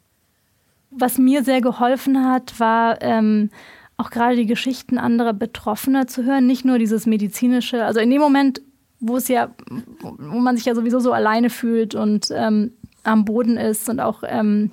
Was 0.90 1.18
mir 1.18 1.44
sehr 1.44 1.62
geholfen 1.62 2.26
hat, 2.26 2.60
war 2.60 3.02
ähm, 3.02 3.50
auch 3.96 4.10
gerade 4.10 4.36
die 4.36 4.46
Geschichten 4.46 4.98
anderer 4.98 5.34
Betroffener 5.34 6.08
zu 6.08 6.26
hören, 6.26 6.48
nicht 6.48 6.66
nur 6.66 6.80
dieses 6.80 7.06
medizinische, 7.06 7.86
also 7.86 8.00
in 8.00 8.10
dem 8.10 8.20
Moment, 8.20 8.62
wo 9.00 9.16
es 9.16 9.28
ja, 9.28 9.52
wo 10.02 10.40
man 10.40 10.58
sich 10.58 10.66
ja 10.66 10.76
sowieso 10.76 11.00
so 11.00 11.14
alleine 11.14 11.50
fühlt 11.50 11.96
und 11.96 12.28
ähm, 12.32 12.74
am 13.04 13.26
Boden 13.26 13.58
ist 13.58 13.90
und 13.90 14.00
auch 14.00 14.24
ähm, 14.28 14.72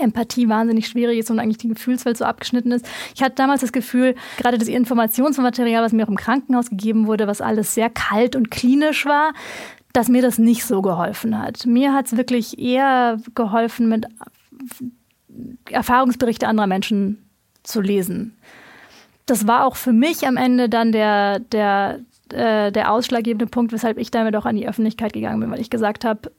Empathie 0.00 0.48
wahnsinnig 0.48 0.88
schwierig 0.88 1.18
ist 1.18 1.30
und 1.30 1.38
eigentlich 1.38 1.58
die 1.58 1.68
Gefühlswelt 1.68 2.16
so 2.16 2.24
abgeschnitten 2.24 2.72
ist. 2.72 2.86
Ich 3.14 3.22
hatte 3.22 3.36
damals 3.36 3.60
das 3.60 3.72
Gefühl, 3.72 4.14
gerade 4.38 4.58
das 4.58 4.68
Informationsmaterial, 4.68 5.82
was 5.82 5.92
mir 5.92 6.04
auch 6.04 6.10
im 6.10 6.16
Krankenhaus 6.16 6.70
gegeben 6.70 7.06
wurde, 7.06 7.26
was 7.26 7.40
alles 7.40 7.74
sehr 7.74 7.90
kalt 7.90 8.36
und 8.36 8.50
klinisch 8.50 9.06
war, 9.06 9.32
dass 9.92 10.08
mir 10.08 10.22
das 10.22 10.38
nicht 10.38 10.64
so 10.64 10.82
geholfen 10.82 11.38
hat. 11.38 11.66
Mir 11.66 11.92
hat 11.92 12.06
es 12.06 12.16
wirklich 12.16 12.58
eher 12.58 13.18
geholfen, 13.34 13.88
mit 13.88 14.06
Erfahrungsberichte 15.70 16.46
anderer 16.46 16.66
Menschen 16.66 17.30
zu 17.62 17.80
lesen. 17.80 18.36
Das 19.26 19.46
war 19.46 19.64
auch 19.64 19.76
für 19.76 19.92
mich 19.92 20.26
am 20.26 20.36
Ende 20.36 20.68
dann 20.68 20.92
der, 20.92 21.38
der, 21.38 22.00
äh, 22.32 22.72
der 22.72 22.92
ausschlaggebende 22.92 23.46
Punkt, 23.46 23.72
weshalb 23.72 23.98
ich 23.98 24.10
damit 24.10 24.34
auch 24.36 24.46
an 24.46 24.56
die 24.56 24.68
Öffentlichkeit 24.68 25.12
gegangen 25.12 25.40
bin, 25.40 25.50
weil 25.50 25.60
ich 25.60 25.70
gesagt 25.70 26.04
habe, 26.04 26.32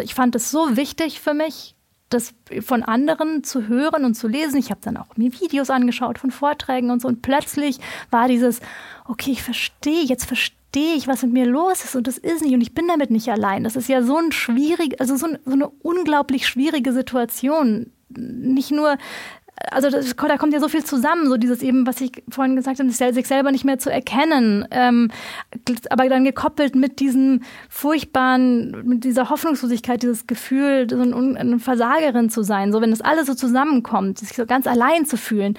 ich 0.00 0.14
fand 0.14 0.34
es 0.34 0.50
so 0.50 0.76
wichtig 0.76 1.20
für 1.20 1.34
mich, 1.34 1.74
das 2.10 2.34
von 2.62 2.82
anderen 2.82 3.44
zu 3.44 3.66
hören 3.66 4.04
und 4.04 4.14
zu 4.14 4.28
lesen. 4.28 4.58
Ich 4.58 4.70
habe 4.70 4.80
dann 4.82 4.96
auch 4.96 5.16
mir 5.16 5.32
Videos 5.32 5.70
angeschaut 5.70 6.18
von 6.18 6.30
Vorträgen 6.30 6.90
und 6.90 7.02
so 7.02 7.08
und 7.08 7.22
plötzlich 7.22 7.78
war 8.10 8.28
dieses, 8.28 8.60
okay, 9.06 9.32
ich 9.32 9.42
verstehe, 9.42 10.04
jetzt 10.04 10.26
verstehe 10.26 10.94
ich, 10.96 11.08
was 11.08 11.22
mit 11.22 11.32
mir 11.32 11.46
los 11.46 11.84
ist 11.84 11.96
und 11.96 12.06
das 12.06 12.18
ist 12.18 12.42
nicht 12.42 12.54
und 12.54 12.60
ich 12.60 12.74
bin 12.74 12.88
damit 12.88 13.10
nicht 13.10 13.28
allein. 13.30 13.64
Das 13.64 13.76
ist 13.76 13.88
ja 13.88 14.02
so 14.02 14.16
ein 14.16 14.32
schwierig, 14.32 15.00
also 15.00 15.16
so, 15.16 15.26
ein, 15.26 15.38
so 15.44 15.52
eine 15.52 15.68
unglaublich 15.68 16.46
schwierige 16.46 16.92
Situation. 16.92 17.92
Nicht 18.08 18.70
nur 18.70 18.96
also 19.70 19.90
das, 19.90 20.14
da 20.16 20.36
kommt 20.36 20.52
ja 20.52 20.60
so 20.60 20.68
viel 20.68 20.84
zusammen, 20.84 21.26
so 21.26 21.36
dieses 21.36 21.62
eben, 21.62 21.86
was 21.86 22.00
ich 22.00 22.10
vorhin 22.28 22.56
gesagt 22.56 22.78
habe, 22.78 22.90
sich 22.90 23.26
selber 23.26 23.52
nicht 23.52 23.64
mehr 23.64 23.78
zu 23.78 23.90
erkennen, 23.90 24.66
ähm, 24.70 25.10
aber 25.90 26.08
dann 26.08 26.24
gekoppelt 26.24 26.74
mit 26.74 27.00
diesem 27.00 27.42
furchtbaren, 27.68 28.86
mit 28.86 29.04
dieser 29.04 29.30
Hoffnungslosigkeit, 29.30 30.02
dieses 30.02 30.26
Gefühl, 30.26 30.88
so 30.90 31.00
ein, 31.00 31.36
eine 31.36 31.58
Versagerin 31.58 32.30
zu 32.30 32.42
sein, 32.42 32.72
so 32.72 32.80
wenn 32.80 32.90
das 32.90 33.00
alles 33.00 33.26
so 33.26 33.34
zusammenkommt, 33.34 34.18
sich 34.18 34.30
so 34.30 34.46
ganz 34.46 34.66
allein 34.66 35.06
zu 35.06 35.16
fühlen, 35.16 35.54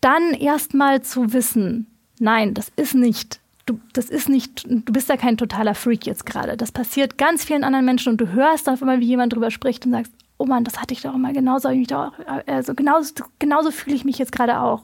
dann 0.00 0.32
erstmal 0.32 1.02
zu 1.02 1.32
wissen, 1.32 1.86
nein, 2.18 2.54
das 2.54 2.72
ist 2.76 2.94
nicht 2.94 3.40
du, 3.66 3.80
das 3.92 4.06
ist 4.06 4.28
nicht, 4.28 4.64
du 4.68 4.92
bist 4.92 5.08
ja 5.08 5.16
kein 5.16 5.36
totaler 5.36 5.74
Freak 5.74 6.06
jetzt 6.06 6.26
gerade. 6.26 6.56
Das 6.56 6.72
passiert 6.72 7.18
ganz 7.18 7.44
vielen 7.44 7.64
anderen 7.64 7.84
Menschen 7.84 8.10
und 8.10 8.20
du 8.20 8.28
hörst 8.32 8.68
einfach 8.68 8.86
mal, 8.86 9.00
wie 9.00 9.06
jemand 9.06 9.32
drüber 9.32 9.50
spricht 9.50 9.86
und 9.86 9.92
sagst, 9.92 10.12
oh 10.42 10.46
Mann, 10.46 10.64
das 10.64 10.80
hatte 10.80 10.92
ich 10.92 11.02
doch 11.02 11.14
immer 11.14 11.32
genauso, 11.32 11.68
ich 11.68 11.78
mich 11.78 11.88
doch, 11.88 12.12
also 12.46 12.74
genauso, 12.74 13.14
genauso 13.38 13.70
fühle 13.70 13.94
ich 13.94 14.04
mich 14.04 14.18
jetzt 14.18 14.32
gerade 14.32 14.60
auch. 14.60 14.82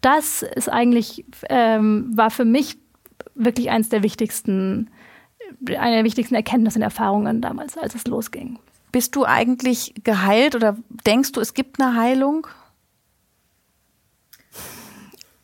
Das 0.00 0.42
ist 0.42 0.68
eigentlich, 0.68 1.24
ähm, 1.48 2.10
war 2.14 2.30
für 2.30 2.44
mich 2.44 2.78
wirklich 3.36 3.70
eines 3.70 3.88
der 3.88 4.02
wichtigsten, 4.02 4.90
eine 5.68 5.96
der 5.96 6.04
wichtigsten 6.04 6.34
Erkenntnisse 6.34 6.78
und 6.78 6.82
Erfahrungen 6.82 7.40
damals, 7.40 7.78
als 7.78 7.94
es 7.94 8.06
losging. 8.08 8.58
Bist 8.90 9.14
du 9.14 9.24
eigentlich 9.24 9.94
geheilt 10.02 10.56
oder 10.56 10.76
denkst 11.06 11.32
du, 11.32 11.40
es 11.40 11.54
gibt 11.54 11.80
eine 11.80 11.94
Heilung? 11.94 12.48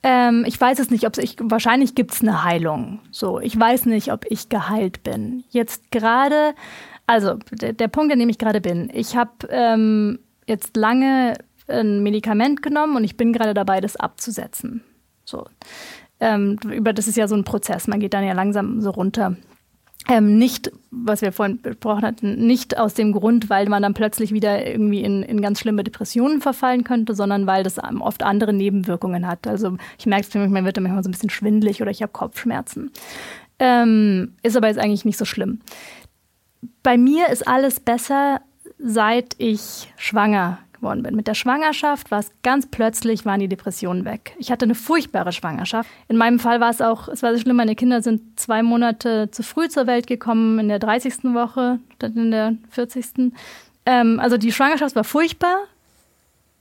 Ähm, 0.03 0.45
ich 0.47 0.61
weiß 0.61 0.81
es 0.81 0.91
nicht, 0.91 1.07
ob 1.07 1.17
es, 1.17 1.37
wahrscheinlich 1.39 1.95
gibt 1.95 2.13
es 2.13 2.23
eine 2.23 2.43
Heilung. 2.43 2.99
So, 3.13 3.39
ich 3.39 3.59
weiß 3.59 3.87
nicht, 3.87 4.13
ob 4.13 4.27
ich 4.29 4.49
geheilt 4.49 5.05
bin. 5.05 5.45
Jetzt 5.51 5.91
gerade 5.93 6.55
also, 7.09 7.39
der, 7.51 7.73
der 7.73 7.89
Punkt, 7.89 8.13
an 8.13 8.19
dem 8.19 8.29
ich 8.29 8.37
gerade 8.37 8.61
bin. 8.61 8.91
Ich 8.93 9.17
habe 9.17 9.49
ähm, 9.49 10.19
jetzt 10.47 10.77
lange 10.77 11.39
ein 11.67 12.03
Medikament 12.03 12.63
genommen 12.63 12.97
und 12.97 13.05
ich 13.05 13.17
bin 13.17 13.33
gerade 13.33 13.55
dabei, 13.55 13.81
das 13.81 13.97
abzusetzen. 13.97 14.83
So. 15.25 15.47
Ähm, 16.21 16.59
über 16.71 16.93
das 16.93 17.09
ist 17.09 17.17
ja 17.17 17.27
so 17.27 17.35
ein 17.35 17.45
Prozess. 17.45 17.89
Man 17.89 18.01
geht 18.01 18.13
dann 18.13 18.25
ja 18.25 18.35
langsam 18.35 18.83
so 18.83 18.91
runter. 18.91 19.37
Ähm, 20.07 20.37
nicht, 20.37 20.71
was 20.91 21.23
wir 21.23 21.33
vorhin 21.33 21.63
besprochen 21.63 22.03
hatten, 22.03 22.47
nicht 22.47 22.79
aus 22.79 22.93
dem 22.93 23.13
Grund, 23.13 23.49
weil 23.49 23.71
man 23.71 23.83
dann 23.83 23.95
plötzlich 23.95 24.33
wieder 24.33 24.67
irgendwie 24.67 25.03
in, 25.03 25.23
in 25.23 25.41
ganz 25.41 25.61
schlimme 25.61 25.85
Depressionen 25.85 26.43
verfallen 26.43 26.85
könnte, 26.85 27.15
sondern 27.15 27.47
weil 27.47 27.63
das 27.63 27.79
oft 28.01 28.23
andere 28.23 28.53
Nebenwirkungen 28.53 29.27
hat. 29.27 29.47
Also 29.47 29.79
ich 29.99 30.05
merke 30.05 30.25
es 30.25 30.29
für 30.29 30.41
mich, 30.41 30.51
man 30.51 30.67
wird 30.67 30.77
dann 30.77 30.85
manchmal 30.85 31.03
so 31.03 31.09
ein 31.09 31.13
bisschen 31.13 31.31
schwindelig 31.31 31.81
oder 31.81 31.91
ich 31.91 32.03
habe 32.03 32.13
Kopfschmerzen. 32.13 32.91
Ähm, 33.59 34.35
ist 34.43 34.59
aber 34.59 34.69
jetzt 34.69 34.79
eigentlich 34.79 35.07
nicht 35.07 35.19
so 35.19 35.25
schlimm 35.25 35.61
bei 36.83 36.99
mir 36.99 37.29
ist 37.29 37.47
alles 37.47 37.81
besser, 37.81 38.41
seit 38.79 39.35
ich 39.39 39.93
schwanger 39.97 40.59
geworden 40.73 41.03
bin. 41.03 41.17
Mit 41.17 41.27
der 41.27 41.35
Schwangerschaft 41.35 42.11
war 42.11 42.21
es 42.21 42.31
ganz 42.43 42.67
plötzlich, 42.67 43.25
waren 43.25 43.41
die 43.41 43.49
Depressionen 43.49 44.05
weg. 44.05 44.35
Ich 44.39 44.51
hatte 44.51 44.65
eine 44.65 44.75
furchtbare 44.75 45.33
Schwangerschaft. 45.33 45.91
In 46.09 46.17
meinem 46.17 46.39
Fall 46.39 46.61
war 46.61 46.71
es 46.71 46.81
auch, 46.81 47.09
es 47.09 47.23
war 47.23 47.35
so 47.35 47.41
schlimm, 47.41 47.57
meine 47.57 47.75
Kinder 47.75 48.03
sind 48.03 48.39
zwei 48.39 48.63
Monate 48.63 49.31
zu 49.31 49.43
früh 49.43 49.69
zur 49.69 49.87
Welt 49.87 50.07
gekommen, 50.07 50.59
in 50.59 50.69
der 50.69 50.79
30. 50.79 51.25
Woche 51.35 51.81
statt 51.97 52.13
in 52.15 52.31
der 52.31 52.55
40. 52.71 53.33
Ähm, 53.87 54.21
also 54.21 54.37
die 54.37 54.53
Schwangerschaft 54.53 54.95
war 54.97 55.05
furchtbar, 55.05 55.57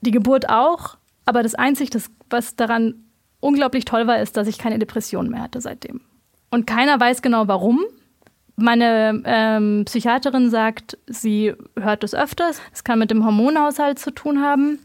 die 0.01 0.11
Geburt 0.11 0.49
auch, 0.49 0.97
aber 1.25 1.43
das 1.43 1.55
Einzige, 1.55 2.01
was 2.29 2.55
daran 2.55 2.95
unglaublich 3.39 3.85
toll 3.85 4.07
war, 4.07 4.19
ist, 4.19 4.37
dass 4.37 4.47
ich 4.47 4.57
keine 4.57 4.79
Depression 4.79 5.29
mehr 5.29 5.41
hatte 5.41 5.61
seitdem. 5.61 6.01
Und 6.49 6.65
keiner 6.65 6.99
weiß 6.99 7.21
genau 7.21 7.47
warum. 7.47 7.81
Meine 8.59 9.21
ähm, 9.25 9.83
Psychiaterin 9.85 10.49
sagt, 10.49 10.97
sie 11.05 11.53
hört 11.79 12.03
es 12.03 12.15
öfters. 12.15 12.59
Es 12.73 12.83
kann 12.83 12.97
mit 12.97 13.11
dem 13.11 13.23
Hormonhaushalt 13.23 13.99
zu 13.99 14.09
tun 14.09 14.41
haben. 14.41 14.79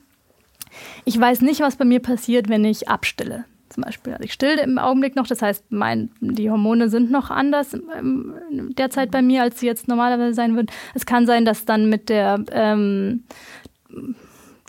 Ich 1.06 1.18
weiß 1.18 1.40
nicht, 1.40 1.60
was 1.60 1.76
bei 1.76 1.86
mir 1.86 2.00
passiert, 2.00 2.50
wenn 2.50 2.64
ich 2.66 2.88
abstille. 2.88 3.46
Zum 3.70 3.84
Beispiel. 3.84 4.12
Also 4.12 4.24
ich 4.24 4.34
stille 4.34 4.62
im 4.62 4.78
Augenblick 4.78 5.16
noch, 5.16 5.26
das 5.26 5.40
heißt, 5.40 5.64
mein, 5.70 6.10
die 6.20 6.50
Hormone 6.50 6.90
sind 6.90 7.10
noch 7.10 7.30
anders 7.30 7.72
ähm, 7.72 8.34
derzeit 8.76 9.10
bei 9.10 9.22
mir, 9.22 9.40
als 9.40 9.60
sie 9.60 9.66
jetzt 9.66 9.88
normalerweise 9.88 10.34
sein 10.34 10.54
würden. 10.54 10.70
Es 10.92 11.06
kann 11.06 11.26
sein, 11.26 11.46
dass 11.46 11.64
dann 11.64 11.88
mit 11.88 12.10
der, 12.10 12.44
ähm, 12.52 13.24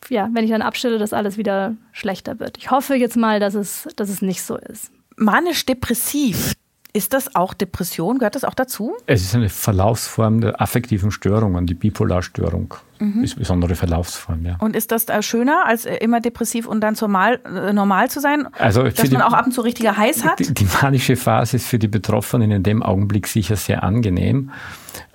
ja, 0.08 0.30
wenn 0.32 0.46
ich 0.46 0.52
dann 0.52 0.62
abstille, 0.62 0.98
dass 0.98 1.12
alles 1.12 1.38
wieder 1.38 1.76
schlechter 1.92 2.40
wird. 2.40 2.58
Ich 2.58 2.72
hoffe 2.72 2.96
jetzt 2.96 3.18
mal, 3.18 3.42
dass 3.42 3.56
es, 3.56 3.90
dass 3.98 4.08
es 4.08 4.22
nicht 4.22 4.42
so 4.42 4.56
ist. 4.56 4.90
Manisch-depressiv, 5.18 6.54
ist 6.94 7.14
das 7.14 7.36
auch 7.36 7.56
Depression? 7.56 8.20
Gehört 8.20 8.36
das 8.36 8.44
auch 8.44 8.54
dazu? 8.54 8.94
Es 9.08 9.24
ist 9.24 9.34
eine 9.34 9.50
Verlaufsform 9.50 10.42
der 10.42 10.62
affektiven 10.62 11.10
Störungen. 11.10 11.66
Die 11.66 11.74
Bipolarstörung 11.74 12.76
mhm. 13.00 13.24
ist 13.24 13.34
eine 13.34 13.40
besondere 13.40 13.74
Verlaufsform, 13.74 14.46
ja. 14.46 14.58
Und 14.60 14.76
ist 14.76 14.92
das 14.92 15.10
äh, 15.10 15.24
schöner, 15.24 15.66
als 15.66 15.86
äh, 15.86 15.96
immer 15.96 16.22
depressiv 16.22 16.68
und 16.68 16.82
dann 16.82 16.96
normal, 17.02 17.40
äh, 17.46 17.74
normal 17.74 18.12
zu 18.12 18.20
sein? 18.20 18.48
Also 18.60 18.84
dass 18.84 19.10
man 19.10 19.24
auch 19.24 19.34
ab 19.34 19.48
und 19.48 19.54
zu 19.54 19.62
richtiger 19.62 19.98
Heiß 19.98 20.24
hat? 20.24 20.38
Die, 20.38 20.54
die, 20.54 20.68
manische 20.82 21.16
Phase 21.16 21.58
ist 21.58 21.66
für 21.66 21.80
die 21.80 21.88
Betroffenen 21.88 22.52
in 22.52 22.62
dem 22.62 22.84
Augenblick 22.84 23.26
sicher 23.28 23.56
sehr 23.56 23.82
angenehm. 23.82 24.52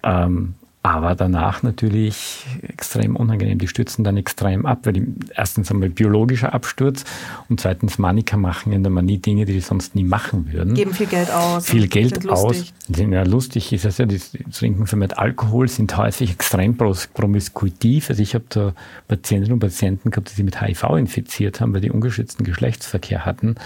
Ähm, 0.03 0.55
aber 0.89 1.15
danach 1.15 1.63
natürlich 1.63 2.47
extrem 2.63 3.17
unangenehm. 3.17 3.59
Die 3.59 3.69
stürzen 3.69 4.05
dann 4.05 4.17
extrem 4.17 4.67
ab, 4.67 4.81
weil 4.85 4.95
die 4.95 5.07
erstens 5.35 5.71
einmal 5.71 5.91
biologischer 5.91 6.55
Absturz 6.55 7.05
und 7.49 7.61
zweitens 7.61 7.99
Maniker 7.99 8.37
machen 8.37 8.73
in 8.73 8.83
der 8.83 8.91
Manie 8.91 9.19
Dinge, 9.19 9.45
die 9.45 9.53
sie 9.53 9.61
sonst 9.61 9.95
nie 9.95 10.05
machen 10.05 10.53
würden. 10.53 10.75
Geben 10.75 10.95
viel 10.95 11.07
Geld 11.07 11.31
aus. 11.31 11.67
Viel 11.67 11.89
Geld 11.89 12.29
aus. 12.29 12.73
Ja, 12.89 13.23
lustig 13.23 13.73
ist 13.73 13.85
es 13.85 13.99
ja, 13.99 14.07
die 14.07 14.21
trinken 14.53 14.87
vermehrt 14.87 15.19
Alkohol, 15.19 15.69
sind 15.69 15.97
häufig 15.97 16.31
extrem 16.31 16.77
promiskuitiv. 16.77 18.11
Also 18.11 18.23
ich 18.23 18.35
habe 18.35 18.45
da 18.49 18.73
Patientinnen 19.09 19.55
und 19.55 19.61
Patienten 19.61 20.11
gehabt, 20.11 20.31
die 20.31 20.35
sich 20.35 20.45
mit 20.45 20.61
HIV 20.61 20.85
infiziert 20.97 21.61
haben, 21.61 21.75
weil 21.75 21.81
die 21.81 21.91
ungeschützten 21.91 22.45
Geschlechtsverkehr 22.45 23.27
hatten. 23.27 23.57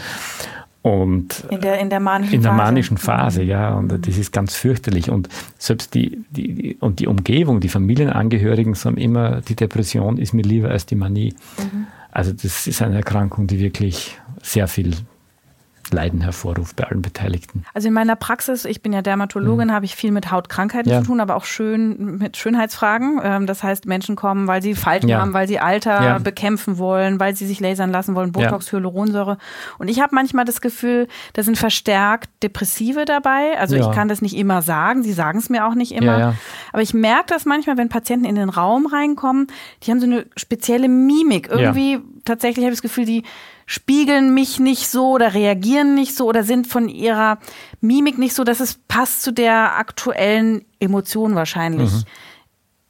Und 0.83 1.45
in 1.49 1.61
der, 1.61 1.78
in 1.78 1.91
der 1.91 2.01
manischen 2.01 2.35
in 2.35 2.43
der 2.43 2.53
manischen 2.53 2.99
Phase, 2.99 3.41
Phase 3.41 3.43
ja. 3.45 3.74
Und 3.74 3.93
mhm. 3.93 4.03
das 4.03 4.18
ist 4.18 4.33
ganz 4.33 4.57
fürchterlich. 4.57 5.11
Und 5.11 5.28
selbst 5.57 5.95
die, 5.95 6.24
die, 6.30 6.55
die, 6.55 6.76
und 6.80 6.99
die 6.99 7.07
Umgebung, 7.07 7.61
die 7.61 7.68
Familienangehörigen 7.68 8.74
sagen 8.74 8.97
immer, 8.97 9.41
die 9.43 9.55
Depression 9.55 10.18
ist 10.18 10.33
mir 10.35 10.43
lieber 10.43 10.70
als 10.70 10.85
die 10.85 10.97
Manie. 10.97 11.35
Mhm. 11.59 11.87
Also 12.11 12.33
das 12.33 12.66
ist 12.66 12.83
eine 12.83 12.97
Erkrankung, 12.97 13.47
die 13.47 13.61
wirklich 13.61 14.18
sehr 14.43 14.66
viel 14.66 14.93
Leiden 15.93 16.20
hervorruft 16.20 16.76
bei 16.76 16.84
allen 16.84 17.03
Beteiligten. 17.03 17.64
Also 17.74 17.88
in 17.88 17.95
meiner 17.95 18.16
Praxis, 18.16 18.64
ich 18.64 18.82
bin 18.82 18.93
ja 18.93 19.03
Dermatologin, 19.03 19.68
mhm. 19.68 19.72
habe 19.72 19.84
ich 19.84 19.95
viel 19.95 20.11
mit 20.11 20.30
Hautkrankheiten 20.30 20.90
ja. 20.90 21.01
zu 21.01 21.07
tun, 21.07 21.20
aber 21.20 21.36
auch 21.36 21.45
schön 21.45 22.18
mit 22.18 22.36
Schönheitsfragen. 22.36 23.20
Ähm, 23.22 23.47
das 23.47 23.62
heißt, 23.62 23.86
Menschen 23.86 24.16
kommen, 24.16 24.47
weil 24.47 24.62
sie 24.62 24.74
Falten 24.74 25.09
ja. 25.09 25.20
haben, 25.20 25.32
weil 25.34 25.49
sie 25.49 25.59
Alter 25.59 26.03
ja. 26.03 26.18
bekämpfen 26.18 26.78
wollen, 26.78 27.20
weil 27.20 27.34
sie 27.34 27.47
sich 27.47 27.61
lasern 27.61 27.90
lassen 27.90 28.14
wollen, 28.14 28.32
Botox, 28.32 28.72
Hyaluronsäure. 28.72 29.38
Und 29.78 29.88
ich 29.88 30.01
habe 30.01 30.14
manchmal 30.14 30.45
das 30.45 30.61
Gefühl, 30.61 31.09
da 31.34 31.43
sind 31.43 31.59
verstärkt 31.59 32.30
Depressive 32.43 33.05
dabei. 33.05 33.59
Also 33.59 33.76
ich 33.76 33.90
kann 33.90 34.09
das 34.09 34.22
nicht 34.22 34.36
immer 34.36 34.62
sagen, 34.62 35.03
sie 35.03 35.12
sagen 35.12 35.38
es 35.38 35.51
mir 35.51 35.66
auch 35.66 35.74
nicht 35.74 35.93
immer. 35.93 36.34
Aber 36.72 36.82
ich 36.82 36.95
merke 36.95 37.26
das 37.28 37.45
manchmal, 37.45 37.76
wenn 37.76 37.88
Patienten 37.88 38.24
in 38.24 38.34
den 38.34 38.49
Raum 38.49 38.86
reinkommen, 38.86 39.47
die 39.82 39.90
haben 39.90 40.01
so 40.01 40.07
eine 40.07 40.26
spezielle 40.36 40.88
Mimik. 40.88 41.49
Irgendwie 41.49 42.01
tatsächlich 42.24 42.64
habe 42.64 42.72
ich 42.72 42.78
das 42.78 42.82
Gefühl, 42.82 43.05
die 43.05 43.24
spiegeln 43.73 44.35
mich 44.35 44.61
nicht 44.61 44.87
so 44.87 45.12
oder 45.12 45.33
reagieren 45.33 45.95
nicht 45.95 46.14
so 46.14 46.27
oder 46.27 46.45
sind 46.45 46.66
von 46.66 46.91
ihrer 46.91 47.39
Mimik 47.81 48.18
nicht 48.18 48.35
so, 48.35 48.45
dass 48.45 48.61
es 48.61 48.75
passt 48.87 49.23
zu 49.23 49.33
der 49.33 49.79
aktuellen 49.79 50.66
Emotion 50.79 51.35
wahrscheinlich. 51.35 51.91
Mhm. 51.91 52.03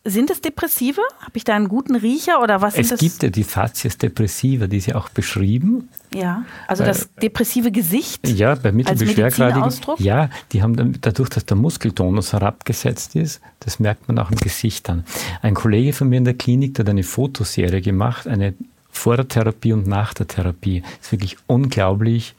Sind 0.05 0.31
es 0.31 0.41
Depressive? 0.41 1.01
Habe 1.21 1.31
ich 1.35 1.45
da 1.45 1.55
einen 1.55 1.69
guten 1.69 1.95
Riecher 1.95 2.43
oder 2.43 2.63
was? 2.63 2.77
Es 2.77 2.89
das? 2.89 2.99
gibt 2.99 3.23
ja 3.23 3.31
die 3.31 3.45
Facies 3.45 3.97
depressiva, 3.97 4.67
die 4.67 4.79
ist 4.79 4.87
ja 4.87 4.97
auch 4.97 5.09
beschrieben. 5.11 5.89
Ja, 6.13 6.45
also 6.67 6.85
das 6.85 7.09
depressive 7.15 7.71
Gesicht. 7.71 8.27
Ja, 8.27 8.57
bei 8.57 8.73
mittelbeschwergradigen. 8.73 9.73
Ja, 9.99 10.31
die 10.51 10.65
haben 10.65 10.75
dann, 10.75 10.99
dadurch, 11.01 11.29
dass 11.29 11.47
der 11.47 11.57
Muskeltonus 11.57 12.33
herabgesetzt 12.33 13.15
ist, 13.15 13.41
das 13.61 13.79
merkt 13.79 14.09
man 14.09 14.19
auch 14.19 14.33
im 14.33 14.39
Gesicht 14.39 14.91
an. 14.91 15.05
Ein 15.43 15.55
Kollege 15.55 15.93
von 15.93 16.09
mir 16.09 16.17
in 16.17 16.25
der 16.25 16.35
Klinik 16.35 16.75
der 16.75 16.87
hat 16.87 16.91
eine 16.91 17.05
Fotoserie 17.05 17.81
gemacht, 17.81 18.27
eine 18.27 18.55
vor 19.03 19.17
der 19.17 19.27
Therapie 19.27 19.73
und 19.73 19.87
nach 19.87 20.15
der 20.15 20.29
Therapie. 20.29 20.83
Das 20.83 21.07
ist 21.07 21.13
wirklich 21.13 21.37
unglaublich. 21.49 22.35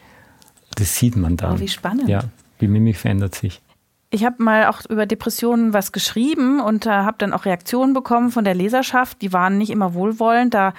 Das 0.76 0.95
sieht 0.95 1.18
man 1.18 1.36
dann. 1.36 1.57
Oh, 1.57 1.59
wie 1.59 1.68
spannend. 1.68 2.07
Ja, 2.07 2.24
die 2.61 2.68
Mimik 2.68 2.97
verändert 2.97 3.36
sich. 3.36 3.61
Ich 4.11 4.24
habe 4.24 4.41
mal 4.41 4.68
auch 4.68 4.82
über 4.89 5.05
Depressionen 5.05 5.74
was 5.74 5.91
geschrieben 5.91 6.61
und 6.61 6.86
äh, 6.86 6.89
habe 6.89 7.18
dann 7.18 7.34
auch 7.34 7.45
Reaktionen 7.45 7.93
bekommen 7.93 8.32
von 8.32 8.45
der 8.45 8.55
Leserschaft. 8.55 9.22
Die 9.22 9.34
waren 9.34 9.57
nicht 9.57 9.72
immer 9.72 9.93
wohlwollend. 9.93 10.53
Da 10.53 10.74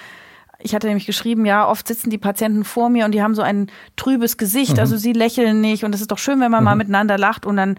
ich 0.59 0.75
hatte 0.75 0.87
nämlich 0.87 1.05
geschrieben, 1.05 1.45
ja, 1.45 1.69
oft 1.69 1.87
sitzen 1.87 2.09
die 2.09 2.19
Patienten 2.19 2.65
vor 2.65 2.89
mir 2.89 3.05
und 3.05 3.13
die 3.13 3.23
haben 3.23 3.35
so 3.35 3.43
ein 3.43 3.71
trübes 3.97 4.39
Gesicht, 4.39 4.75
mhm. 4.75 4.79
also 4.79 4.97
sie 4.97 5.13
lächeln 5.13 5.61
nicht 5.61 5.85
und 5.85 5.95
es 5.95 6.01
ist 6.01 6.11
doch 6.11 6.19
schön, 6.19 6.41
wenn 6.41 6.51
man 6.51 6.61
mhm. 6.61 6.65
mal 6.65 6.77
miteinander 6.77 7.19
lacht 7.19 7.45
und 7.45 7.57
dann 7.57 7.77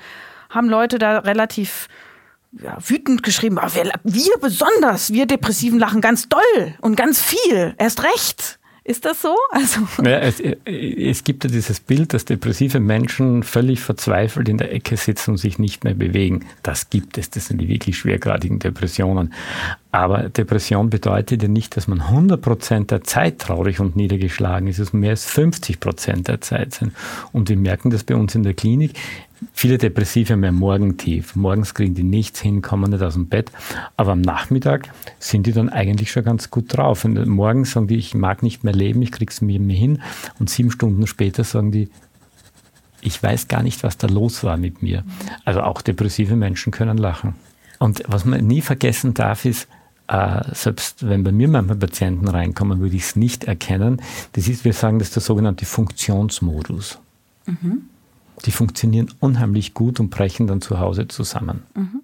haben 0.51 0.69
Leute 0.69 0.99
da 0.99 1.19
relativ 1.19 1.87
ja, 2.61 2.77
wütend 2.85 3.23
geschrieben, 3.23 3.57
aber 3.57 3.73
wir, 3.75 3.91
wir 4.03 4.37
besonders, 4.39 5.11
wir 5.11 5.25
Depressiven 5.25 5.79
lachen 5.79 6.01
ganz 6.01 6.29
doll 6.29 6.73
und 6.81 6.95
ganz 6.95 7.21
viel, 7.21 7.75
erst 7.77 8.03
recht. 8.03 8.59
Ist 8.87 9.03
das 9.03 9.19
so? 9.19 9.35
Also 9.49 9.81
naja, 10.03 10.19
es, 10.19 10.39
es, 10.39 11.23
gibt 11.23 11.43
ja 11.43 11.49
dieses 11.49 11.79
Bild, 11.79 12.13
dass 12.13 12.23
depressive 12.23 12.79
Menschen 12.79 13.41
völlig 13.41 13.79
verzweifelt 13.79 14.47
in 14.47 14.59
der 14.59 14.71
Ecke 14.71 14.95
sitzen 14.95 15.31
und 15.31 15.37
sich 15.37 15.57
nicht 15.57 15.83
mehr 15.83 15.95
bewegen. 15.95 16.45
Das 16.61 16.91
gibt 16.91 17.17
es. 17.17 17.31
Das 17.31 17.47
sind 17.47 17.59
die 17.59 17.67
wirklich 17.67 17.97
schwergradigen 17.97 18.59
Depressionen. 18.59 19.33
Aber 19.91 20.29
Depression 20.29 20.91
bedeutet 20.91 21.41
ja 21.41 21.47
nicht, 21.47 21.75
dass 21.75 21.87
man 21.87 21.99
100 21.99 22.39
Prozent 22.39 22.91
der 22.91 23.03
Zeit 23.03 23.39
traurig 23.39 23.79
und 23.79 23.95
niedergeschlagen 23.95 24.67
ist. 24.67 24.77
Es 24.77 24.93
mehr 24.93 25.09
als 25.09 25.25
50 25.25 25.79
Prozent 25.79 26.27
der 26.27 26.41
Zeit 26.41 26.75
sind. 26.75 26.93
Und 27.31 27.49
wir 27.49 27.57
merken 27.57 27.89
das 27.89 28.03
bei 28.03 28.15
uns 28.15 28.35
in 28.35 28.43
der 28.43 28.53
Klinik. 28.53 28.91
Viele 29.53 29.77
Depressive 29.77 30.33
haben 30.33 30.43
ja 30.43 30.51
Morgentief. 30.51 31.35
Morgens 31.35 31.73
kriegen 31.73 31.93
die 31.93 32.03
nichts 32.03 32.41
hin, 32.41 32.61
kommen 32.61 32.91
nicht 32.91 33.03
aus 33.03 33.13
dem 33.13 33.27
Bett. 33.27 33.51
Aber 33.97 34.13
am 34.13 34.21
Nachmittag 34.21 34.89
sind 35.19 35.45
die 35.45 35.51
dann 35.51 35.69
eigentlich 35.69 36.11
schon 36.11 36.23
ganz 36.23 36.49
gut 36.49 36.75
drauf. 36.75 37.05
Und 37.05 37.25
morgens 37.27 37.71
sagen 37.71 37.87
die, 37.87 37.97
ich 37.97 38.13
mag 38.13 38.43
nicht 38.43 38.63
mehr 38.63 38.73
leben, 38.73 39.01
ich 39.01 39.11
krieg's 39.11 39.41
mir 39.41 39.59
mehr 39.59 39.75
hin. 39.75 40.01
Und 40.39 40.49
sieben 40.49 40.71
Stunden 40.71 41.05
später 41.07 41.43
sagen 41.43 41.71
die, 41.71 41.89
ich 43.01 43.21
weiß 43.21 43.47
gar 43.47 43.61
nicht, 43.61 43.83
was 43.83 43.97
da 43.97 44.07
los 44.07 44.43
war 44.43 44.57
mit 44.57 44.81
mir. 44.81 45.03
Also 45.43 45.61
auch 45.61 45.81
depressive 45.81 46.35
Menschen 46.35 46.71
können 46.71 46.97
lachen. 46.97 47.35
Und 47.77 48.03
was 48.07 48.25
man 48.25 48.45
nie 48.45 48.61
vergessen 48.61 49.13
darf, 49.13 49.45
ist, 49.45 49.67
äh, 50.07 50.41
selbst 50.53 51.07
wenn 51.07 51.23
bei 51.23 51.31
mir 51.31 51.47
manchmal 51.47 51.77
Patienten 51.77 52.27
reinkommen, 52.27 52.79
würde 52.79 52.95
ich 52.95 53.03
es 53.03 53.15
nicht 53.15 53.43
erkennen. 53.43 54.01
Das 54.33 54.47
ist, 54.47 54.65
wir 54.65 54.73
sagen, 54.73 54.99
das 54.99 55.09
ist 55.09 55.15
der 55.15 55.23
sogenannte 55.23 55.65
Funktionsmodus. 55.65 56.99
Mhm 57.45 57.89
die 58.45 58.51
funktionieren 58.51 59.11
unheimlich 59.19 59.73
gut 59.73 59.99
und 59.99 60.09
brechen 60.09 60.47
dann 60.47 60.61
zu 60.61 60.79
Hause 60.79 61.07
zusammen. 61.07 61.63
Mhm. 61.73 62.01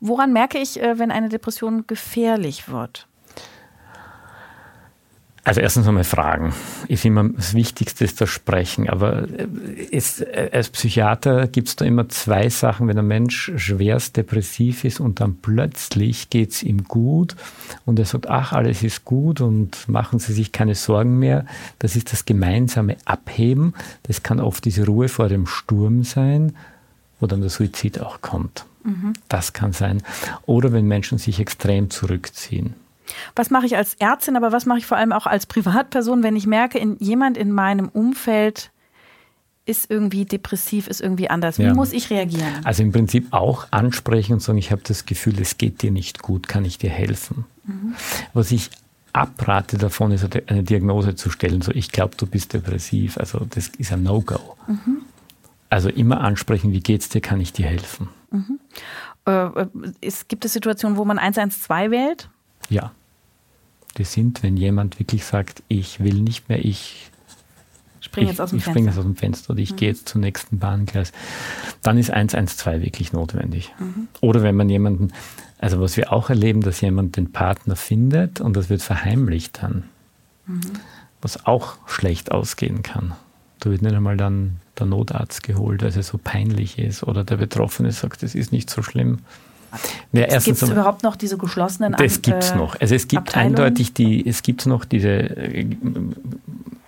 Woran 0.00 0.32
merke 0.32 0.58
ich, 0.58 0.80
äh, 0.80 0.98
wenn 0.98 1.10
eine 1.10 1.28
Depression 1.28 1.86
gefährlich 1.86 2.68
wird? 2.68 3.06
Also 5.46 5.60
erstens 5.60 5.86
einmal 5.86 6.02
Fragen. 6.02 6.52
Ist 6.88 7.04
immer 7.04 7.22
das 7.28 7.54
Wichtigste 7.54 8.04
ist 8.04 8.20
das 8.20 8.28
Sprechen. 8.28 8.88
Aber 8.88 9.28
ist, 9.92 10.20
äh, 10.20 10.50
als 10.52 10.70
Psychiater 10.70 11.46
gibt 11.46 11.68
es 11.68 11.76
da 11.76 11.84
immer 11.84 12.08
zwei 12.08 12.48
Sachen. 12.48 12.88
Wenn 12.88 12.98
ein 12.98 13.06
Mensch 13.06 13.52
schwerst 13.54 14.16
depressiv 14.16 14.82
ist 14.82 14.98
und 14.98 15.20
dann 15.20 15.36
plötzlich 15.36 16.30
geht 16.30 16.50
es 16.50 16.64
ihm 16.64 16.82
gut 16.82 17.36
und 17.84 18.00
er 18.00 18.06
sagt, 18.06 18.28
ach, 18.28 18.54
alles 18.54 18.82
ist 18.82 19.04
gut 19.04 19.40
und 19.40 19.88
machen 19.88 20.18
Sie 20.18 20.32
sich 20.32 20.50
keine 20.50 20.74
Sorgen 20.74 21.20
mehr. 21.20 21.46
Das 21.78 21.94
ist 21.94 22.12
das 22.12 22.24
gemeinsame 22.24 22.96
Abheben. 23.04 23.74
Das 24.02 24.24
kann 24.24 24.40
oft 24.40 24.64
diese 24.64 24.84
Ruhe 24.84 25.08
vor 25.08 25.28
dem 25.28 25.46
Sturm 25.46 26.02
sein, 26.02 26.56
wo 27.20 27.28
dann 27.28 27.40
der 27.40 27.50
Suizid 27.50 28.00
auch 28.00 28.20
kommt. 28.20 28.66
Mhm. 28.82 29.12
Das 29.28 29.52
kann 29.52 29.72
sein. 29.72 30.02
Oder 30.44 30.72
wenn 30.72 30.88
Menschen 30.88 31.18
sich 31.18 31.38
extrem 31.38 31.88
zurückziehen. 31.88 32.74
Was 33.34 33.50
mache 33.50 33.66
ich 33.66 33.76
als 33.76 33.94
Ärztin, 33.94 34.36
aber 34.36 34.52
was 34.52 34.66
mache 34.66 34.78
ich 34.78 34.86
vor 34.86 34.96
allem 34.96 35.12
auch 35.12 35.26
als 35.26 35.46
Privatperson, 35.46 36.22
wenn 36.22 36.36
ich 36.36 36.46
merke, 36.46 36.78
in, 36.78 36.96
jemand 36.98 37.36
in 37.36 37.52
meinem 37.52 37.88
Umfeld 37.88 38.70
ist 39.66 39.90
irgendwie 39.90 40.24
depressiv, 40.24 40.86
ist 40.86 41.00
irgendwie 41.00 41.28
anders. 41.28 41.58
Wie 41.58 41.64
ja. 41.64 41.74
muss 41.74 41.92
ich 41.92 42.08
reagieren? 42.10 42.64
Also 42.64 42.82
im 42.84 42.92
Prinzip 42.92 43.32
auch 43.32 43.66
ansprechen 43.72 44.34
und 44.34 44.40
sagen, 44.40 44.58
ich 44.58 44.70
habe 44.70 44.82
das 44.84 45.06
Gefühl, 45.06 45.40
es 45.40 45.58
geht 45.58 45.82
dir 45.82 45.90
nicht 45.90 46.22
gut, 46.22 46.48
kann 46.48 46.64
ich 46.64 46.78
dir 46.78 46.90
helfen? 46.90 47.44
Mhm. 47.64 47.94
Was 48.32 48.52
ich 48.52 48.70
abrate 49.12 49.76
davon, 49.76 50.12
ist 50.12 50.24
eine 50.48 50.62
Diagnose 50.62 51.16
zu 51.16 51.30
stellen, 51.30 51.62
so 51.62 51.72
ich 51.72 51.90
glaube, 51.90 52.16
du 52.16 52.26
bist 52.26 52.52
depressiv. 52.52 53.18
Also 53.18 53.44
das 53.50 53.68
ist 53.68 53.92
ein 53.92 54.04
No-Go. 54.04 54.38
Mhm. 54.68 55.02
Also 55.68 55.88
immer 55.88 56.20
ansprechen, 56.20 56.72
wie 56.72 56.80
geht's 56.80 57.08
dir, 57.08 57.20
kann 57.20 57.40
ich 57.40 57.52
dir 57.52 57.66
helfen? 57.66 58.08
Mhm. 58.30 58.60
Äh, 59.26 59.46
äh 59.46 59.66
es 60.00 60.28
gibt 60.28 60.44
es 60.44 60.52
Situationen, 60.52 60.96
wo 60.96 61.04
man 61.04 61.18
112 61.18 61.90
wählt? 61.90 62.30
Ja. 62.68 62.92
Die 63.98 64.04
sind, 64.04 64.42
wenn 64.42 64.56
jemand 64.56 64.98
wirklich 64.98 65.24
sagt, 65.24 65.62
ich 65.68 66.00
will 66.00 66.20
nicht 66.20 66.48
mehr, 66.48 66.64
ich 66.64 67.10
springe 68.00 68.28
jetzt 68.28 68.40
aus 68.40 68.50
dem 68.50 68.58
ich, 68.58 68.64
Fenster. 68.64 68.82
jetzt 68.84 68.98
aus 68.98 69.04
dem 69.04 69.16
Fenster 69.16 69.50
oder 69.50 69.60
ich 69.60 69.72
mhm. 69.72 69.76
gehe 69.76 69.88
jetzt 69.88 70.08
zum 70.08 70.20
nächsten 70.20 70.58
Bahngleis, 70.58 71.12
dann 71.82 71.98
ist 71.98 72.10
112 72.10 72.82
wirklich 72.82 73.12
notwendig. 73.12 73.74
Mhm. 73.78 74.08
Oder 74.20 74.42
wenn 74.42 74.56
man 74.56 74.68
jemanden, 74.68 75.12
also 75.58 75.80
was 75.80 75.96
wir 75.96 76.12
auch 76.12 76.30
erleben, 76.30 76.60
dass 76.60 76.80
jemand 76.80 77.16
den 77.16 77.32
Partner 77.32 77.76
findet 77.76 78.40
und 78.40 78.56
das 78.56 78.68
wird 78.68 78.82
verheimlicht 78.82 79.62
dann, 79.62 79.84
mhm. 80.46 80.60
was 81.20 81.46
auch 81.46 81.76
schlecht 81.86 82.32
ausgehen 82.32 82.82
kann. 82.82 83.14
Da 83.60 83.70
wird 83.70 83.82
nicht 83.82 83.94
einmal 83.94 84.16
dann 84.16 84.60
der 84.78 84.86
Notarzt 84.86 85.42
geholt, 85.42 85.82
weil 85.82 85.88
es 85.88 86.06
so 86.06 86.18
peinlich 86.18 86.78
ist 86.78 87.02
oder 87.02 87.24
der 87.24 87.36
Betroffene 87.36 87.90
sagt, 87.92 88.22
es 88.22 88.34
ist 88.34 88.52
nicht 88.52 88.68
so 88.68 88.82
schlimm. 88.82 89.20
Ja, 90.12 90.38
gibt 90.38 90.62
es 90.62 90.68
überhaupt 90.68 91.02
noch 91.02 91.16
diese 91.16 91.38
geschlossenen 91.38 91.92
Das 91.92 92.22
gibt 92.22 92.42
es 92.42 92.54
noch. 92.54 92.80
Also 92.80 92.94
es 92.94 93.08
gibt 93.08 93.28
Abteilungen? 93.28 93.56
eindeutig 93.56 93.92
die, 93.92 94.26
es 94.26 94.42
gibt 94.42 94.66
noch 94.66 94.84
diese 94.84 95.10
äh, 95.10 95.66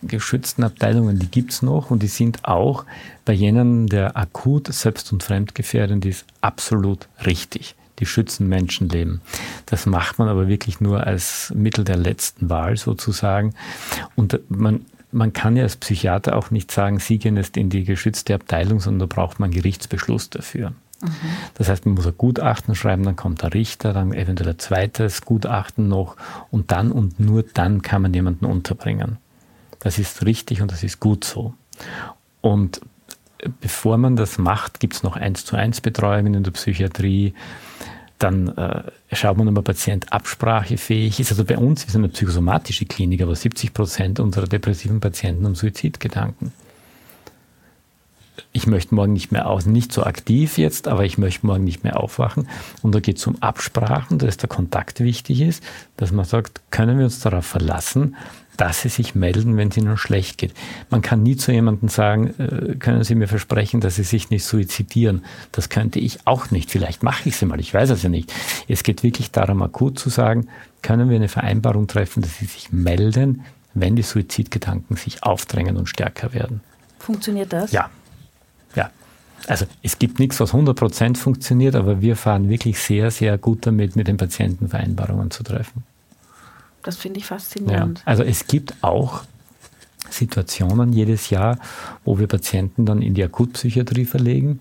geschützten 0.03 0.65
Abteilungen, 0.65 1.19
die 1.19 1.29
gibt 1.29 1.53
es 1.53 1.63
noch 1.63 1.91
und 1.91 2.03
die 2.03 2.09
sind 2.09 2.45
auch 2.45 2.85
bei 3.25 3.33
jenen, 3.33 3.87
der 3.87 4.17
akut 4.17 4.73
selbst- 4.73 5.13
und 5.13 5.23
fremdgefährdend 5.23 6.05
ist, 6.07 6.25
absolut 6.41 7.09
richtig. 7.25 7.75
Die 7.99 8.07
schützen 8.07 8.49
Menschenleben. 8.49 9.21
Das 9.67 9.87
macht 9.87 10.19
man 10.19 10.29
aber 10.29 10.47
wirklich 10.47 10.81
nur 10.81 11.05
als 11.07 11.53
Mittel 11.55 11.85
der 11.85 11.97
letzten 11.97 12.49
Wahl 12.49 12.77
sozusagen. 12.77 13.55
Und 14.15 14.39
man, 14.49 14.87
man 15.11 15.33
kann 15.33 15.57
ja 15.57 15.65
als 15.65 15.77
Psychiater 15.77 16.37
auch 16.37 16.51
nicht 16.51 16.71
sagen, 16.71 17.01
Sie 17.01 17.19
gehen 17.19 17.37
jetzt 17.37 17.57
in 17.57 17.71
die 17.71 17.85
geschützte 17.85 18.35
Abteilung, 18.35 18.79
sondern 18.79 19.09
da 19.09 19.15
braucht 19.15 19.41
man 19.41 19.51
Gerichtsbeschluss 19.51 20.31
dafür. 20.31 20.73
Mhm. 21.01 21.11
Das 21.55 21.69
heißt, 21.69 21.87
man 21.87 21.95
muss 21.95 22.07
ein 22.07 22.15
Gutachten 22.17 22.75
schreiben, 22.75 23.05
dann 23.05 23.17
kommt 23.17 23.43
der 23.43 23.55
Richter, 23.55 23.93
dann 23.93 24.13
eventuell 24.13 24.51
ein 24.51 24.59
zweites 24.59 25.23
Gutachten 25.23 25.89
noch 25.89 26.17
und 26.51 26.73
dann 26.73 26.93
und 26.93 27.21
nur 27.21 27.43
dann 27.43 27.83
kann 27.83 28.03
man 28.03 28.15
jemanden 28.15 28.47
unterbringen. 28.47 29.19
Das 29.79 29.99
ist 29.99 30.25
richtig 30.25 30.61
und 30.61 30.73
das 30.73 30.83
ist 30.83 30.99
gut 30.99 31.25
so. 31.25 31.55
Und 32.41 32.81
bevor 33.61 33.97
man 33.99 34.17
das 34.17 34.39
macht, 34.39 34.81
gibt 34.81 34.95
es 34.95 35.03
noch 35.03 35.17
eins 35.17 35.45
zu 35.45 35.57
eins 35.57 35.81
Betreuungen 35.81 36.35
in 36.35 36.43
der 36.43 36.51
Psychiatrie. 36.51 37.35
Dann 38.19 38.49
äh, 38.49 38.83
schaut 39.13 39.37
man, 39.37 39.47
ob 39.49 39.59
ein 39.59 39.65
Patient 39.65 40.13
absprachefähig 40.13 41.21
ist. 41.21 41.31
Also 41.31 41.45
bei 41.45 41.57
uns 41.57 41.85
ist 41.85 41.95
eine 41.95 42.09
psychosomatische 42.09 42.87
Klinik, 42.87 43.23
aber 43.23 43.37
70 43.37 43.73
Prozent 43.73 44.19
unserer 44.19 44.47
depressiven 44.47 44.99
Patienten 44.99 45.45
haben 45.45 45.55
Suizidgedanken 45.55 46.53
ich 48.59 48.67
möchte 48.67 48.93
morgen 48.93 49.13
nicht 49.13 49.31
mehr 49.31 49.49
aus, 49.49 49.67
nicht 49.67 49.93
so 49.93 50.03
aktiv 50.03 50.59
jetzt, 50.59 50.89
aber 50.89 51.05
ich 51.05 51.17
möchte 51.17 51.47
morgen 51.47 51.63
nicht 51.63 51.85
mehr 51.85 51.99
aufwachen. 52.01 52.49
Und 52.83 52.93
da 52.93 52.99
geht 52.99 53.19
es 53.19 53.27
um 53.29 53.41
Absprachen, 53.41 54.19
dass 54.19 54.37
der 54.37 54.49
Kontakt 54.49 54.99
wichtig 54.99 55.41
ist, 55.43 55.63
dass 55.97 56.11
man 56.11 56.25
sagt, 56.25 56.61
können 56.73 56.99
wir 56.99 57.05
uns 57.05 57.21
darauf 57.21 57.47
verlassen, 57.47 58.17
dass 58.57 58.83
sie 58.83 58.89
sich 58.89 59.15
melden, 59.15 59.57
wenn 59.57 59.69
es 59.69 59.77
ihnen 59.77 59.97
schlecht 59.97 60.39
geht. 60.39 60.55
Man 60.91 61.03
kann 61.03 61.23
nie 61.23 61.37
zu 61.37 61.53
jemandem 61.53 61.89
sagen, 61.89 62.35
äh, 62.39 62.75
können 62.75 63.05
Sie 63.05 63.15
mir 63.15 63.29
versprechen, 63.29 63.81
dass 63.81 63.95
Sie 63.95 64.03
sich 64.03 64.31
nicht 64.31 64.45
suizidieren. 64.45 65.25
Das 65.53 65.69
könnte 65.69 66.01
ich 66.01 66.27
auch 66.27 66.51
nicht. 66.51 66.69
Vielleicht 66.69 67.05
mache 67.05 67.29
ich 67.29 67.37
es 67.37 67.43
mal, 67.43 67.61
ich 67.61 67.73
weiß 67.73 67.91
es 67.91 68.03
ja 68.03 68.09
nicht. 68.09 68.33
Es 68.67 68.83
geht 68.83 69.05
wirklich 69.05 69.31
darum, 69.31 69.63
akut 69.63 70.01
zu 70.01 70.09
sagen, 70.09 70.49
können 70.83 71.09
wir 71.09 71.15
eine 71.15 71.29
Vereinbarung 71.29 71.87
treffen, 71.87 72.21
dass 72.23 72.39
Sie 72.39 72.47
sich 72.47 72.73
melden, 72.73 73.45
wenn 73.75 73.95
die 73.95 74.03
Suizidgedanken 74.03 74.97
sich 74.97 75.23
aufdrängen 75.23 75.77
und 75.77 75.89
stärker 75.89 76.33
werden. 76.33 76.61
Funktioniert 76.99 77.53
das? 77.53 77.71
Ja. 77.71 77.83
Ja. 77.83 77.91
Also 79.49 79.65
es 79.83 79.99
gibt 79.99 80.19
nichts, 80.19 80.41
was 80.41 80.53
100% 80.53 81.17
funktioniert, 81.17 81.75
aber 81.75 82.03
wir 82.03 82.17
fahren 82.17 82.51
wirklich 82.51 82.79
sehr, 82.79 83.11
sehr 83.11 83.39
gut 83.39 83.67
damit, 83.67 83.97
mit 83.97 84.07
den 84.07 84.19
Patienten 84.19 84.69
Vereinbarungen 84.69 85.31
zu 85.31 85.43
treffen. 85.43 85.85
Das 86.83 86.99
finde 86.99 87.19
ich 87.19 87.27
faszinierend. 87.27 87.99
Ja. 88.01 88.05
Also 88.05 88.25
es 88.25 88.47
gibt 88.47 88.75
auch 88.83 89.23
Situationen 90.11 90.93
jedes 90.93 91.31
Jahr, 91.31 91.59
wo 92.05 92.19
wir 92.19 92.27
Patienten 92.27 92.85
dann 92.85 93.01
in 93.01 93.15
die 93.15 93.25
Akutpsychiatrie 93.25 94.05
verlegen. 94.05 94.61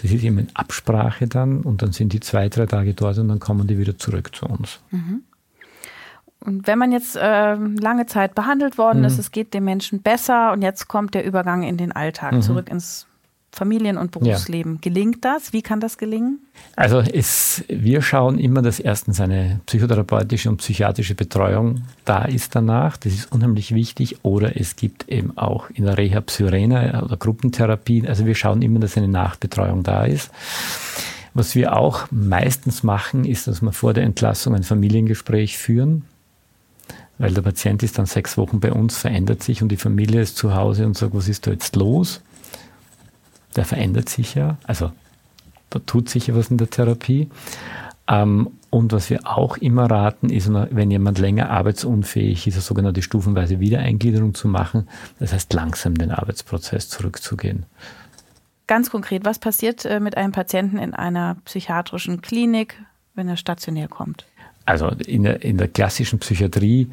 Das 0.00 0.12
ist 0.12 0.22
eben 0.22 0.38
in 0.38 0.48
Absprache 0.54 1.26
dann 1.26 1.62
und 1.62 1.82
dann 1.82 1.92
sind 1.92 2.12
die 2.12 2.20
zwei, 2.20 2.48
drei 2.48 2.66
Tage 2.66 2.94
dort 2.94 3.18
und 3.18 3.28
dann 3.28 3.40
kommen 3.40 3.66
die 3.66 3.78
wieder 3.78 3.98
zurück 3.98 4.34
zu 4.34 4.46
uns. 4.46 4.78
Mhm. 4.90 5.22
Und 6.38 6.66
wenn 6.68 6.78
man 6.78 6.92
jetzt 6.92 7.16
äh, 7.16 7.54
lange 7.54 8.06
Zeit 8.06 8.34
behandelt 8.36 8.78
worden 8.78 9.00
mhm. 9.00 9.06
ist, 9.06 9.18
es 9.18 9.32
geht 9.32 9.54
dem 9.54 9.64
Menschen 9.64 10.02
besser 10.02 10.52
und 10.52 10.62
jetzt 10.62 10.86
kommt 10.86 11.14
der 11.14 11.24
Übergang 11.24 11.64
in 11.64 11.78
den 11.78 11.90
Alltag, 11.90 12.32
mhm. 12.32 12.42
zurück 12.42 12.68
ins 12.68 13.06
Familien- 13.54 13.98
und 13.98 14.10
Berufsleben. 14.10 14.74
Ja. 14.74 14.78
Gelingt 14.82 15.24
das? 15.24 15.52
Wie 15.52 15.62
kann 15.62 15.80
das 15.80 15.96
gelingen? 15.96 16.40
Also 16.76 16.98
es, 16.98 17.64
wir 17.68 18.02
schauen 18.02 18.38
immer, 18.38 18.62
dass 18.62 18.80
erstens 18.80 19.20
eine 19.20 19.60
psychotherapeutische 19.66 20.50
und 20.50 20.56
psychiatrische 20.56 21.14
Betreuung 21.14 21.82
da 22.04 22.24
ist 22.24 22.54
danach. 22.54 22.96
Das 22.96 23.12
ist 23.12 23.30
unheimlich 23.30 23.74
wichtig. 23.74 24.24
Oder 24.24 24.60
es 24.60 24.74
gibt 24.76 25.08
eben 25.08 25.38
auch 25.38 25.70
in 25.70 25.84
der 25.84 25.96
Reha 25.96 26.20
Psyrena 26.20 27.02
oder 27.02 27.16
Gruppentherapie. 27.16 28.08
Also 28.08 28.26
wir 28.26 28.34
schauen 28.34 28.62
immer, 28.62 28.80
dass 28.80 28.96
eine 28.96 29.08
Nachbetreuung 29.08 29.84
da 29.84 30.04
ist. 30.04 30.30
Was 31.32 31.54
wir 31.54 31.76
auch 31.76 32.06
meistens 32.10 32.82
machen, 32.82 33.24
ist, 33.24 33.46
dass 33.46 33.62
wir 33.62 33.72
vor 33.72 33.94
der 33.94 34.04
Entlassung 34.04 34.54
ein 34.54 34.62
Familiengespräch 34.64 35.58
führen 35.58 36.04
weil 37.18 37.32
der 37.32 37.42
Patient 37.42 37.82
ist 37.82 37.98
dann 37.98 38.06
sechs 38.06 38.36
Wochen 38.36 38.60
bei 38.60 38.72
uns, 38.72 38.96
verändert 38.96 39.42
sich 39.42 39.62
und 39.62 39.68
die 39.68 39.76
Familie 39.76 40.20
ist 40.20 40.36
zu 40.36 40.54
Hause 40.54 40.84
und 40.84 40.96
sagt, 40.96 41.14
was 41.14 41.28
ist 41.28 41.46
da 41.46 41.52
jetzt 41.52 41.76
los? 41.76 42.22
Der 43.56 43.64
verändert 43.64 44.08
sich 44.08 44.34
ja, 44.34 44.56
also 44.64 44.92
da 45.70 45.78
tut 45.80 46.08
sich 46.08 46.26
ja 46.28 46.34
was 46.34 46.50
in 46.50 46.58
der 46.58 46.70
Therapie. 46.70 47.28
Ähm, 48.06 48.50
Und 48.68 48.92
was 48.92 49.08
wir 49.08 49.20
auch 49.24 49.56
immer 49.56 49.88
raten, 49.88 50.30
ist, 50.30 50.52
wenn 50.52 50.90
jemand 50.90 51.18
länger 51.18 51.48
arbeitsunfähig 51.50 52.46
ist, 52.48 52.54
eine 52.54 52.62
sogenannte 52.62 53.02
stufenweise 53.02 53.60
Wiedereingliederung 53.60 54.34
zu 54.34 54.48
machen. 54.48 54.88
Das 55.20 55.32
heißt, 55.32 55.52
langsam 55.54 55.94
den 55.96 56.10
Arbeitsprozess 56.10 56.88
zurückzugehen. 56.88 57.66
Ganz 58.66 58.90
konkret, 58.90 59.24
was 59.24 59.38
passiert 59.38 59.84
äh, 59.84 60.00
mit 60.00 60.16
einem 60.16 60.32
Patienten 60.32 60.78
in 60.78 60.92
einer 60.92 61.36
psychiatrischen 61.44 62.20
Klinik, 62.20 62.82
wenn 63.14 63.28
er 63.28 63.36
stationär 63.36 63.88
kommt? 63.88 64.26
Also 64.66 64.88
in 64.88 65.22
der, 65.22 65.42
in 65.42 65.56
der 65.56 65.68
klassischen 65.68 66.18
Psychiatrie 66.18 66.90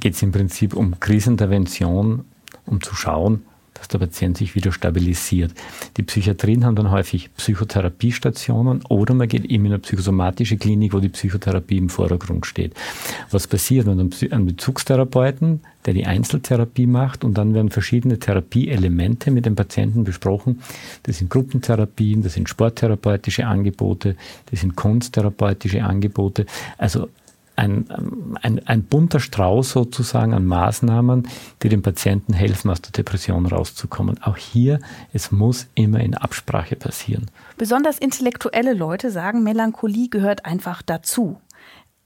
geht 0.00 0.14
es 0.14 0.22
im 0.22 0.30
Prinzip 0.30 0.74
um 0.74 1.00
Krisenintervention, 1.00 2.26
um 2.66 2.82
zu 2.82 2.94
schauen, 2.94 3.44
dass 3.78 3.88
der 3.88 3.98
Patient 3.98 4.36
sich 4.36 4.54
wieder 4.54 4.72
stabilisiert. 4.72 5.52
Die 5.96 6.02
Psychiatrien 6.02 6.64
haben 6.64 6.76
dann 6.76 6.90
häufig 6.90 7.30
Psychotherapiestationen 7.36 8.84
oder 8.88 9.14
man 9.14 9.28
geht 9.28 9.44
eben 9.44 9.64
in 9.66 9.72
eine 9.72 9.78
psychosomatische 9.78 10.56
Klinik, 10.56 10.92
wo 10.92 11.00
die 11.00 11.08
Psychotherapie 11.08 11.78
im 11.78 11.88
Vordergrund 11.88 12.46
steht. 12.46 12.74
Was 13.30 13.46
passiert? 13.46 13.86
Hat 13.86 13.98
einen 14.32 14.46
Bezugstherapeuten, 14.46 15.60
der 15.86 15.94
die 15.94 16.06
Einzeltherapie 16.06 16.86
macht 16.86 17.24
und 17.24 17.38
dann 17.38 17.54
werden 17.54 17.70
verschiedene 17.70 18.18
Therapieelemente 18.18 19.30
mit 19.30 19.46
dem 19.46 19.56
Patienten 19.56 20.04
besprochen. 20.04 20.60
Das 21.04 21.18
sind 21.18 21.30
Gruppentherapien, 21.30 22.22
das 22.22 22.34
sind 22.34 22.48
sporttherapeutische 22.48 23.46
Angebote, 23.46 24.16
das 24.50 24.60
sind 24.60 24.76
kunsttherapeutische 24.76 25.82
Angebote. 25.82 26.46
Also 26.76 27.08
ein, 27.58 27.86
ein, 28.40 28.66
ein 28.66 28.84
bunter 28.84 29.20
Strauß 29.20 29.70
sozusagen 29.70 30.32
an 30.32 30.46
Maßnahmen, 30.46 31.28
die 31.62 31.68
dem 31.68 31.82
Patienten 31.82 32.32
helfen, 32.32 32.70
aus 32.70 32.80
der 32.80 32.92
Depression 32.92 33.46
rauszukommen. 33.46 34.22
Auch 34.22 34.36
hier, 34.36 34.78
es 35.12 35.32
muss 35.32 35.66
immer 35.74 36.00
in 36.00 36.14
Absprache 36.14 36.76
passieren. 36.76 37.30
Besonders 37.56 37.98
intellektuelle 37.98 38.74
Leute 38.74 39.10
sagen, 39.10 39.42
Melancholie 39.42 40.08
gehört 40.08 40.46
einfach 40.46 40.82
dazu. 40.82 41.38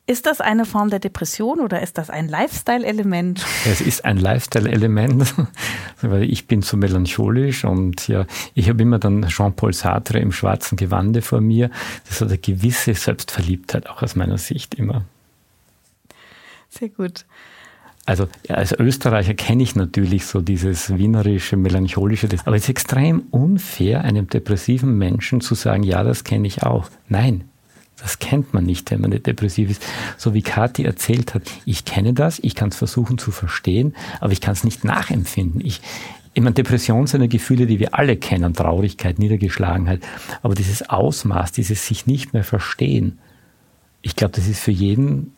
Ist 0.05 0.27
das 0.27 0.41
eine 0.41 0.65
Form 0.65 0.91
der 0.91 0.99
Depression 0.99 1.61
oder 1.61 1.81
ist 1.81 1.97
das 1.97 2.11
ein 2.11 2.29
Lifestyle-Element? 2.29 3.47
Es 3.67 3.81
ist 3.81 4.05
ein 4.05 4.17
Lifestyle-Element, 4.17 5.35
weil 6.03 6.25
ich 6.25 6.49
bin 6.49 6.63
so 6.63 6.77
melancholisch 6.77 7.65
und 7.65 8.09
ja, 8.09 8.27
ich 8.55 8.69
habe 8.69 8.83
immer 8.83 8.99
dann 8.99 9.29
Jean-Paul 9.29 9.73
Sartre 9.73 10.19
im 10.19 10.33
schwarzen 10.33 10.77
Gewande 10.77 11.23
vor 11.23 11.41
mir. 11.41 11.71
Das 12.09 12.21
hat 12.21 12.29
eine 12.29 12.39
gewisse 12.39 12.95
Selbstverliebtheit 12.95 13.89
auch 13.89 14.03
aus 14.03 14.17
meiner 14.17 14.39
Sicht 14.39 14.75
immer. 14.75 15.05
Sehr 16.73 16.89
gut. 16.89 17.27
Also 18.05 18.29
ja, 18.49 18.57
als 18.57 18.73
Österreicher 18.73 19.35
kenne 19.35 19.63
ich 19.63 19.77
natürlich 19.77 20.27
so 20.27 20.41
dieses 20.41 20.97
wienerische, 20.97 21.57
melancholische, 21.57 22.29
aber 22.45 22.57
es 22.57 22.65
ist 22.65 22.71
extrem 22.71 23.25
unfair, 23.31 24.03
einem 24.03 24.29
depressiven 24.29 24.99
Menschen 24.99 25.41
zu 25.41 25.55
sagen, 25.55 25.85
ja, 25.85 26.03
das 26.03 26.25
kenne 26.25 26.49
ich 26.49 26.65
auch. 26.65 26.89
Nein, 27.09 27.45
das 27.99 28.19
kennt 28.19 28.55
man 28.55 28.65
nicht, 28.65 28.91
wenn 28.91 29.01
man 29.03 29.11
nicht 29.11 29.27
depressiv 29.27 29.71
ist. 29.71 29.85
So 30.17 30.35
wie 30.35 30.43
Kathi 30.43 30.83
erzählt 30.85 31.35
hat, 31.35 31.43
ich 31.65 31.85
kenne 31.85 32.13
das, 32.13 32.41
ich 32.41 32.57
kann 32.57 32.71
es 32.71 32.77
versuchen 32.77 33.19
zu 33.19 33.31
verstehen, 33.31 33.95
aber 34.21 34.33
ich 34.33 34.41
kann 34.41 34.55
es 34.55 34.65
nicht 34.65 34.83
nachempfinden. 34.83 35.61
Ich, 35.61 35.81
ich 36.35 36.43
meine, 36.43 36.55
Depression 36.55 37.07
sind 37.07 37.29
Gefühle, 37.29 37.67
die 37.67 37.79
wir 37.79 37.95
alle 37.95 38.17
kennen, 38.17 38.55
Traurigkeit, 38.55 39.21
Niedergeschlagenheit, 39.21 40.01
aber 40.43 40.57
dieses 40.57 40.89
Ausmaß, 40.91 41.53
dieses 41.53 41.87
sich 41.87 42.07
nicht 42.07 42.33
mehr 42.33 42.45
verstehen, 42.45 43.19
ich 44.01 44.17
glaube, 44.17 44.35
das 44.35 44.49
ist 44.49 44.59
für 44.59 44.73
jeden 44.73 45.35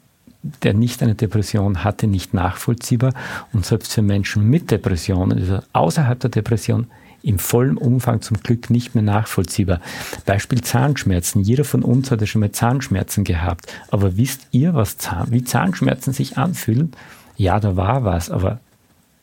der 0.62 0.74
nicht 0.74 1.02
eine 1.02 1.14
Depression 1.14 1.84
hatte, 1.84 2.06
nicht 2.06 2.34
nachvollziehbar. 2.34 3.14
Und 3.52 3.64
selbst 3.64 3.92
für 3.92 4.02
Menschen 4.02 4.48
mit 4.48 4.70
Depressionen, 4.70 5.38
also 5.38 5.60
außerhalb 5.72 6.20
der 6.20 6.30
Depression, 6.30 6.86
im 7.22 7.38
vollen 7.38 7.78
Umfang 7.78 8.20
zum 8.20 8.38
Glück 8.38 8.68
nicht 8.68 8.94
mehr 8.94 9.02
nachvollziehbar. 9.02 9.80
Beispiel 10.26 10.60
Zahnschmerzen. 10.60 11.40
Jeder 11.40 11.64
von 11.64 11.82
uns 11.82 12.10
hat 12.10 12.20
ja 12.20 12.26
schon 12.26 12.40
mal 12.40 12.52
Zahnschmerzen 12.52 13.24
gehabt. 13.24 13.72
Aber 13.90 14.18
wisst 14.18 14.46
ihr, 14.50 14.74
was 14.74 14.98
Zahn, 14.98 15.28
wie 15.30 15.42
Zahnschmerzen 15.42 16.12
sich 16.12 16.36
anfühlen? 16.36 16.92
Ja, 17.36 17.58
da 17.60 17.76
war 17.76 18.04
was, 18.04 18.30
aber 18.30 18.60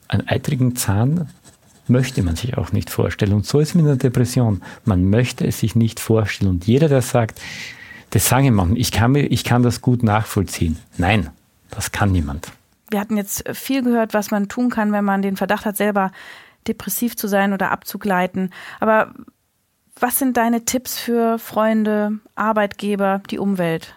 einen 0.08 0.28
eitrigen 0.28 0.76
Zahn 0.76 1.30
möchte 1.88 2.24
man 2.24 2.36
sich 2.36 2.58
auch 2.58 2.72
nicht 2.72 2.90
vorstellen. 2.90 3.34
Und 3.34 3.46
so 3.46 3.60
ist 3.60 3.70
es 3.70 3.76
mit 3.76 3.86
einer 3.86 3.98
Depression. 3.98 4.62
Man 4.84 5.10
möchte 5.10 5.46
es 5.46 5.60
sich 5.60 5.76
nicht 5.76 6.00
vorstellen. 6.00 6.50
Und 6.50 6.66
jeder, 6.66 6.90
der 6.90 7.02
sagt, 7.02 7.40
das 8.12 8.28
sagen 8.28 8.46
immer, 8.46 8.68
ich 8.76 8.92
kann, 8.92 9.14
mir, 9.14 9.26
ich 9.26 9.44
kann 9.44 9.64
das 9.64 9.82
gut 9.82 10.04
nachvollziehen. 10.04 10.78
Nein, 10.98 11.30
das 11.70 11.92
kann 11.92 12.12
niemand. 12.12 12.52
Wir 12.90 13.00
hatten 13.00 13.18
jetzt 13.18 13.44
viel 13.54 13.84
gehört, 13.84 14.14
was 14.14 14.32
man 14.32 14.50
tun 14.50 14.70
kann, 14.70 14.92
wenn 14.92 15.06
man 15.06 15.22
den 15.22 15.38
Verdacht 15.38 15.66
hat, 15.66 15.78
selber 15.78 16.12
depressiv 16.68 17.16
zu 17.16 17.28
sein 17.28 17.54
oder 17.54 17.72
abzugleiten. 17.72 18.52
Aber 18.80 19.14
was 20.00 20.20
sind 20.20 20.38
deine 20.38 20.66
Tipps 20.66 21.00
für 21.00 21.40
Freunde, 21.40 22.20
Arbeitgeber, 22.36 23.22
die 23.30 23.40
Umwelt? 23.40 23.96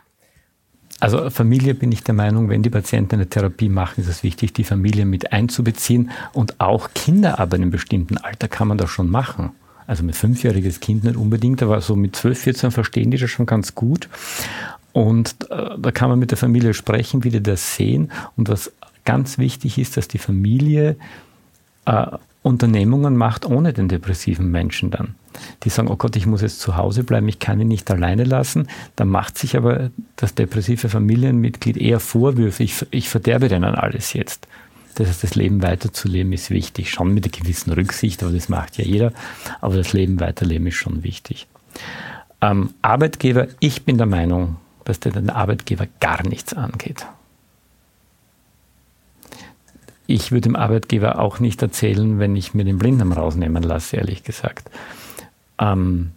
Also 1.01 1.28
Familie 1.31 1.74
bin 1.74 1.91
ich 1.91 2.05
der 2.05 2.15
Meinung, 2.15 2.49
wenn 2.49 2.62
die 2.62 2.70
Patienten 2.70 3.16
eine 3.16 3.28
Therapie 3.28 3.69
machen, 3.69 4.01
ist 4.01 4.09
es 4.09 4.23
wichtig, 4.23 4.53
die 4.53 4.65
Familie 4.65 5.07
mit 5.07 5.32
einzubeziehen 5.32 6.11
und 6.32 6.61
auch 6.61 6.91
Kinder 6.95 7.41
ab 7.41 7.53
einem 7.53 7.70
bestimmten 7.70 8.16
Alter 8.16 8.49
kann 8.49 8.69
man 8.69 8.78
das 8.78 8.91
schon 8.91 9.11
machen. 9.11 9.51
Also 9.86 10.02
mit 10.02 10.16
fünfjähriges 10.16 10.81
Kind 10.81 11.05
nicht 11.05 11.16
unbedingt, 11.16 11.62
aber 11.62 11.81
so 11.81 11.97
mit 11.97 12.16
12, 12.16 12.39
14 12.39 12.70
verstehen 12.70 13.11
die 13.11 13.19
das 13.19 13.31
schon 13.31 13.47
ganz 13.47 13.74
gut. 13.74 14.09
Und 14.93 15.36
äh, 15.51 15.70
da 15.78 15.90
kann 15.90 16.09
man 16.09 16.19
mit 16.19 16.31
der 16.31 16.39
Familie 16.39 16.73
sprechen, 16.73 17.24
wie 17.24 17.31
die 17.31 17.43
das 17.43 17.77
sehen. 17.77 18.12
Und 18.36 18.48
was 18.48 18.73
ganz 19.05 19.39
wichtig 19.39 19.78
ist, 19.78 19.97
dass 19.97 20.09
die 20.09 20.19
Familie 20.19 20.97
äh, 21.85 22.06
Unternehmungen 22.43 23.16
macht 23.16 23.47
ohne 23.47 23.73
den 23.73 23.89
depressiven 23.89 24.51
Menschen 24.51 24.90
dann. 24.90 25.15
Die 25.62 25.70
sagen, 25.70 25.89
oh 25.89 25.97
Gott, 25.97 26.15
ich 26.15 26.27
muss 26.27 26.43
jetzt 26.43 26.61
zu 26.61 26.77
Hause 26.77 27.02
bleiben, 27.02 27.27
ich 27.27 27.39
kann 27.39 27.59
ihn 27.59 27.69
nicht 27.69 27.90
alleine 27.90 28.24
lassen. 28.24 28.69
Dann 28.97 29.09
macht 29.09 29.39
sich 29.39 29.56
aber 29.56 29.90
das 30.16 30.35
depressive 30.35 30.89
Familienmitglied 30.90 31.77
eher 31.77 32.01
Vorwürfe, 32.01 32.62
ich, 32.62 32.86
ich 32.90 33.09
verderbe 33.09 33.48
denen 33.48 33.74
alles 33.74 34.12
jetzt. 34.12 34.47
Das 34.95 35.09
heißt, 35.09 35.25
das 35.25 35.35
Leben 35.35 35.62
weiterzuleben 35.62 36.33
ist 36.33 36.51
wichtig, 36.51 36.91
schon 36.91 37.12
mit 37.12 37.25
einer 37.25 37.33
gewissen 37.33 37.73
Rücksicht, 37.73 38.23
aber 38.23 38.33
das 38.33 38.49
macht 38.49 38.79
ja 38.79 38.85
jeder. 38.85 39.12
Aber 39.61 39.77
das 39.77 39.93
Leben 39.93 40.21
weiterleben 40.21 40.66
ist 40.69 40.75
schon 40.77 41.03
wichtig. 41.03 41.47
Ähm, 42.41 42.75
Arbeitgeber, 42.83 43.49
ich 43.61 43.85
bin 43.85 43.99
der 43.99 44.07
Meinung, 44.07 44.57
dass 44.85 45.01
der 45.01 45.12
den 45.12 45.31
Arbeitgeber 45.31 45.87
gar 46.01 46.27
nichts 46.27 46.53
angeht. 46.55 47.07
Ich 50.07 50.31
würde 50.33 50.43
dem 50.43 50.57
Arbeitgeber 50.57 51.19
auch 51.19 51.41
nicht 51.41 51.62
erzählen, 51.62 52.19
wenn 52.19 52.37
ich 52.37 52.53
mir 52.53 52.65
den 52.65 52.79
Blinddarm 52.79 53.12
rausnehmen 53.12 53.62
lasse, 53.62 53.97
ehrlich 53.97 54.23
gesagt. 54.23 54.71
Ähm, 55.59 56.12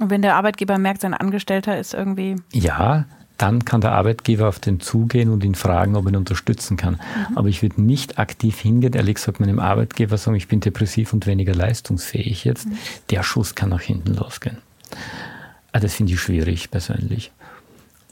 Und 0.00 0.10
wenn 0.10 0.22
der 0.22 0.34
Arbeitgeber 0.34 0.76
merkt, 0.78 1.02
sein 1.02 1.14
Angestellter 1.14 1.78
ist 1.78 1.94
irgendwie. 1.94 2.36
Ja, 2.52 3.04
dann 3.38 3.64
kann 3.64 3.80
der 3.80 3.92
Arbeitgeber 3.92 4.48
auf 4.48 4.60
den 4.60 4.80
zugehen 4.80 5.30
und 5.30 5.42
ihn 5.44 5.54
fragen, 5.54 5.96
ob 5.96 6.06
er 6.06 6.12
ihn 6.12 6.16
unterstützen 6.16 6.76
kann. 6.76 6.94
Mhm. 7.28 7.38
Aber 7.38 7.48
ich 7.48 7.62
würde 7.62 7.82
nicht 7.82 8.18
aktiv 8.18 8.58
hingehen, 8.60 8.92
ehrlich 8.92 9.16
gesagt, 9.16 9.40
meinem 9.40 9.58
Arbeitgeber 9.58 10.16
sagen, 10.16 10.36
ich 10.36 10.48
bin 10.48 10.60
depressiv 10.60 11.12
und 11.12 11.26
weniger 11.26 11.54
leistungsfähig 11.54 12.44
jetzt. 12.44 12.66
Mhm. 12.66 12.78
Der 13.10 13.22
Schuss 13.22 13.54
kann 13.54 13.70
nach 13.70 13.80
hinten 13.80 14.14
losgehen. 14.14 14.58
Ah, 15.72 15.80
das 15.80 15.94
finde 15.94 16.12
ich 16.12 16.20
schwierig 16.20 16.70
persönlich. 16.70 17.32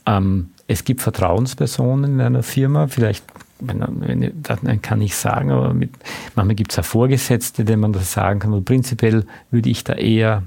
Ähm, 0.05 0.49
es 0.67 0.83
gibt 0.83 1.01
Vertrauenspersonen 1.01 2.15
in 2.15 2.21
einer 2.21 2.43
Firma, 2.43 2.87
vielleicht 2.87 3.23
dann 3.61 4.81
kann 4.81 5.01
ich 5.01 5.15
sagen, 5.15 5.51
aber 5.51 5.73
mit, 5.73 5.91
manchmal 6.35 6.55
gibt 6.55 6.71
es 6.71 6.79
auch 6.79 6.85
Vorgesetzte, 6.85 7.63
denen 7.63 7.81
man 7.81 7.93
das 7.93 8.11
sagen 8.11 8.39
kann. 8.39 8.51
Aber 8.51 8.61
prinzipiell 8.61 9.25
würde 9.51 9.69
ich 9.69 9.83
da 9.83 9.93
eher 9.93 10.43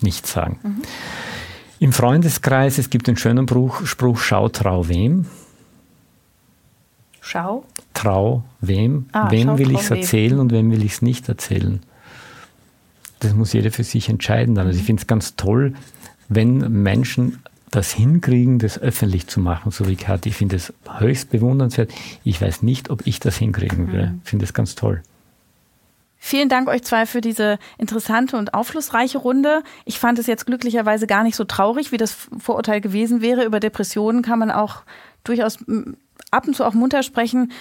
nichts 0.00 0.32
sagen. 0.32 0.58
Mhm. 0.62 0.82
Im 1.78 1.92
Freundeskreis, 1.92 2.78
es 2.78 2.90
gibt 2.90 3.06
den 3.06 3.16
schönen 3.16 3.46
Spruch, 3.46 3.84
Spruch 3.86 4.18
Schau, 4.18 4.48
trau 4.48 4.88
wem. 4.88 5.26
Schau? 7.20 7.64
Trau 7.92 8.44
wem. 8.60 9.06
Ah, 9.12 9.30
wem 9.30 9.58
will 9.58 9.72
ich 9.72 9.80
es 9.80 9.90
erzählen 9.90 10.38
und 10.38 10.52
wem 10.52 10.70
will 10.70 10.84
ich 10.84 10.92
es 10.92 11.02
nicht 11.02 11.28
erzählen. 11.28 11.80
Das 13.20 13.34
muss 13.34 13.52
jeder 13.52 13.70
für 13.70 13.84
sich 13.84 14.08
entscheiden 14.08 14.54
dann. 14.54 14.66
Also 14.66 14.78
ich 14.78 14.86
finde 14.86 15.00
es 15.00 15.06
ganz 15.06 15.36
toll, 15.36 15.74
wenn 16.28 16.58
Menschen 16.82 17.42
das 17.70 17.92
hinkriegen, 17.92 18.58
das 18.58 18.78
öffentlich 18.78 19.26
zu 19.26 19.40
machen, 19.40 19.70
so 19.70 19.88
wie 19.88 19.96
Kathi. 19.96 20.30
Ich 20.30 20.36
finde 20.36 20.56
es 20.56 20.72
höchst 20.98 21.30
bewundernswert. 21.30 21.92
Ich 22.24 22.40
weiß 22.40 22.62
nicht, 22.62 22.90
ob 22.90 23.06
ich 23.06 23.20
das 23.20 23.36
hinkriegen 23.36 23.88
würde. 23.88 24.14
Ich 24.22 24.30
finde 24.30 24.44
es 24.44 24.54
ganz 24.54 24.76
toll. 24.76 25.02
Vielen 26.26 26.48
Dank 26.48 26.66
euch 26.66 26.82
zwei 26.82 27.06
für 27.06 27.20
diese 27.20 27.56
interessante 27.78 28.36
und 28.36 28.52
aufschlussreiche 28.52 29.18
Runde. 29.18 29.62
Ich 29.84 30.00
fand 30.00 30.18
es 30.18 30.26
jetzt 30.26 30.44
glücklicherweise 30.44 31.06
gar 31.06 31.22
nicht 31.22 31.36
so 31.36 31.44
traurig, 31.44 31.92
wie 31.92 31.98
das 31.98 32.16
Vorurteil 32.36 32.80
gewesen 32.80 33.20
wäre. 33.20 33.44
Über 33.44 33.60
Depressionen 33.60 34.22
kann 34.22 34.40
man 34.40 34.50
auch 34.50 34.82
durchaus 35.22 35.58
ab 36.32 36.48
und 36.48 36.56
zu 36.56 36.64
auch 36.64 36.74
munter 36.74 37.04
sprechen. 37.04 37.52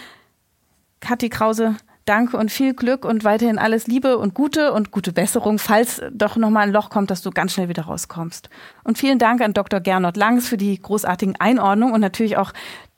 Kathi 1.00 1.30
Krause, 1.30 1.76
danke 2.06 2.38
und 2.38 2.52
viel 2.52 2.74
Glück 2.74 3.06
und 3.06 3.24
weiterhin 3.24 3.60
alles 3.60 3.86
Liebe 3.86 4.18
und 4.18 4.34
Gute 4.34 4.74
und 4.74 4.90
gute 4.90 5.14
Besserung, 5.14 5.60
falls 5.60 6.02
doch 6.12 6.36
nochmal 6.36 6.64
ein 6.64 6.74
Loch 6.74 6.90
kommt, 6.90 7.12
dass 7.12 7.22
du 7.22 7.30
ganz 7.30 7.54
schnell 7.54 7.70
wieder 7.70 7.84
rauskommst. 7.84 8.50
Und 8.84 8.98
vielen 8.98 9.20
Dank 9.20 9.42
an 9.42 9.54
Dr. 9.54 9.80
Gernot 9.80 10.18
Langs 10.18 10.48
für 10.48 10.58
die 10.58 10.82
großartigen 10.82 11.36
Einordnungen 11.40 11.94
und 11.94 12.02
natürlich 12.02 12.38
auch 12.38 12.52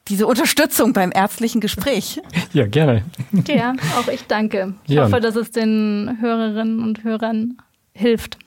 diese 0.09 0.27
Unterstützung 0.27 0.93
beim 0.93 1.11
ärztlichen 1.13 1.61
Gespräch. 1.61 2.21
Ja, 2.53 2.65
gerne. 2.65 3.03
Ja, 3.47 3.75
auch 3.99 4.07
ich 4.07 4.25
danke. 4.27 4.73
Ich 4.85 4.95
ja. 4.95 5.05
hoffe, 5.05 5.19
dass 5.19 5.35
es 5.35 5.51
den 5.51 6.17
Hörerinnen 6.21 6.81
und 6.81 7.03
Hörern 7.03 7.57
hilft. 7.93 8.37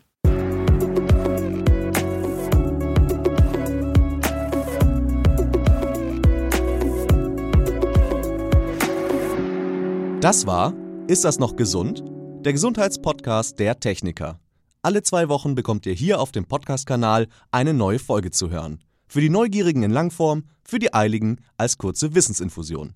Das 10.21 10.47
war 10.47 10.75
Ist 11.09 11.25
das 11.25 11.39
noch 11.39 11.57
gesund? 11.57 12.05
Der 12.45 12.53
Gesundheitspodcast 12.53 13.59
der 13.59 13.81
Techniker. 13.81 14.39
Alle 14.83 15.03
zwei 15.03 15.29
Wochen 15.29 15.55
bekommt 15.55 15.87
ihr 15.87 15.93
hier 15.93 16.21
auf 16.21 16.33
dem 16.33 16.47
Podcast-Kanal 16.47 17.27
eine 17.51 17.75
neue 17.75 17.99
Folge 17.99 18.31
zu 18.31 18.51
hören. 18.51 18.81
Für 19.09 19.21
die 19.21 19.29
Neugierigen 19.29 19.83
in 19.83 19.91
Langform 19.91 20.45
für 20.71 20.79
die 20.79 20.95
Eiligen 20.95 21.39
als 21.57 21.77
kurze 21.77 22.15
Wissensinfusion. 22.15 22.95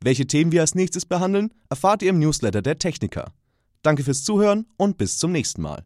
Welche 0.00 0.26
Themen 0.26 0.52
wir 0.52 0.60
als 0.60 0.74
nächstes 0.74 1.06
behandeln, 1.06 1.52
erfahrt 1.70 2.02
ihr 2.02 2.10
im 2.10 2.18
Newsletter 2.18 2.60
der 2.60 2.78
Techniker. 2.78 3.32
Danke 3.82 4.04
fürs 4.04 4.22
Zuhören 4.22 4.66
und 4.76 4.98
bis 4.98 5.18
zum 5.18 5.32
nächsten 5.32 5.62
Mal. 5.62 5.84